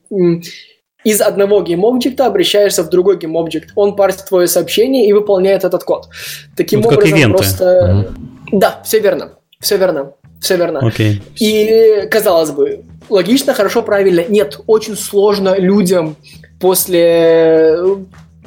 из 1.06 1.22
одного 1.22 1.62
гейм-объекта 1.62 2.26
обращаешься 2.26 2.84
в 2.84 2.90
другой 2.90 3.18
гейм-объект. 3.18 3.70
Он 3.76 3.96
парсит 3.96 4.26
твое 4.26 4.48
сообщение 4.48 5.08
и 5.08 5.14
выполняет 5.14 5.64
этот 5.64 5.86
код. 5.86 6.10
Таким 6.58 6.82
вот 6.82 6.98
образом, 6.98 7.32
просто... 7.32 8.06
Угу. 8.52 8.60
Да, 8.60 8.82
все 8.84 9.00
верно. 9.00 9.38
Все 9.60 9.78
верно. 9.78 10.14
Все 10.40 10.56
верно. 10.56 10.80
Okay. 10.80 11.22
И, 11.40 12.08
казалось 12.12 12.52
бы, 12.52 12.84
логично, 13.10 13.54
хорошо, 13.54 13.82
правильно. 13.82 14.24
Нет, 14.28 14.60
очень 14.68 14.96
сложно 14.96 15.58
людям 15.58 16.16
после 16.60 17.78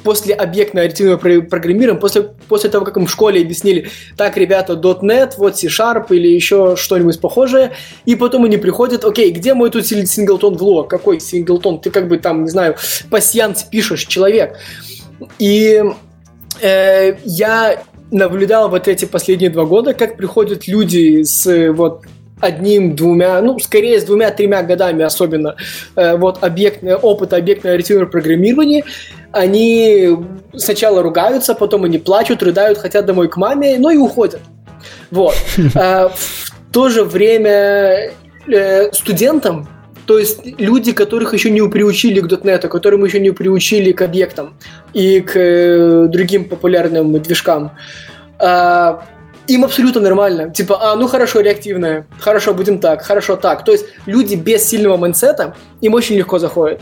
после 0.03 0.33
объектно-ориентированного 0.33 1.41
программирования, 1.41 1.99
после, 1.99 2.23
после 2.47 2.69
того, 2.69 2.85
как 2.85 2.97
им 2.97 3.05
в 3.05 3.11
школе 3.11 3.41
объяснили, 3.41 3.89
так, 4.17 4.37
ребята, 4.37 4.73
.NET, 4.73 5.33
вот 5.37 5.57
C-Sharp 5.57 6.07
или 6.09 6.27
еще 6.27 6.75
что-нибудь 6.75 7.19
похожее, 7.19 7.73
и 8.05 8.15
потом 8.15 8.45
они 8.45 8.57
приходят, 8.57 9.05
окей, 9.05 9.31
где 9.31 9.53
мой 9.53 9.69
тут 9.69 9.85
синглтон 9.85 10.57
в 10.57 10.61
Lua? 10.61 10.87
Какой 10.87 11.19
синглтон? 11.19 11.81
Ты 11.81 11.91
как 11.91 12.07
бы 12.07 12.17
там, 12.17 12.43
не 12.43 12.49
знаю, 12.49 12.75
пассианс 13.09 13.63
пишешь, 13.63 14.05
человек. 14.05 14.57
И 15.37 15.83
э, 16.61 17.15
я 17.23 17.83
наблюдал 18.11 18.69
вот 18.69 18.87
эти 18.87 19.05
последние 19.05 19.49
два 19.49 19.65
года, 19.65 19.93
как 19.93 20.17
приходят 20.17 20.67
люди 20.67 21.23
с 21.23 21.71
вот 21.71 22.03
одним, 22.41 22.95
двумя, 22.95 23.41
ну, 23.41 23.59
скорее 23.59 23.99
с 23.99 24.03
двумя-тремя 24.03 24.63
годами 24.63 25.03
особенно, 25.03 25.55
э, 25.95 26.17
вот 26.17 26.43
объектное, 26.43 26.97
опыт 26.97 27.33
объектно-ориентированного 27.33 28.09
программирования, 28.09 28.83
они 29.31 30.17
сначала 30.55 31.01
ругаются, 31.01 31.55
потом 31.55 31.85
они 31.85 31.99
плачут, 31.99 32.43
рыдают, 32.43 32.79
хотят 32.79 33.05
домой 33.05 33.29
к 33.29 33.37
маме, 33.37 33.77
но 33.77 33.91
и 33.91 33.97
уходят. 33.97 34.41
Вот. 35.11 35.35
Э, 35.75 36.09
в 36.15 36.73
то 36.73 36.89
же 36.89 37.03
время 37.03 38.11
э, 38.47 38.91
студентам 38.91 39.67
то 40.11 40.19
есть 40.19 40.59
люди, 40.59 40.91
которых 40.91 41.33
еще 41.33 41.49
не 41.49 41.65
приучили 41.69 42.19
к 42.19 42.25
.NET, 42.25 42.67
которым 42.67 43.05
еще 43.05 43.21
не 43.21 43.31
приучили 43.31 43.93
к 43.93 44.01
объектам 44.01 44.53
и 44.91 45.21
к 45.21 45.31
э, 45.35 46.07
другим 46.07 46.43
популярным 46.49 47.17
движкам, 47.21 47.71
э, 48.37 48.97
им 49.47 49.63
абсолютно 49.65 50.01
нормально. 50.01 50.51
Типа, 50.51 50.79
а, 50.81 50.95
ну 50.95 51.07
хорошо, 51.07 51.41
реактивная, 51.41 52.05
хорошо, 52.19 52.53
будем 52.53 52.79
так, 52.79 53.01
хорошо 53.01 53.35
так. 53.35 53.65
То 53.65 53.71
есть 53.71 53.85
люди 54.05 54.35
без 54.35 54.67
сильного 54.67 54.97
майнсета, 54.97 55.55
им 55.81 55.93
очень 55.93 56.15
легко 56.15 56.39
заходит. 56.39 56.81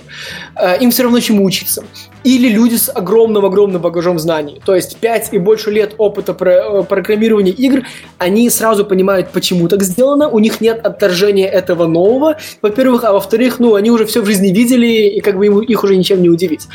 Э, 0.55 0.77
им 0.79 0.91
все 0.91 1.03
равно 1.03 1.19
чему 1.19 1.45
учиться. 1.45 1.83
Или 2.23 2.49
люди 2.49 2.75
с 2.75 2.89
огромным-огромным 2.89 3.81
багажом 3.81 4.19
знаний. 4.19 4.61
То 4.65 4.75
есть 4.75 4.97
5 4.97 5.29
и 5.31 5.37
больше 5.37 5.71
лет 5.71 5.95
опыта 5.97 6.33
про 6.33 6.51
э, 6.51 6.83
программирования 6.83 7.51
игр, 7.51 7.83
они 8.17 8.49
сразу 8.49 8.85
понимают, 8.85 9.29
почему 9.29 9.67
так 9.67 9.83
сделано, 9.83 10.27
у 10.27 10.39
них 10.39 10.61
нет 10.61 10.85
отторжения 10.85 11.47
этого 11.47 11.87
нового, 11.87 12.37
во-первых, 12.61 13.03
а 13.03 13.13
во-вторых, 13.13 13.59
ну, 13.59 13.75
они 13.75 13.89
уже 13.89 14.05
все 14.05 14.21
в 14.21 14.25
жизни 14.25 14.49
видели, 14.49 14.87
и 14.87 15.21
как 15.21 15.37
бы 15.37 15.63
их 15.65 15.83
уже 15.83 15.95
ничем 15.95 16.21
не 16.21 16.29
удивить. 16.29 16.67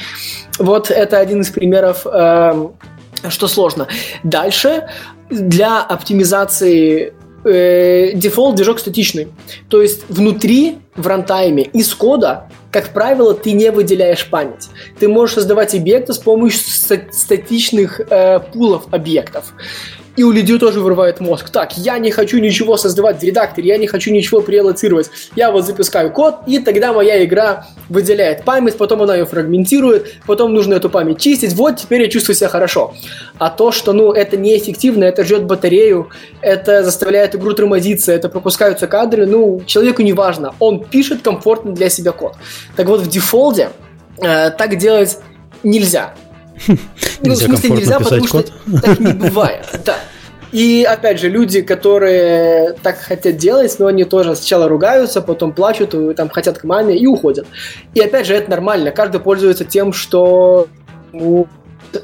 Вот 0.59 0.91
это 0.91 1.19
один 1.19 1.43
из 1.43 1.51
примеров, 1.51 2.07
э, 2.07 2.69
что 3.29 3.49
сложно. 3.49 3.87
Дальше 4.23 4.89
для 5.31 5.83
оптимизации 5.83 7.13
э, 7.45 8.13
дефолт 8.15 8.57
движок 8.57 8.79
статичный. 8.79 9.29
То 9.69 9.83
есть 9.83 10.05
внутри, 10.09 10.79
в 10.97 11.07
рантайме, 11.07 11.65
из 11.65 11.93
кода, 11.95 12.49
как 12.71 12.93
правило, 12.93 13.35
ты 13.35 13.53
не 13.53 13.71
выделяешь 13.71 14.29
память. 14.29 14.69
Ты 14.99 15.09
можешь 15.09 15.35
создавать 15.35 15.75
объекты 15.75 16.13
с 16.13 16.19
помощью 16.19 16.61
статичных 17.13 18.01
э, 18.01 18.41
пулов 18.41 18.87
объектов 18.93 19.53
и 20.17 20.23
у 20.23 20.31
людей 20.31 20.59
тоже 20.59 20.81
вырывает 20.81 21.21
мозг. 21.21 21.51
Так, 21.51 21.77
я 21.77 21.99
не 21.99 22.11
хочу 22.11 22.39
ничего 22.39 22.77
создавать 22.77 23.21
в 23.21 23.23
редакторе, 23.23 23.69
я 23.69 23.79
не 23.79 23.87
хочу 23.87 24.13
ничего 24.13 24.41
прелоцировать. 24.41 25.11
Я 25.35 25.51
вот 25.51 25.67
запускаю 25.67 26.11
код, 26.13 26.37
и 26.47 26.59
тогда 26.59 26.93
моя 26.93 27.25
игра 27.25 27.67
выделяет 27.89 28.45
память, 28.45 28.77
потом 28.77 29.03
она 29.03 29.17
ее 29.17 29.27
фрагментирует, 29.27 30.15
потом 30.27 30.55
нужно 30.55 30.75
эту 30.75 30.91
память 30.91 31.19
чистить. 31.21 31.55
Вот 31.55 31.77
теперь 31.77 32.03
я 32.03 32.09
чувствую 32.09 32.37
себя 32.37 32.49
хорошо. 32.49 32.95
А 33.39 33.51
то, 33.51 33.73
что, 33.73 33.93
ну, 33.93 34.13
это 34.13 34.37
неэффективно, 34.37 35.05
это 35.05 35.25
ждет 35.25 35.45
батарею, 35.45 36.11
это 36.41 36.85
заставляет 36.85 37.35
игру 37.35 37.53
тормозиться, 37.53 38.13
это 38.13 38.29
пропускаются 38.29 38.87
кадры, 38.87 39.27
ну, 39.27 39.63
человеку 39.67 40.03
не 40.03 40.13
важно. 40.13 40.55
Он 40.61 40.85
пишет 40.85 41.23
комфортно 41.23 41.73
для 41.73 41.89
себя 41.89 42.13
код. 42.13 42.35
Так 42.77 42.87
вот, 42.87 43.01
в 43.01 43.09
дефолте 43.09 43.71
э, 44.19 44.51
так 44.51 44.77
делать 44.77 45.19
нельзя. 45.63 46.15
Ну, 47.23 47.33
в 47.33 47.37
смысле, 47.37 47.71
нельзя, 47.71 48.01
потому 48.01 48.27
что 48.27 48.45
так 48.83 49.01
не 49.01 49.13
бывает. 49.29 49.67
Да. 49.85 49.97
И 50.53 50.87
опять 50.89 51.19
же, 51.19 51.29
люди, 51.29 51.63
которые 51.63 52.75
так 52.83 52.99
хотят 52.99 53.37
делать, 53.39 53.75
но 53.81 53.87
они 53.87 54.05
тоже 54.05 54.37
сначала 54.37 54.69
ругаются, 54.69 55.21
потом 55.21 55.53
плачут, 55.53 55.95
там 56.17 56.29
хотят 56.29 56.59
к 56.59 56.65
маме 56.65 56.97
и 56.97 57.07
уходят. 57.09 57.47
И 57.95 58.01
опять 58.01 58.27
же, 58.27 58.35
это 58.35 58.51
нормально. 58.51 58.93
Каждый 58.93 59.21
пользуется 59.21 59.65
тем, 59.65 59.93
что 59.93 60.69
ну, 61.13 61.49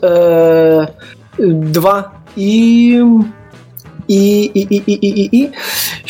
э, 0.02 0.86
два 1.38 2.12
и 2.34 3.00
и, 4.08 4.46
и, 4.46 4.62
и, 4.62 4.76
и, 4.78 4.94
и, 4.94 5.08
и, 5.08 5.44
и. 5.44 5.52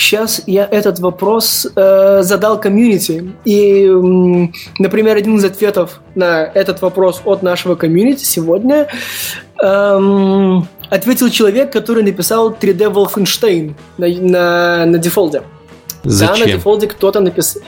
Сейчас 0.01 0.43
я 0.47 0.65
этот 0.65 0.99
вопрос 0.99 1.67
э, 1.77 2.23
задал 2.23 2.59
комьюнити. 2.59 3.33
И, 3.45 3.85
э, 3.85 4.49
например, 4.79 5.15
один 5.19 5.37
из 5.37 5.45
ответов 5.45 6.01
на 6.15 6.43
этот 6.43 6.81
вопрос 6.81 7.21
от 7.27 7.43
нашего 7.43 7.75
комьюнити 7.75 8.25
сегодня 8.25 8.87
э, 9.63 10.61
ответил 10.89 11.29
человек, 11.29 11.71
который 11.71 12.03
написал 12.03 12.51
3D 12.51 12.91
Wolfenstein 12.91 13.75
на, 13.99 14.09
на, 14.09 14.87
на 14.87 14.99
дефолде. 14.99 15.43
Зачем? 16.03 16.35
Да, 16.35 16.41
на 16.47 16.53
дефолде 16.53 16.87
кто-то 16.87 17.21
написал. 17.21 17.61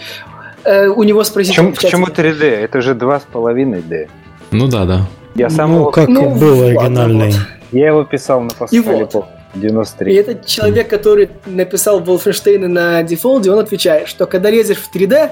Э, 0.64 0.86
у 0.86 1.02
него 1.02 1.24
спросили. 1.24 1.54
Почему, 1.54 1.72
почему 1.74 2.06
3D? 2.06 2.44
Это 2.44 2.80
же 2.80 2.94
2,5D. 2.94 4.08
Ну 4.52 4.68
да, 4.68 4.86
да. 4.86 5.06
Я 5.34 5.50
сам 5.50 5.72
ну, 5.72 5.80
его... 5.80 5.90
как 5.90 6.08
ну, 6.08 6.34
был 6.34 6.62
оригинальный. 6.62 7.34
Я 7.72 7.88
его 7.88 8.04
писал 8.04 8.40
на 8.40 8.54
Паскале. 8.54 8.82
И 8.82 8.84
вот. 8.86 9.26
93. 9.54 10.12
И 10.12 10.16
этот 10.16 10.46
человек, 10.46 10.88
который 10.88 11.30
написал 11.46 12.00
Wolfenstein 12.00 12.66
на 12.66 13.02
дефолде, 13.02 13.50
он 13.50 13.58
отвечает, 13.58 14.08
что 14.08 14.26
когда 14.26 14.50
лезешь 14.50 14.78
в 14.78 14.94
3D, 14.94 15.30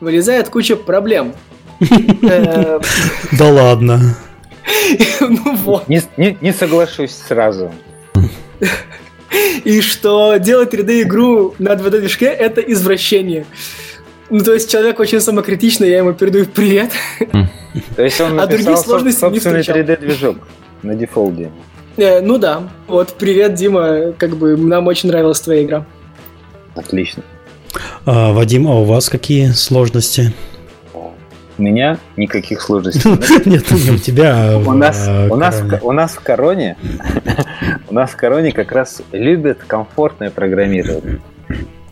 вылезает 0.00 0.48
куча 0.48 0.76
проблем. 0.76 1.34
Да 1.80 2.80
ладно. 3.40 4.16
Ну 5.20 5.56
вот. 5.56 5.88
Не 5.88 6.52
соглашусь 6.52 7.12
сразу. 7.12 7.72
и 9.64 9.80
что 9.80 10.36
делать 10.36 10.72
3D-игру 10.72 11.54
на 11.58 11.70
2D-движке— 11.70 12.26
это 12.26 12.60
извращение. 12.60 13.46
Ну, 14.28 14.40
то 14.40 14.54
есть 14.54 14.70
человек 14.70 15.00
очень 15.00 15.20
самокритичный, 15.20 15.90
я 15.90 15.98
ему 15.98 16.12
передаю 16.12 16.46
привет. 16.46 16.92
То 17.96 18.02
есть 18.02 18.20
он 18.20 18.38
А 18.38 18.46
других 18.46 18.66
написал 18.66 18.84
сложностей 18.84 19.28
не 19.28 19.40
собственный 19.40 19.62
встречал. 19.62 19.82
3D-движок 19.82 20.36
на 20.82 20.94
дефолде. 20.94 21.50
Э, 21.96 22.20
ну 22.20 22.38
да, 22.38 22.62
вот, 22.86 23.14
привет, 23.18 23.54
Дима, 23.54 24.12
как 24.16 24.36
бы 24.36 24.56
нам 24.56 24.86
очень 24.86 25.08
нравилась 25.08 25.40
твоя 25.40 25.62
игра. 25.62 25.84
Отлично. 26.74 27.22
А, 28.06 28.32
Вадим, 28.32 28.68
а 28.68 28.80
у 28.80 28.84
вас 28.84 29.08
какие 29.08 29.48
сложности? 29.48 30.32
У 30.94 31.62
меня 31.62 31.98
никаких 32.16 32.62
сложностей 32.62 33.10
нет. 33.44 33.46
Нет, 33.46 33.70
не 33.70 33.90
у 33.90 33.98
тебя, 33.98 34.54
а 34.54 34.56
У 34.56 34.60
в, 34.60 34.74
нас, 34.74 35.04
а, 35.06 35.28
у, 35.30 35.36
нас, 35.36 35.56
в 35.56 35.60
Короне. 35.60 35.78
Ко- 35.78 35.86
у 35.86 35.92
нас 35.92 36.12
в 36.12 36.20
Короне 36.22 36.76
у 37.90 37.94
нас 37.94 38.10
в 38.10 38.16
Короне 38.16 38.52
как 38.52 38.72
раз 38.72 39.02
любят 39.12 39.58
комфортное 39.66 40.30
программирование. 40.30 41.20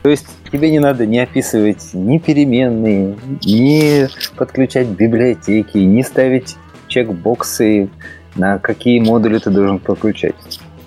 То 0.03 0.11
есть 0.11 0.27
тебе 0.51 0.70
не 0.70 0.79
надо 0.79 1.05
не 1.05 1.19
описывать 1.19 1.91
ни 1.93 2.16
переменные, 2.19 3.16
ни 3.45 4.09
подключать 4.37 4.87
библиотеки, 4.87 5.77
не 5.79 6.03
ставить 6.03 6.57
чекбоксы, 6.87 7.91
на 8.39 8.59
какие 8.59 9.01
модули 9.01 9.39
ты 9.39 9.51
должен 9.51 9.78
подключать. 9.78 10.35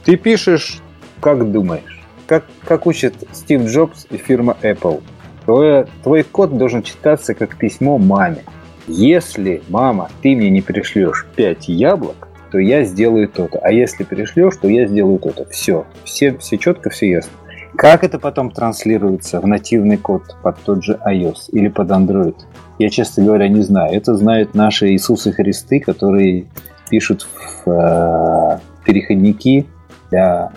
Ты 0.05 0.17
пишешь, 0.17 0.79
как 1.19 1.51
думаешь. 1.51 2.01
Как, 2.25 2.45
как 2.65 2.87
учит 2.87 3.13
Стив 3.33 3.65
Джобс 3.65 4.07
и 4.09 4.17
фирма 4.17 4.57
Apple. 4.61 5.01
Твой, 5.45 5.85
твой 6.03 6.23
код 6.23 6.57
должен 6.57 6.81
читаться 6.81 7.33
как 7.33 7.57
письмо 7.57 7.97
маме. 7.97 8.43
Если, 8.87 9.61
мама, 9.69 10.09
ты 10.21 10.35
мне 10.35 10.49
не 10.49 10.61
пришлешь 10.61 11.27
5 11.35 11.67
яблок, 11.67 12.27
то 12.51 12.59
я 12.59 12.83
сделаю 12.83 13.27
то-то. 13.27 13.59
А 13.59 13.71
если 13.71 14.03
пришлешь, 14.03 14.55
то 14.57 14.67
я 14.67 14.87
сделаю 14.87 15.19
то-то. 15.19 15.45
Все. 15.49 15.85
Все, 16.03 16.37
все 16.37 16.57
четко, 16.57 16.89
все 16.89 17.09
ясно. 17.09 17.31
Как 17.75 18.03
это 18.03 18.19
потом 18.19 18.51
транслируется 18.51 19.39
в 19.39 19.47
нативный 19.47 19.97
код 19.97 20.35
под 20.43 20.59
тот 20.59 20.83
же 20.83 20.99
iOS 21.07 21.49
или 21.51 21.69
под 21.69 21.89
Android? 21.89 22.35
Я, 22.79 22.89
честно 22.89 23.23
говоря, 23.23 23.47
не 23.47 23.61
знаю. 23.61 23.95
Это 23.95 24.15
знают 24.15 24.53
наши 24.53 24.89
Иисусы 24.89 25.31
Христы, 25.31 25.79
которые 25.79 26.45
пишут 26.91 27.25
в 27.65 27.71
э, 27.71 28.59
переходники 28.85 29.65
для 30.11 30.51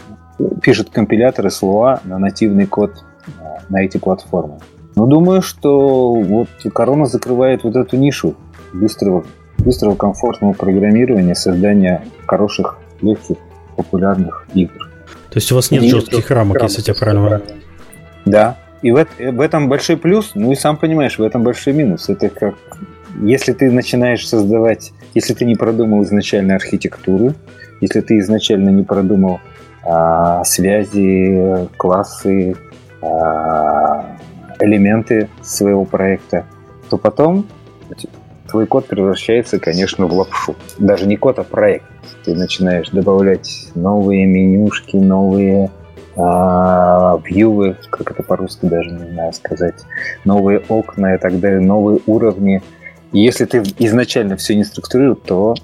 пишут 0.60 0.90
компиляторы 0.90 1.50
слова 1.50 2.00
на 2.04 2.18
нативный 2.18 2.66
код 2.66 3.04
э, 3.26 3.30
на 3.68 3.84
эти 3.84 3.98
платформы. 3.98 4.58
Ну, 4.96 5.06
думаю, 5.06 5.42
что 5.42 6.14
вот 6.14 6.48
Корона 6.74 7.06
закрывает 7.06 7.62
вот 7.62 7.76
эту 7.76 7.96
нишу 7.96 8.34
быстрого, 8.72 9.24
быстрого 9.58 9.94
комфортного 9.94 10.52
программирования, 10.52 11.36
создания 11.36 12.02
хороших, 12.26 12.78
легких, 13.00 13.36
популярных 13.76 14.46
игр. 14.54 14.90
То 15.30 15.38
есть 15.38 15.52
у 15.52 15.54
вас 15.54 15.70
нет 15.70 15.84
И 15.84 15.88
жестких 15.88 16.30
рамок, 16.30 16.60
если 16.62 16.78
я 16.78 16.84
тебя 16.84 16.94
правильно 16.94 17.22
понимаю. 17.22 17.42
Да. 18.24 18.56
И 18.82 18.90
в, 18.90 18.96
эт- 18.96 19.32
в 19.32 19.40
этом 19.40 19.68
большой 19.68 19.96
плюс, 19.96 20.32
ну 20.34 20.50
и 20.50 20.56
сам 20.56 20.76
понимаешь, 20.76 21.18
в 21.18 21.22
этом 21.22 21.42
большой 21.42 21.72
минус. 21.72 22.08
Это 22.08 22.28
как, 22.28 22.54
если 23.22 23.52
ты 23.52 23.70
начинаешь 23.70 24.26
создавать, 24.28 24.92
если 25.14 25.34
ты 25.34 25.44
не 25.44 25.54
продумал 25.54 26.02
изначально 26.02 26.56
архитектуру, 26.56 27.34
если 27.80 28.00
ты 28.00 28.18
изначально 28.18 28.70
не 28.70 28.82
продумал 28.82 29.40
а, 29.82 30.44
связи, 30.44 31.68
классы, 31.76 32.56
а, 33.02 34.16
элементы 34.60 35.28
своего 35.42 35.84
проекта, 35.84 36.44
то 36.90 36.98
потом 36.98 37.46
твой 38.48 38.66
код 38.66 38.86
превращается, 38.86 39.58
конечно, 39.58 40.06
в 40.06 40.12
лапшу. 40.12 40.54
Даже 40.78 41.06
не 41.06 41.16
код, 41.16 41.38
а 41.38 41.44
проект. 41.44 41.86
Ты 42.24 42.34
начинаешь 42.34 42.90
добавлять 42.90 43.70
новые 43.74 44.26
менюшки, 44.26 44.96
новые 44.96 45.70
а, 46.16 47.18
вьювы, 47.24 47.76
как 47.90 48.12
это 48.12 48.22
по-русски 48.22 48.66
даже 48.66 48.90
не 48.90 49.10
знаю 49.12 49.32
сказать, 49.32 49.74
новые 50.24 50.60
окна 50.68 51.16
и 51.16 51.18
так 51.18 51.40
далее, 51.40 51.60
новые 51.60 52.00
уровни. 52.06 52.62
Если 53.14 53.44
ты 53.44 53.62
изначально 53.78 54.36
все 54.36 54.56
не 54.56 54.64
структурировал, 54.64 55.14
то, 55.14 55.54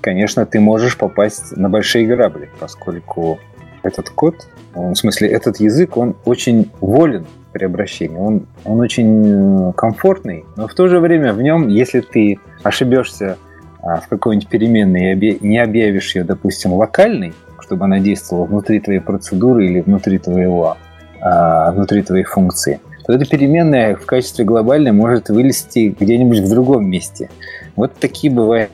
конечно, 0.00 0.46
ты 0.46 0.60
можешь 0.60 0.96
попасть 0.96 1.56
на 1.56 1.68
большие 1.68 2.06
грабли, 2.06 2.48
поскольку 2.60 3.40
этот 3.82 4.10
код, 4.10 4.46
он, 4.76 4.94
в 4.94 4.98
смысле, 4.98 5.28
этот 5.28 5.58
язык, 5.58 5.96
он 5.96 6.14
очень 6.24 6.70
волен 6.80 7.26
при 7.52 7.64
обращении, 7.64 8.16
он, 8.16 8.46
он 8.64 8.78
очень 8.78 9.72
комфортный, 9.72 10.44
но 10.56 10.68
в 10.68 10.74
то 10.74 10.86
же 10.86 11.00
время 11.00 11.32
в 11.32 11.42
нем, 11.42 11.66
если 11.66 11.98
ты 11.98 12.38
ошибешься 12.62 13.38
а, 13.82 13.96
в 13.96 14.06
какой-нибудь 14.06 14.48
переменной 14.48 15.14
и 15.14 15.38
не 15.44 15.58
объявишь 15.58 16.14
ее, 16.14 16.22
допустим, 16.22 16.74
локальной, 16.74 17.32
чтобы 17.58 17.86
она 17.86 17.98
действовала 17.98 18.44
внутри 18.44 18.78
твоей 18.78 19.00
процедуры 19.00 19.66
или 19.66 19.80
внутри 19.80 20.18
твоего, 20.18 20.76
а, 21.20 21.72
внутри 21.72 22.02
твоей 22.02 22.24
функции, 22.24 22.78
то 23.10 23.16
эта 23.16 23.26
переменная 23.26 23.96
в 23.96 24.06
качестве 24.06 24.44
глобальной 24.44 24.92
может 24.92 25.30
вылезти 25.30 25.96
где-нибудь 25.98 26.38
в 26.38 26.48
другом 26.48 26.88
месте. 26.88 27.28
Вот 27.74 27.92
такие 27.98 28.32
бывают, 28.32 28.70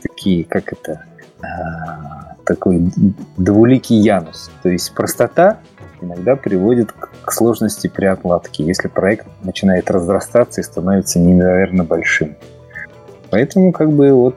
такие, 0.00 0.44
как 0.44 0.72
это, 0.72 1.04
а, 1.42 2.36
такой 2.46 2.88
двуликий 3.36 3.96
янус. 3.96 4.52
То 4.62 4.68
есть 4.68 4.94
простота 4.94 5.58
иногда 6.00 6.36
приводит 6.36 6.92
к 6.92 7.32
сложности 7.32 7.88
при 7.88 8.04
отладке, 8.04 8.62
если 8.62 8.86
проект 8.86 9.26
начинает 9.42 9.90
разрастаться 9.90 10.60
и 10.60 10.64
становится 10.64 11.18
неимоверно 11.18 11.82
большим. 11.82 12.36
Поэтому 13.30 13.72
как 13.72 13.90
бы 13.90 14.12
вот 14.12 14.36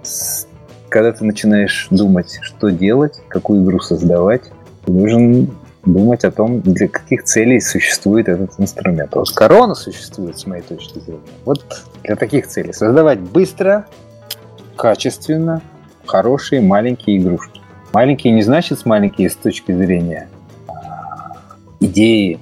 когда 0.89 1.11
ты 1.11 1.25
начинаешь 1.25 1.89
думать, 1.91 2.39
что 2.41 2.71
делать, 2.71 3.21
какую 3.27 3.63
игру 3.63 3.81
создавать, 3.81 4.45
ты 4.83 4.91
должен 4.91 5.51
думать 5.87 6.23
о 6.23 6.31
том, 6.31 6.61
для 6.61 6.87
каких 6.87 7.23
целей 7.23 7.59
существует 7.59 8.27
этот 8.27 8.59
инструмент. 8.59 9.15
Вот 9.15 9.31
корона 9.31 9.75
существует, 9.75 10.37
с 10.37 10.45
моей 10.45 10.61
точки 10.61 10.99
зрения, 10.99 11.21
вот 11.45 11.63
для 12.03 12.15
таких 12.15 12.47
целей. 12.47 12.73
Создавать 12.73 13.19
быстро, 13.19 13.85
качественно, 14.75 15.61
хорошие 16.05 16.61
маленькие 16.61 17.17
игрушки. 17.17 17.61
Маленькие 17.93 18.33
не 18.33 18.41
значит 18.41 18.85
маленькие 18.85 19.29
с 19.29 19.35
точки 19.35 19.71
зрения 19.71 20.29
а, 20.67 21.31
идеи 21.79 22.39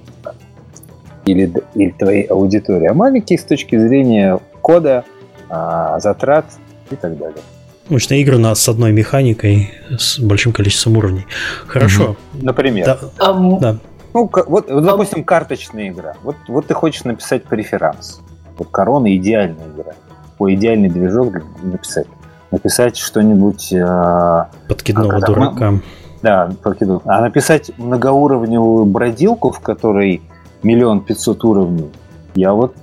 или, 1.26 1.52
или 1.76 1.92
твоей 1.92 2.24
аудитории, 2.24 2.88
а 2.88 2.94
маленькие 2.94 3.40
с 3.40 3.44
точки 3.44 3.78
зрения 3.78 4.40
кода, 4.62 5.06
а, 5.50 6.00
затрат 6.00 6.46
и 6.90 6.96
так 6.96 7.18
далее. 7.18 7.42
Обычно 7.88 8.16
игры 8.16 8.38
у 8.38 8.40
нас 8.40 8.60
с 8.62 8.70
одной 8.70 8.91
механикой, 8.91 9.72
с 9.98 10.18
большим 10.20 10.53
количеством 10.53 10.98
уровней. 10.98 11.26
Хорошо. 11.68 12.16
Например. 12.34 12.86
Да, 12.86 12.99
А, 13.20 13.32
м, 13.32 13.60
да. 13.60 13.78
Ну, 14.14 14.30
вот, 14.32 14.48
вот, 14.48 14.68
допустим, 14.84 15.24
карточная 15.24 15.90
игра. 15.90 16.14
Вот, 16.24 16.36
вот 16.48 16.66
ты 16.68 16.74
хочешь 16.74 17.03
написать 17.03 17.44
преферанс. 17.44 18.22
Вот 18.57 18.70
корона 18.72 19.16
идеальная 19.16 19.68
игра. 19.76 19.94
По 20.38 20.52
идеальный 20.53 20.90
движок 20.90 21.32
для- 21.32 21.44
написать. 21.64 22.07
Написать 22.52 22.98
что-нибудь, 22.98 23.72
э, 23.74 24.45
Подкидного 24.68 25.18
А 25.18 25.20
дурака. 25.22 25.74
да, 26.22 26.49
покидал. 26.64 27.02
А 27.06 27.22
написать 27.22 27.72
многоуровневую 27.78 28.86
бродилку, 28.86 29.52
в 29.52 29.60
которой 29.60 30.22
миллион 30.64 31.02
пятьсот 31.02 31.44
уровней, 31.44 31.91
я 32.36 32.53
вот 32.53 32.74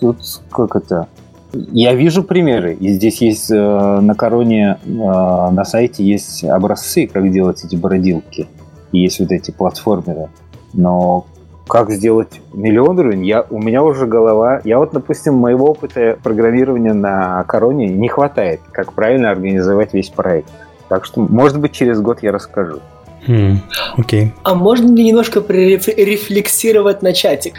тут 0.00 0.18
как 0.50 0.76
это... 0.76 1.06
Я 1.52 1.94
вижу 1.94 2.22
примеры, 2.22 2.74
и 2.74 2.90
здесь 2.90 3.20
есть 3.20 3.50
э, 3.50 3.54
на 3.54 4.14
короне, 4.14 4.78
э, 4.84 4.88
на 4.88 5.64
сайте 5.64 6.04
есть 6.04 6.44
образцы, 6.44 7.08
как 7.12 7.30
делать 7.32 7.64
эти 7.64 7.76
бродилки. 7.76 8.46
И 8.92 8.98
есть 8.98 9.20
вот 9.20 9.32
эти 9.32 9.50
платформеры. 9.50 10.28
Но 10.72 11.26
как 11.68 11.90
сделать 11.90 12.40
миллион 12.52 12.98
уровень, 12.98 13.24
я, 13.24 13.46
у 13.48 13.60
меня 13.60 13.82
уже 13.82 14.06
голова... 14.06 14.60
Я 14.64 14.78
вот, 14.78 14.92
допустим, 14.92 15.34
моего 15.34 15.66
опыта 15.66 16.18
программирования 16.22 16.92
на 16.92 17.44
короне 17.44 17.88
не 17.88 18.08
хватает, 18.08 18.60
как 18.72 18.92
правильно 18.92 19.30
организовать 19.30 19.94
весь 19.94 20.08
проект. 20.08 20.48
Так 20.88 21.04
что, 21.04 21.20
может 21.20 21.60
быть, 21.60 21.72
через 21.72 22.00
год 22.00 22.22
я 22.22 22.32
расскажу. 22.32 22.80
Хм, 23.26 23.60
окей. 23.98 24.32
а 24.44 24.54
можно 24.54 24.88
мне 24.88 25.04
немножко 25.04 25.42
прорефлексировать 25.42 27.02
на 27.02 27.12
чатик? 27.12 27.52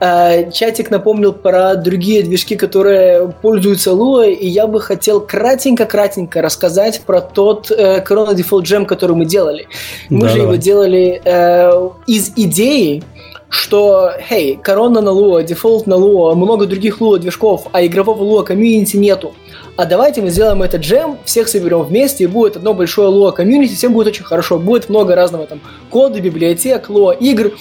А, 0.00 0.50
Чатик 0.50 0.90
напомнил 0.90 1.32
про 1.32 1.74
другие 1.76 2.22
движки, 2.22 2.56
которые 2.56 3.32
пользуются 3.42 3.90
Lua, 3.90 4.30
и 4.30 4.46
я 4.46 4.66
бы 4.66 4.80
хотел 4.80 5.20
кратенько-кратенько 5.20 6.42
рассказать 6.42 7.00
про 7.06 7.20
тот 7.20 7.70
э, 7.70 8.04
Corona 8.06 8.34
Defold 8.34 8.62
Jam, 8.62 8.86
который 8.86 9.16
мы 9.16 9.24
делали. 9.24 9.66
Мы 10.10 10.22
Да, 10.22 10.28
же 10.28 10.34
давай. 10.38 10.52
его 10.54 10.56
делали 10.62 11.22
э, 11.24 11.90
из 12.06 12.32
идеи, 12.36 13.02
что, 13.48 14.10
хей, 14.28 14.58
корона 14.60 15.00
на 15.00 15.10
Lua, 15.10 15.44
Defold 15.44 15.86
на 15.86 15.94
Lua, 15.94 16.34
много 16.34 16.66
других 16.66 17.00
Lua 17.00 17.18
движков, 17.18 17.68
а 17.72 17.86
игрового 17.86 18.22
Lua 18.24 18.44
комьюнити 18.44 18.96
нету. 18.96 19.32
А 19.76 19.86
давайте 19.86 20.22
мы 20.22 20.30
сделаем 20.30 20.62
этот 20.62 20.80
джем, 20.82 21.18
всех 21.24 21.48
соберем 21.48 21.82
вместе, 21.82 22.24
и 22.24 22.26
будет 22.26 22.56
одно 22.56 22.74
большое 22.74 23.10
Lua 23.10 23.32
комьюнити, 23.32 23.74
всем 23.74 23.92
будет 23.92 24.08
очень 24.08 24.24
хорошо, 24.24 24.58
будет 24.58 24.88
много 24.88 25.14
разного 25.14 25.46
там 25.46 25.60
кода, 25.88 26.20
библиотек, 26.20 26.90
Lua 26.90 27.16
игр, 27.16 27.52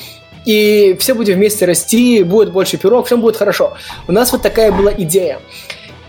и 0.45 0.95
все 0.99 1.13
будем 1.13 1.35
вместе 1.35 1.65
расти, 1.65 2.23
будет 2.23 2.51
больше 2.51 2.77
пирог, 2.77 3.05
всем 3.05 3.21
будет 3.21 3.37
хорошо. 3.37 3.73
У 4.07 4.11
нас 4.11 4.31
вот 4.31 4.41
такая 4.41 4.71
была 4.71 4.91
идея. 4.95 5.39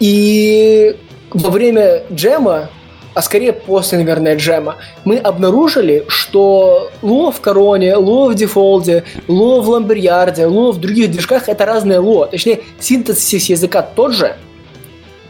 И 0.00 0.96
во 1.30 1.50
время 1.50 2.02
джема 2.12 2.68
а 3.14 3.22
скорее 3.22 3.52
после, 3.52 3.98
наверное, 3.98 4.36
джема, 4.36 4.76
мы 5.04 5.18
обнаружили, 5.18 6.04
что 6.08 6.90
ло 7.00 7.30
в 7.30 7.40
Короне, 7.40 7.94
ло 7.94 8.28
в 8.28 8.34
Дефолде, 8.34 9.04
ло 9.28 9.60
в 9.60 9.68
Ламберьярде, 9.68 10.46
ло 10.46 10.72
в 10.72 10.80
других 10.80 11.12
движках 11.12 11.48
это 11.48 11.64
разное 11.64 12.00
ло. 12.00 12.26
Точнее, 12.26 12.62
синтезис 12.80 13.48
языка 13.48 13.82
тот 13.82 14.14
же, 14.14 14.36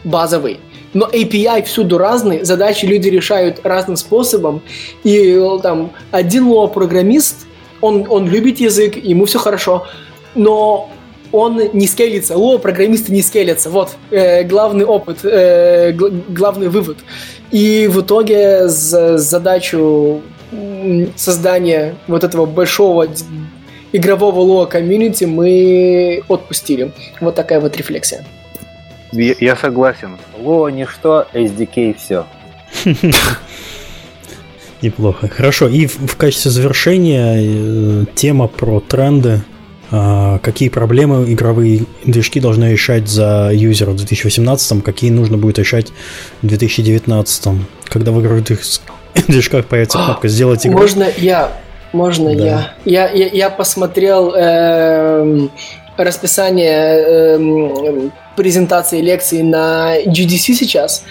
базовый, 0.03 0.59
но 0.93 1.05
API 1.07 1.63
всюду 1.63 1.99
разный, 1.99 2.43
задачи 2.43 2.85
люди 2.85 3.09
решают 3.09 3.59
разным 3.63 3.97
способом, 3.97 4.63
и 5.03 5.39
там 5.61 5.91
один 6.09 6.47
ло-программист, 6.47 7.44
он, 7.81 8.05
он 8.09 8.27
любит 8.27 8.59
язык, 8.59 8.95
ему 8.95 9.25
все 9.25 9.39
хорошо, 9.39 9.87
но 10.33 10.89
он 11.31 11.61
не 11.73 11.87
скейлится. 11.87 12.37
Ло 12.37 12.57
программисты 12.57 13.11
не 13.11 13.21
скейлятся. 13.21 13.69
Вот 13.69 13.91
э, 14.11 14.43
главный 14.43 14.85
опыт, 14.85 15.19
э, 15.23 15.91
гл- 15.91 16.13
главный 16.29 16.69
вывод. 16.69 16.97
И 17.51 17.87
в 17.91 18.01
итоге 18.01 18.67
за 18.67 19.17
задачу 19.17 20.21
создания 21.15 21.95
вот 22.07 22.23
этого 22.23 22.45
большого 22.45 23.07
игрового 23.91 24.39
лоа 24.39 24.65
комьюнити 24.65 25.25
мы 25.25 26.21
отпустили. 26.29 26.91
Вот 27.19 27.35
такая 27.35 27.59
вот 27.59 27.75
рефлексия. 27.77 28.25
Я, 29.11 29.35
я 29.39 29.55
согласен. 29.55 30.17
Лоа 30.39 30.69
ничто, 30.69 31.27
SDK 31.33 31.95
все. 31.97 32.25
Неплохо. 34.81 35.27
Хорошо. 35.27 35.67
И 35.67 35.87
в, 35.87 35.97
в 36.07 36.15
качестве 36.17 36.51
завершения 36.51 37.37
э, 37.37 38.05
тема 38.15 38.47
про 38.47 38.79
тренды. 38.79 39.41
А, 39.91 40.39
какие 40.39 40.69
проблемы 40.69 41.31
игровые 41.31 41.85
движки 42.03 42.39
должны 42.39 42.65
решать 42.71 43.07
за 43.07 43.51
юзера 43.53 43.91
в 43.91 43.95
2018, 43.95 44.83
какие 44.83 45.11
нужно 45.11 45.37
будет 45.37 45.59
решать 45.59 45.87
в 46.41 46.47
2019, 46.47 47.47
когда 47.85 48.11
в 48.11 48.21
игровых 48.21 48.43
движках 49.27 49.65
появится 49.65 49.99
кнопка 49.99 50.27
«Сделать 50.27 50.65
игру». 50.65 50.79
Можно 50.79 51.07
я? 51.17 51.51
Можно 51.93 52.35
да. 52.35 52.45
я? 52.45 52.73
Я, 52.85 53.11
я? 53.11 53.27
Я 53.27 53.49
посмотрел 53.49 54.33
э, 54.35 55.47
расписание 55.97 57.37
э, 57.37 58.09
презентации 58.35 59.01
лекций 59.01 59.43
на 59.43 60.01
GDC 60.01 60.53
сейчас, 60.55 61.03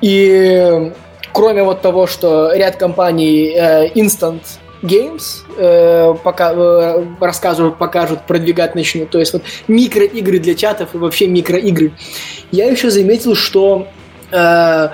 и 0.00 0.92
кроме 1.36 1.62
вот 1.62 1.82
того, 1.82 2.06
что 2.06 2.50
ряд 2.54 2.76
компаний 2.76 3.52
э, 3.54 3.88
Instant 3.94 4.40
Games 4.82 5.42
э, 5.58 6.14
пока, 6.24 6.52
э, 6.54 7.04
рассказывают, 7.20 7.76
покажут, 7.76 8.20
продвигать 8.26 8.74
начнут. 8.74 9.10
То 9.10 9.18
есть 9.18 9.34
вот 9.34 9.42
микроигры 9.68 10.38
для 10.38 10.54
чатов 10.54 10.94
и 10.94 10.98
вообще 10.98 11.26
микроигры. 11.26 11.92
Я 12.52 12.70
еще 12.70 12.90
заметил, 12.90 13.34
что 13.34 13.86
э, 14.32 14.88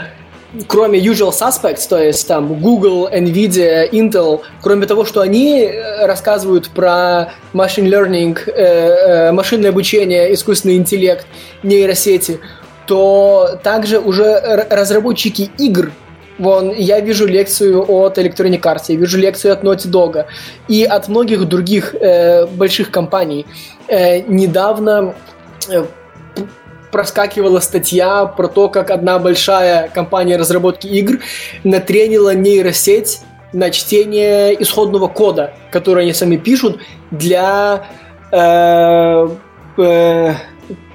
кроме 0.66 0.98
usual 0.98 1.30
suspects, 1.30 1.86
то 1.88 2.02
есть 2.02 2.26
там 2.26 2.60
Google, 2.60 3.08
Nvidia, 3.08 3.88
Intel, 3.88 4.40
кроме 4.62 4.86
того, 4.86 5.04
что 5.04 5.20
они 5.20 5.60
э, 5.60 6.06
рассказывают 6.06 6.70
про 6.70 7.34
machine 7.54 7.86
learning, 7.86 8.36
э, 8.46 8.50
э, 8.50 9.32
машинное 9.32 9.70
обучение, 9.70 10.34
искусственный 10.34 10.74
интеллект, 10.74 11.24
нейросети, 11.62 12.40
то 12.88 13.60
также 13.62 14.00
уже 14.00 14.66
разработчики 14.70 15.48
игр 15.56 15.92
Вон, 16.42 16.72
я 16.76 16.98
вижу 16.98 17.26
лекцию 17.28 17.84
от 17.88 18.18
Electronic 18.18 18.60
Arts, 18.62 18.86
я 18.88 18.96
вижу 18.96 19.16
лекцию 19.16 19.52
от 19.52 19.62
Naughty 19.62 19.88
Dog 19.88 20.24
и 20.66 20.82
от 20.82 21.06
многих 21.06 21.44
других 21.44 21.94
э, 21.94 22.46
больших 22.46 22.90
компаний. 22.90 23.46
Э, 23.86 24.22
недавно 24.22 25.14
э, 25.70 25.84
проскакивала 26.90 27.60
статья 27.60 28.24
про 28.24 28.48
то, 28.48 28.68
как 28.68 28.90
одна 28.90 29.20
большая 29.20 29.88
компания 29.88 30.36
разработки 30.36 30.88
игр 30.88 31.20
натренила 31.62 32.34
нейросеть 32.34 33.20
на 33.52 33.70
чтение 33.70 34.60
исходного 34.60 35.06
кода, 35.06 35.54
который 35.70 36.02
они 36.02 36.12
сами 36.12 36.38
пишут 36.38 36.80
для 37.12 37.86
э, 38.32 39.28
э, 39.78 40.34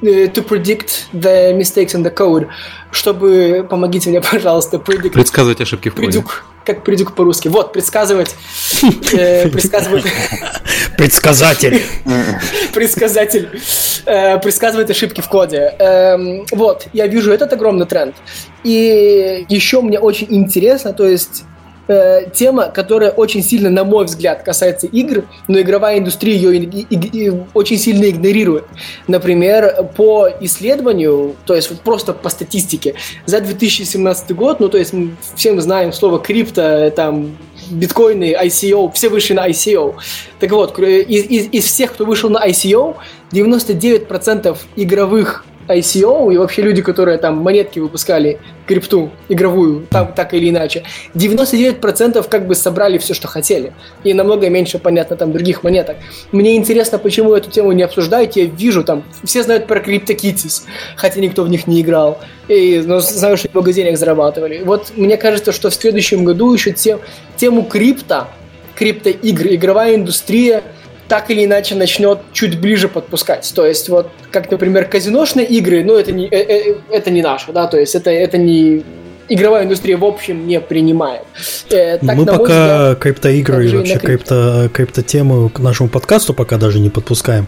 to 0.01 0.41
predict 0.43 1.09
the 1.13 1.53
mistakes 1.53 1.93
in 1.93 2.03
the 2.03 2.13
code 2.13 2.47
чтобы, 2.91 3.65
помогите 3.69 4.09
мне, 4.09 4.21
пожалуйста, 4.31 4.77
predict... 4.77 5.11
Предсказывать 5.11 5.61
ошибки 5.61 5.89
в 5.89 5.95
коде. 5.95 6.07
Предюк, 6.07 6.45
как 6.65 6.83
предюк 6.83 7.15
по-русски. 7.15 7.47
Вот, 7.47 7.73
предсказывать... 7.73 8.35
Э, 9.13 9.49
предсказывать... 9.49 10.05
Предсказатель. 10.97 11.81
Предсказатель. 12.73 13.49
Э, 14.05 14.39
предсказывать 14.39 14.89
ошибки 14.89 15.21
в 15.21 15.27
коде. 15.27 15.75
Эм, 15.79 16.45
вот, 16.51 16.87
я 16.93 17.07
вижу 17.07 17.31
этот 17.31 17.53
огромный 17.53 17.85
тренд. 17.85 18.15
И 18.63 19.45
еще 19.49 19.81
мне 19.81 19.99
очень 19.99 20.27
интересно, 20.29 20.93
то 20.93 21.07
есть 21.07 21.43
э, 21.87 22.29
тема, 22.33 22.69
которая 22.69 23.11
очень 23.11 23.43
сильно, 23.43 23.69
на 23.69 23.83
мой 23.83 24.05
взгляд, 24.05 24.43
касается 24.43 24.87
игр, 24.87 25.25
но 25.47 25.59
игровая 25.59 25.99
индустрия 25.99 26.35
ее 26.35 26.57
и, 26.57 26.81
и, 26.81 27.25
и 27.25 27.33
очень 27.53 27.77
сильно 27.77 28.09
игнорирует. 28.09 28.65
Например, 29.07 29.85
по 29.95 30.29
исследованию, 30.41 31.35
то 31.45 31.55
есть 31.55 31.81
просто 31.81 32.13
по 32.13 32.29
статистике, 32.29 32.95
за 33.25 33.41
2017 33.41 34.35
год, 34.35 34.59
ну 34.59 34.69
то 34.69 34.77
есть 34.77 34.93
мы 34.93 35.15
всем 35.35 35.59
знаем 35.61 35.93
слово 35.93 36.19
крипто, 36.19 36.91
там 36.95 37.37
биткоины, 37.69 38.35
ICO, 38.41 38.91
все 38.93 39.09
вышли 39.09 39.33
на 39.33 39.47
ICO. 39.49 39.95
Так 40.39 40.51
вот, 40.51 40.77
из, 40.79 41.25
из, 41.25 41.47
из 41.51 41.65
всех, 41.65 41.93
кто 41.93 42.05
вышел 42.05 42.29
на 42.29 42.47
ICO, 42.47 42.95
99% 43.31 44.57
игровых 44.75 45.45
ICO 45.67 46.33
и 46.33 46.37
вообще 46.37 46.61
люди, 46.61 46.81
которые 46.81 47.17
там 47.17 47.37
монетки 47.37 47.79
выпускали, 47.79 48.39
крипту 48.65 49.11
игровую, 49.29 49.85
там, 49.89 50.13
так 50.13 50.33
или 50.33 50.49
иначе, 50.49 50.83
99% 51.15 52.27
как 52.27 52.47
бы 52.47 52.55
собрали 52.55 52.97
все, 52.97 53.13
что 53.13 53.27
хотели. 53.27 53.73
И 54.03 54.13
намного 54.13 54.49
меньше, 54.49 54.79
понятно, 54.79 55.15
там 55.15 55.31
других 55.31 55.63
монеток. 55.63 55.97
Мне 56.31 56.55
интересно, 56.55 56.97
почему 56.97 57.33
эту 57.33 57.49
тему 57.49 57.71
не 57.71 57.83
обсуждают. 57.83 58.35
Я 58.35 58.45
вижу 58.45 58.83
там, 58.83 59.03
все 59.23 59.43
знают 59.43 59.67
про 59.67 59.79
CryptoKitties, 59.79 60.63
хотя 60.95 61.19
никто 61.19 61.43
в 61.43 61.49
них 61.49 61.67
не 61.67 61.81
играл. 61.81 62.19
И, 62.47 62.81
но 62.85 62.99
знаю, 62.99 63.37
что 63.37 63.49
много 63.53 63.73
денег 63.73 63.97
зарабатывали. 63.97 64.61
Вот 64.63 64.93
мне 64.95 65.17
кажется, 65.17 65.51
что 65.51 65.69
в 65.69 65.73
следующем 65.73 66.23
году 66.23 66.53
еще 66.53 66.71
тем, 66.71 66.99
тему 67.35 67.63
крипто, 67.63 68.27
криптоигр, 68.75 69.47
игровая 69.47 69.95
индустрия– 69.95 70.63
так 71.07 71.31
или 71.31 71.45
иначе 71.45 71.75
начнет 71.75 72.19
чуть 72.33 72.59
ближе 72.59 72.87
подпускать. 72.87 73.51
То 73.55 73.65
есть 73.65 73.89
вот, 73.89 74.09
как, 74.31 74.51
например, 74.51 74.85
казиношные 74.85 75.45
игры, 75.45 75.83
ну, 75.83 75.95
это 75.95 76.11
не, 76.11 76.27
э, 76.27 76.71
э, 76.71 76.75
это 76.91 77.11
не 77.11 77.21
наше, 77.21 77.51
да, 77.51 77.67
то 77.67 77.79
есть 77.79 77.95
это, 77.95 78.09
это 78.09 78.37
не 78.37 78.83
игровая 79.29 79.65
индустрия 79.65 79.97
в 79.97 80.05
общем 80.05 80.47
не 80.47 80.59
принимает. 80.59 81.23
Э, 81.69 81.97
так, 81.97 82.15
Мы 82.15 82.25
пока 82.25 82.43
взгляд, 82.43 82.99
криптоигры 82.99 83.69
и 83.69 83.75
вообще 83.75 83.99
крипто, 83.99 84.69
крипто-тему 84.73 85.49
к 85.49 85.59
нашему 85.59 85.89
подкасту 85.89 86.33
пока 86.33 86.57
даже 86.57 86.79
не 86.79 86.89
подпускаем, 86.89 87.47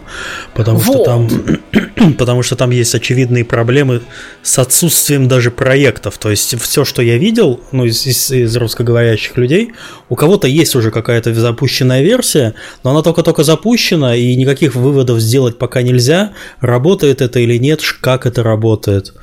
потому 0.54 0.78
вот. 0.78 0.94
что 0.94 1.04
там 1.04 1.28
потому 2.18 2.42
что 2.42 2.56
там 2.56 2.70
есть 2.70 2.94
очевидные 2.94 3.44
проблемы 3.44 4.02
с 4.42 4.58
отсутствием 4.58 5.28
даже 5.28 5.50
проектов. 5.50 6.18
То 6.18 6.30
есть 6.30 6.58
все, 6.60 6.84
что 6.84 7.02
я 7.02 7.18
видел, 7.18 7.60
ну, 7.72 7.84
из, 7.84 8.06
из, 8.06 8.30
из 8.30 8.56
русскоговорящих 8.56 9.36
людей, 9.36 9.72
у 10.08 10.16
кого-то 10.16 10.46
есть 10.46 10.74
уже 10.74 10.90
какая-то 10.90 11.34
запущенная 11.34 12.02
версия, 12.02 12.54
но 12.82 12.90
она 12.90 13.02
только-только 13.02 13.44
запущена, 13.44 14.16
и 14.16 14.34
никаких 14.36 14.74
выводов 14.74 15.20
сделать 15.20 15.58
пока 15.58 15.82
нельзя, 15.82 16.32
работает 16.60 17.20
это 17.20 17.40
или 17.40 17.56
нет, 17.58 17.80
как 18.00 18.26
это 18.26 18.42
работает. 18.42 19.14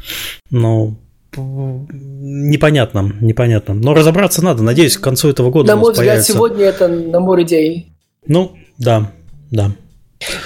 Ну, 0.49 0.97
непонятно, 1.35 3.13
непонятно. 3.21 3.73
Но 3.73 3.93
разобраться 3.93 4.43
надо. 4.43 4.63
Надеюсь, 4.63 4.97
к 4.97 5.01
концу 5.01 5.29
этого 5.29 5.51
года. 5.51 5.67
На 5.67 5.75
мой 5.75 5.91
взгляд, 5.91 6.07
появится... 6.09 6.33
сегодня 6.33 6.65
это 6.65 6.87
набор 6.87 7.41
идей. 7.41 7.91
Ну, 8.25 8.53
да, 8.77 9.11
да. 9.51 9.71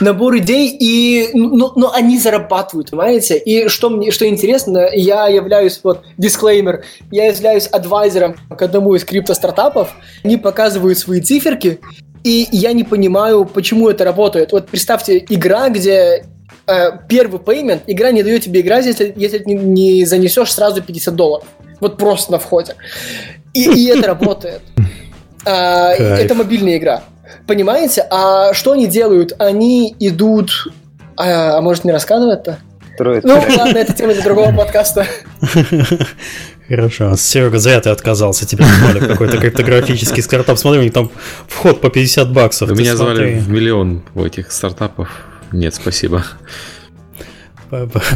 Набор 0.02 0.38
идей, 0.38 0.76
и, 0.78 1.30
ну, 1.34 1.72
но 1.76 1.94
они 1.94 2.20
зарабатывают, 2.20 2.92
понимаете? 2.92 3.38
И 3.38 3.70
что 3.70 3.90
мне, 3.90 4.12
что 4.12 4.28
интересно, 4.28 4.90
я 4.94 5.28
являюсь, 5.28 5.80
вот, 5.84 6.04
дисклеймер, 6.18 6.84
я 7.10 7.28
являюсь 7.28 7.68
адвайзером 7.68 8.36
к 8.50 8.62
одному 8.62 8.96
из 8.96 9.06
крипто-стартапов, 9.06 9.90
они 10.24 10.36
показывают 10.36 10.98
свои 10.98 11.22
циферки, 11.22 11.80
и 12.24 12.48
я 12.52 12.74
не 12.74 12.84
понимаю, 12.84 13.46
почему 13.46 13.90
это 13.90 14.04
работает. 14.04 14.52
Вот 14.52 14.68
представьте, 14.68 15.24
игра, 15.30 15.70
где 15.70 16.26
э, 16.68 16.92
первый 17.08 17.40
пеймент, 17.40 17.84
игра 17.88 18.12
не 18.12 18.24
дает 18.24 18.44
тебе 18.44 18.62
играть, 18.62 18.86
если, 18.86 19.14
если 19.16 19.44
не, 19.46 19.56
не 19.56 20.06
занесешь 20.06 20.54
сразу 20.54 20.82
50 20.82 21.16
долларов. 21.16 21.46
Вот 21.80 21.98
просто 21.98 22.32
на 22.32 22.40
входе. 22.40 22.76
И, 23.54 23.64
и 23.64 23.88
это 23.88 24.08
работает. 24.08 24.62
А, 25.44 25.94
это 25.94 26.36
мобильная 26.36 26.78
игра. 26.78 27.02
Понимаете? 27.48 28.06
А 28.12 28.54
что 28.54 28.74
они 28.74 28.86
делают? 28.86 29.34
Они 29.40 29.96
идут... 29.98 30.52
А, 31.18 31.58
а 31.58 31.62
может 31.62 31.84
не 31.84 31.92
рассказывать-то? 31.92 32.60
Ну, 33.00 33.34
ладно, 33.58 33.78
это 33.80 33.94
тема 33.94 34.14
для 34.14 34.24
другого 34.24 34.52
подкаста. 34.56 35.08
Хорошо. 36.72 37.18
Серега, 37.18 37.60
зря 37.60 37.82
ты 37.82 37.90
отказался. 37.90 38.48
Тебя 38.48 38.64
звали 38.64 39.00
какой-то 39.00 39.38
криптографический 39.38 40.24
стартап. 40.24 40.58
Смотри, 40.58 40.80
у 40.80 40.84
них 40.84 40.94
там 40.94 41.12
вход 41.46 41.82
по 41.82 41.90
50 41.90 42.32
баксов. 42.32 42.72
Меня 42.72 42.96
звали 42.96 43.40
в 43.40 43.50
миллион 43.50 44.04
в 44.14 44.24
этих 44.24 44.54
стартапов. 44.54 45.10
Нет, 45.52 45.76
спасибо. 45.76 46.24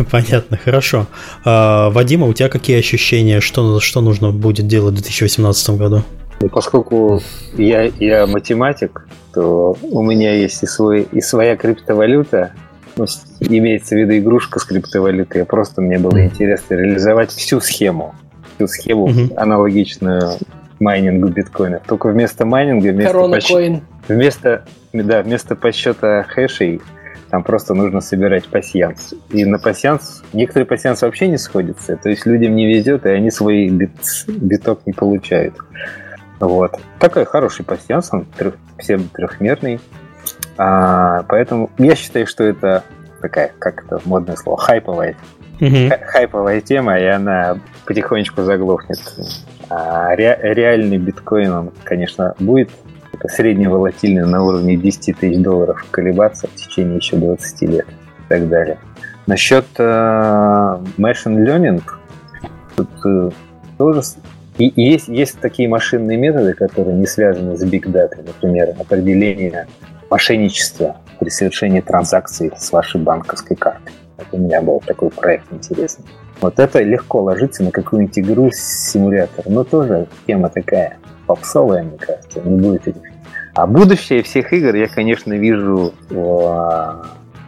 Понятно, 0.10 0.58
хорошо. 0.64 1.08
А, 1.44 1.90
Вадима, 1.90 2.28
у 2.28 2.34
тебя 2.34 2.48
какие 2.48 2.80
ощущения, 2.80 3.42
что, 3.42 3.82
что 3.82 4.00
нужно 4.00 4.32
будет 4.32 4.68
делать 4.68 4.94
в 4.94 5.02
2018 5.02 5.70
году? 5.72 6.04
Ну, 6.40 6.48
поскольку 6.48 7.22
я, 7.58 7.92
я 8.00 8.26
математик, 8.26 9.06
то 9.34 9.78
у 9.82 10.02
меня 10.02 10.34
есть 10.34 10.64
и, 10.64 10.66
свой, 10.66 11.06
и 11.12 11.20
своя 11.20 11.58
криптовалюта, 11.58 12.54
ну, 12.96 13.06
имеется 13.42 13.96
в 13.96 13.98
виду 13.98 14.18
игрушка 14.18 14.60
с 14.60 14.64
криптовалютой. 14.64 15.44
Просто 15.44 15.82
мне 15.82 16.00
было 16.00 16.24
интересно 16.24 16.76
реализовать 16.76 17.32
всю 17.32 17.60
схему, 17.60 18.16
всю 18.56 18.68
схему 18.68 19.08
mm-hmm. 19.08 19.36
аналогичную 19.36 20.38
майнингу 20.80 21.28
биткоина. 21.30 21.82
Только 21.86 22.08
вместо 22.08 22.46
майнинга, 22.46 22.90
вместо, 22.92 23.28
подсч... 23.30 23.82
вместо, 24.08 24.66
да, 24.94 25.22
вместо 25.22 25.56
подсчета 25.56 26.26
хэшей 26.28 26.82
там 27.30 27.44
просто 27.44 27.74
нужно 27.74 28.02
собирать 28.02 28.48
пассианс. 28.48 29.14
И 29.30 29.46
на 29.46 29.58
пассианс, 29.58 30.24
некоторые 30.32 30.66
пассианс 30.66 31.02
вообще 31.02 31.28
не 31.28 31.38
сходятся. 31.38 31.98
То 31.98 32.10
есть 32.10 32.26
людям 32.26 32.56
не 32.56 32.68
везет, 32.68 33.06
и 33.06 33.10
они 33.10 33.32
свой 33.32 33.68
бит, 33.70 33.92
биток 34.28 34.82
не 34.86 34.94
получают. 34.94 35.56
Вот. 36.40 36.80
Такой 37.00 37.26
хороший 37.26 37.66
пассианс, 37.66 38.10
он 38.12 38.26
трех, 38.38 38.56
всем 38.78 39.10
трехмерный. 39.10 39.80
А, 40.58 41.24
поэтому 41.24 41.72
я 41.78 41.96
считаю, 41.96 42.28
что 42.28 42.44
это 42.44 42.84
такая, 43.22 43.52
как 43.60 43.84
это 43.84 44.00
модное 44.06 44.36
слово, 44.36 44.58
хайповая, 44.58 45.16
хайповая 45.60 46.62
тема, 46.62 47.00
и 47.00 47.06
она 47.06 47.60
потихонечку 47.86 48.44
заглохнет. 48.44 49.00
А 49.70 50.16
ре, 50.16 50.38
реальный 50.42 50.98
биткоин, 50.98 51.52
он, 51.52 51.72
конечно, 51.84 52.36
будет 52.40 52.70
средневолатильный 53.28 54.26
на 54.26 54.44
уровне 54.44 54.76
10 54.76 55.18
тысяч 55.18 55.38
долларов 55.42 55.86
колебаться 55.90 56.48
в 56.48 56.56
течение 56.56 56.98
еще 56.98 57.18
20 57.18 57.62
лет 57.64 57.88
и 57.88 58.30
так 58.30 58.48
далее. 58.50 58.78
Насчет 59.26 59.66
э, 59.78 59.84
machine 60.98 61.44
learning, 61.44 61.82
тут 62.76 62.90
э, 63.06 63.32
тоже 63.78 64.02
и, 64.58 64.68
и 64.68 64.84
есть, 64.84 65.08
есть 65.08 65.40
такие 65.40 65.68
машинные 65.68 66.18
методы, 66.18 66.54
которые 66.54 66.96
не 66.96 67.08
связаны 67.08 67.58
с 67.58 67.64
big 67.64 67.86
data, 67.86 68.24
например, 68.26 68.74
определение 68.80 69.68
мошенничества 70.10 70.98
при 71.20 71.30
совершении 71.30 71.82
транзакций 71.82 72.52
с 72.58 72.72
вашей 72.72 73.02
банковской 73.02 73.58
карты. 73.58 73.92
Вот 74.18 74.28
у 74.32 74.38
меня 74.38 74.62
был 74.62 74.82
такой 74.86 75.10
проект 75.10 75.52
интересный. 75.52 76.06
Вот 76.42 76.60
это 76.60 76.82
легко 76.82 77.22
ложится 77.22 77.64
на 77.64 77.72
какую-нибудь 77.72 78.20
игру 78.20 78.52
с 78.52 78.58
симулятором. 78.92 79.54
Но 79.54 79.64
тоже 79.64 80.08
тема 80.28 80.50
такая 80.50 80.98
попсовая, 81.28 81.84
мне 81.84 81.98
кажется, 81.98 82.42
не 82.42 82.62
будет 82.62 82.88
этих. 82.88 83.02
А 83.54 83.68
будущее 83.68 84.22
всех 84.22 84.52
игр 84.52 84.76
я, 84.76 84.88
конечно, 84.88 85.34
вижу 85.34 85.94
в, 86.10 87.06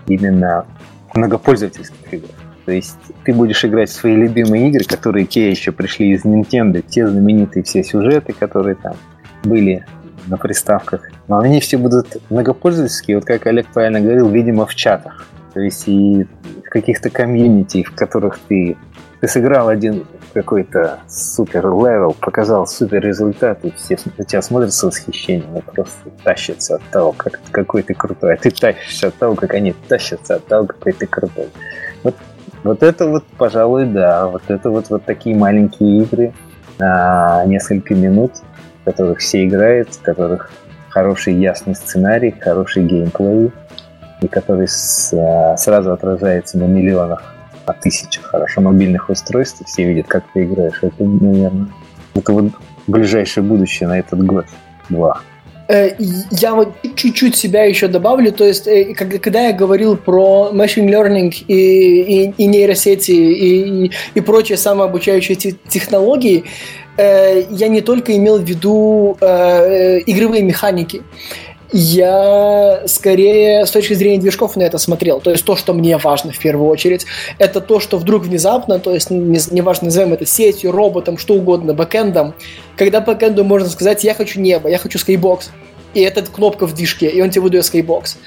именно 0.08 0.66
в 1.10 1.18
многопользовательских 1.18 2.14
играх. 2.14 2.32
То 2.66 2.72
есть 2.72 2.98
ты 3.24 3.34
будешь 3.34 3.64
играть 3.64 3.90
в 3.90 3.94
свои 3.94 4.16
любимые 4.16 4.70
игры, 4.70 4.84
которые 4.84 5.26
те 5.26 5.50
еще 5.50 5.72
пришли 5.72 6.12
из 6.12 6.26
Nintendo, 6.26 6.82
те 6.82 7.08
знаменитые 7.08 7.64
все 7.64 7.84
сюжеты, 7.84 8.34
которые 8.34 8.76
там 8.76 8.96
были 9.44 9.86
на 10.28 10.38
приставках. 10.38 11.10
Но 11.28 11.40
они 11.40 11.60
все 11.60 11.78
будут 11.78 12.18
многопользовательские, 12.30 13.18
вот 13.18 13.26
как 13.26 13.46
Олег 13.48 13.68
правильно 13.68 14.02
говорил, 14.02 14.30
видимо, 14.30 14.66
в 14.66 14.76
чатах. 14.76 15.28
То 15.58 15.64
есть 15.64 15.88
и 15.88 16.28
в 16.68 16.70
каких-то 16.70 17.10
комьюнити, 17.10 17.82
в 17.82 17.96
которых 17.96 18.38
ты, 18.48 18.78
ты 19.22 19.28
сыграл 19.28 19.70
один 19.70 20.06
какой-то 20.32 21.00
супер 21.10 21.66
левел, 21.66 22.14
показал 22.14 22.68
супер 22.68 23.02
результат, 23.02 23.66
и 23.66 23.72
все 23.72 23.98
на 24.20 24.24
тебя 24.24 24.44
смотрят 24.44 24.72
с 24.72 24.84
восхищением 24.84 25.58
и 25.58 25.62
просто 25.62 26.12
тащатся 26.24 26.76
от 26.76 26.84
того, 26.92 27.12
как, 27.12 27.40
какой 27.50 27.82
ты 27.82 27.96
крутой. 27.96 28.36
А 28.36 28.38
ты 28.38 28.52
тащишься 28.52 29.08
от 29.08 29.16
того, 29.16 29.34
как 29.34 29.56
они 29.56 29.74
тащатся 29.88 30.36
от 30.36 30.46
того, 30.46 30.68
какой 30.68 30.92
ты 30.92 31.08
крутой. 31.08 31.50
Вот, 32.04 32.14
вот 32.64 32.84
это 32.84 33.08
вот, 33.08 33.26
пожалуй, 33.40 33.88
да. 33.88 34.28
Вот 34.28 34.44
это 34.50 34.70
вот, 34.70 34.92
вот 34.92 35.06
такие 35.06 35.36
маленькие 35.36 36.04
игры 36.04 36.34
на 36.78 37.44
несколько 37.46 37.96
минут, 37.96 38.34
которых 38.86 39.18
все 39.22 39.44
играют, 39.44 39.90
в 39.96 40.04
которых 40.04 40.52
хороший 40.90 41.34
ясный 41.34 41.74
сценарий, 41.74 42.30
хороший 42.30 42.84
геймплей, 42.84 43.52
и 44.22 44.28
который 44.28 44.68
с, 44.68 45.14
а, 45.14 45.58
сразу 45.58 45.92
отражается 45.92 46.58
на 46.58 46.66
миллионах, 46.66 47.24
на 47.68 47.74
тысячах 47.74 48.26
хорошо 48.26 48.62
мобильных 48.62 49.10
устройств, 49.10 49.62
все 49.66 49.84
видят, 49.84 50.08
как 50.08 50.24
ты 50.34 50.46
играешь. 50.46 50.80
Это, 50.82 51.04
наверное, 51.04 51.68
это 52.16 52.34
вот 52.34 52.52
ближайшее 52.88 53.44
будущее 53.44 53.90
на 53.90 54.00
этот 54.00 54.26
год, 54.26 54.46
два. 54.90 55.22
Э, 55.68 55.92
я 56.32 56.56
вот 56.56 56.74
чуть-чуть 56.96 57.36
себя 57.36 57.66
еще 57.66 57.88
добавлю, 57.88 58.32
то 58.32 58.46
есть 58.46 58.68
э, 58.68 58.94
когда 58.94 59.48
я 59.48 59.54
говорил 59.54 59.98
про 59.98 60.50
machine 60.54 60.88
learning 60.88 61.34
и, 61.48 62.24
и, 62.24 62.34
и 62.38 62.46
нейросети 62.46 63.12
и, 63.12 63.86
и, 63.86 63.92
и 64.14 64.22
прочие 64.22 64.58
самообучающие 64.58 65.36
технологии, 65.36 66.46
э, 66.98 67.44
я 67.50 67.68
не 67.68 67.82
только 67.82 68.16
имел 68.16 68.38
в 68.38 68.44
виду 68.44 69.18
игровые 69.20 70.44
механики 70.44 71.02
я 71.72 72.84
скорее 72.86 73.66
с 73.66 73.72
точки 73.72 73.94
зрения 73.94 74.20
движков 74.20 74.56
на 74.56 74.64
это 74.64 74.78
смотрел. 74.78 75.20
То 75.20 75.32
есть 75.32 75.44
то, 75.44 75.56
что 75.56 75.74
мне 75.74 75.98
важно 75.98 76.32
в 76.32 76.40
первую 76.40 76.70
очередь, 76.70 77.06
это 77.40 77.62
то, 77.62 77.80
что 77.80 77.98
вдруг 77.98 78.24
внезапно, 78.24 78.80
то 78.80 78.94
есть 78.94 79.10
неважно, 79.10 79.86
не 79.86 79.88
назовем 79.88 80.14
это 80.14 80.26
сетью, 80.26 80.72
роботом, 80.72 81.18
что 81.18 81.36
угодно, 81.36 81.74
бэкэндом, 81.74 82.34
когда 82.76 83.02
бэкэнду 83.02 83.44
можно 83.44 83.70
сказать, 83.70 84.04
я 84.04 84.14
хочу 84.14 84.40
небо, 84.40 84.70
я 84.70 84.78
хочу 84.78 84.98
скайбокс, 84.98 85.52
и 85.94 86.02
это 86.02 86.22
кнопка 86.22 86.68
в 86.68 86.74
движке, 86.74 87.10
и 87.10 87.22
он 87.22 87.30
тебе 87.30 87.42
выдает 87.42 87.66
скайбокс. 87.66 88.18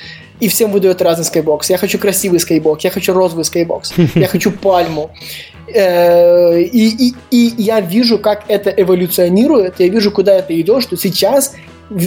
И 0.41 0.49
всем 0.49 0.73
выдает 0.73 1.03
разный 1.03 1.27
скайбокс. 1.27 1.69
Я 1.69 1.77
хочу 1.77 1.99
красивый 1.99 2.41
скайбокс, 2.41 2.83
я 2.83 2.91
хочу 2.91 3.13
розовый 3.13 3.45
скайбокс, 3.45 3.93
я 4.15 4.27
хочу 4.29 4.51
пальму. 4.51 5.11
Э, 5.73 6.61
и, 6.61 7.11
и, 7.11 7.15
и 7.31 7.55
я 7.59 7.81
вижу, 7.81 8.19
как 8.19 8.45
это 8.49 8.71
эволюционирует, 8.71 9.75
я 9.79 9.89
вижу, 9.89 10.11
куда 10.11 10.35
это 10.35 10.59
идет, 10.59 10.83
что 10.83 10.97
сейчас 10.97 11.55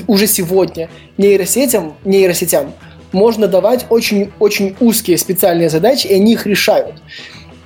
уже 0.08 0.28
сегодня 0.28 0.90
нейросетям, 1.18 1.96
нейросетям 2.06 2.74
можно 3.12 3.48
давать 3.48 3.86
очень-очень 3.90 4.76
узкие 4.80 5.18
специальные 5.18 5.70
задачи, 5.70 6.08
и 6.08 6.14
они 6.16 6.34
их 6.34 6.46
решают. 6.48 6.96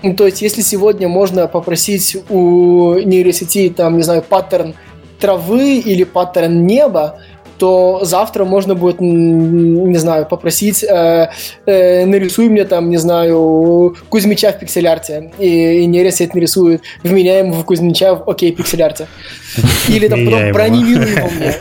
Ну, 0.03 0.13
то 0.13 0.25
есть, 0.25 0.41
если 0.41 0.61
сегодня 0.61 1.07
можно 1.07 1.47
попросить 1.47 2.17
у 2.29 2.95
нейросети, 2.95 3.73
там, 3.75 3.97
не 3.97 4.03
знаю, 4.03 4.21
паттерн 4.21 4.75
травы 5.19 5.79
или 5.79 6.03
паттерн 6.03 6.67
неба, 6.67 7.19
то 7.57 8.01
завтра 8.03 8.45
можно 8.45 8.75
будет, 8.75 9.01
не 9.01 9.97
знаю, 9.97 10.27
попросить, 10.27 10.83
э, 10.83 11.31
э, 11.65 12.05
нарисуй 12.05 12.49
мне 12.49 12.65
там, 12.65 12.89
не 12.89 12.97
знаю, 12.97 13.95
Кузьмича 14.09 14.51
в 14.51 14.59
пиксель-арте, 14.59 15.31
и, 15.39 15.79
и 15.81 15.85
нейросеть 15.87 16.35
нарисует 16.35 16.81
вменяемого 17.01 17.63
Кузьмича 17.63 18.13
в 18.13 18.29
окей 18.29 18.51
пиксель-арте. 18.51 19.07
Или 19.89 20.07
там 20.07 20.23
потом 20.25 20.53
проанимируй 20.53 21.09
его 21.09 21.29
мне 21.29 21.55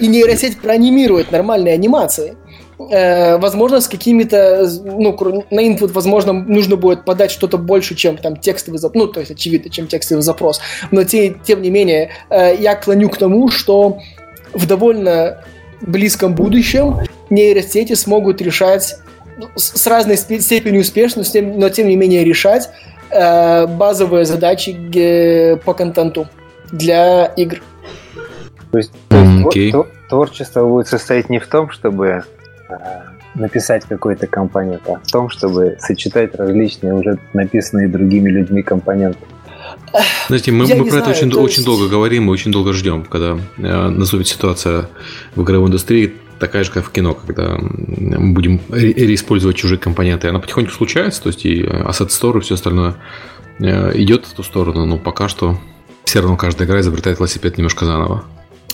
и 0.00 0.06
нейросеть 0.06 0.58
проанимирует 0.58 1.30
нормальные 1.30 1.74
анимации. 1.74 2.36
Э, 2.90 3.36
возможно, 3.36 3.80
с 3.80 3.88
какими-то, 3.88 4.68
ну, 4.84 5.44
на 5.50 5.60
input, 5.60 5.92
возможно, 5.92 6.32
нужно 6.32 6.76
будет 6.76 7.04
подать 7.04 7.30
что-то 7.30 7.58
больше, 7.58 7.94
чем 7.94 8.16
там 8.16 8.36
текстовый 8.36 8.78
запрос, 8.78 9.02
ну, 9.02 9.12
то 9.12 9.20
есть, 9.20 9.32
очевидно, 9.32 9.70
чем 9.70 9.86
текстовый 9.86 10.22
запрос. 10.22 10.60
Но 10.90 11.04
те, 11.04 11.36
тем 11.44 11.60
не 11.60 11.70
менее, 11.70 12.10
э, 12.30 12.56
я 12.58 12.74
клоню 12.74 13.10
к 13.10 13.18
тому, 13.18 13.48
что 13.48 13.98
в 14.54 14.66
довольно 14.66 15.44
близком 15.82 16.34
будущем 16.34 16.98
нейросети 17.28 17.94
смогут 17.94 18.40
решать 18.40 18.96
ну, 19.38 19.48
с 19.56 19.86
разной 19.86 20.16
степенью 20.16 20.80
успешности, 20.80 21.38
но 21.38 21.68
тем 21.68 21.88
не 21.88 21.96
менее 21.96 22.24
решать 22.24 22.70
э, 23.10 23.66
базовые 23.66 24.24
задачи 24.24 25.58
по 25.64 25.74
контенту 25.74 26.28
для 26.72 27.26
игр. 27.36 27.62
То 28.70 28.78
есть, 28.78 28.92
то 29.08 29.16
есть 29.16 29.74
okay. 29.74 29.86
творчество 30.08 30.66
будет 30.66 30.88
состоять 30.88 31.28
не 31.28 31.38
в 31.38 31.46
том, 31.46 31.70
чтобы 31.70 32.22
э, 32.68 32.74
написать 33.34 33.84
какой-то 33.88 34.26
компонент, 34.26 34.82
а 34.86 35.00
в 35.04 35.10
том, 35.10 35.28
чтобы 35.28 35.76
сочетать 35.80 36.34
различные 36.34 36.94
уже 36.94 37.18
написанные 37.32 37.88
другими 37.88 38.30
людьми 38.30 38.62
компоненты. 38.62 39.18
Знаете, 40.28 40.52
мы, 40.52 40.66
мы 40.66 40.84
про 40.84 40.90
знаю, 40.90 41.02
это 41.02 41.10
очень, 41.10 41.26
есть... 41.26 41.38
очень 41.38 41.64
долго 41.64 41.88
говорим 41.88 42.28
и 42.28 42.32
очень 42.32 42.52
долго 42.52 42.72
ждем, 42.72 43.04
когда 43.04 43.38
э, 43.58 43.88
наступит 43.88 44.28
ситуация 44.28 44.88
в 45.34 45.42
игровой 45.42 45.68
индустрии 45.68 46.14
такая 46.38 46.64
же, 46.64 46.70
как 46.70 46.86
в 46.86 46.90
кино, 46.90 47.14
когда 47.14 47.58
мы 47.58 48.32
будем 48.32 48.60
реиспользовать 48.70 49.56
чужие 49.56 49.78
компоненты. 49.78 50.28
Она 50.28 50.38
потихоньку 50.38 50.72
случается, 50.72 51.22
то 51.22 51.28
есть 51.28 51.44
и 51.44 51.62
Asset 51.62 52.08
Store 52.08 52.38
и 52.38 52.40
все 52.40 52.54
остальное 52.54 52.94
э, 53.58 53.92
идет 53.96 54.26
в 54.26 54.32
ту 54.32 54.42
сторону, 54.42 54.86
но 54.86 54.96
пока 54.96 55.28
что 55.28 55.58
все 56.04 56.20
равно 56.20 56.36
каждая 56.36 56.66
игра 56.66 56.80
изобретает 56.80 57.18
велосипед 57.18 57.58
немножко 57.58 57.84
заново. 57.84 58.24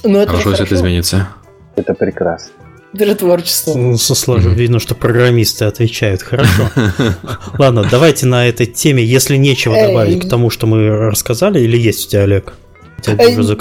Но 0.06 0.22
это 0.22 0.32
хорошо, 0.32 0.50
если 0.50 0.66
это 0.66 0.74
изменится. 0.74 1.28
Это 1.76 1.94
прекрасно. 1.94 2.52
Это 2.94 3.06
же 3.06 3.14
творчество. 3.14 3.74
Ну, 3.74 3.96
сложно. 3.98 4.50
Mm-hmm. 4.50 4.54
Видно, 4.54 4.78
что 4.78 4.94
программисты 4.94 5.66
отвечают. 5.66 6.22
Хорошо. 6.22 6.70
Ладно, 7.58 7.86
давайте 7.90 8.26
на 8.26 8.46
этой 8.46 8.66
теме, 8.66 9.04
если 9.04 9.36
нечего 9.36 9.74
добавить 9.74 10.24
к 10.24 10.28
тому, 10.28 10.48
что 10.48 10.66
мы 10.66 10.88
рассказали, 11.10 11.60
или 11.60 11.76
есть 11.76 12.06
у 12.06 12.10
тебя, 12.10 12.22
Олег? 12.22 12.54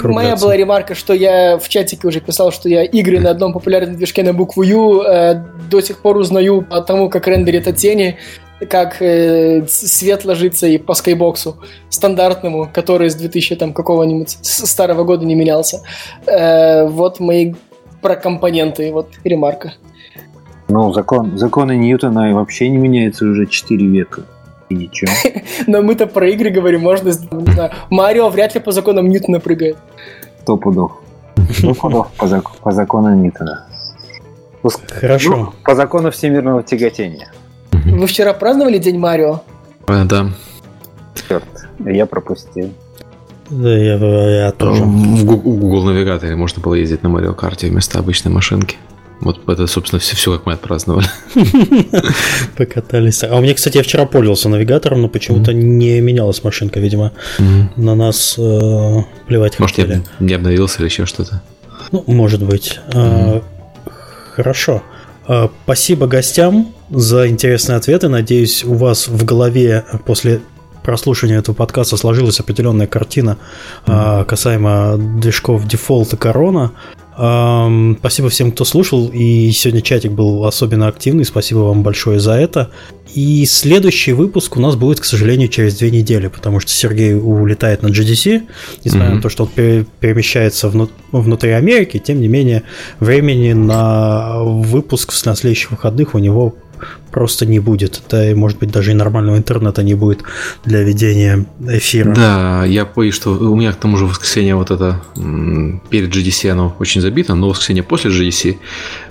Моя 0.04 0.36
была 0.36 0.56
ремарка, 0.56 0.94
что 0.94 1.12
я 1.12 1.58
в 1.58 1.68
чатике 1.68 2.08
уже 2.08 2.20
писал, 2.20 2.50
что 2.50 2.68
я 2.68 2.84
игры 2.84 3.20
на 3.20 3.30
одном 3.30 3.52
популярном 3.52 3.96
движке 3.96 4.22
на 4.22 4.32
букву 4.32 4.62
Ю 4.62 5.02
э, 5.02 5.44
до 5.70 5.80
сих 5.80 5.98
пор 5.98 6.16
узнаю 6.16 6.62
по 6.62 6.80
тому, 6.80 7.10
как 7.10 7.28
рендерят 7.28 7.76
тени. 7.76 8.18
Как 8.68 9.02
э, 9.02 9.66
свет 9.68 10.24
ложится 10.24 10.66
и 10.66 10.78
по 10.78 10.94
скайбоксу 10.94 11.56
стандартному, 11.90 12.70
который 12.72 13.10
с 13.10 13.14
2000 13.14 13.56
там 13.56 13.72
какого-нибудь 13.72 14.38
старого 14.42 15.04
года 15.04 15.24
не 15.24 15.34
менялся. 15.34 15.82
Э, 16.26 16.86
вот 16.86 17.20
мои 17.20 17.54
про 18.00 18.16
компоненты, 18.16 18.92
вот 18.92 19.08
ремарка. 19.24 19.74
Ну, 20.68 20.92
закон, 20.92 21.38
законы 21.38 21.76
Ньютона 21.76 22.34
вообще 22.34 22.68
не 22.68 22.76
меняются 22.76 23.24
уже 23.24 23.46
4 23.46 23.86
века. 23.86 24.22
И 24.68 24.74
ничего. 24.74 25.12
Но 25.66 25.82
мы-то 25.82 26.06
про 26.06 26.28
игры 26.28 26.50
говорим, 26.50 26.80
можно... 26.80 27.12
Марио 27.88 28.28
вряд 28.30 28.54
ли 28.54 28.60
по 28.60 28.72
законам 28.72 29.08
Ньютона 29.08 29.38
прыгает. 29.38 29.76
Сто 30.42 30.56
пудов. 30.56 30.92
Сто 31.52 31.74
пудов 31.74 32.08
по, 32.16 32.24
зак- 32.24 32.60
по 32.62 32.72
закону 32.72 33.14
Ньютона. 33.14 33.66
Хорошо. 34.88 35.36
Ну, 35.36 35.52
по 35.64 35.76
закону 35.76 36.10
всемирного 36.10 36.64
тяготения. 36.64 37.30
Вы 37.84 38.06
вчера 38.06 38.32
праздновали 38.32 38.78
День 38.78 38.98
Марио? 38.98 39.40
Э, 39.88 40.04
Да. 40.04 40.30
Черт, 41.28 41.44
я 41.84 42.06
пропустил. 42.06 42.72
Да, 43.50 43.76
я, 43.76 43.94
я 44.44 44.52
тоже. 44.52 44.82
В 44.82 45.24
Гу- 45.24 45.36
в 45.36 45.58
Google 45.60 45.84
навигаторе 45.84 46.34
можно 46.36 46.60
было 46.62 46.74
ездить 46.74 47.02
на 47.02 47.08
Марио 47.08 47.32
Карте 47.34 47.68
вместо 47.68 47.98
обычной 47.98 48.32
машинки. 48.32 48.76
Вот 49.20 49.48
это, 49.48 49.66
собственно, 49.66 49.98
все, 50.00 50.14
все 50.14 50.32
как 50.36 50.44
мы 50.46 50.52
отпраздновали. 50.52 51.06
Покатались. 52.56 53.22
А 53.24 53.34
у 53.36 53.40
меня, 53.40 53.54
кстати, 53.54 53.76
я 53.78 53.82
вчера 53.82 54.04
пользовался 54.06 54.48
навигатором, 54.48 55.02
но 55.02 55.08
почему-то 55.08 55.52
не 55.52 56.00
менялась 56.00 56.42
машинка, 56.44 56.80
видимо. 56.80 57.12
На 57.76 57.94
нас 57.94 58.34
э, 58.38 59.02
плевать 59.26 59.58
Может, 59.58 59.76
хотели. 59.76 60.02
я 60.20 60.26
не 60.26 60.34
обновился 60.34 60.78
или 60.80 60.86
еще 60.86 61.06
что-то. 61.06 61.42
Ну, 61.92 62.04
может 62.06 62.42
быть. 62.42 62.80
А, 62.94 63.42
Хорошо. 64.34 64.82
А, 65.26 65.50
Спасибо 65.64 66.06
гостям 66.06 66.72
за 66.90 67.28
интересные 67.28 67.76
ответы. 67.76 68.08
Надеюсь, 68.08 68.64
у 68.64 68.74
вас 68.74 69.08
в 69.08 69.24
голове 69.24 69.84
после 70.04 70.40
прослушивания 70.84 71.38
этого 71.38 71.54
подкаста 71.54 71.96
сложилась 71.96 72.38
определенная 72.38 72.86
картина 72.86 73.38
а, 73.86 74.24
касаемо 74.24 74.96
движков 74.96 75.66
дефолт 75.66 76.12
и 76.14 76.16
корона. 76.16 76.72
Ам, 77.18 77.96
Спасибо 77.98 78.28
всем, 78.28 78.52
кто 78.52 78.64
слушал, 78.66 79.08
и 79.12 79.50
сегодня 79.52 79.80
чатик 79.80 80.12
был 80.12 80.44
особенно 80.44 80.86
активный, 80.88 81.24
спасибо 81.24 81.60
вам 81.60 81.82
большое 81.82 82.20
за 82.20 82.32
это. 82.32 82.70
И 83.14 83.46
следующий 83.46 84.12
выпуск 84.12 84.56
у 84.58 84.60
нас 84.60 84.76
будет, 84.76 85.00
к 85.00 85.04
сожалению, 85.06 85.48
через 85.48 85.76
две 85.78 85.90
недели, 85.90 86.26
потому 86.28 86.60
что 86.60 86.70
Сергей 86.72 87.14
улетает 87.14 87.82
на 87.82 87.86
GDC, 87.86 88.42
несмотря 88.84 89.08
Мгм. 89.08 89.16
на 89.16 89.22
то, 89.22 89.28
что 89.30 89.44
он 89.44 89.50
пере- 89.54 89.86
перемещается 90.00 90.68
вну- 90.68 90.90
внутри 91.12 91.52
Америки, 91.52 91.98
тем 92.04 92.20
не 92.20 92.28
менее, 92.28 92.64
времени 93.00 93.54
на 93.54 94.42
выпуск 94.42 95.12
на 95.24 95.34
следующих 95.34 95.70
выходных 95.70 96.14
у 96.14 96.18
него 96.18 96.54
просто 97.10 97.46
не 97.46 97.58
будет. 97.60 98.02
Да 98.08 98.30
и, 98.30 98.34
может 98.34 98.58
быть, 98.58 98.70
даже 98.70 98.90
и 98.90 98.94
нормального 98.94 99.36
интернета 99.36 99.82
не 99.82 99.94
будет 99.94 100.22
для 100.64 100.82
ведения 100.82 101.46
эфира. 101.68 102.14
Да, 102.14 102.64
я 102.64 102.84
боюсь, 102.84 103.14
что 103.14 103.32
у 103.32 103.56
меня 103.56 103.72
к 103.72 103.76
тому 103.76 103.96
же 103.96 104.06
воскресенье 104.06 104.54
вот 104.54 104.70
это 104.70 105.00
перед 105.90 106.14
GDC 106.14 106.50
оно 106.50 106.74
очень 106.78 107.00
забито, 107.00 107.34
но 107.34 107.48
воскресенье 107.48 107.82
после 107.82 108.10
GDC 108.10 108.58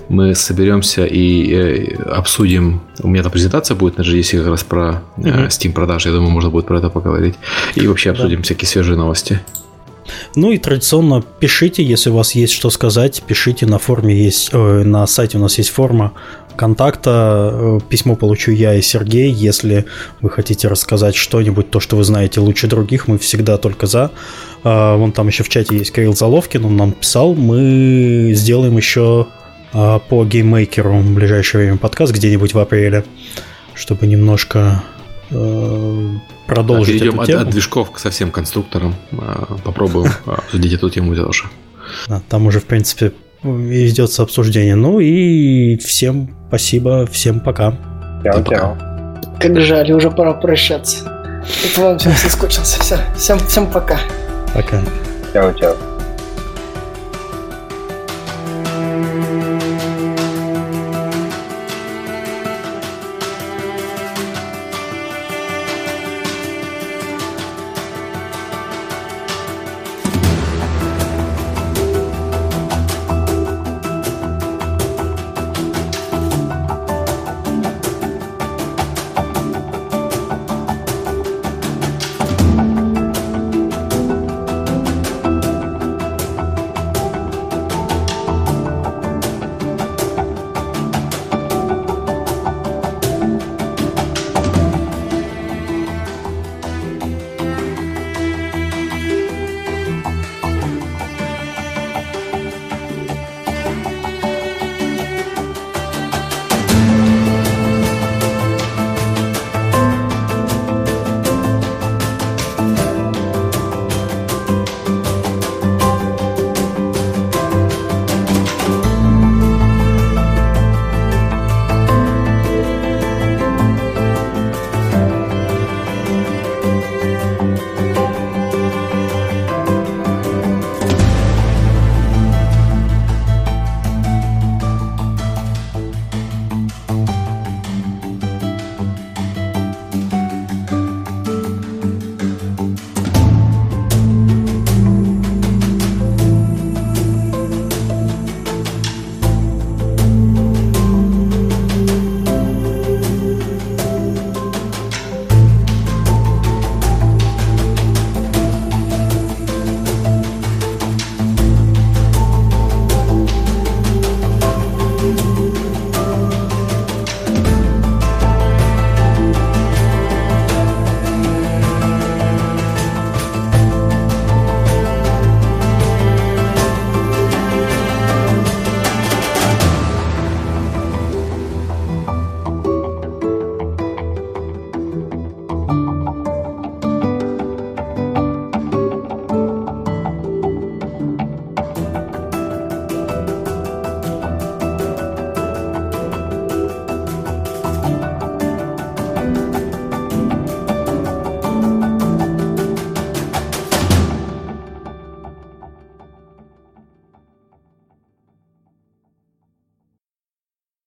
мы 0.08 0.34
соберемся 0.34 1.04
и 1.04 1.52
э, 1.52 1.94
обсудим. 2.04 2.80
У 3.00 3.08
меня 3.08 3.22
там 3.22 3.32
презентация 3.32 3.74
будет 3.74 3.98
на 3.98 4.02
GDC 4.02 4.38
как 4.38 4.48
раз 4.48 4.62
про 4.62 5.02
Мгм. 5.16 5.46
Steam 5.46 5.72
продажи. 5.72 6.08
Я 6.08 6.14
думаю, 6.14 6.30
можно 6.30 6.50
будет 6.50 6.66
про 6.66 6.78
это 6.78 6.90
поговорить. 6.90 7.34
И 7.74 7.86
вообще 7.86 8.10
обсудим 8.10 8.42
всякие 8.42 8.68
свежие 8.68 8.96
новости. 8.96 9.40
Ну 10.34 10.52
и 10.52 10.58
традиционно 10.58 11.22
пишите, 11.40 11.82
если 11.82 12.10
у 12.10 12.14
вас 12.14 12.34
есть 12.34 12.52
что 12.52 12.70
сказать, 12.70 13.22
пишите 13.26 13.66
на 13.66 13.78
форуме 13.78 14.14
есть, 14.14 14.50
э, 14.52 14.82
на 14.84 15.06
сайте 15.06 15.38
у 15.38 15.40
нас 15.40 15.58
есть 15.58 15.70
форма 15.70 16.12
контакта, 16.56 17.50
э, 17.52 17.78
письмо 17.88 18.16
получу 18.16 18.50
я 18.50 18.74
и 18.74 18.82
Сергей, 18.82 19.30
если 19.30 19.86
вы 20.20 20.30
хотите 20.30 20.68
рассказать 20.68 21.14
что-нибудь, 21.14 21.70
то, 21.70 21.80
что 21.80 21.96
вы 21.96 22.04
знаете 22.04 22.40
лучше 22.40 22.66
других, 22.66 23.06
мы 23.08 23.18
всегда 23.18 23.58
только 23.58 23.86
за. 23.86 24.10
А, 24.64 24.96
Вон 24.96 25.12
там 25.12 25.28
еще 25.28 25.44
в 25.44 25.48
чате 25.48 25.76
есть 25.76 25.92
Кирилл 25.92 26.14
Заловкин, 26.14 26.64
он 26.64 26.76
нам 26.76 26.92
писал, 26.92 27.34
мы 27.34 28.32
сделаем 28.34 28.76
еще 28.76 29.28
а, 29.72 29.98
по 29.98 30.24
гейммейкеру 30.24 30.98
в 30.98 31.14
ближайшее 31.14 31.64
время 31.64 31.78
подкаст 31.78 32.12
где-нибудь 32.12 32.54
в 32.54 32.58
апреле, 32.58 33.04
чтобы 33.74 34.06
немножко 34.06 34.82
э, 35.30 36.08
продолжить 36.46 36.98
Перейдем 36.98 37.14
эту 37.14 37.20
от, 37.20 37.26
тему. 37.26 37.40
от 37.42 37.50
движков 37.50 37.90
к 37.90 37.98
совсем 37.98 38.30
конструкторам. 38.30 38.94
А, 39.12 39.56
Попробуем 39.62 40.10
а, 40.24 40.34
обсудить 40.36 40.72
эту 40.72 40.88
тему 40.90 41.14
тоже. 41.14 41.44
Там 42.28 42.46
уже, 42.46 42.60
в 42.60 42.64
принципе, 42.64 43.12
ведется 43.42 44.22
обсуждение. 44.22 44.74
Ну 44.74 45.00
и 45.00 45.76
всем 45.78 46.34
спасибо, 46.48 47.06
всем 47.06 47.40
пока. 47.40 47.74
Чао-чао. 48.24 48.76
Как 49.40 49.60
жаль, 49.60 49.92
уже 49.92 50.10
пора 50.10 50.32
прощаться. 50.34 51.04
Это 51.64 51.80
вам 51.80 51.98
всем 51.98 52.12
соскучился. 52.12 52.80
Все, 52.80 52.98
всем, 53.16 53.38
всем 53.38 53.66
пока. 53.70 53.98
Пока. 54.54 54.80
Чао-чао. 55.32 55.95